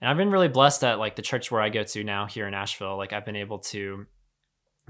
and 0.00 0.10
I've 0.10 0.16
been 0.16 0.30
really 0.30 0.48
blessed 0.48 0.82
that 0.82 0.98
like 0.98 1.16
the 1.16 1.22
church 1.22 1.50
where 1.50 1.60
I 1.60 1.68
go 1.68 1.82
to 1.82 2.04
now 2.04 2.26
here 2.26 2.46
in 2.46 2.54
Asheville, 2.54 2.96
like 2.96 3.12
I've 3.12 3.24
been 3.24 3.36
able 3.36 3.58
to 3.60 4.06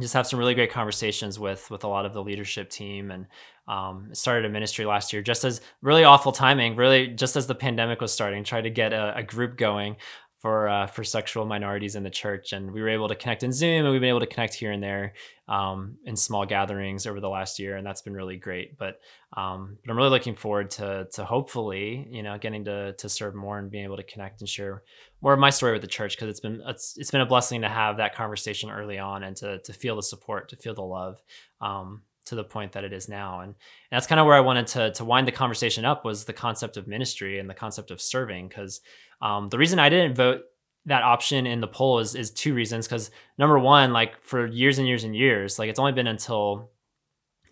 just 0.01 0.15
have 0.15 0.27
some 0.27 0.39
really 0.39 0.55
great 0.55 0.73
conversations 0.73 1.39
with 1.39 1.71
with 1.71 1.85
a 1.85 1.89
lot 1.89 2.05
of 2.05 2.13
the 2.13 2.23
leadership 2.23 2.69
team 2.69 3.11
and 3.11 3.27
um, 3.69 4.11
started 4.13 4.45
a 4.45 4.49
ministry 4.49 4.85
last 4.85 5.13
year 5.13 5.23
just 5.23 5.45
as 5.45 5.61
really 5.81 6.05
awful 6.05 6.33
timing 6.33 6.77
really 6.77 7.07
just 7.07 7.37
as 7.37 7.47
the 7.47 7.55
pandemic 7.55 8.01
was 8.01 8.13
starting 8.13 8.43
tried 8.45 8.63
to 8.63 8.71
get 8.71 8.93
a, 8.93 9.17
a 9.17 9.23
group 9.23 9.57
going 9.57 9.97
for 10.45 10.69
uh, 10.69 10.87
for 10.87 11.05
sexual 11.05 11.47
minorities 11.47 11.97
in 11.97 12.03
the 12.03 12.11
church, 12.11 12.53
and 12.53 12.71
we 12.71 12.83
were 12.83 12.91
able 12.91 13.09
to 13.09 13.15
connect 13.15 13.43
in 13.43 13.51
Zoom, 13.51 13.87
and 13.87 13.91
we've 13.91 14.03
been 14.03 14.11
able 14.11 14.21
to 14.21 14.27
connect 14.27 14.53
here 14.53 14.73
and 14.73 14.83
there 14.83 15.15
um, 15.49 15.97
in 16.05 16.17
small 16.17 16.45
gatherings 16.45 17.07
over 17.07 17.19
the 17.19 17.31
last 17.31 17.59
year, 17.59 17.79
and 17.79 17.87
that's 17.87 18.03
been 18.03 18.13
really 18.13 18.37
great. 18.37 18.77
But 18.77 19.01
um, 19.35 19.79
but 19.83 19.91
I'm 19.91 19.97
really 19.97 20.11
looking 20.11 20.37
forward 20.37 20.71
to 20.73 21.09
to 21.15 21.25
hopefully 21.25 22.07
you 22.11 22.23
know 22.23 22.37
getting 22.37 22.63
to 22.67 22.93
to 22.93 23.09
serve 23.09 23.35
more 23.35 23.59
and 23.59 23.71
being 23.71 23.85
able 23.85 23.97
to 23.97 24.03
connect 24.03 24.43
and 24.43 24.49
share 24.49 24.83
more 25.23 25.33
of 25.33 25.39
my 25.39 25.49
story 25.49 25.73
with 25.73 25.81
the 25.81 25.89
church 25.89 26.15
because 26.15 26.29
it's 26.29 26.41
been 26.41 26.61
it's 26.67 26.99
it's 26.99 27.11
been 27.11 27.23
a 27.23 27.27
blessing 27.27 27.63
to 27.63 27.69
have 27.71 27.97
that 27.97 28.15
conversation 28.15 28.69
early 28.69 28.99
on 28.99 29.23
and 29.23 29.37
to 29.39 29.61
to 29.61 29.73
feel 29.73 29.97
the 29.97 30.03
support, 30.03 30.51
to 30.51 30.57
feel 30.57 30.75
the 30.75 30.83
love. 30.83 31.23
Um, 31.63 32.03
to 32.27 32.35
the 32.35 32.45
point 32.45 32.73
that 32.73 32.85
it 32.85 32.93
is 32.93 33.09
now. 33.09 33.41
And, 33.41 33.51
and 33.51 33.57
that's 33.91 34.07
kind 34.07 34.21
of 34.21 34.27
where 34.27 34.37
I 34.37 34.41
wanted 34.41 34.67
to, 34.69 34.93
to 34.93 35.05
wind 35.05 35.29
the 35.29 35.33
conversation 35.33 35.85
up 35.85 36.05
was 36.05 36.25
the 36.25 36.33
concept 36.33 36.77
of 36.77 36.87
ministry 36.87 37.39
and 37.39 37.49
the 37.49 37.55
concept 37.55 37.91
of 37.91 38.01
serving. 38.01 38.49
Cause 38.49 38.81
um, 39.21 39.49
the 39.49 39.59
reason 39.59 39.79
I 39.79 39.89
didn't 39.89 40.15
vote 40.15 40.43
that 40.87 41.03
option 41.03 41.47
in 41.47 41.61
the 41.61 41.69
poll 41.69 41.99
is, 41.99 42.15
is 42.15 42.31
two 42.31 42.55
reasons. 42.55 42.89
Cause 42.89 43.11
number 43.39 43.59
one, 43.59 43.93
like 43.93 44.23
for 44.23 44.47
years 44.47 44.79
and 44.79 44.89
years 44.89 45.05
and 45.05 45.17
years, 45.17 45.59
like 45.59 45.69
it's 45.69 45.79
only 45.79 45.93
been 45.93 46.07
until 46.07 46.71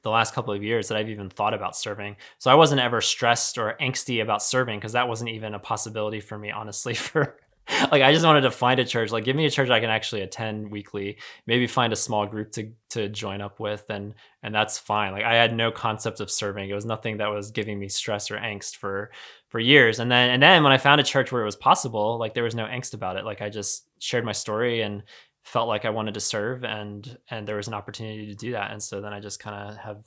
the 0.02 0.10
last 0.10 0.34
couple 0.34 0.52
of 0.52 0.62
years 0.62 0.88
that 0.88 0.98
I've 0.98 1.08
even 1.08 1.30
thought 1.30 1.54
about 1.54 1.76
serving. 1.76 2.16
So 2.38 2.50
I 2.50 2.54
wasn't 2.54 2.80
ever 2.80 3.00
stressed 3.00 3.56
or 3.56 3.76
angsty 3.80 4.20
about 4.22 4.42
serving 4.42 4.78
because 4.78 4.92
that 4.92 5.08
wasn't 5.08 5.30
even 5.30 5.54
a 5.54 5.58
possibility 5.58 6.20
for 6.20 6.36
me, 6.36 6.50
honestly, 6.50 6.94
for 6.94 7.36
like 7.92 8.02
I 8.02 8.12
just 8.12 8.24
wanted 8.24 8.40
to 8.42 8.50
find 8.50 8.80
a 8.80 8.84
church. 8.84 9.10
Like 9.10 9.24
give 9.24 9.36
me 9.36 9.46
a 9.46 9.50
church 9.50 9.70
I 9.70 9.80
can 9.80 9.90
actually 9.90 10.22
attend 10.22 10.70
weekly. 10.70 11.18
Maybe 11.46 11.66
find 11.66 11.92
a 11.92 11.96
small 11.96 12.26
group 12.26 12.52
to 12.52 12.72
to 12.90 13.08
join 13.08 13.40
up 13.40 13.60
with, 13.60 13.88
and 13.88 14.14
and 14.42 14.54
that's 14.54 14.78
fine. 14.78 15.12
Like 15.12 15.24
I 15.24 15.34
had 15.34 15.54
no 15.54 15.70
concept 15.70 16.20
of 16.20 16.30
serving. 16.30 16.68
It 16.68 16.74
was 16.74 16.84
nothing 16.84 17.18
that 17.18 17.28
was 17.28 17.50
giving 17.50 17.78
me 17.78 17.88
stress 17.88 18.30
or 18.30 18.36
angst 18.36 18.76
for 18.76 19.10
for 19.48 19.60
years. 19.60 20.00
And 20.00 20.10
then 20.10 20.30
and 20.30 20.42
then 20.42 20.62
when 20.64 20.72
I 20.72 20.78
found 20.78 21.00
a 21.00 21.04
church 21.04 21.30
where 21.30 21.42
it 21.42 21.46
was 21.46 21.56
possible, 21.56 22.18
like 22.18 22.34
there 22.34 22.44
was 22.44 22.54
no 22.54 22.66
angst 22.66 22.94
about 22.94 23.16
it. 23.16 23.24
Like 23.24 23.42
I 23.42 23.48
just 23.48 23.86
shared 24.00 24.24
my 24.24 24.32
story 24.32 24.82
and 24.82 25.04
felt 25.44 25.68
like 25.68 25.84
I 25.84 25.90
wanted 25.90 26.14
to 26.14 26.20
serve, 26.20 26.64
and 26.64 27.16
and 27.30 27.46
there 27.46 27.56
was 27.56 27.68
an 27.68 27.74
opportunity 27.74 28.26
to 28.26 28.34
do 28.34 28.52
that. 28.52 28.72
And 28.72 28.82
so 28.82 29.00
then 29.00 29.12
I 29.12 29.20
just 29.20 29.40
kind 29.40 29.70
of 29.70 29.76
have 29.76 30.04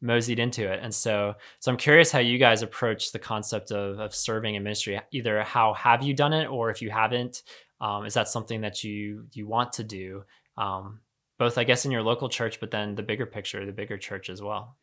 moseyed 0.00 0.38
into 0.38 0.70
it. 0.70 0.80
And 0.82 0.94
so, 0.94 1.34
so 1.58 1.70
I'm 1.70 1.76
curious 1.76 2.12
how 2.12 2.20
you 2.20 2.38
guys 2.38 2.62
approach 2.62 3.12
the 3.12 3.18
concept 3.18 3.72
of, 3.72 3.98
of 3.98 4.14
serving 4.14 4.54
in 4.54 4.62
ministry. 4.62 5.00
Either 5.10 5.42
how 5.42 5.74
have 5.74 6.02
you 6.02 6.14
done 6.14 6.32
it, 6.32 6.46
or 6.46 6.70
if 6.70 6.80
you 6.80 6.90
haven't, 6.90 7.42
um, 7.80 8.04
is 8.04 8.14
that 8.14 8.28
something 8.28 8.60
that 8.62 8.84
you 8.84 9.26
you 9.32 9.46
want 9.46 9.72
to 9.74 9.84
do? 9.84 10.24
Um, 10.56 11.00
both, 11.38 11.58
I 11.58 11.64
guess, 11.64 11.84
in 11.84 11.92
your 11.92 12.02
local 12.02 12.28
church, 12.28 12.58
but 12.58 12.70
then 12.70 12.96
the 12.96 13.02
bigger 13.02 13.26
picture, 13.26 13.64
the 13.64 13.72
bigger 13.72 13.96
church 13.96 14.28
as 14.28 14.42
well. 14.42 14.76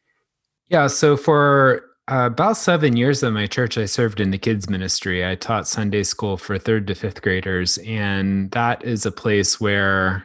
Yeah. 0.70 0.88
So 0.88 1.18
for 1.18 1.84
uh, 2.10 2.30
about 2.32 2.56
seven 2.58 2.96
years 2.96 3.24
at 3.24 3.34
my 3.34 3.48
church, 3.48 3.78
I 3.78 3.86
served 3.86 4.20
in 4.20 4.32
the 4.32 4.38
kids 4.38 4.70
ministry. 4.70 5.26
I 5.26 5.36
taught 5.36 5.68
Sunday 5.68 6.04
school 6.04 6.38
for 6.38 6.58
third 6.58 6.88
to 6.88 6.96
fifth 6.96 7.22
graders, 7.22 7.78
and 7.80 8.52
that 8.52 8.84
is 8.86 9.06
a 9.06 9.12
place 9.12 9.60
where 9.60 10.24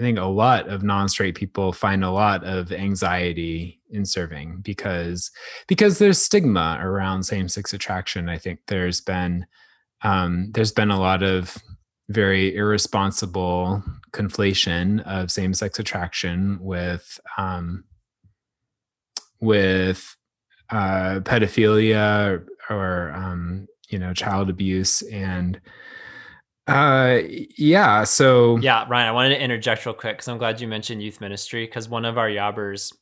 I 0.00 0.02
think 0.02 0.18
a 0.18 0.24
lot 0.24 0.66
of 0.68 0.82
non-straight 0.82 1.34
people 1.34 1.74
find 1.74 2.02
a 2.02 2.10
lot 2.10 2.42
of 2.42 2.72
anxiety 2.72 3.82
in 3.90 4.06
serving 4.06 4.60
because 4.62 5.30
because 5.68 5.98
there's 5.98 6.16
stigma 6.16 6.78
around 6.80 7.24
same-sex 7.24 7.74
attraction. 7.74 8.30
I 8.30 8.38
think 8.38 8.60
there's 8.66 9.02
been 9.02 9.44
um, 10.02 10.52
there's 10.52 10.72
been 10.72 10.90
a 10.90 10.98
lot 10.98 11.22
of 11.22 11.58
very 12.08 12.56
irresponsible 12.56 13.84
conflation 14.12 15.02
of 15.02 15.30
same-sex 15.30 15.78
attraction 15.78 16.58
with 16.62 17.20
um, 17.36 17.84
with 19.38 20.16
uh, 20.70 21.20
pedophilia 21.24 22.42
or, 22.70 22.74
or 22.74 23.12
um, 23.12 23.68
you 23.90 23.98
know 23.98 24.14
child 24.14 24.48
abuse 24.48 25.02
and 25.02 25.60
uh, 26.70 27.22
yeah. 27.56 28.04
So 28.04 28.58
yeah, 28.58 28.86
Ryan, 28.88 29.08
I 29.08 29.12
wanted 29.12 29.30
to 29.30 29.42
interject 29.42 29.84
real 29.86 29.94
quick 29.94 30.16
because 30.16 30.28
I'm 30.28 30.38
glad 30.38 30.60
you 30.60 30.68
mentioned 30.68 31.02
youth 31.02 31.20
ministry 31.20 31.66
because 31.66 31.88
one 31.88 32.04
of 32.04 32.18
our 32.18 32.28
yabbers 32.28 32.92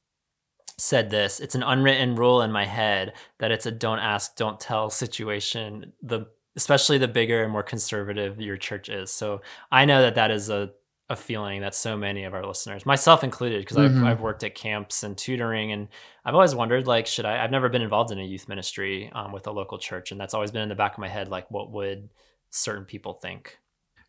said 0.79 1.11
this. 1.11 1.41
It's 1.41 1.55
an 1.55 1.63
unwritten 1.63 2.15
rule 2.15 2.43
in 2.43 2.53
my 2.53 2.65
head 2.65 3.15
that 3.39 3.51
it's 3.51 3.67
a 3.67 3.71
don't 3.71 3.99
ask, 3.99 4.37
don't 4.37 4.59
tell 4.61 4.91
situation. 4.91 5.93
The 6.03 6.27
especially 6.57 6.99
the 6.99 7.09
bigger 7.09 7.43
and 7.43 7.53
more 7.53 7.63
conservative 7.63 8.41
your 8.41 8.57
church 8.57 8.89
is. 8.89 9.11
So 9.13 9.43
I 9.71 9.85
know 9.85 10.03
that 10.03 10.17
that 10.17 10.31
is 10.31 10.51
a 10.51 10.71
a 11.11 11.17
feeling 11.17 11.63
that 11.63 11.75
so 11.75 11.97
many 11.97 12.25
of 12.25 12.35
our 12.35 12.47
listeners, 12.47 12.85
myself 12.85 13.25
included, 13.25 13.63
because 13.63 13.79
mm-hmm. 13.79 14.05
I've, 14.05 14.13
I've 14.13 14.21
worked 14.21 14.45
at 14.45 14.55
camps 14.55 15.03
and 15.03 15.17
tutoring, 15.17 15.73
and 15.73 15.89
I've 16.25 16.35
always 16.35 16.55
wondered, 16.55 16.87
like, 16.87 17.07
should 17.07 17.25
I? 17.25 17.43
I've 17.43 17.51
never 17.51 17.71
been 17.71 17.81
involved 17.81 18.11
in 18.11 18.19
a 18.19 18.25
youth 18.25 18.47
ministry 18.47 19.11
um, 19.15 19.33
with 19.33 19.47
a 19.47 19.51
local 19.51 19.79
church, 19.79 20.13
and 20.13 20.21
that's 20.21 20.35
always 20.35 20.51
been 20.51 20.61
in 20.61 20.69
the 20.69 20.75
back 20.75 20.93
of 20.93 20.99
my 20.99 21.09
head, 21.09 21.29
like, 21.29 21.51
what 21.51 21.71
would 21.73 22.11
certain 22.51 22.85
people 22.85 23.15
think. 23.15 23.59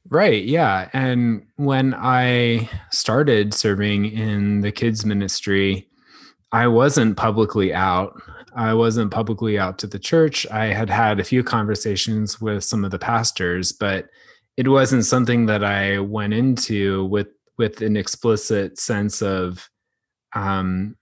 Right. 0.10 0.44
Yeah. 0.44 0.90
And 0.94 1.46
when 1.58 1.94
I 1.94 2.70
started 2.92 3.54
serving 3.54 4.06
in 4.06 4.62
the 4.62 4.72
kids' 4.72 5.06
ministry, 5.06 5.88
I 6.52 6.68
wasn't 6.68 7.18
publicly 7.18 7.74
out. 7.74 8.20
I 8.56 8.74
wasn't 8.74 9.12
publicly 9.12 9.60
out 9.60 9.78
to 9.80 9.88
the 9.88 10.00
church. 10.00 10.48
I 10.50 10.68
had 10.68 10.90
had 10.90 11.20
a 11.20 11.24
few 11.24 11.44
conversations 11.44 12.42
with 12.42 12.64
some 12.64 12.84
of 12.84 12.92
the 12.92 12.98
pastors, 12.98 13.72
but 13.72 14.10
it 14.58 14.68
wasn't 14.68 15.06
something 15.06 15.46
that 15.46 15.64
I 15.64 16.00
went 16.00 16.34
into 16.34 17.06
with 17.06 17.28
with 17.58 17.82
an 17.82 17.96
explicit 17.98 18.80
sense 18.80 19.22
of 19.22 19.70
um 20.34 20.96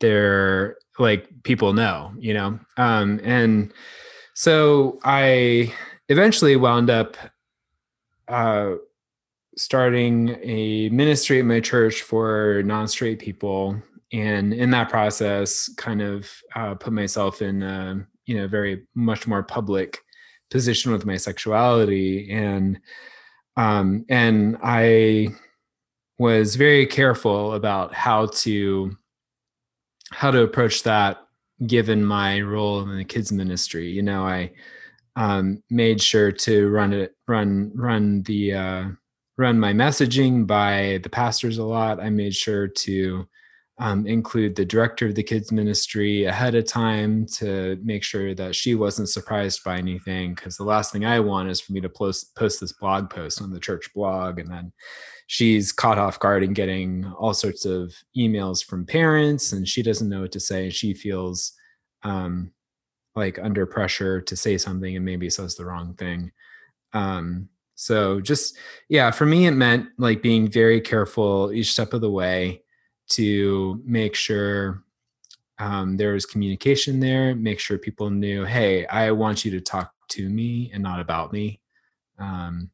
they're 0.00 0.76
like 0.98 1.28
people 1.44 1.72
know, 1.72 2.12
you 2.18 2.34
know. 2.34 2.58
Um 2.76 3.20
and 3.22 3.72
so 4.36 4.98
I 5.02 5.72
eventually 6.10 6.56
wound 6.56 6.90
up 6.90 7.16
uh, 8.28 8.74
starting 9.56 10.36
a 10.42 10.90
ministry 10.90 11.38
at 11.40 11.46
my 11.46 11.60
church 11.60 12.02
for 12.02 12.62
non-straight 12.66 13.18
people, 13.18 13.80
and 14.12 14.52
in 14.52 14.70
that 14.72 14.90
process, 14.90 15.72
kind 15.76 16.02
of 16.02 16.30
uh, 16.54 16.74
put 16.74 16.92
myself 16.92 17.40
in 17.40 17.62
a 17.62 18.06
you 18.26 18.36
know 18.36 18.46
very 18.46 18.82
much 18.94 19.26
more 19.26 19.42
public 19.42 20.00
position 20.50 20.92
with 20.92 21.06
my 21.06 21.16
sexuality, 21.16 22.30
and 22.30 22.78
um, 23.56 24.04
and 24.10 24.58
I 24.62 25.28
was 26.18 26.56
very 26.56 26.84
careful 26.84 27.54
about 27.54 27.94
how 27.94 28.26
to 28.26 28.98
how 30.10 30.30
to 30.30 30.42
approach 30.42 30.82
that 30.82 31.25
given 31.66 32.04
my 32.04 32.40
role 32.40 32.80
in 32.80 32.96
the 32.96 33.04
kids 33.04 33.30
ministry 33.32 33.88
you 33.90 34.02
know 34.02 34.26
i 34.26 34.50
um, 35.16 35.62
made 35.70 36.02
sure 36.02 36.30
to 36.30 36.68
run 36.68 36.92
it 36.92 37.14
run 37.26 37.72
run 37.74 38.22
the 38.24 38.52
uh, 38.52 38.84
run 39.38 39.60
my 39.60 39.72
messaging 39.72 40.46
by 40.46 41.00
the 41.02 41.10
pastors 41.10 41.58
a 41.58 41.64
lot. 41.64 42.00
I 42.00 42.10
made 42.10 42.34
sure 42.34 42.68
to 42.68 43.28
um, 43.78 44.06
include 44.06 44.56
the 44.56 44.64
director 44.64 45.06
of 45.06 45.14
the 45.14 45.22
kids 45.22 45.52
ministry 45.52 46.24
ahead 46.24 46.54
of 46.54 46.64
time 46.64 47.26
to 47.36 47.78
make 47.84 48.02
sure 48.02 48.34
that 48.34 48.54
she 48.54 48.74
wasn't 48.74 49.10
surprised 49.10 49.62
by 49.64 49.76
anything 49.76 50.34
because 50.34 50.56
the 50.56 50.64
last 50.64 50.92
thing 50.92 51.04
i 51.04 51.20
want 51.20 51.50
is 51.50 51.60
for 51.60 51.74
me 51.74 51.82
to 51.82 51.88
post 51.90 52.34
post 52.36 52.58
this 52.58 52.72
blog 52.72 53.10
post 53.10 53.42
on 53.42 53.50
the 53.50 53.60
church 53.60 53.92
blog 53.94 54.38
and 54.38 54.50
then 54.50 54.72
she's 55.26 55.72
caught 55.72 55.98
off 55.98 56.18
guard 56.18 56.42
and 56.42 56.54
getting 56.54 57.04
all 57.18 57.34
sorts 57.34 57.64
of 57.64 57.94
emails 58.16 58.64
from 58.64 58.86
parents 58.86 59.52
and 59.52 59.68
she 59.68 59.82
doesn't 59.82 60.08
know 60.08 60.22
what 60.22 60.32
to 60.32 60.40
say. 60.40 60.70
She 60.70 60.94
feels 60.94 61.52
um, 62.02 62.52
like 63.14 63.38
under 63.38 63.66
pressure 63.66 64.20
to 64.20 64.36
say 64.36 64.58
something 64.58 64.94
and 64.94 65.04
maybe 65.04 65.30
says 65.30 65.56
the 65.56 65.64
wrong 65.64 65.94
thing. 65.94 66.32
Um, 66.92 67.48
so 67.78 68.22
just 68.22 68.56
yeah 68.88 69.10
for 69.10 69.26
me 69.26 69.46
it 69.46 69.50
meant 69.50 69.88
like 69.98 70.22
being 70.22 70.48
very 70.48 70.80
careful 70.80 71.52
each 71.52 71.72
step 71.72 71.92
of 71.92 72.00
the 72.00 72.10
way 72.10 72.62
to 73.10 73.82
make 73.84 74.14
sure 74.14 74.82
um, 75.58 75.98
there 75.98 76.14
was 76.14 76.24
communication 76.24 77.00
there 77.00 77.34
make 77.34 77.60
sure 77.60 77.76
people 77.76 78.08
knew 78.08 78.46
hey 78.46 78.86
i 78.86 79.10
want 79.10 79.44
you 79.44 79.50
to 79.50 79.60
talk 79.60 79.92
to 80.08 80.28
me 80.28 80.70
and 80.72 80.82
not 80.82 81.00
about 81.00 81.32
me. 81.32 81.60
Um, 82.18 82.70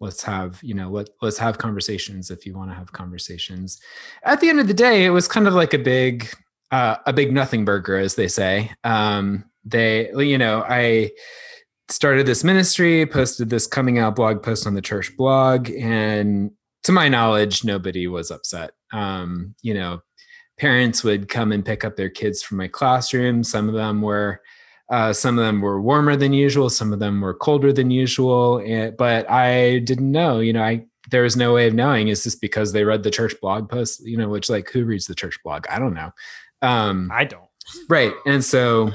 let's 0.00 0.22
have 0.22 0.58
you 0.62 0.74
know 0.74 0.88
let, 0.90 1.08
let's 1.22 1.38
have 1.38 1.58
conversations 1.58 2.30
if 2.30 2.46
you 2.46 2.56
want 2.56 2.70
to 2.70 2.74
have 2.74 2.92
conversations. 2.92 3.80
At 4.22 4.40
the 4.40 4.48
end 4.48 4.60
of 4.60 4.68
the 4.68 4.74
day 4.74 5.04
it 5.04 5.10
was 5.10 5.28
kind 5.28 5.46
of 5.48 5.54
like 5.54 5.74
a 5.74 5.78
big 5.78 6.28
uh, 6.70 6.96
a 7.06 7.12
big 7.12 7.32
nothing 7.32 7.64
burger 7.64 7.96
as 7.96 8.14
they 8.14 8.28
say. 8.28 8.70
Um, 8.84 9.44
they 9.64 10.10
you 10.24 10.38
know 10.38 10.64
i 10.68 11.10
started 11.90 12.26
this 12.26 12.44
ministry 12.44 13.04
posted 13.04 13.50
this 13.50 13.66
coming 13.66 13.98
out 13.98 14.16
blog 14.16 14.42
post 14.42 14.66
on 14.66 14.74
the 14.74 14.80
church 14.80 15.14
blog 15.16 15.70
and 15.70 16.50
to 16.84 16.92
my 16.92 17.08
knowledge 17.08 17.64
nobody 17.64 18.06
was 18.06 18.30
upset. 18.30 18.70
Um, 18.92 19.54
you 19.62 19.74
know 19.74 20.00
parents 20.58 21.04
would 21.04 21.28
come 21.28 21.52
and 21.52 21.64
pick 21.64 21.84
up 21.84 21.96
their 21.96 22.10
kids 22.10 22.42
from 22.42 22.58
my 22.58 22.66
classroom. 22.66 23.44
Some 23.44 23.68
of 23.68 23.74
them 23.74 24.02
were 24.02 24.40
Uh, 24.90 25.12
some 25.12 25.38
of 25.38 25.44
them 25.44 25.60
were 25.60 25.80
warmer 25.80 26.16
than 26.16 26.32
usual. 26.32 26.70
Some 26.70 26.92
of 26.92 26.98
them 26.98 27.20
were 27.20 27.34
colder 27.34 27.72
than 27.72 27.90
usual. 27.90 28.58
And, 28.58 28.96
but 28.96 29.30
I 29.30 29.80
didn't 29.80 30.10
know. 30.10 30.40
You 30.40 30.54
know, 30.54 30.62
I 30.62 30.86
there 31.10 31.22
was 31.22 31.36
no 31.36 31.54
way 31.54 31.66
of 31.66 31.74
knowing. 31.74 32.08
Is 32.08 32.24
this 32.24 32.34
because 32.34 32.72
they 32.72 32.84
read 32.84 33.02
the 33.02 33.10
church 33.10 33.34
blog 33.40 33.68
post? 33.68 34.06
You 34.06 34.16
know, 34.16 34.28
which 34.28 34.48
like 34.48 34.70
who 34.70 34.84
reads 34.84 35.06
the 35.06 35.14
church 35.14 35.38
blog? 35.44 35.66
I 35.68 35.78
don't 35.78 35.94
know. 35.94 36.12
Um, 36.62 37.10
I 37.12 37.24
don't. 37.24 37.48
right, 37.88 38.12
and 38.26 38.44
so 38.44 38.92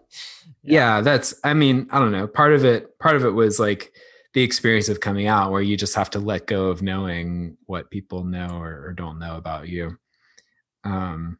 yeah. 0.62 1.00
that's. 1.00 1.34
I 1.44 1.54
mean, 1.54 1.88
I 1.90 1.98
don't 1.98 2.12
know. 2.12 2.26
Part 2.26 2.52
of 2.52 2.64
it. 2.64 2.98
Part 2.98 3.16
of 3.16 3.24
it 3.24 3.30
was 3.30 3.60
like 3.60 3.92
the 4.34 4.42
experience 4.42 4.88
of 4.88 5.00
coming 5.00 5.26
out, 5.26 5.52
where 5.52 5.62
you 5.62 5.76
just 5.76 5.94
have 5.94 6.10
to 6.10 6.18
let 6.18 6.46
go 6.46 6.66
of 6.66 6.82
knowing 6.82 7.56
what 7.66 7.90
people 7.90 8.24
know 8.24 8.60
or, 8.60 8.86
or 8.86 8.92
don't 8.92 9.18
know 9.18 9.36
about 9.36 9.68
you. 9.68 9.98
Um, 10.84 11.38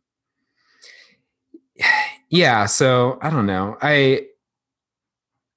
yeah 2.31 2.67
so 2.67 3.19
i 3.23 3.31
don't 3.31 3.47
know 3.47 3.77
i 3.83 4.23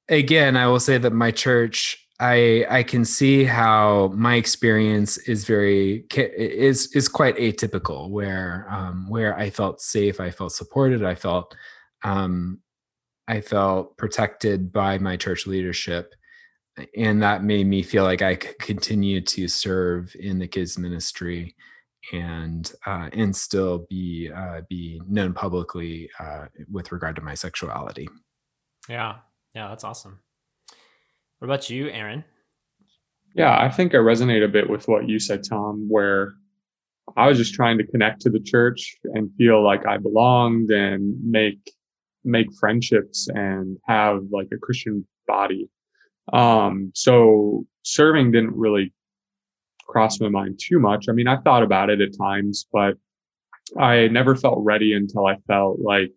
again 0.10 0.56
i 0.56 0.68
will 0.68 0.80
say 0.80 0.98
that 0.98 1.14
my 1.14 1.31
church 1.31 1.98
i 2.19 2.65
i 2.69 2.84
can 2.84 3.03
see 3.03 3.43
how 3.43 4.11
my 4.15 4.35
experience 4.35 5.18
is 5.18 5.45
very 5.45 6.06
is 6.15 6.93
is 6.95 7.07
quite 7.07 7.35
atypical 7.38 8.10
where 8.10 8.68
um 8.69 9.10
where 9.10 9.38
i 9.38 9.49
felt 9.49 9.81
safe 9.81 10.19
i 10.19 10.30
felt 10.30 10.52
supported 10.53 11.03
i 11.03 11.15
felt 11.15 11.56
um 12.03 12.60
i 13.27 13.41
felt 13.41 13.98
protected 13.98 14.72
by 14.72 14.98
my 14.98 15.18
church 15.18 15.45
leadership 15.45 16.14
and 16.95 17.22
that 17.22 17.43
made 17.43 17.68
me 17.68 17.84
feel 17.84 18.03
like 18.03 18.22
i 18.22 18.35
could 18.35 18.57
continue 18.60 19.19
to 19.19 19.48
serve 19.48 20.15
in 20.19 20.39
the 20.39 20.48
kids 20.48 20.77
ministry 20.77 21.56
and 22.14 22.72
uh, 22.86 23.10
and 23.14 23.36
still 23.36 23.86
be 23.90 24.30
uh, 24.36 24.61
be 24.69 25.02
known 25.07 25.34
publicly 25.34 26.10
uh, 26.19 26.45
with 26.69 26.91
regard 26.91 27.15
to 27.15 27.22
my 27.22 27.34
sexuality. 27.34 28.07
Yeah, 28.90 29.18
yeah, 29.56 29.69
that's 29.69 29.84
awesome. 29.84 30.19
What 31.40 31.48
about 31.48 31.69
you, 31.69 31.90
Aaron? 31.90 32.23
Yeah, 33.36 33.57
I 33.57 33.69
think 33.69 33.94
I 33.94 33.98
resonate 33.98 34.44
a 34.44 34.48
bit 34.48 34.69
with 34.69 34.88
what 34.88 35.07
you 35.07 35.19
said, 35.19 35.44
Tom, 35.48 35.88
where 35.90 36.34
I 37.15 37.28
was 37.28 37.38
just 37.38 37.53
trying 37.53 37.78
to 37.78 37.88
connect 37.88 38.22
to 38.22 38.30
the 38.30 38.40
church 38.40 38.95
and 39.14 39.32
feel 39.38 39.64
like 39.64 39.86
I 39.86 39.98
belonged 39.98 40.72
and 40.72 41.15
make 41.23 41.60
make 42.23 42.48
friendships 42.60 43.28
and 43.34 43.78
have 43.88 44.23
like 44.32 44.48
a 44.53 44.57
Christian 44.57 45.06
body. 45.28 45.69
Um, 46.34 46.91
so 46.94 47.65
serving 47.84 48.32
didn't 48.32 48.56
really 48.56 48.94
crossed 49.91 50.22
my 50.22 50.30
mind 50.30 50.59
too 50.59 50.80
much. 50.80 51.05
I 51.09 51.11
mean, 51.11 51.27
I 51.27 51.38
thought 51.38 51.63
about 51.63 51.89
it 51.89 52.01
at 52.01 52.18
times, 52.18 52.65
but 52.72 52.95
I 53.77 54.07
never 54.07 54.35
felt 54.35 54.63
ready 54.63 54.93
until 54.93 55.27
I 55.27 55.35
felt 55.47 55.80
like 55.80 56.13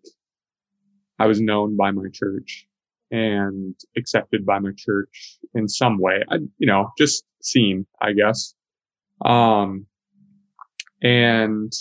I 1.19 1.27
was 1.27 1.41
known 1.41 1.75
by 1.75 1.91
my 1.91 2.09
church 2.11 2.67
and 3.11 3.75
accepted 3.97 4.45
by 4.45 4.59
my 4.59 4.71
church 4.75 5.37
in 5.53 5.67
some 5.67 5.99
way. 5.99 6.23
I, 6.29 6.37
you 6.57 6.67
know, 6.67 6.91
just 6.97 7.25
seen, 7.41 7.85
I 8.01 8.13
guess. 8.13 8.55
Um, 9.23 9.85
and 11.01 11.71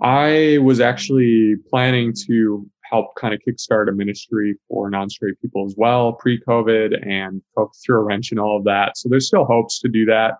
I 0.00 0.58
was 0.62 0.80
actually 0.80 1.56
planning 1.68 2.14
to 2.26 2.68
help 2.82 3.14
kind 3.16 3.34
of 3.34 3.40
kickstart 3.46 3.88
a 3.88 3.92
ministry 3.92 4.56
for 4.68 4.88
non-straight 4.88 5.40
people 5.42 5.66
as 5.66 5.74
well 5.76 6.14
pre-COVID 6.14 7.06
and 7.06 7.42
through 7.84 8.00
a 8.00 8.02
wrench 8.02 8.30
and 8.30 8.40
all 8.40 8.56
of 8.56 8.64
that. 8.64 8.96
So 8.96 9.08
there's 9.08 9.26
still 9.26 9.44
hopes 9.44 9.80
to 9.80 9.88
do 9.88 10.06
that. 10.06 10.34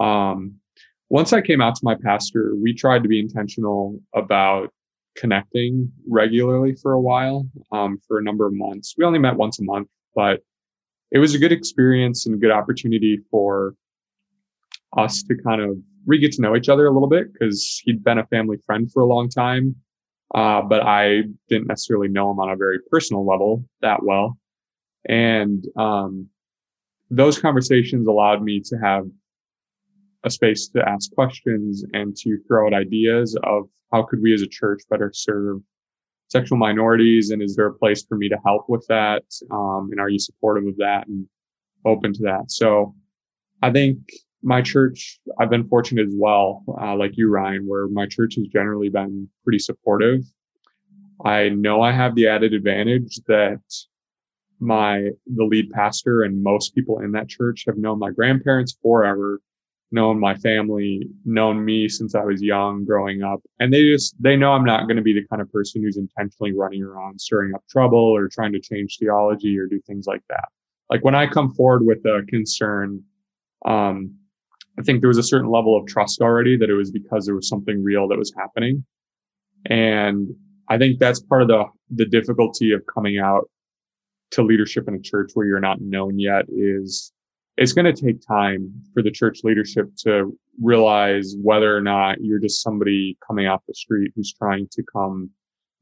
Um, 0.00 0.56
once 1.10 1.32
I 1.32 1.40
came 1.40 1.60
out 1.60 1.74
to 1.76 1.84
my 1.84 1.94
pastor, 1.94 2.54
we 2.56 2.72
tried 2.72 3.02
to 3.02 3.08
be 3.08 3.20
intentional 3.20 4.00
about 4.14 4.72
connecting 5.16 5.92
regularly 6.08 6.74
for 6.74 6.92
a 6.92 7.00
while, 7.00 7.48
um, 7.72 7.98
for 8.06 8.18
a 8.18 8.22
number 8.22 8.46
of 8.46 8.54
months. 8.54 8.94
We 8.96 9.04
only 9.04 9.18
met 9.18 9.36
once 9.36 9.58
a 9.58 9.64
month, 9.64 9.88
but 10.14 10.42
it 11.10 11.18
was 11.18 11.34
a 11.34 11.38
good 11.38 11.52
experience 11.52 12.26
and 12.26 12.34
a 12.36 12.38
good 12.38 12.52
opportunity 12.52 13.18
for 13.30 13.74
us 14.96 15.22
to 15.24 15.34
kind 15.36 15.60
of 15.60 15.76
re 16.06 16.18
get 16.18 16.32
to 16.32 16.42
know 16.42 16.56
each 16.56 16.68
other 16.68 16.86
a 16.86 16.92
little 16.92 17.08
bit 17.08 17.32
because 17.32 17.80
he'd 17.84 18.02
been 18.02 18.18
a 18.18 18.26
family 18.26 18.56
friend 18.64 18.90
for 18.90 19.02
a 19.02 19.06
long 19.06 19.28
time. 19.28 19.76
Uh, 20.32 20.62
but 20.62 20.82
I 20.82 21.22
didn't 21.48 21.66
necessarily 21.66 22.06
know 22.06 22.30
him 22.30 22.38
on 22.38 22.50
a 22.50 22.56
very 22.56 22.78
personal 22.88 23.26
level 23.26 23.64
that 23.82 24.02
well. 24.04 24.38
And, 25.08 25.66
um, 25.76 26.28
those 27.10 27.40
conversations 27.40 28.06
allowed 28.06 28.40
me 28.40 28.60
to 28.60 28.76
have 28.76 29.08
a 30.24 30.30
space 30.30 30.68
to 30.68 30.88
ask 30.88 31.10
questions 31.12 31.84
and 31.92 32.16
to 32.16 32.38
throw 32.46 32.66
out 32.66 32.74
ideas 32.74 33.36
of 33.44 33.68
how 33.92 34.02
could 34.02 34.22
we 34.22 34.34
as 34.34 34.42
a 34.42 34.46
church 34.46 34.82
better 34.90 35.10
serve 35.14 35.60
sexual 36.28 36.58
minorities 36.58 37.30
and 37.30 37.42
is 37.42 37.56
there 37.56 37.66
a 37.66 37.74
place 37.74 38.04
for 38.04 38.16
me 38.16 38.28
to 38.28 38.38
help 38.44 38.68
with 38.68 38.86
that? 38.88 39.24
Um, 39.50 39.88
and 39.90 40.00
are 40.00 40.08
you 40.08 40.18
supportive 40.18 40.66
of 40.66 40.76
that 40.76 41.08
and 41.08 41.26
open 41.84 42.12
to 42.12 42.22
that? 42.22 42.50
So 42.50 42.94
i 43.62 43.70
think 43.70 43.98
my 44.42 44.62
church 44.62 45.20
i've 45.38 45.50
been 45.50 45.68
fortunate 45.68 46.06
as 46.06 46.14
well 46.16 46.64
uh, 46.80 46.96
like 46.96 47.16
you 47.16 47.28
ryan 47.28 47.66
where 47.66 47.88
my 47.88 48.06
church 48.06 48.36
has 48.36 48.46
generally 48.46 48.88
been 48.88 49.28
pretty 49.44 49.58
supportive. 49.58 50.22
I 51.24 51.50
know 51.50 51.82
i 51.82 51.92
have 51.92 52.14
the 52.14 52.28
added 52.28 52.54
advantage 52.54 53.16
that 53.26 53.60
my 54.58 55.10
the 55.26 55.44
lead 55.44 55.70
pastor 55.70 56.22
and 56.22 56.42
most 56.42 56.74
people 56.74 57.00
in 57.00 57.12
that 57.12 57.28
church 57.28 57.64
have 57.66 57.78
known 57.78 57.98
my 57.98 58.10
grandparents 58.10 58.76
forever 58.82 59.40
known 59.92 60.20
my 60.20 60.36
family, 60.36 61.08
known 61.24 61.64
me 61.64 61.88
since 61.88 62.14
I 62.14 62.24
was 62.24 62.40
young 62.40 62.84
growing 62.84 63.22
up. 63.22 63.40
And 63.58 63.72
they 63.72 63.82
just, 63.82 64.14
they 64.22 64.36
know 64.36 64.52
I'm 64.52 64.64
not 64.64 64.86
going 64.86 64.96
to 64.96 65.02
be 65.02 65.12
the 65.12 65.26
kind 65.26 65.42
of 65.42 65.50
person 65.52 65.82
who's 65.82 65.96
intentionally 65.96 66.52
running 66.52 66.82
around 66.82 67.20
stirring 67.20 67.54
up 67.54 67.64
trouble 67.68 67.98
or 67.98 68.28
trying 68.28 68.52
to 68.52 68.60
change 68.60 68.98
theology 68.98 69.58
or 69.58 69.66
do 69.66 69.80
things 69.86 70.06
like 70.06 70.22
that. 70.28 70.48
Like 70.88 71.04
when 71.04 71.14
I 71.14 71.26
come 71.26 71.52
forward 71.54 71.84
with 71.84 72.04
a 72.04 72.24
concern, 72.28 73.02
um, 73.64 74.14
I 74.78 74.82
think 74.82 75.00
there 75.00 75.08
was 75.08 75.18
a 75.18 75.22
certain 75.22 75.50
level 75.50 75.76
of 75.76 75.86
trust 75.86 76.20
already 76.20 76.56
that 76.56 76.70
it 76.70 76.74
was 76.74 76.90
because 76.90 77.26
there 77.26 77.34
was 77.34 77.48
something 77.48 77.82
real 77.82 78.08
that 78.08 78.18
was 78.18 78.32
happening. 78.36 78.84
And 79.66 80.28
I 80.68 80.78
think 80.78 80.98
that's 80.98 81.20
part 81.20 81.42
of 81.42 81.48
the, 81.48 81.64
the 81.90 82.06
difficulty 82.06 82.72
of 82.72 82.82
coming 82.86 83.18
out 83.18 83.50
to 84.32 84.42
leadership 84.42 84.86
in 84.86 84.94
a 84.94 85.00
church 85.00 85.32
where 85.34 85.46
you're 85.46 85.60
not 85.60 85.80
known 85.80 86.18
yet 86.18 86.44
is 86.48 87.12
it's 87.56 87.72
going 87.72 87.92
to 87.92 87.92
take 87.92 88.26
time 88.26 88.72
for 88.94 89.02
the 89.02 89.10
church 89.10 89.40
leadership 89.44 89.90
to 90.04 90.36
realize 90.60 91.34
whether 91.42 91.76
or 91.76 91.80
not 91.80 92.22
you're 92.22 92.38
just 92.38 92.62
somebody 92.62 93.18
coming 93.26 93.46
off 93.46 93.62
the 93.66 93.74
street 93.74 94.12
who's 94.14 94.32
trying 94.32 94.68
to 94.72 94.82
come 94.92 95.30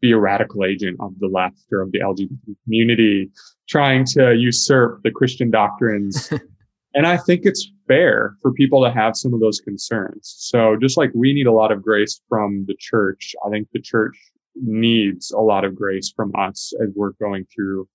be 0.00 0.12
a 0.12 0.18
radical 0.18 0.64
agent 0.64 0.96
of 1.00 1.18
the 1.18 1.26
left 1.26 1.64
or 1.72 1.80
of 1.80 1.92
the 1.92 1.98
LGBT 1.98 2.56
community, 2.64 3.30
trying 3.68 4.04
to 4.04 4.34
usurp 4.34 5.02
the 5.02 5.10
Christian 5.10 5.50
doctrines. 5.50 6.32
and 6.94 7.06
I 7.06 7.16
think 7.16 7.42
it's 7.44 7.70
fair 7.86 8.34
for 8.40 8.52
people 8.52 8.84
to 8.84 8.92
have 8.92 9.16
some 9.16 9.34
of 9.34 9.40
those 9.40 9.60
concerns. 9.60 10.34
So 10.38 10.76
just 10.80 10.96
like 10.96 11.10
we 11.14 11.32
need 11.32 11.46
a 11.46 11.52
lot 11.52 11.72
of 11.72 11.82
grace 11.82 12.20
from 12.28 12.64
the 12.66 12.76
church, 12.78 13.34
I 13.44 13.50
think 13.50 13.68
the 13.72 13.80
church 13.80 14.16
needs 14.54 15.30
a 15.30 15.40
lot 15.40 15.64
of 15.64 15.74
grace 15.74 16.12
from 16.14 16.32
us 16.36 16.72
as 16.82 16.90
we're 16.94 17.12
going 17.12 17.46
through 17.52 17.88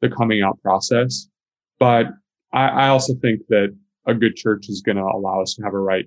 the 0.00 0.08
coming 0.08 0.42
out 0.42 0.60
process. 0.62 1.28
But 1.78 2.06
I, 2.54 2.68
I 2.68 2.88
also 2.88 3.14
think 3.14 3.40
that 3.48 3.76
a 4.06 4.14
good 4.14 4.36
church 4.36 4.68
is 4.68 4.80
going 4.80 4.96
to 4.96 5.02
allow 5.02 5.42
us 5.42 5.54
to 5.54 5.62
have 5.62 5.74
a 5.74 5.78
right 5.78 6.06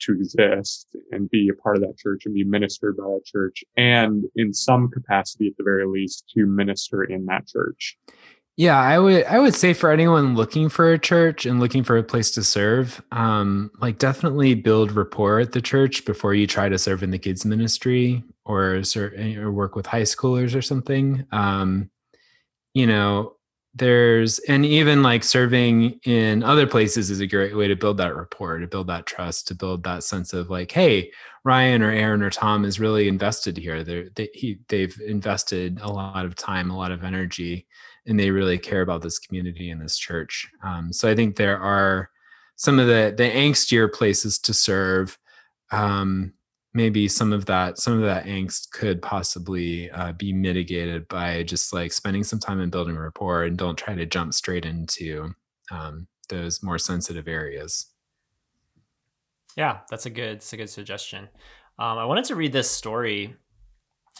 to 0.00 0.12
exist 0.12 0.88
and 1.12 1.30
be 1.30 1.48
a 1.48 1.54
part 1.54 1.76
of 1.76 1.82
that 1.82 1.96
church 1.96 2.26
and 2.26 2.34
be 2.34 2.44
ministered 2.44 2.96
by 2.96 3.04
that 3.04 3.24
church 3.24 3.64
and 3.76 4.24
in 4.36 4.52
some 4.52 4.90
capacity 4.90 5.46
at 5.46 5.56
the 5.56 5.64
very 5.64 5.86
least 5.86 6.30
to 6.34 6.46
minister 6.46 7.04
in 7.04 7.24
that 7.26 7.46
church. 7.46 7.96
Yeah 8.56 8.78
i 8.78 9.00
would 9.00 9.24
i 9.24 9.40
would 9.40 9.54
say 9.54 9.72
for 9.72 9.90
anyone 9.90 10.36
looking 10.36 10.68
for 10.68 10.92
a 10.92 10.98
church 10.98 11.44
and 11.44 11.58
looking 11.58 11.82
for 11.82 11.96
a 11.96 12.04
place 12.04 12.30
to 12.32 12.44
serve 12.44 13.02
um 13.10 13.72
like 13.80 13.98
definitely 13.98 14.54
build 14.54 14.92
rapport 14.92 15.40
at 15.40 15.50
the 15.50 15.60
church 15.60 16.04
before 16.04 16.34
you 16.34 16.46
try 16.46 16.68
to 16.68 16.78
serve 16.78 17.02
in 17.02 17.10
the 17.10 17.18
kids 17.18 17.44
ministry 17.44 18.22
or 18.44 18.80
or 18.94 19.50
work 19.50 19.74
with 19.74 19.86
high 19.86 20.02
schoolers 20.02 20.54
or 20.54 20.62
something. 20.62 21.26
Um 21.32 21.90
you 22.74 22.86
know 22.86 23.33
there's 23.74 24.38
and 24.40 24.64
even 24.64 25.02
like 25.02 25.24
serving 25.24 25.98
in 26.04 26.42
other 26.44 26.66
places 26.66 27.10
is 27.10 27.20
a 27.20 27.26
great 27.26 27.56
way 27.56 27.66
to 27.66 27.74
build 27.74 27.96
that 27.96 28.14
rapport 28.14 28.58
to 28.58 28.68
build 28.68 28.86
that 28.86 29.04
trust 29.04 29.48
to 29.48 29.54
build 29.54 29.82
that 29.82 30.04
sense 30.04 30.32
of 30.32 30.48
like 30.48 30.70
hey 30.70 31.10
ryan 31.44 31.82
or 31.82 31.90
aaron 31.90 32.22
or 32.22 32.30
tom 32.30 32.64
is 32.64 32.78
really 32.78 33.08
invested 33.08 33.56
here. 33.56 33.82
They're 33.82 34.08
they, 34.14 34.28
he, 34.32 34.58
they've 34.68 34.96
invested 35.04 35.80
a 35.82 35.90
lot 35.90 36.24
of 36.24 36.36
time 36.36 36.70
a 36.70 36.76
lot 36.76 36.92
of 36.92 37.02
energy 37.02 37.66
and 38.06 38.18
they 38.20 38.30
really 38.30 38.58
care 38.58 38.82
about 38.82 39.02
this 39.02 39.18
community 39.18 39.70
and 39.70 39.80
this 39.80 39.98
church. 39.98 40.48
Um, 40.62 40.92
so 40.92 41.10
i 41.10 41.14
think 41.14 41.36
there 41.36 41.58
are 41.58 42.10
some 42.56 42.78
of 42.78 42.86
the 42.86 43.12
the 43.16 43.24
angstier 43.24 43.92
places 43.92 44.38
to 44.40 44.54
serve. 44.54 45.18
Um, 45.72 46.33
maybe 46.74 47.08
some 47.08 47.32
of 47.32 47.46
that 47.46 47.78
some 47.78 47.94
of 47.94 48.02
that 48.02 48.26
angst 48.26 48.70
could 48.72 49.00
possibly 49.00 49.90
uh, 49.92 50.12
be 50.12 50.32
mitigated 50.32 51.06
by 51.08 51.42
just 51.42 51.72
like 51.72 51.92
spending 51.92 52.24
some 52.24 52.38
time 52.38 52.60
in 52.60 52.70
building 52.70 52.96
rapport 52.96 53.44
and 53.44 53.56
don't 53.56 53.78
try 53.78 53.94
to 53.94 54.06
jump 54.06 54.34
straight 54.34 54.66
into 54.66 55.32
um, 55.70 56.06
those 56.28 56.62
more 56.62 56.78
sensitive 56.78 57.28
areas 57.28 57.92
yeah 59.56 59.78
that's 59.90 60.06
a 60.06 60.10
good 60.10 60.36
that's 60.36 60.52
a 60.52 60.56
good 60.56 60.70
suggestion 60.70 61.28
um, 61.78 61.98
i 61.98 62.04
wanted 62.04 62.24
to 62.24 62.34
read 62.34 62.52
this 62.52 62.70
story 62.70 63.34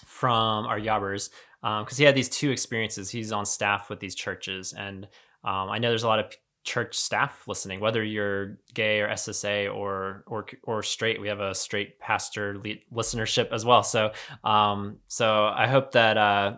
from 0.06 0.66
our 0.66 0.78
yabbers 0.78 1.30
because 1.62 1.96
he 1.96 2.04
had 2.04 2.14
these 2.14 2.28
two 2.28 2.50
experiences. 2.50 3.10
He's 3.10 3.32
on 3.32 3.46
staff 3.46 3.88
with 3.88 4.00
these 4.00 4.14
churches, 4.14 4.74
and 4.76 5.04
um, 5.44 5.70
I 5.70 5.78
know 5.78 5.88
there's 5.88 6.02
a 6.02 6.08
lot 6.08 6.18
of 6.18 6.26
church 6.64 6.96
staff 6.96 7.46
listening. 7.46 7.80
Whether 7.80 8.02
you're 8.02 8.58
gay 8.72 9.00
or 9.00 9.08
SSA 9.08 9.74
or 9.74 10.24
or 10.26 10.46
or 10.62 10.82
straight, 10.82 11.20
we 11.20 11.28
have 11.28 11.40
a 11.40 11.54
straight 11.54 12.00
pastor 12.00 12.60
listenership 12.92 13.52
as 13.52 13.64
well. 13.64 13.82
So 13.82 14.12
um, 14.42 14.98
so 15.08 15.46
I 15.46 15.66
hope 15.66 15.92
that 15.92 16.16
uh, 16.16 16.56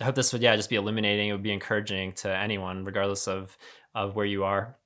I 0.00 0.04
hope 0.04 0.14
this 0.14 0.32
would 0.32 0.42
yeah 0.42 0.56
just 0.56 0.70
be 0.70 0.76
illuminating. 0.76 1.28
It 1.28 1.32
would 1.32 1.42
be 1.42 1.52
encouraging 1.52 2.12
to 2.14 2.36
anyone, 2.36 2.84
regardless 2.84 3.28
of 3.28 3.56
of 3.94 4.14
where 4.14 4.26
you 4.26 4.44
are 4.44 4.76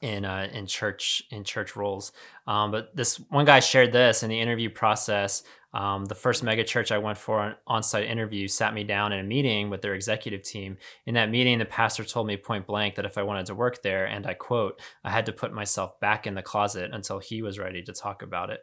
in 0.00 0.24
uh, 0.24 0.48
in 0.52 0.66
church 0.66 1.22
in 1.30 1.44
church 1.44 1.76
roles. 1.76 2.12
Um, 2.46 2.70
but 2.70 2.94
this 2.96 3.16
one 3.30 3.44
guy 3.44 3.60
shared 3.60 3.92
this 3.92 4.22
in 4.22 4.30
the 4.30 4.40
interview 4.40 4.70
process. 4.70 5.42
Um, 5.74 6.04
the 6.04 6.14
first 6.14 6.42
mega 6.42 6.64
church 6.64 6.92
I 6.92 6.98
went 6.98 7.16
for 7.16 7.42
an 7.42 7.54
on-site 7.66 8.06
interview 8.06 8.46
sat 8.46 8.74
me 8.74 8.84
down 8.84 9.12
in 9.12 9.20
a 9.20 9.22
meeting 9.22 9.70
with 9.70 9.80
their 9.80 9.94
executive 9.94 10.42
team. 10.42 10.76
In 11.06 11.14
that 11.14 11.30
meeting, 11.30 11.58
the 11.58 11.64
pastor 11.64 12.04
told 12.04 12.26
me 12.26 12.36
point 12.36 12.66
blank 12.66 12.96
that 12.96 13.06
if 13.06 13.16
I 13.16 13.22
wanted 13.22 13.46
to 13.46 13.54
work 13.54 13.82
there, 13.82 14.04
and 14.04 14.26
I 14.26 14.34
quote, 14.34 14.80
I 15.02 15.10
had 15.10 15.24
to 15.26 15.32
put 15.32 15.54
myself 15.54 15.98
back 15.98 16.26
in 16.26 16.34
the 16.34 16.42
closet 16.42 16.90
until 16.92 17.20
he 17.20 17.40
was 17.40 17.58
ready 17.58 17.82
to 17.84 17.92
talk 17.92 18.22
about 18.22 18.50
it. 18.50 18.60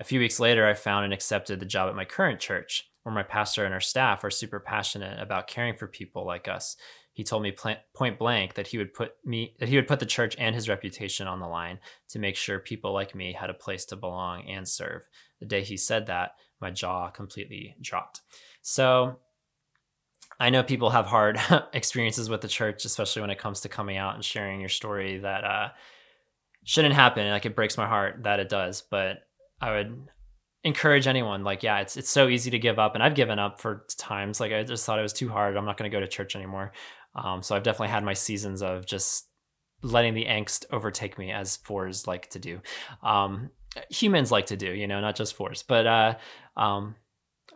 A 0.00 0.04
few 0.04 0.20
weeks 0.20 0.40
later, 0.40 0.66
I 0.66 0.72
found 0.72 1.04
and 1.04 1.12
accepted 1.12 1.60
the 1.60 1.66
job 1.66 1.90
at 1.90 1.94
my 1.94 2.06
current 2.06 2.40
church, 2.40 2.90
where 3.02 3.14
my 3.14 3.22
pastor 3.22 3.66
and 3.66 3.74
our 3.74 3.80
staff 3.80 4.24
are 4.24 4.30
super 4.30 4.58
passionate 4.58 5.20
about 5.20 5.48
caring 5.48 5.76
for 5.76 5.86
people 5.86 6.24
like 6.24 6.48
us 6.48 6.76
he 7.12 7.24
told 7.24 7.42
me 7.42 7.54
point 7.94 8.18
blank 8.18 8.54
that 8.54 8.68
he 8.68 8.78
would 8.78 8.94
put 8.94 9.14
me 9.24 9.54
that 9.58 9.68
he 9.68 9.76
would 9.76 9.86
put 9.86 10.00
the 10.00 10.06
church 10.06 10.34
and 10.38 10.54
his 10.54 10.68
reputation 10.68 11.26
on 11.26 11.40
the 11.40 11.46
line 11.46 11.78
to 12.08 12.18
make 12.18 12.36
sure 12.36 12.58
people 12.58 12.92
like 12.92 13.14
me 13.14 13.32
had 13.32 13.50
a 13.50 13.54
place 13.54 13.84
to 13.86 13.96
belong 13.96 14.48
and 14.48 14.66
serve. 14.66 15.02
The 15.38 15.46
day 15.46 15.62
he 15.62 15.76
said 15.76 16.06
that, 16.06 16.36
my 16.60 16.70
jaw 16.70 17.10
completely 17.10 17.76
dropped. 17.82 18.22
So 18.62 19.18
I 20.40 20.48
know 20.48 20.62
people 20.62 20.90
have 20.90 21.06
hard 21.06 21.38
experiences 21.74 22.30
with 22.30 22.40
the 22.40 22.48
church, 22.48 22.84
especially 22.86 23.20
when 23.20 23.30
it 23.30 23.38
comes 23.38 23.60
to 23.60 23.68
coming 23.68 23.98
out 23.98 24.14
and 24.14 24.24
sharing 24.24 24.60
your 24.60 24.70
story 24.70 25.18
that 25.18 25.44
uh, 25.44 25.68
shouldn't 26.64 26.94
happen. 26.94 27.28
Like 27.28 27.44
it 27.44 27.56
breaks 27.56 27.76
my 27.76 27.86
heart 27.86 28.22
that 28.22 28.40
it 28.40 28.48
does, 28.48 28.82
but 28.82 29.18
I 29.60 29.72
would 29.72 30.08
encourage 30.64 31.08
anyone 31.08 31.42
like 31.42 31.64
yeah 31.64 31.80
it's 31.80 31.96
it's 31.96 32.08
so 32.08 32.28
easy 32.28 32.48
to 32.48 32.58
give 32.58 32.78
up 32.78 32.94
and 32.94 33.02
I've 33.02 33.16
given 33.16 33.40
up 33.40 33.60
for 33.60 33.84
times 33.96 34.38
like 34.38 34.52
I 34.52 34.62
just 34.62 34.86
thought 34.86 34.98
it 34.98 35.02
was 35.02 35.12
too 35.12 35.28
hard 35.28 35.56
I'm 35.56 35.64
not 35.64 35.76
going 35.76 35.90
to 35.90 35.94
go 35.94 36.00
to 36.00 36.06
church 36.06 36.36
anymore 36.36 36.72
um, 37.14 37.42
so 37.42 37.54
I've 37.54 37.62
definitely 37.62 37.88
had 37.88 38.04
my 38.04 38.14
seasons 38.14 38.62
of 38.62 38.86
just 38.86 39.28
letting 39.82 40.14
the 40.14 40.26
angst 40.26 40.64
overtake 40.70 41.18
me 41.18 41.32
as 41.32 41.56
fours 41.56 42.06
like 42.06 42.30
to 42.30 42.38
do. 42.38 42.60
Um, 43.02 43.50
humans 43.90 44.30
like 44.30 44.46
to 44.46 44.56
do, 44.56 44.70
you 44.72 44.86
know, 44.86 45.00
not 45.00 45.16
just 45.16 45.34
fours. 45.34 45.62
But 45.62 45.86
uh, 45.86 46.14
um, 46.56 46.94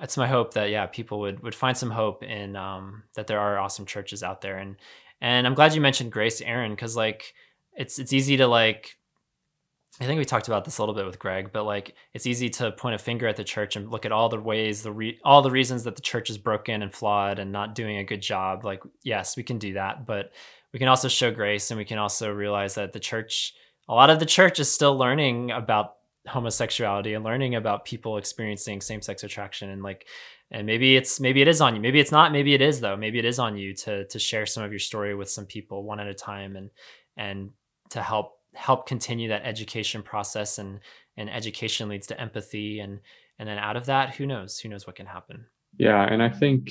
it's 0.01 0.17
my 0.17 0.27
hope 0.27 0.55
that 0.55 0.71
yeah, 0.71 0.87
people 0.87 1.21
would 1.21 1.43
would 1.43 1.55
find 1.55 1.77
some 1.77 1.91
hope 1.91 2.23
in 2.23 2.57
um, 2.57 3.05
that 3.15 3.27
there 3.27 3.41
are 3.41 3.59
awesome 3.59 3.87
churches 3.87 4.23
out 4.23 4.41
there. 4.41 4.59
And 4.59 4.77
and 5.21 5.47
I'm 5.47 5.55
glad 5.55 5.75
you 5.75 5.81
mentioned 5.81 6.13
Grace, 6.13 6.41
Aaron, 6.41 6.73
because 6.73 6.97
like 6.97 7.33
it's 7.75 7.99
it's 7.99 8.13
easy 8.13 8.37
to 8.39 8.47
like 8.47 8.96
I 9.99 10.05
think 10.05 10.19
we 10.19 10.27
talked 10.27 10.49
about 10.49 10.65
this 10.67 10.77
a 10.77 10.83
little 10.83 10.95
bit 10.95 11.07
with 11.07 11.19
Greg, 11.19 11.51
but 11.53 11.65
like 11.65 11.95
it's 12.13 12.27
easy 12.27 12.51
to 12.51 12.73
point 12.73 12.95
a 12.95 12.99
finger 12.99 13.27
at 13.27 13.37
the 13.37 13.45
church 13.45 13.77
and 13.77 13.91
look 13.91 14.05
at 14.05 14.13
all 14.13 14.29
the 14.29 14.39
ways 14.39 14.83
the 14.83 14.93
re- 14.93 15.19
all 15.25 15.41
the 15.41 15.51
reasons 15.51 15.85
that 15.85 15.97
the 15.97 16.03
church 16.03 16.29
is 16.29 16.37
broken 16.37 16.83
and 16.83 16.93
flawed 16.93 17.39
and 17.39 17.51
not 17.51 17.75
doing 17.75 17.97
a 17.97 18.05
good 18.05 18.21
job. 18.21 18.65
Like 18.65 18.83
yes, 19.03 19.37
we 19.37 19.43
can 19.43 19.59
do 19.59 19.73
that, 19.75 20.07
but 20.07 20.33
we 20.73 20.79
can 20.79 20.89
also 20.89 21.09
show 21.09 21.31
grace 21.31 21.71
and 21.71 21.79
we 21.79 21.87
can 21.87 21.99
also 21.99 22.31
realize 22.31 22.75
that 22.75 22.93
the 22.93 23.01
church 23.01 23.55
a 23.89 23.95
lot 23.95 24.11
of 24.11 24.19
the 24.19 24.27
church 24.27 24.61
is 24.61 24.71
still 24.71 24.99
learning 24.99 25.51
about 25.51 25.95
homosexuality 26.27 27.15
and 27.15 27.25
learning 27.25 27.55
about 27.55 27.85
people 27.85 28.17
experiencing 28.17 28.81
same-sex 28.81 29.23
attraction 29.23 29.71
and 29.71 29.83
like 29.83 30.07
and 30.51 30.67
maybe 30.67 30.97
it's 30.97 31.19
maybe 31.21 31.41
it 31.41 31.49
is 31.49 31.61
on 31.61 31.75
you. 31.75 31.81
Maybe 31.81 32.01
it's 32.01 32.13
not. 32.13 32.33
Maybe 32.33 32.55
it 32.55 32.61
is 32.61 32.81
though. 32.81 32.97
Maybe 32.97 33.19
it 33.19 33.25
is 33.25 33.39
on 33.39 33.57
you 33.57 33.75
to 33.75 34.07
to 34.07 34.19
share 34.19 34.47
some 34.47 34.63
of 34.63 34.71
your 34.71 34.79
story 34.79 35.15
with 35.15 35.31
some 35.31 35.47
people 35.47 35.85
one 35.85 36.01
at 36.01 36.07
a 36.07 36.15
time 36.15 36.55
and 36.55 36.71
and 37.17 37.51
to 37.91 38.03
help 38.03 38.36
help 38.57 38.87
continue 38.87 39.29
that 39.29 39.43
education 39.45 40.03
process 40.03 40.59
and 40.59 40.81
and 41.17 41.31
education 41.31 41.89
leads 41.89 42.07
to 42.09 42.21
empathy 42.21 42.81
and 42.81 43.01
and 43.39 43.49
then 43.49 43.59
out 43.59 43.77
of 43.77 43.87
that 43.87 44.15
who 44.15 44.27
knows? 44.27 44.59
Who 44.59 44.69
knows 44.69 44.87
what 44.87 44.97
can 44.97 45.07
happen? 45.07 45.47
Yeah 45.79 46.03
and 46.03 46.23
i 46.23 46.31
think 46.31 46.71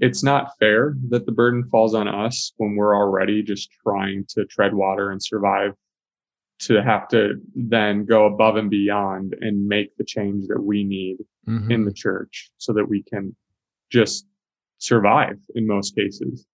it's 0.00 0.22
not 0.22 0.50
fair 0.58 0.94
that 1.08 1.24
the 1.24 1.32
burden 1.32 1.64
falls 1.70 1.94
on 1.94 2.06
us 2.06 2.52
when 2.58 2.76
we're 2.76 2.94
already 2.94 3.42
just 3.42 3.70
trying 3.82 4.24
to 4.28 4.44
tread 4.44 4.74
water 4.74 5.10
and 5.10 5.22
survive 5.22 5.72
to 6.58 6.82
have 6.82 7.08
to 7.08 7.34
then 7.54 8.04
go 8.04 8.26
above 8.26 8.56
and 8.56 8.70
beyond 8.70 9.34
and 9.40 9.66
make 9.66 9.96
the 9.96 10.04
change 10.04 10.46
that 10.48 10.62
we 10.62 10.84
need 10.84 11.18
mm-hmm. 11.46 11.70
in 11.70 11.84
the 11.84 11.92
church 11.92 12.50
so 12.58 12.72
that 12.72 12.88
we 12.88 13.02
can 13.02 13.34
just 13.90 14.26
survive 14.78 15.36
in 15.54 15.66
most 15.66 15.94
cases. 15.94 16.46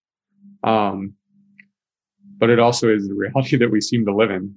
Um, 0.64 1.14
but 2.42 2.50
it 2.50 2.58
also 2.58 2.92
is 2.92 3.06
the 3.06 3.14
reality 3.14 3.56
that 3.60 3.70
we 3.70 3.80
seem 3.80 4.04
to 4.04 4.12
live 4.12 4.32
in 4.32 4.52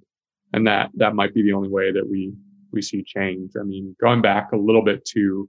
and 0.54 0.66
that 0.66 0.90
that 0.96 1.14
might 1.14 1.36
be 1.36 1.44
the 1.44 1.54
only 1.54 1.70
way 1.70 1.92
that 1.92 2.10
we 2.10 2.34
we 2.72 2.82
see 2.82 3.04
change. 3.04 3.52
I 3.58 3.64
mean 3.64 3.96
going 4.02 4.24
back 4.24 4.52
a 4.54 4.58
little 4.58 4.84
bit 4.84 5.06
to 5.14 5.48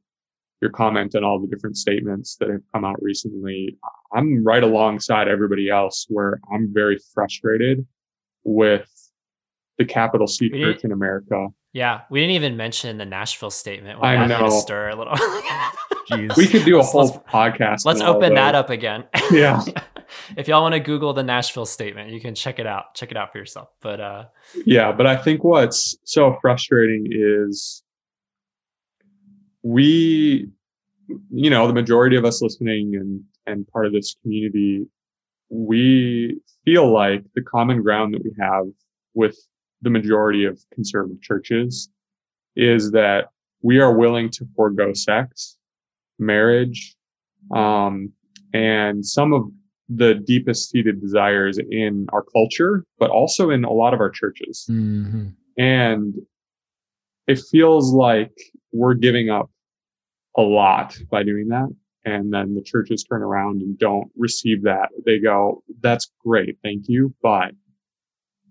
your 0.60 0.70
comment 0.70 1.14
on 1.14 1.24
all 1.24 1.40
the 1.40 1.46
different 1.46 1.78
statements 1.78 2.36
that 2.36 2.50
have 2.50 2.60
come 2.72 2.82
out 2.82 2.96
recently 3.02 3.76
i'm 4.14 4.42
right 4.42 4.62
alongside 4.62 5.28
everybody 5.28 5.68
else 5.68 6.06
where 6.08 6.40
i'm 6.50 6.72
very 6.72 6.98
frustrated 7.12 7.86
with 8.42 8.88
the 9.76 9.84
capital 9.84 10.26
c 10.26 10.48
church 10.48 10.82
in 10.82 10.92
america. 10.92 11.48
Yeah 11.74 12.02
we 12.10 12.20
didn't 12.20 12.36
even 12.36 12.56
mention 12.56 12.96
the 12.96 13.04
nashville 13.04 13.50
statement 13.50 14.02
i 14.02 14.26
know. 14.26 14.48
stir 14.48 14.88
a 14.88 14.96
little. 14.96 15.14
Jeez. 16.10 16.36
we 16.36 16.46
could 16.46 16.64
do 16.64 16.78
a 16.78 16.82
whole 16.82 17.04
let's, 17.04 17.18
podcast 17.18 17.84
let's 17.84 18.00
open 18.00 18.34
that 18.34 18.54
up 18.54 18.70
again. 18.70 19.04
Yeah 19.30 19.62
if 20.36 20.48
y'all 20.48 20.62
want 20.62 20.74
to 20.74 20.80
Google 20.80 21.12
the 21.12 21.22
Nashville 21.22 21.66
statement, 21.66 22.10
you 22.10 22.20
can 22.20 22.34
check 22.34 22.58
it 22.58 22.66
out. 22.66 22.94
Check 22.94 23.10
it 23.10 23.16
out 23.16 23.32
for 23.32 23.38
yourself. 23.38 23.68
But 23.80 24.00
uh, 24.00 24.24
yeah, 24.64 24.92
but 24.92 25.06
I 25.06 25.16
think 25.16 25.44
what's 25.44 25.96
so 26.04 26.38
frustrating 26.40 27.06
is 27.10 27.82
we, 29.62 30.48
you 31.30 31.50
know, 31.50 31.66
the 31.66 31.74
majority 31.74 32.16
of 32.16 32.24
us 32.24 32.42
listening 32.42 32.96
and 32.96 33.22
and 33.46 33.66
part 33.68 33.86
of 33.86 33.92
this 33.92 34.16
community, 34.22 34.86
we 35.48 36.40
feel 36.64 36.92
like 36.92 37.24
the 37.34 37.42
common 37.42 37.82
ground 37.82 38.14
that 38.14 38.24
we 38.24 38.32
have 38.38 38.64
with 39.14 39.38
the 39.82 39.90
majority 39.90 40.44
of 40.44 40.60
conservative 40.72 41.22
churches 41.22 41.90
is 42.56 42.90
that 42.90 43.26
we 43.62 43.78
are 43.78 43.96
willing 43.96 44.30
to 44.30 44.46
forego 44.56 44.92
sex, 44.92 45.58
marriage, 46.18 46.96
um, 47.54 48.12
and 48.52 49.04
some 49.04 49.32
of 49.32 49.50
the 49.88 50.14
deepest 50.14 50.70
seated 50.70 51.00
desires 51.00 51.58
in 51.70 52.06
our 52.12 52.24
culture, 52.32 52.84
but 52.98 53.10
also 53.10 53.50
in 53.50 53.64
a 53.64 53.72
lot 53.72 53.94
of 53.94 54.00
our 54.00 54.10
churches. 54.10 54.66
Mm-hmm. 54.70 55.28
And 55.58 56.14
it 57.26 57.40
feels 57.50 57.92
like 57.92 58.32
we're 58.72 58.94
giving 58.94 59.30
up 59.30 59.50
a 60.36 60.42
lot 60.42 60.96
by 61.10 61.22
doing 61.22 61.48
that. 61.48 61.68
And 62.04 62.32
then 62.32 62.54
the 62.54 62.62
churches 62.62 63.04
turn 63.04 63.22
around 63.22 63.62
and 63.62 63.78
don't 63.78 64.08
receive 64.16 64.62
that. 64.62 64.90
They 65.04 65.18
go, 65.18 65.62
that's 65.80 66.12
great. 66.24 66.56
Thank 66.62 66.84
you. 66.88 67.12
But 67.22 67.52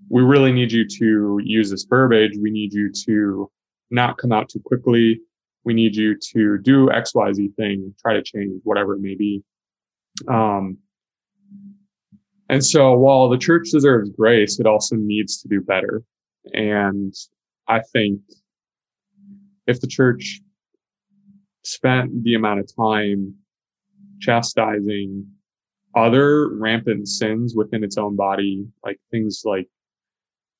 we 0.10 0.22
really 0.22 0.52
need 0.52 0.72
you 0.72 0.86
to 1.00 1.40
use 1.44 1.72
this 1.72 1.86
verbiage. 1.86 2.34
We 2.40 2.52
need 2.52 2.74
you 2.74 2.92
to 3.06 3.50
not 3.92 4.18
come 4.18 4.32
out 4.32 4.50
too 4.50 4.62
quickly. 4.66 5.22
We 5.64 5.74
need 5.74 5.96
you 5.96 6.16
to 6.34 6.58
do 6.60 6.88
XYZ 6.88 7.56
thing, 7.56 7.94
try 8.00 8.14
to 8.14 8.22
change 8.22 8.62
whatever 8.64 8.96
it 8.96 9.02
may 9.02 9.16
be. 9.16 9.44
Um, 10.28 10.78
and 12.50 12.64
so 12.64 12.94
while 12.94 13.30
the 13.30 13.38
church 13.38 13.70
deserves 13.72 14.10
grace, 14.12 14.60
it 14.60 14.66
also 14.66 14.96
needs 14.96 15.42
to 15.42 15.48
do 15.48 15.62
better. 15.62 16.04
And 16.54 17.14
I 17.68 17.82
think 17.82 18.22
if 19.68 19.82
the 19.82 19.88
church 19.88 20.42
spent 21.64 22.24
the 22.24 22.36
amount 22.36 22.60
of 22.60 22.70
time 22.76 23.36
chastising 24.22 25.28
other 25.96 26.50
rampant 26.50 27.08
sins 27.08 27.56
within 27.56 27.84
its 27.84 27.98
own 27.98 28.16
body, 28.16 28.66
like 28.84 29.00
things 29.12 29.42
like 29.46 29.68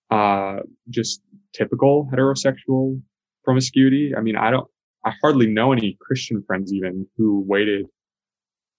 uh, 0.10 0.58
just 0.90 1.22
typical 1.54 2.10
heterosexual 2.12 3.02
promiscuity. 3.44 4.16
I 4.16 4.22
mean, 4.22 4.36
I 4.36 4.50
don't, 4.50 4.68
I 5.04 5.14
hardly 5.22 5.48
know 5.48 5.72
any 5.72 5.98
Christian 6.00 6.44
friends 6.48 6.74
even 6.74 7.08
who 7.18 7.44
waited 7.48 7.86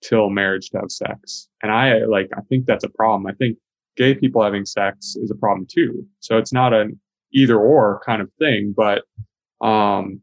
till 0.07 0.31
marriage 0.31 0.71
to 0.71 0.79
have 0.79 0.91
sex. 0.91 1.49
And 1.63 1.73
I 1.73 2.05
like, 2.05 2.29
I 2.37 2.41
think 2.49 2.67
that's 2.67 2.85
a 2.85 2.89
problem. 2.91 3.27
I 3.27 3.33
think 3.33 3.59
gay 3.97 4.15
people 4.15 4.43
having 4.43 4.65
sex 4.65 5.17
is 5.17 5.31
a 5.31 5.35
problem 5.35 5.67
too. 5.71 6.07
So 6.21 6.39
it's 6.39 6.53
not 6.53 6.73
an 6.73 7.01
either 7.33 7.59
or 7.59 8.01
kind 8.05 8.23
of 8.23 8.31
thing, 8.39 8.75
but, 8.77 9.03
um, 9.61 10.21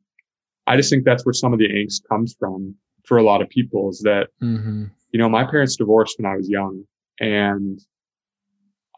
I 0.66 0.78
just 0.78 0.90
think 0.90 1.04
that's 1.04 1.26
where 1.26 1.34
some 1.34 1.52
of 1.52 1.60
the 1.60 1.68
angst 1.68 2.08
comes 2.08 2.36
from 2.40 2.76
for 3.06 3.18
a 3.18 3.24
lot 3.24 3.42
of 3.42 3.50
people 3.50 3.90
is 3.90 4.00
that, 4.06 4.30
mm-hmm. 4.42 4.86
you 5.12 5.20
know, 5.20 5.28
my 5.28 5.44
parents 5.44 5.76
divorced 5.76 6.18
when 6.18 6.32
I 6.32 6.38
was 6.38 6.50
young 6.50 6.84
and 7.20 7.80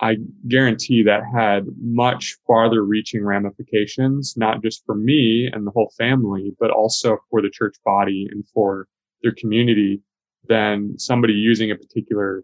I 0.02 0.18
guarantee 0.48 1.04
that 1.04 1.24
had 1.34 1.66
much 1.82 2.36
farther 2.46 2.84
reaching 2.84 3.24
ramifications, 3.24 4.36
not 4.36 4.62
just 4.62 4.86
for 4.86 4.94
me 4.94 5.50
and 5.52 5.66
the 5.66 5.72
whole 5.72 5.92
family, 5.98 6.54
but 6.60 6.70
also 6.70 7.18
for 7.32 7.42
the 7.42 7.50
church 7.50 7.78
body 7.84 8.28
and 8.30 8.44
for 8.54 8.88
their 9.24 9.34
community 9.34 10.02
than 10.48 10.98
somebody 10.98 11.34
using 11.34 11.72
a 11.72 11.76
particular 11.76 12.44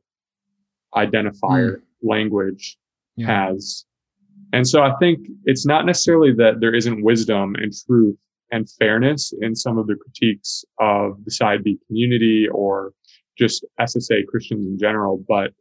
identifier 0.95 1.81
language 2.01 2.77
Yeah. 3.15 3.27
has. 3.47 3.85
And 4.53 4.67
so 4.67 4.81
I 4.83 4.93
think 4.99 5.27
it's 5.45 5.65
not 5.65 5.85
necessarily 5.85 6.33
that 6.33 6.59
there 6.59 6.73
isn't 6.75 7.03
wisdom 7.03 7.55
and 7.55 7.73
truth 7.87 8.17
and 8.51 8.69
fairness 8.69 9.33
in 9.41 9.55
some 9.55 9.77
of 9.77 9.87
the 9.87 9.95
critiques 9.95 10.65
of 10.79 11.23
the 11.23 11.31
side 11.31 11.63
B 11.63 11.77
community 11.87 12.47
or 12.49 12.93
just 13.37 13.65
SSA 13.79 14.27
Christians 14.27 14.67
in 14.67 14.77
general, 14.77 15.23
but 15.27 15.53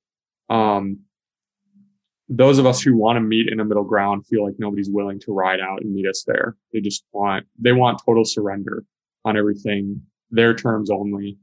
um, 0.48 0.98
those 2.28 2.58
of 2.58 2.66
us 2.66 2.80
who 2.82 2.96
want 2.96 3.16
to 3.16 3.20
meet 3.20 3.48
in 3.48 3.60
a 3.60 3.64
middle 3.64 3.84
ground 3.84 4.26
feel 4.26 4.44
like 4.44 4.54
nobody's 4.58 4.90
willing 4.90 5.20
to 5.20 5.32
ride 5.32 5.60
out 5.60 5.82
and 5.82 5.92
meet 5.92 6.06
us 6.06 6.24
there. 6.26 6.56
They 6.72 6.80
just 6.80 7.04
want 7.12 7.46
they 7.58 7.72
want 7.72 8.00
total 8.04 8.24
surrender 8.24 8.84
on 9.24 9.36
everything, 9.36 10.02
their 10.30 10.54
terms 10.54 10.90
only, 10.90 11.38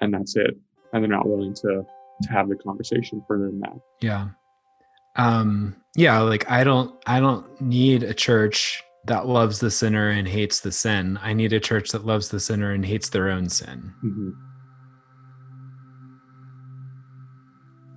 and 0.00 0.12
that's 0.14 0.36
it. 0.36 0.56
And 0.92 1.02
they're 1.02 1.10
not 1.10 1.28
willing 1.28 1.54
to 1.54 1.84
to 2.22 2.28
have 2.30 2.48
the 2.48 2.56
conversation 2.56 3.22
further 3.26 3.46
than 3.46 3.60
that. 3.60 3.78
Yeah. 4.00 4.28
Um 5.16 5.76
yeah, 5.96 6.18
like 6.20 6.50
I 6.50 6.64
don't 6.64 6.94
I 7.06 7.20
don't 7.20 7.60
need 7.60 8.02
a 8.02 8.14
church 8.14 8.82
that 9.06 9.26
loves 9.26 9.60
the 9.60 9.70
sinner 9.70 10.08
and 10.10 10.28
hates 10.28 10.60
the 10.60 10.72
sin. 10.72 11.18
I 11.22 11.32
need 11.32 11.52
a 11.52 11.60
church 11.60 11.90
that 11.90 12.04
loves 12.04 12.28
the 12.28 12.40
sinner 12.40 12.70
and 12.72 12.84
hates 12.84 13.08
their 13.08 13.30
own 13.30 13.48
sin. 13.48 13.94
Mhm. 14.04 14.32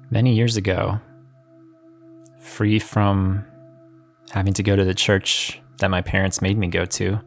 Many 0.10 0.34
years 0.36 0.56
ago, 0.58 1.00
free 2.40 2.80
from 2.80 3.44
having 4.32 4.54
to 4.54 4.64
go 4.64 4.76
to 4.76 4.86
the 4.86 4.94
church 4.94 5.60
that 5.80 5.90
my 5.90 6.02
parents 6.02 6.42
made 6.42 6.58
me 6.58 6.68
go 6.68 6.86
to, 6.86 7.20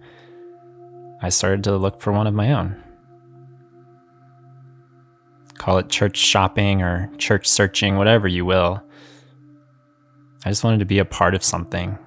I 1.20 1.28
started 1.30 1.64
to 1.64 1.76
look 1.76 2.00
for 2.00 2.12
one 2.12 2.26
of 2.26 2.34
my 2.34 2.52
own. 2.52 2.82
Call 5.66 5.78
it 5.78 5.88
church 5.88 6.16
shopping 6.16 6.80
or 6.80 7.10
church 7.18 7.44
searching, 7.48 7.96
whatever 7.96 8.28
you 8.28 8.44
will. 8.44 8.80
I 10.44 10.48
just 10.48 10.62
wanted 10.62 10.78
to 10.78 10.84
be 10.84 11.00
a 11.00 11.04
part 11.04 11.34
of 11.34 11.42
something. 11.42 11.98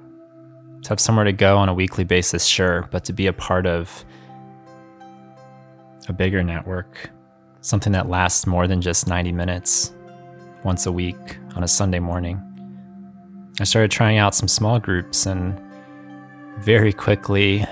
To 0.84 0.90
have 0.90 1.00
somewhere 1.02 1.26
to 1.26 1.34
go 1.34 1.58
on 1.58 1.68
a 1.68 1.74
weekly 1.74 2.06
basis, 2.06 2.46
sure, 2.46 2.88
but 2.90 3.04
to 3.04 3.12
be 3.12 3.28
a 3.28 3.34
part 3.34 3.66
of 3.66 4.06
a 6.08 6.14
bigger 6.14 6.42
network, 6.42 7.10
something 7.60 7.92
that 7.92 8.08
lasts 8.08 8.48
more 8.48 8.66
than 8.66 8.80
just 8.80 9.10
90 9.10 9.34
minutes 9.34 9.92
once 10.64 10.86
a 10.86 10.92
week 10.94 11.38
on 11.58 11.62
a 11.62 11.68
Sunday 11.68 12.00
morning. 12.00 12.42
I 13.60 13.66
started 13.66 13.92
trying 13.92 14.20
out 14.20 14.34
some 14.34 14.48
small 14.48 14.80
groups 14.80 15.26
and 15.26 15.60
very 16.60 16.94
quickly 16.94 17.66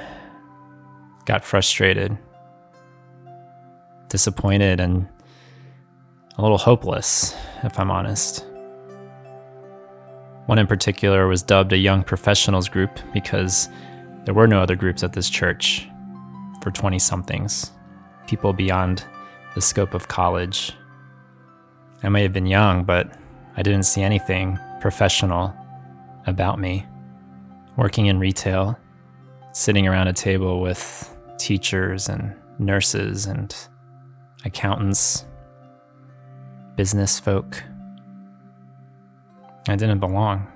got 1.24 1.46
frustrated, 1.46 2.18
disappointed, 4.10 4.82
and 4.82 5.08
a 6.38 6.42
little 6.42 6.58
hopeless, 6.58 7.36
if 7.64 7.80
I'm 7.80 7.90
honest. 7.90 8.46
One 10.46 10.60
in 10.60 10.68
particular 10.68 11.28
was 11.28 11.42
dubbed 11.44 11.74
a 11.74 11.78
young 11.78 12.04
professionals 12.04 12.70
group 12.70 13.00
because 13.14 13.70
there 14.26 14.34
were 14.34 14.48
no 14.48 14.62
other 14.62 14.76
groups 14.76 15.04
at 15.04 15.14
this 15.14 15.30
church 15.30 15.88
for 16.62 16.72
20 16.72 17.00
somethings, 17.00 17.72
people 18.28 18.54
beyond 18.54 19.04
the 19.56 19.62
scope 19.62 19.94
of 19.94 20.08
college. 20.08 20.74
I 22.04 22.10
may 22.10 22.22
have 22.22 22.34
been 22.34 22.46
young, 22.46 22.84
but 22.84 23.12
I 23.56 23.64
didn't 23.64 23.84
see 23.84 24.04
anything 24.04 24.60
professional 24.80 25.56
about 26.28 26.60
me. 26.60 26.86
Working 27.76 28.06
in 28.06 28.20
retail, 28.20 28.78
sitting 29.54 29.88
around 29.88 30.08
a 30.08 30.14
table 30.14 30.62
with 30.62 31.16
teachers 31.38 32.10
and 32.10 32.36
nurses 32.60 33.26
and 33.26 33.56
accountants, 34.46 35.26
business 36.78 37.20
folk. 37.20 37.64
I 39.68 39.76
didn't 39.76 40.00
belong. 40.00 40.48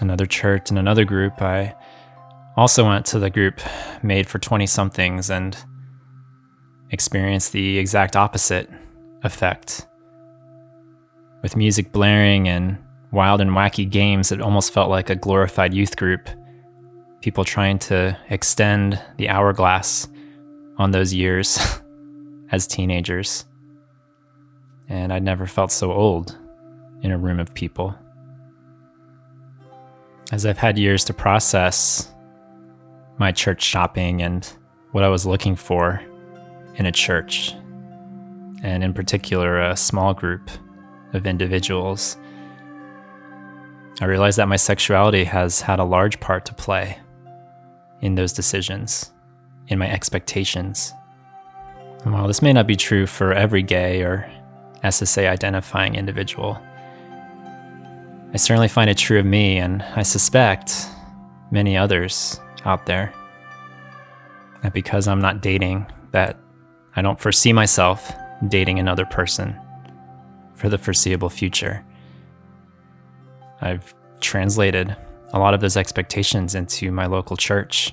Another 0.00 0.26
church 0.26 0.68
and 0.68 0.78
another 0.78 1.04
group, 1.04 1.40
I 1.40 1.74
also 2.56 2.86
went 2.86 3.06
to 3.06 3.18
the 3.18 3.30
group 3.30 3.60
made 4.02 4.28
for 4.28 4.38
20 4.38 4.66
somethings 4.66 5.30
and 5.30 5.56
experienced 6.90 7.52
the 7.52 7.78
exact 7.78 8.14
opposite 8.14 8.68
effect. 9.24 9.86
With 11.42 11.56
music 11.56 11.90
blaring 11.90 12.46
and 12.46 12.78
wild 13.10 13.40
and 13.40 13.52
wacky 13.52 13.88
games, 13.88 14.32
it 14.32 14.42
almost 14.42 14.72
felt 14.72 14.90
like 14.90 15.08
a 15.08 15.16
glorified 15.16 15.72
youth 15.72 15.96
group. 15.96 16.28
People 17.22 17.44
trying 17.44 17.78
to 17.78 18.16
extend 18.28 19.00
the 19.16 19.30
hourglass 19.30 20.08
on 20.76 20.90
those 20.90 21.14
years 21.14 21.58
as 22.50 22.66
teenagers. 22.66 23.46
And 24.92 25.10
I'd 25.10 25.22
never 25.22 25.46
felt 25.46 25.72
so 25.72 25.90
old 25.90 26.36
in 27.00 27.12
a 27.12 27.16
room 27.16 27.40
of 27.40 27.54
people. 27.54 27.94
As 30.30 30.44
I've 30.44 30.58
had 30.58 30.78
years 30.78 31.02
to 31.06 31.14
process 31.14 32.12
my 33.16 33.32
church 33.32 33.62
shopping 33.62 34.20
and 34.20 34.46
what 34.90 35.02
I 35.02 35.08
was 35.08 35.24
looking 35.24 35.56
for 35.56 36.02
in 36.74 36.84
a 36.84 36.92
church, 36.92 37.54
and 38.62 38.84
in 38.84 38.92
particular, 38.92 39.62
a 39.62 39.78
small 39.78 40.12
group 40.12 40.50
of 41.14 41.26
individuals, 41.26 42.18
I 44.02 44.04
realized 44.04 44.36
that 44.36 44.48
my 44.48 44.56
sexuality 44.56 45.24
has 45.24 45.62
had 45.62 45.78
a 45.78 45.84
large 45.84 46.20
part 46.20 46.44
to 46.44 46.54
play 46.54 46.98
in 48.02 48.14
those 48.14 48.34
decisions, 48.34 49.10
in 49.68 49.78
my 49.78 49.90
expectations. 49.90 50.92
And 52.04 52.12
while 52.12 52.26
this 52.26 52.42
may 52.42 52.52
not 52.52 52.66
be 52.66 52.76
true 52.76 53.06
for 53.06 53.32
every 53.32 53.62
gay 53.62 54.02
or 54.02 54.30
SSA 54.82 55.28
identifying 55.28 55.94
individual, 55.94 56.60
I 58.32 58.36
certainly 58.36 58.68
find 58.68 58.88
it 58.88 58.96
true 58.96 59.18
of 59.18 59.26
me, 59.26 59.58
and 59.58 59.82
I 59.82 60.02
suspect 60.02 60.88
many 61.50 61.76
others 61.76 62.40
out 62.64 62.86
there. 62.86 63.12
That 64.62 64.72
because 64.72 65.06
I'm 65.06 65.20
not 65.20 65.42
dating, 65.42 65.86
that 66.12 66.38
I 66.96 67.02
don't 67.02 67.20
foresee 67.20 67.52
myself 67.52 68.12
dating 68.48 68.78
another 68.78 69.04
person 69.04 69.58
for 70.54 70.68
the 70.68 70.78
foreseeable 70.78 71.28
future. 71.28 71.84
I've 73.60 73.94
translated 74.20 74.96
a 75.32 75.38
lot 75.38 75.54
of 75.54 75.60
those 75.60 75.76
expectations 75.76 76.54
into 76.54 76.90
my 76.90 77.06
local 77.06 77.36
church 77.36 77.92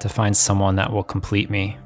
to 0.00 0.08
find 0.08 0.36
someone 0.36 0.76
that 0.76 0.92
will 0.92 1.04
complete 1.04 1.50
me, 1.50 1.76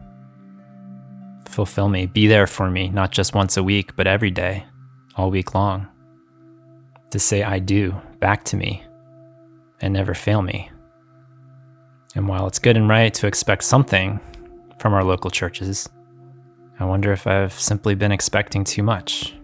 fulfill 1.49 1.89
me, 1.89 2.07
be 2.07 2.27
there 2.27 2.47
for 2.47 2.71
me, 2.71 2.89
not 2.89 3.13
just 3.13 3.35
once 3.35 3.57
a 3.57 3.63
week, 3.63 3.97
but 3.97 4.07
every 4.07 4.31
day, 4.31 4.65
all 5.17 5.31
week 5.31 5.55
long. 5.55 5.87
To 7.11 7.19
say 7.19 7.43
I 7.43 7.59
do 7.59 8.01
back 8.21 8.45
to 8.47 8.57
me 8.57 8.85
and 9.81 9.93
never 9.93 10.15
fail 10.15 10.43
me. 10.43 10.71
And 12.15 12.29
while 12.29 12.47
it's 12.47 12.59
good 12.59 12.77
and 12.77 12.89
right 12.89 13.13
to 13.15 13.27
expect 13.27 13.65
something 13.65 14.21
from 14.79 14.95
our 14.95 15.05
local 15.05 15.31
churches, 15.31 15.89
I 16.79 16.85
wonder 16.85 17.13
if 17.13 17.27
I've 17.27 17.53
simply 17.53 17.95
been 17.95 18.13
expecting 18.13 18.65
too 18.65 18.83
much. 18.83 19.35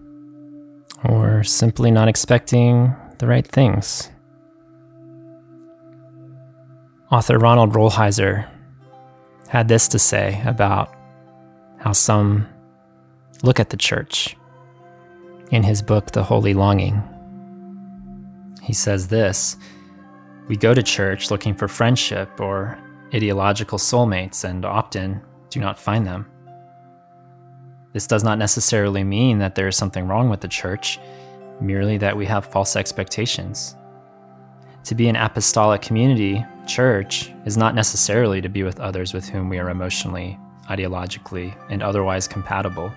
Or 1.04 1.44
simply 1.44 1.90
not 1.90 2.08
expecting 2.08 2.94
the 3.18 3.26
right 3.26 3.46
things. 3.46 4.10
Author 7.10 7.38
Ronald 7.38 7.72
Rolheiser 7.72 8.48
had 9.48 9.66
this 9.66 9.88
to 9.88 9.98
say 9.98 10.42
about 10.46 10.94
how 11.80 11.92
some 11.92 12.46
look 13.42 13.58
at 13.58 13.70
the 13.70 13.76
church 13.76 14.36
in 15.50 15.62
his 15.62 15.82
book, 15.82 16.12
The 16.12 16.22
Holy 16.22 16.54
Longing. 16.54 17.02
He 18.62 18.72
says 18.72 19.08
this 19.08 19.56
We 20.46 20.56
go 20.56 20.74
to 20.74 20.82
church 20.82 21.30
looking 21.30 21.54
for 21.54 21.68
friendship 21.68 22.40
or 22.40 22.78
ideological 23.14 23.78
soulmates 23.78 24.44
and 24.44 24.64
often 24.64 25.22
do 25.48 25.58
not 25.58 25.78
find 25.78 26.06
them. 26.06 26.26
This 27.92 28.06
does 28.06 28.22
not 28.22 28.38
necessarily 28.38 29.02
mean 29.02 29.38
that 29.38 29.56
there 29.56 29.66
is 29.66 29.76
something 29.76 30.06
wrong 30.06 30.28
with 30.28 30.42
the 30.42 30.48
church, 30.48 31.00
merely 31.60 31.96
that 31.96 32.16
we 32.16 32.26
have 32.26 32.46
false 32.46 32.76
expectations. 32.76 33.74
To 34.84 34.94
be 34.94 35.08
an 35.08 35.16
apostolic 35.16 35.82
community, 35.82 36.44
church, 36.66 37.32
is 37.46 37.56
not 37.56 37.74
necessarily 37.74 38.40
to 38.42 38.48
be 38.48 38.62
with 38.62 38.78
others 38.78 39.12
with 39.12 39.28
whom 39.28 39.48
we 39.48 39.58
are 39.58 39.70
emotionally, 39.70 40.38
ideologically, 40.70 41.54
and 41.68 41.82
otherwise 41.82 42.28
compatible. 42.28 42.92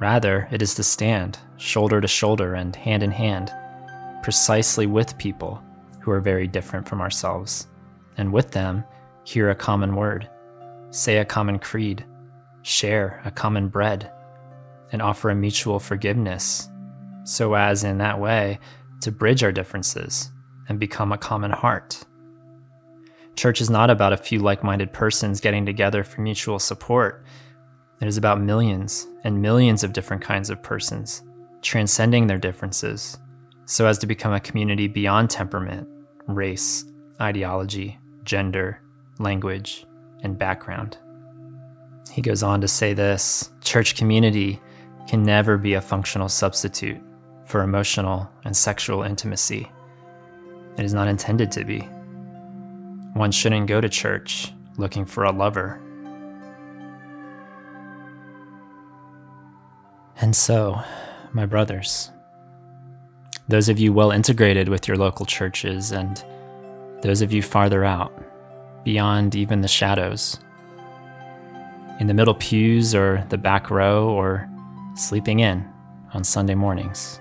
Rather, 0.00 0.48
it 0.50 0.60
is 0.60 0.74
to 0.74 0.82
stand 0.82 1.38
shoulder 1.56 2.00
to 2.00 2.08
shoulder 2.08 2.54
and 2.54 2.74
hand 2.74 3.02
in 3.02 3.10
hand, 3.12 3.52
precisely 4.22 4.86
with 4.86 5.16
people 5.16 5.62
who 6.00 6.10
are 6.10 6.20
very 6.20 6.48
different 6.48 6.88
from 6.88 7.00
ourselves, 7.00 7.68
and 8.16 8.32
with 8.32 8.50
them, 8.50 8.84
hear 9.24 9.50
a 9.50 9.54
common 9.54 9.94
word, 9.94 10.28
say 10.90 11.18
a 11.18 11.24
common 11.24 11.58
creed, 11.58 12.04
share 12.62 13.22
a 13.24 13.30
common 13.30 13.68
bread, 13.68 14.10
and 14.90 15.00
offer 15.00 15.30
a 15.30 15.34
mutual 15.34 15.78
forgiveness, 15.78 16.68
so 17.24 17.54
as 17.54 17.84
in 17.84 17.98
that 17.98 18.20
way 18.20 18.58
to 19.00 19.12
bridge 19.12 19.44
our 19.44 19.52
differences 19.52 20.30
and 20.68 20.80
become 20.80 21.12
a 21.12 21.18
common 21.18 21.50
heart. 21.50 22.04
Church 23.36 23.60
is 23.60 23.70
not 23.70 23.90
about 23.90 24.12
a 24.12 24.16
few 24.16 24.38
like 24.38 24.62
minded 24.62 24.92
persons 24.92 25.40
getting 25.40 25.64
together 25.64 26.04
for 26.04 26.20
mutual 26.20 26.58
support. 26.58 27.24
It 28.00 28.08
is 28.08 28.16
about 28.16 28.40
millions 28.40 29.06
and 29.24 29.40
millions 29.40 29.84
of 29.84 29.92
different 29.92 30.22
kinds 30.22 30.50
of 30.50 30.62
persons, 30.62 31.22
transcending 31.62 32.26
their 32.26 32.38
differences, 32.38 33.18
so 33.64 33.86
as 33.86 33.98
to 33.98 34.06
become 34.06 34.32
a 34.32 34.40
community 34.40 34.86
beyond 34.86 35.30
temperament, 35.30 35.88
race, 36.26 36.84
ideology, 37.20 37.98
gender, 38.24 38.80
language, 39.18 39.86
and 40.22 40.38
background. 40.38 40.98
He 42.10 42.22
goes 42.22 42.42
on 42.42 42.60
to 42.60 42.68
say 42.68 42.92
this 42.92 43.50
church 43.62 43.96
community 43.96 44.60
can 45.08 45.22
never 45.22 45.56
be 45.56 45.74
a 45.74 45.80
functional 45.80 46.28
substitute 46.28 47.00
for 47.44 47.62
emotional 47.62 48.30
and 48.44 48.56
sexual 48.56 49.02
intimacy. 49.02 49.70
It 50.76 50.84
is 50.84 50.94
not 50.94 51.08
intended 51.08 51.50
to 51.52 51.64
be. 51.64 51.88
One 53.14 53.30
shouldn't 53.30 53.66
go 53.66 53.80
to 53.80 53.88
church 53.88 54.52
looking 54.78 55.04
for 55.04 55.24
a 55.24 55.32
lover. 55.32 55.80
And 60.20 60.34
so, 60.34 60.80
my 61.32 61.46
brothers, 61.46 62.10
those 63.48 63.68
of 63.68 63.78
you 63.78 63.92
well 63.92 64.12
integrated 64.12 64.68
with 64.68 64.88
your 64.88 64.96
local 64.96 65.26
churches, 65.26 65.90
and 65.92 66.24
those 67.02 67.22
of 67.22 67.32
you 67.32 67.42
farther 67.42 67.84
out, 67.84 68.12
beyond 68.84 69.34
even 69.34 69.60
the 69.60 69.68
shadows, 69.68 70.38
in 72.00 72.06
the 72.06 72.14
middle 72.14 72.34
pews 72.34 72.94
or 72.94 73.26
the 73.28 73.38
back 73.38 73.70
row 73.70 74.08
or 74.08 74.48
sleeping 74.94 75.40
in 75.40 75.68
on 76.14 76.24
Sunday 76.24 76.54
mornings, 76.54 77.20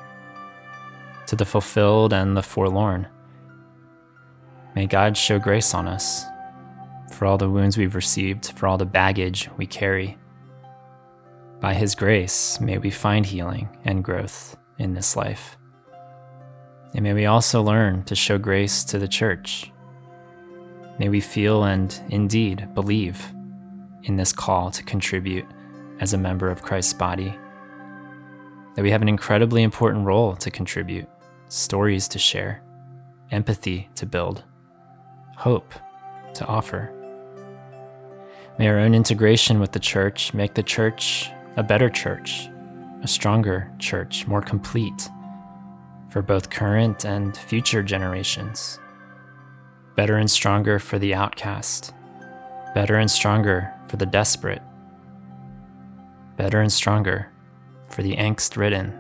to 1.26 1.36
the 1.36 1.46
fulfilled 1.46 2.14
and 2.14 2.38
the 2.38 2.44
forlorn. 2.44 3.08
May 4.76 4.88
God 4.88 5.18
show 5.18 5.38
grace 5.38 5.74
on 5.74 5.88
us 5.88 6.26
for 7.12 7.26
all 7.26 7.38
the 7.38 7.50
wounds 7.50 7.78
we've 7.78 7.96
received, 7.96 8.54
for 8.58 8.68
all 8.68 8.78
the 8.78 8.86
baggage 8.86 9.50
we 9.58 9.66
carry. 9.66 10.18
By 11.60 11.74
His 11.74 11.94
grace, 11.94 12.60
may 12.62 12.78
we 12.78 12.90
find 12.90 13.26
healing 13.26 13.70
and 13.84 14.04
growth 14.04 14.58
in 14.80 14.94
this 14.94 15.16
life. 15.16 15.58
And 16.94 17.04
may 17.04 17.14
we 17.14 17.26
also 17.26 17.62
learn 17.62 18.04
to 18.06 18.16
show 18.16 18.38
grace 18.38 18.84
to 18.86 18.98
the 18.98 19.08
church. 19.08 19.72
May 21.00 21.10
we 21.10 21.22
feel 21.22 21.64
and 21.64 22.00
indeed 22.10 22.74
believe 22.74 23.34
in 24.04 24.16
this 24.16 24.34
call 24.34 24.72
to 24.72 24.84
contribute 24.84 25.46
as 26.00 26.14
a 26.14 26.18
member 26.18 26.50
of 26.50 26.62
Christ's 26.62 26.94
body. 26.94 27.38
That 28.76 28.84
we 28.84 28.92
have 28.92 29.02
an 29.02 29.10
incredibly 29.10 29.64
important 29.64 30.06
role 30.06 30.36
to 30.38 30.50
contribute, 30.50 31.08
stories 31.50 32.08
to 32.10 32.20
share, 32.20 32.64
empathy 33.32 33.90
to 33.96 34.06
build, 34.06 34.44
hope 35.42 35.74
to 36.36 36.46
offer. 36.46 36.94
May 38.60 38.68
our 38.68 38.78
own 38.78 38.94
integration 38.94 39.60
with 39.60 39.72
the 39.72 39.80
church 39.80 40.36
make 40.36 40.54
the 40.54 40.62
church 40.62 41.32
a 41.58 41.64
better 41.64 41.90
church, 41.90 42.48
a 43.02 43.08
stronger 43.08 43.72
church, 43.80 44.28
more 44.28 44.44
complete 44.44 45.10
for 46.10 46.22
both 46.22 46.52
current 46.52 47.06
and 47.06 47.36
future 47.36 47.82
generations. 47.82 48.80
Better 49.96 50.18
and 50.18 50.30
stronger 50.30 50.78
for 50.78 51.00
the 51.00 51.16
outcast, 51.16 51.92
better 52.76 52.98
and 52.98 53.10
stronger 53.10 53.74
for 53.88 53.98
the 53.98 54.06
desperate, 54.06 54.62
better 56.38 56.62
and 56.62 56.72
stronger 56.72 57.32
for 57.90 58.04
the 58.04 58.16
angst 58.16 58.58
ridden. 58.58 58.94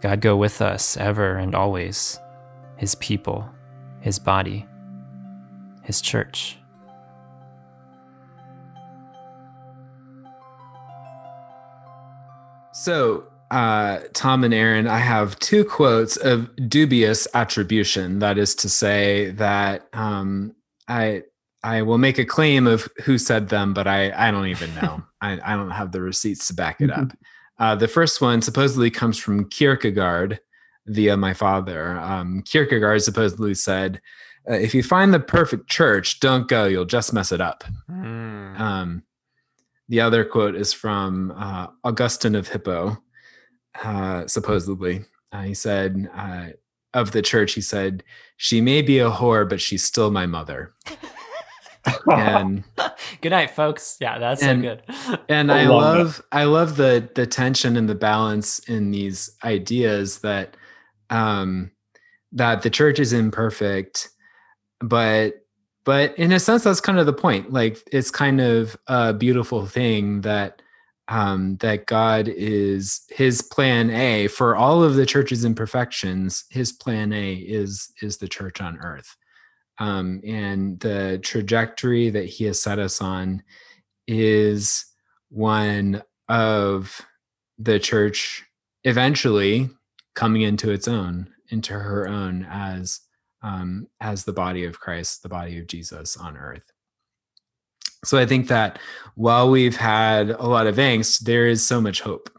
God 0.00 0.20
go 0.20 0.36
with 0.36 0.62
us 0.62 0.96
ever 0.96 1.34
and 1.34 1.56
always, 1.56 2.20
His 2.76 2.94
people, 2.94 3.50
His 4.00 4.18
body, 4.18 4.66
His 5.82 6.00
church. 6.00 6.58
So, 12.72 13.24
uh, 13.50 14.00
Tom 14.12 14.44
and 14.44 14.54
Aaron, 14.54 14.86
I 14.86 14.98
have 14.98 15.38
two 15.40 15.64
quotes 15.64 16.16
of 16.16 16.50
dubious 16.68 17.26
attribution. 17.34 18.18
That 18.20 18.38
is 18.38 18.54
to 18.56 18.68
say 18.68 19.30
that 19.32 19.88
um, 19.92 20.54
I 20.86 21.22
I 21.62 21.82
will 21.82 21.98
make 21.98 22.18
a 22.18 22.24
claim 22.24 22.66
of 22.66 22.88
who 23.04 23.18
said 23.18 23.48
them, 23.48 23.74
but 23.74 23.86
I 23.86 24.12
I 24.12 24.30
don't 24.30 24.46
even 24.46 24.74
know. 24.76 25.02
I, 25.20 25.40
I 25.44 25.56
don't 25.56 25.70
have 25.70 25.90
the 25.92 26.00
receipts 26.00 26.46
to 26.48 26.54
back 26.54 26.80
it 26.80 26.90
up. 26.90 27.12
Uh, 27.60 27.74
the 27.74 27.88
first 27.88 28.20
one 28.20 28.40
supposedly 28.40 28.88
comes 28.88 29.18
from 29.18 29.48
Kierkegaard 29.48 30.38
via 30.88 31.16
my 31.16 31.34
father. 31.34 31.98
Um, 31.98 32.42
Kierkegaard 32.42 33.02
supposedly 33.02 33.54
said, 33.54 34.00
uh, 34.50 34.54
"If 34.54 34.74
you 34.74 34.82
find 34.82 35.12
the 35.14 35.20
perfect 35.20 35.68
church, 35.68 36.20
don't 36.20 36.48
go. 36.48 36.64
You'll 36.66 36.84
just 36.84 37.12
mess 37.12 37.32
it 37.32 37.40
up." 37.40 37.64
Mm. 37.90 38.58
Um, 38.60 39.02
the 39.88 40.00
other 40.00 40.24
quote 40.24 40.54
is 40.54 40.72
from 40.72 41.32
uh, 41.36 41.68
Augustine 41.84 42.34
of 42.34 42.48
Hippo, 42.48 42.98
uh, 43.82 44.26
supposedly. 44.26 45.04
Uh, 45.32 45.42
he 45.42 45.54
said, 45.54 46.10
uh, 46.14 46.46
of 46.94 47.12
the 47.12 47.22
church, 47.22 47.52
he 47.52 47.60
said, 47.60 48.02
She 48.38 48.60
may 48.60 48.80
be 48.82 48.98
a 48.98 49.10
whore, 49.10 49.48
but 49.48 49.60
she's 49.60 49.84
still 49.84 50.10
my 50.10 50.24
mother. 50.26 50.72
and 52.10 52.64
good 53.20 53.30
night, 53.30 53.50
folks. 53.50 53.96
Yeah, 54.00 54.18
that's 54.18 54.42
And- 54.42 54.62
so 54.62 54.76
good. 55.08 55.22
and 55.28 55.50
I 55.52 55.62
I 55.62 55.66
love 55.66 55.96
love 55.96 56.22
I 56.32 56.44
love 56.44 56.76
the 56.76 57.08
the 57.14 57.26
tension 57.26 57.76
and 57.76 57.88
the 57.88 57.94
balance 57.94 58.58
in 58.60 58.90
these 58.90 59.30
ideas 59.44 60.18
that 60.20 60.56
um 61.10 61.70
that 62.32 62.62
the 62.62 62.70
church 62.70 62.98
is 62.98 63.12
imperfect, 63.12 64.10
but 64.80 65.34
but 65.84 66.18
in 66.18 66.32
a 66.32 66.40
sense 66.40 66.64
that's 66.64 66.80
kind 66.80 66.98
of 66.98 67.06
the 67.06 67.12
point. 67.12 67.52
Like 67.52 67.82
it's 67.90 68.10
kind 68.10 68.40
of 68.40 68.76
a 68.86 69.14
beautiful 69.14 69.66
thing 69.66 70.20
that 70.22 70.60
um 71.08 71.56
that 71.58 71.86
God 71.86 72.28
is 72.28 73.02
his 73.10 73.40
plan 73.40 73.90
A 73.90 74.28
for 74.28 74.54
all 74.54 74.82
of 74.82 74.94
the 74.94 75.06
church's 75.06 75.44
imperfections, 75.44 76.44
his 76.50 76.72
plan 76.72 77.12
A 77.12 77.34
is 77.34 77.90
is 78.02 78.18
the 78.18 78.28
church 78.28 78.60
on 78.60 78.78
earth. 78.78 79.16
Um 79.78 80.20
and 80.26 80.78
the 80.80 81.18
trajectory 81.22 82.10
that 82.10 82.26
he 82.26 82.44
has 82.44 82.60
set 82.60 82.78
us 82.78 83.00
on 83.00 83.42
is 84.06 84.84
one 85.30 86.02
of 86.28 87.00
the 87.58 87.78
church 87.78 88.44
eventually 88.84 89.70
coming 90.18 90.42
into 90.42 90.72
its 90.72 90.88
own, 90.88 91.28
into 91.48 91.74
her 91.74 92.08
own 92.08 92.44
as 92.50 93.02
um, 93.40 93.86
as 94.00 94.24
the 94.24 94.32
body 94.32 94.64
of 94.64 94.80
Christ, 94.80 95.22
the 95.22 95.28
body 95.28 95.60
of 95.60 95.68
Jesus 95.68 96.16
on 96.16 96.36
earth. 96.36 96.72
So 98.04 98.18
I 98.18 98.26
think 98.26 98.48
that 98.48 98.80
while 99.14 99.48
we've 99.48 99.76
had 99.76 100.30
a 100.30 100.48
lot 100.48 100.66
of 100.66 100.74
angst, 100.74 101.20
there 101.20 101.46
is 101.46 101.64
so 101.64 101.80
much 101.80 102.00
hope, 102.00 102.30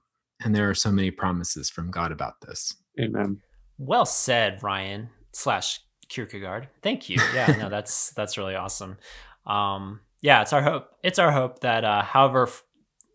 and 0.44 0.54
there 0.54 0.70
are 0.70 0.76
so 0.76 0.92
many 0.92 1.10
promises 1.10 1.70
from 1.70 1.90
God 1.90 2.12
about 2.12 2.42
this. 2.42 2.76
Amen. 3.00 3.40
Well 3.78 4.06
said, 4.06 4.62
Ryan 4.62 5.10
slash 5.32 5.80
Kierkegaard. 6.10 6.68
Thank 6.84 7.08
you. 7.08 7.22
Yeah, 7.34 7.56
no, 7.58 7.70
that's 7.76 8.12
that's 8.12 8.38
really 8.38 8.56
awesome. 8.56 8.98
Um, 9.46 10.02
yeah, 10.22 10.42
it's 10.42 10.52
our 10.52 10.62
hope. 10.62 10.90
It's 11.02 11.18
our 11.18 11.32
hope 11.32 11.62
that 11.62 11.86
uh, 11.86 12.02
however 12.02 12.48
f- 12.48 12.62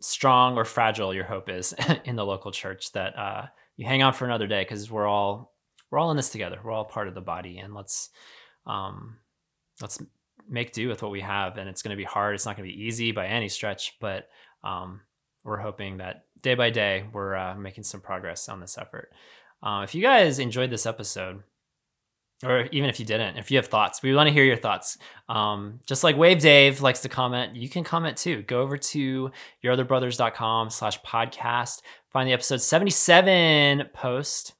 strong 0.00 0.56
or 0.56 0.64
fragile 0.64 1.12
your 1.12 1.24
hope 1.24 1.50
is 1.50 1.74
in 2.06 2.16
the 2.16 2.24
local 2.24 2.50
church, 2.50 2.92
that 2.92 3.18
uh, 3.18 3.46
you 3.76 3.86
hang 3.86 4.02
on 4.02 4.12
for 4.12 4.24
another 4.24 4.46
day 4.46 4.62
because 4.62 4.90
we're 4.90 5.06
all 5.06 5.52
we're 5.90 5.98
all 5.98 6.10
in 6.10 6.16
this 6.16 6.30
together. 6.30 6.58
We're 6.62 6.72
all 6.72 6.84
part 6.84 7.08
of 7.08 7.14
the 7.14 7.20
body, 7.20 7.58
and 7.58 7.74
let's 7.74 8.10
um, 8.66 9.16
let's 9.80 10.02
make 10.48 10.72
do 10.72 10.88
with 10.88 11.02
what 11.02 11.12
we 11.12 11.20
have. 11.20 11.56
And 11.56 11.68
it's 11.68 11.82
going 11.82 11.96
to 11.96 12.00
be 12.00 12.04
hard. 12.04 12.34
It's 12.34 12.46
not 12.46 12.56
going 12.56 12.68
to 12.68 12.74
be 12.74 12.84
easy 12.84 13.12
by 13.12 13.26
any 13.26 13.48
stretch, 13.48 13.96
but 14.00 14.28
um, 14.62 15.00
we're 15.44 15.58
hoping 15.58 15.98
that 15.98 16.24
day 16.42 16.54
by 16.54 16.70
day 16.70 17.04
we're 17.12 17.34
uh, 17.34 17.54
making 17.54 17.84
some 17.84 18.00
progress 18.00 18.48
on 18.48 18.60
this 18.60 18.78
effort. 18.78 19.12
Uh, 19.62 19.82
if 19.82 19.94
you 19.94 20.02
guys 20.02 20.38
enjoyed 20.38 20.70
this 20.70 20.86
episode, 20.86 21.42
or 22.42 22.66
even 22.72 22.90
if 22.90 23.00
you 23.00 23.06
didn't, 23.06 23.38
if 23.38 23.50
you 23.50 23.56
have 23.56 23.66
thoughts, 23.66 24.02
we 24.02 24.14
want 24.14 24.26
to 24.26 24.32
hear 24.32 24.44
your 24.44 24.56
thoughts. 24.56 24.98
Um, 25.28 25.80
just 25.86 26.04
like 26.04 26.16
Wave 26.16 26.40
Dave 26.40 26.82
likes 26.82 27.00
to 27.00 27.08
comment, 27.08 27.56
you 27.56 27.68
can 27.68 27.84
comment 27.84 28.16
too. 28.16 28.42
Go 28.42 28.60
over 28.60 28.76
to 28.76 29.30
yourotherbrothers.com 29.64 30.70
slash 30.70 31.00
podcast, 31.02 31.80
find 32.14 32.28
the 32.28 32.32
episode 32.32 32.62
77 32.62 33.90
post 33.92 34.54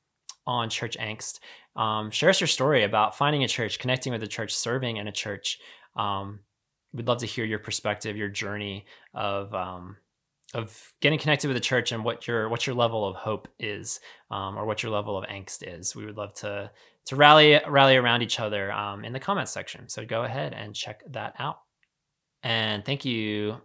on 0.44 0.68
church 0.68 0.98
angst. 0.98 1.38
Um, 1.76 2.10
share 2.10 2.28
us 2.28 2.40
your 2.40 2.48
story 2.48 2.82
about 2.82 3.16
finding 3.16 3.44
a 3.44 3.48
church, 3.48 3.78
connecting 3.78 4.12
with 4.12 4.24
a 4.24 4.28
church, 4.28 4.52
serving 4.52 4.96
in 4.96 5.06
a 5.06 5.12
church. 5.12 5.60
Um, 5.96 6.40
we'd 6.92 7.06
love 7.06 7.18
to 7.18 7.26
hear 7.26 7.44
your 7.44 7.60
perspective, 7.60 8.16
your 8.16 8.28
journey 8.28 8.86
of 9.14 9.54
um, 9.54 9.96
of 10.52 10.92
getting 11.00 11.18
connected 11.18 11.46
with 11.46 11.56
the 11.56 11.60
church 11.60 11.92
and 11.92 12.04
what 12.04 12.26
your 12.26 12.48
what 12.48 12.66
your 12.66 12.74
level 12.74 13.06
of 13.06 13.14
hope 13.14 13.46
is, 13.60 14.00
um, 14.32 14.58
or 14.58 14.66
what 14.66 14.82
your 14.82 14.90
level 14.90 15.16
of 15.16 15.24
angst 15.28 15.62
is. 15.62 15.94
We 15.94 16.04
would 16.04 16.16
love 16.16 16.34
to 16.34 16.72
to 17.06 17.16
rally 17.16 17.60
rally 17.68 17.94
around 17.94 18.22
each 18.22 18.40
other 18.40 18.72
um, 18.72 19.04
in 19.04 19.12
the 19.12 19.20
comments 19.20 19.52
section. 19.52 19.88
So 19.88 20.04
go 20.04 20.24
ahead 20.24 20.54
and 20.54 20.74
check 20.74 21.02
that 21.12 21.34
out. 21.38 21.60
And 22.42 22.84
thank 22.84 23.04
you, 23.04 23.58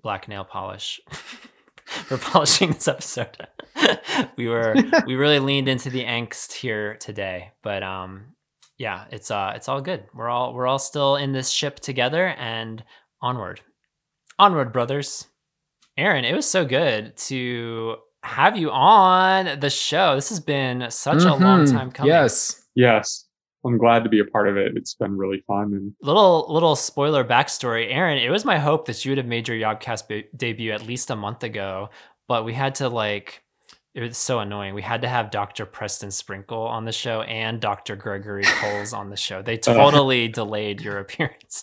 Black 0.00 0.28
Nail 0.28 0.44
Polish, 0.44 1.00
for 2.06 2.18
polishing 2.18 2.72
this 2.72 2.88
episode. 2.88 3.36
we 4.36 4.48
were 4.48 4.74
we 5.06 5.14
really 5.16 5.38
leaned 5.38 5.68
into 5.68 5.90
the 5.90 6.04
angst 6.04 6.52
here 6.52 6.96
today, 6.96 7.52
but 7.62 7.82
um, 7.82 8.34
yeah, 8.78 9.04
it's 9.10 9.30
uh 9.30 9.52
it's 9.54 9.68
all 9.68 9.80
good. 9.80 10.04
We're 10.14 10.28
all 10.28 10.52
we're 10.54 10.66
all 10.66 10.78
still 10.78 11.16
in 11.16 11.32
this 11.32 11.50
ship 11.50 11.80
together 11.80 12.26
and 12.26 12.82
onward. 13.22 13.60
Onward, 14.38 14.72
brothers. 14.72 15.26
Aaron, 15.96 16.24
it 16.24 16.34
was 16.34 16.46
so 16.46 16.64
good 16.66 17.16
to 17.16 17.96
have 18.22 18.56
you 18.56 18.70
on 18.70 19.60
the 19.60 19.70
show. 19.70 20.14
This 20.16 20.28
has 20.28 20.40
been 20.40 20.90
such 20.90 21.22
a 21.22 21.34
long 21.34 21.64
Mhm. 21.64 21.70
time 21.72 21.90
coming. 21.92 22.12
Yes. 22.12 22.62
Yes. 22.74 23.25
I'm 23.66 23.78
glad 23.78 24.04
to 24.04 24.10
be 24.10 24.20
a 24.20 24.24
part 24.24 24.48
of 24.48 24.56
it. 24.56 24.76
It's 24.76 24.94
been 24.94 25.16
really 25.16 25.42
fun 25.46 25.72
and 25.72 25.92
Little 26.02 26.46
little 26.48 26.76
spoiler 26.76 27.24
backstory, 27.24 27.86
Aaron. 27.92 28.18
It 28.18 28.30
was 28.30 28.44
my 28.44 28.58
hope 28.58 28.86
that 28.86 29.04
you 29.04 29.10
would 29.10 29.18
have 29.18 29.26
made 29.26 29.48
your 29.48 29.56
Yobcast 29.56 30.08
be- 30.08 30.26
debut 30.36 30.72
at 30.72 30.86
least 30.86 31.10
a 31.10 31.16
month 31.16 31.42
ago, 31.42 31.90
but 32.28 32.44
we 32.44 32.52
had 32.54 32.74
to 32.76 32.88
like. 32.88 33.42
It 33.94 34.02
was 34.02 34.18
so 34.18 34.40
annoying. 34.40 34.74
We 34.74 34.82
had 34.82 35.00
to 35.02 35.08
have 35.08 35.30
Dr. 35.30 35.64
Preston 35.64 36.10
Sprinkle 36.10 36.60
on 36.60 36.84
the 36.84 36.92
show 36.92 37.22
and 37.22 37.60
Dr. 37.62 37.96
Gregory 37.96 38.44
Coles 38.46 38.92
on 38.92 39.08
the 39.08 39.16
show. 39.16 39.40
They 39.40 39.54
uh, 39.54 39.56
totally 39.62 40.28
delayed 40.28 40.82
your 40.82 40.98
appearance. 40.98 41.62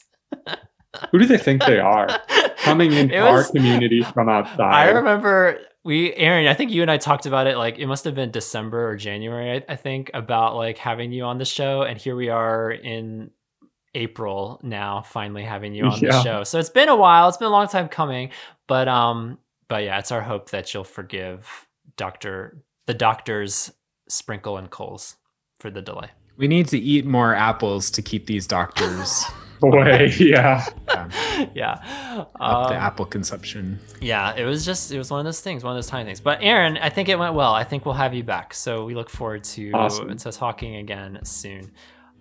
who 1.11 1.19
do 1.19 1.25
they 1.27 1.37
think 1.37 1.63
they 1.63 1.77
are? 1.79 2.07
Coming 2.57 2.91
into 2.91 3.13
It 3.15 3.19
our 3.19 3.33
was- 3.37 3.51
community 3.51 4.01
from 4.01 4.29
outside. 4.29 4.61
I 4.61 4.89
remember 4.89 5.59
we, 5.83 6.13
Aaron. 6.13 6.47
I 6.47 6.53
think 6.53 6.71
you 6.71 6.81
and 6.81 6.91
I 6.91 6.97
talked 6.97 7.25
about 7.25 7.47
it. 7.47 7.57
Like 7.57 7.77
it 7.77 7.87
must 7.87 8.05
have 8.05 8.15
been 8.15 8.31
December 8.31 8.89
or 8.89 8.95
January. 8.95 9.63
I, 9.69 9.73
I 9.73 9.75
think 9.75 10.11
about 10.13 10.55
like 10.55 10.77
having 10.77 11.11
you 11.11 11.23
on 11.23 11.37
the 11.37 11.45
show, 11.45 11.81
and 11.83 11.99
here 11.99 12.15
we 12.15 12.29
are 12.29 12.71
in 12.71 13.31
April 13.95 14.59
now, 14.63 15.01
finally 15.01 15.43
having 15.43 15.73
you 15.73 15.85
on 15.85 15.99
the 15.99 16.21
show. 16.23 16.43
So 16.43 16.59
it's 16.59 16.69
been 16.69 16.89
a 16.89 16.95
while. 16.95 17.27
It's 17.27 17.37
been 17.37 17.47
a 17.47 17.51
long 17.51 17.67
time 17.67 17.89
coming, 17.89 18.31
but 18.67 18.87
um, 18.87 19.37
but 19.67 19.83
yeah, 19.83 19.99
it's 19.99 20.11
our 20.11 20.21
hope 20.21 20.51
that 20.51 20.73
you'll 20.73 20.83
forgive 20.83 21.67
Doctor 21.97 22.63
the 22.85 22.93
doctors 22.93 23.71
Sprinkle 24.07 24.57
and 24.57 24.69
Coles 24.69 25.15
for 25.59 25.69
the 25.69 25.81
delay. 25.81 26.09
We 26.35 26.47
need 26.47 26.67
to 26.69 26.79
eat 26.79 27.05
more 27.05 27.35
apples 27.35 27.91
to 27.91 28.01
keep 28.01 28.25
these 28.25 28.47
doctors 28.47 29.23
Boy, 29.71 30.11
yeah. 30.19 30.65
yeah. 31.55 31.73
up 32.39 32.67
the 32.69 32.75
Um, 32.75 32.81
apple 32.81 33.05
consumption. 33.05 33.79
Yeah, 34.01 34.35
it 34.35 34.43
was 34.45 34.65
just 34.65 34.91
it 34.91 34.97
was 34.97 35.09
one 35.09 35.19
of 35.21 35.25
those 35.25 35.39
things, 35.41 35.63
one 35.63 35.71
of 35.71 35.77
those 35.77 35.87
tiny 35.87 36.05
things. 36.05 36.19
But 36.19 36.39
Aaron, 36.41 36.77
I 36.77 36.89
think 36.89 37.07
it 37.09 37.17
went 37.17 37.33
well. 37.33 37.53
I 37.53 37.63
think 37.63 37.85
we'll 37.85 37.95
have 37.95 38.13
you 38.13 38.23
back. 38.23 38.53
So 38.53 38.83
we 38.85 38.93
look 38.95 39.09
forward 39.09 39.43
to 39.45 39.71
Awesome. 39.71 40.15
to 40.17 40.31
talking 40.31 40.75
again 40.77 41.19
soon. 41.23 41.71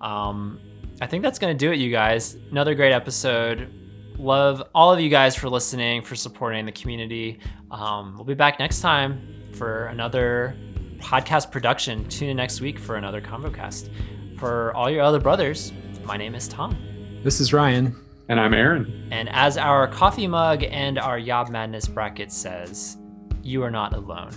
Um, 0.00 0.60
I 1.00 1.06
think 1.06 1.22
that's 1.22 1.38
gonna 1.38 1.54
do 1.54 1.72
it, 1.72 1.78
you 1.78 1.90
guys. 1.90 2.36
Another 2.50 2.74
great 2.74 2.92
episode. 2.92 3.72
Love 4.18 4.62
all 4.74 4.92
of 4.92 5.00
you 5.00 5.08
guys 5.08 5.34
for 5.34 5.48
listening, 5.48 6.02
for 6.02 6.14
supporting 6.14 6.64
the 6.66 6.72
community. 6.72 7.40
Um, 7.70 8.14
we'll 8.16 8.24
be 8.24 8.34
back 8.34 8.58
next 8.58 8.80
time 8.80 9.50
for 9.52 9.86
another 9.86 10.54
podcast 10.98 11.50
production. 11.50 12.08
Tune 12.08 12.28
in 12.28 12.36
next 12.36 12.60
week 12.60 12.78
for 12.78 12.96
another 12.96 13.20
ConvoCast. 13.20 13.90
For 14.38 14.72
all 14.74 14.88
your 14.90 15.02
other 15.02 15.18
brothers, 15.20 15.72
my 16.04 16.16
name 16.16 16.34
is 16.34 16.46
Tom. 16.46 16.76
This 17.22 17.40
is 17.40 17.52
Ryan. 17.52 17.94
And 18.28 18.40
I'm 18.40 18.52
Aaron. 18.52 19.06
And 19.12 19.28
as 19.28 19.56
our 19.56 19.86
coffee 19.86 20.26
mug 20.26 20.64
and 20.64 20.98
our 20.98 21.16
Yob 21.16 21.50
Madness 21.50 21.86
bracket 21.86 22.32
says, 22.32 22.98
you 23.44 23.62
are 23.62 23.70
not 23.70 23.94
alone. 23.94 24.32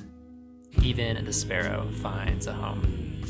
Even 0.84 1.26
the 1.26 1.34
sparrow 1.34 1.90
finds 2.03 2.45
a 2.45 2.53
home. 2.53 3.24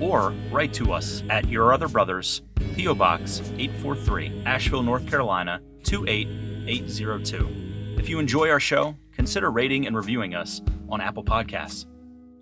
or 0.00 0.34
write 0.50 0.72
to 0.74 0.92
us 0.92 1.22
at 1.30 1.48
Your 1.48 1.72
Other 1.72 1.88
Brothers, 1.88 2.42
P.O. 2.74 2.94
Box 2.94 3.40
843, 3.40 4.42
Asheville, 4.44 4.82
North 4.82 5.08
Carolina 5.08 5.60
28802. 5.84 7.96
If 7.98 8.08
you 8.08 8.18
enjoy 8.18 8.50
our 8.50 8.60
show, 8.60 8.96
consider 9.12 9.50
rating 9.50 9.86
and 9.86 9.96
reviewing 9.96 10.34
us 10.34 10.60
on 10.88 11.00
Apple 11.00 11.24
Podcasts. 11.24 11.86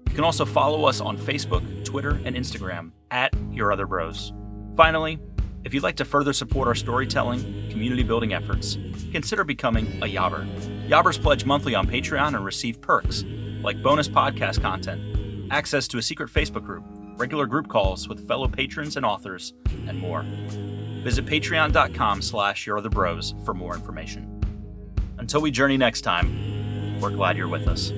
You 0.08 0.14
can 0.14 0.24
also 0.24 0.44
follow 0.44 0.84
us 0.84 1.00
on 1.00 1.16
Facebook, 1.16 1.84
Twitter, 1.84 2.20
and 2.24 2.36
Instagram 2.36 2.92
at 3.10 3.32
Your 3.50 3.72
Other 3.72 3.86
Bros. 3.86 4.32
Finally, 4.76 5.18
if 5.64 5.72
you'd 5.72 5.82
like 5.82 5.96
to 5.96 6.04
further 6.04 6.32
support 6.32 6.68
our 6.68 6.74
storytelling, 6.74 7.68
community 7.70 8.02
building 8.02 8.32
efforts, 8.32 8.78
consider 9.12 9.44
becoming 9.44 9.86
a 10.02 10.06
Yobber. 10.06 10.46
Yobbers 10.88 11.20
pledge 11.20 11.44
monthly 11.44 11.74
on 11.74 11.86
Patreon 11.86 12.34
and 12.34 12.44
receive 12.44 12.80
perks 12.80 13.24
like 13.62 13.82
bonus 13.82 14.08
podcast 14.08 14.60
content, 14.60 15.48
access 15.50 15.86
to 15.88 15.98
a 15.98 16.02
secret 16.02 16.28
Facebook 16.28 16.64
group, 16.64 16.84
regular 17.16 17.46
group 17.46 17.68
calls 17.68 18.08
with 18.08 18.26
fellow 18.26 18.48
patrons 18.48 18.96
and 18.96 19.06
authors, 19.06 19.54
and 19.86 19.98
more. 19.98 20.24
Visit 21.02 21.26
patreon.com 21.26 22.22
slash 22.22 22.66
your 22.66 22.78
other 22.78 22.90
bros 22.90 23.34
for 23.44 23.54
more 23.54 23.74
information. 23.74 24.40
Until 25.18 25.40
we 25.40 25.50
journey 25.50 25.76
next 25.76 26.00
time, 26.02 27.00
we're 27.00 27.10
glad 27.10 27.36
you're 27.36 27.48
with 27.48 27.68
us. 27.68 27.92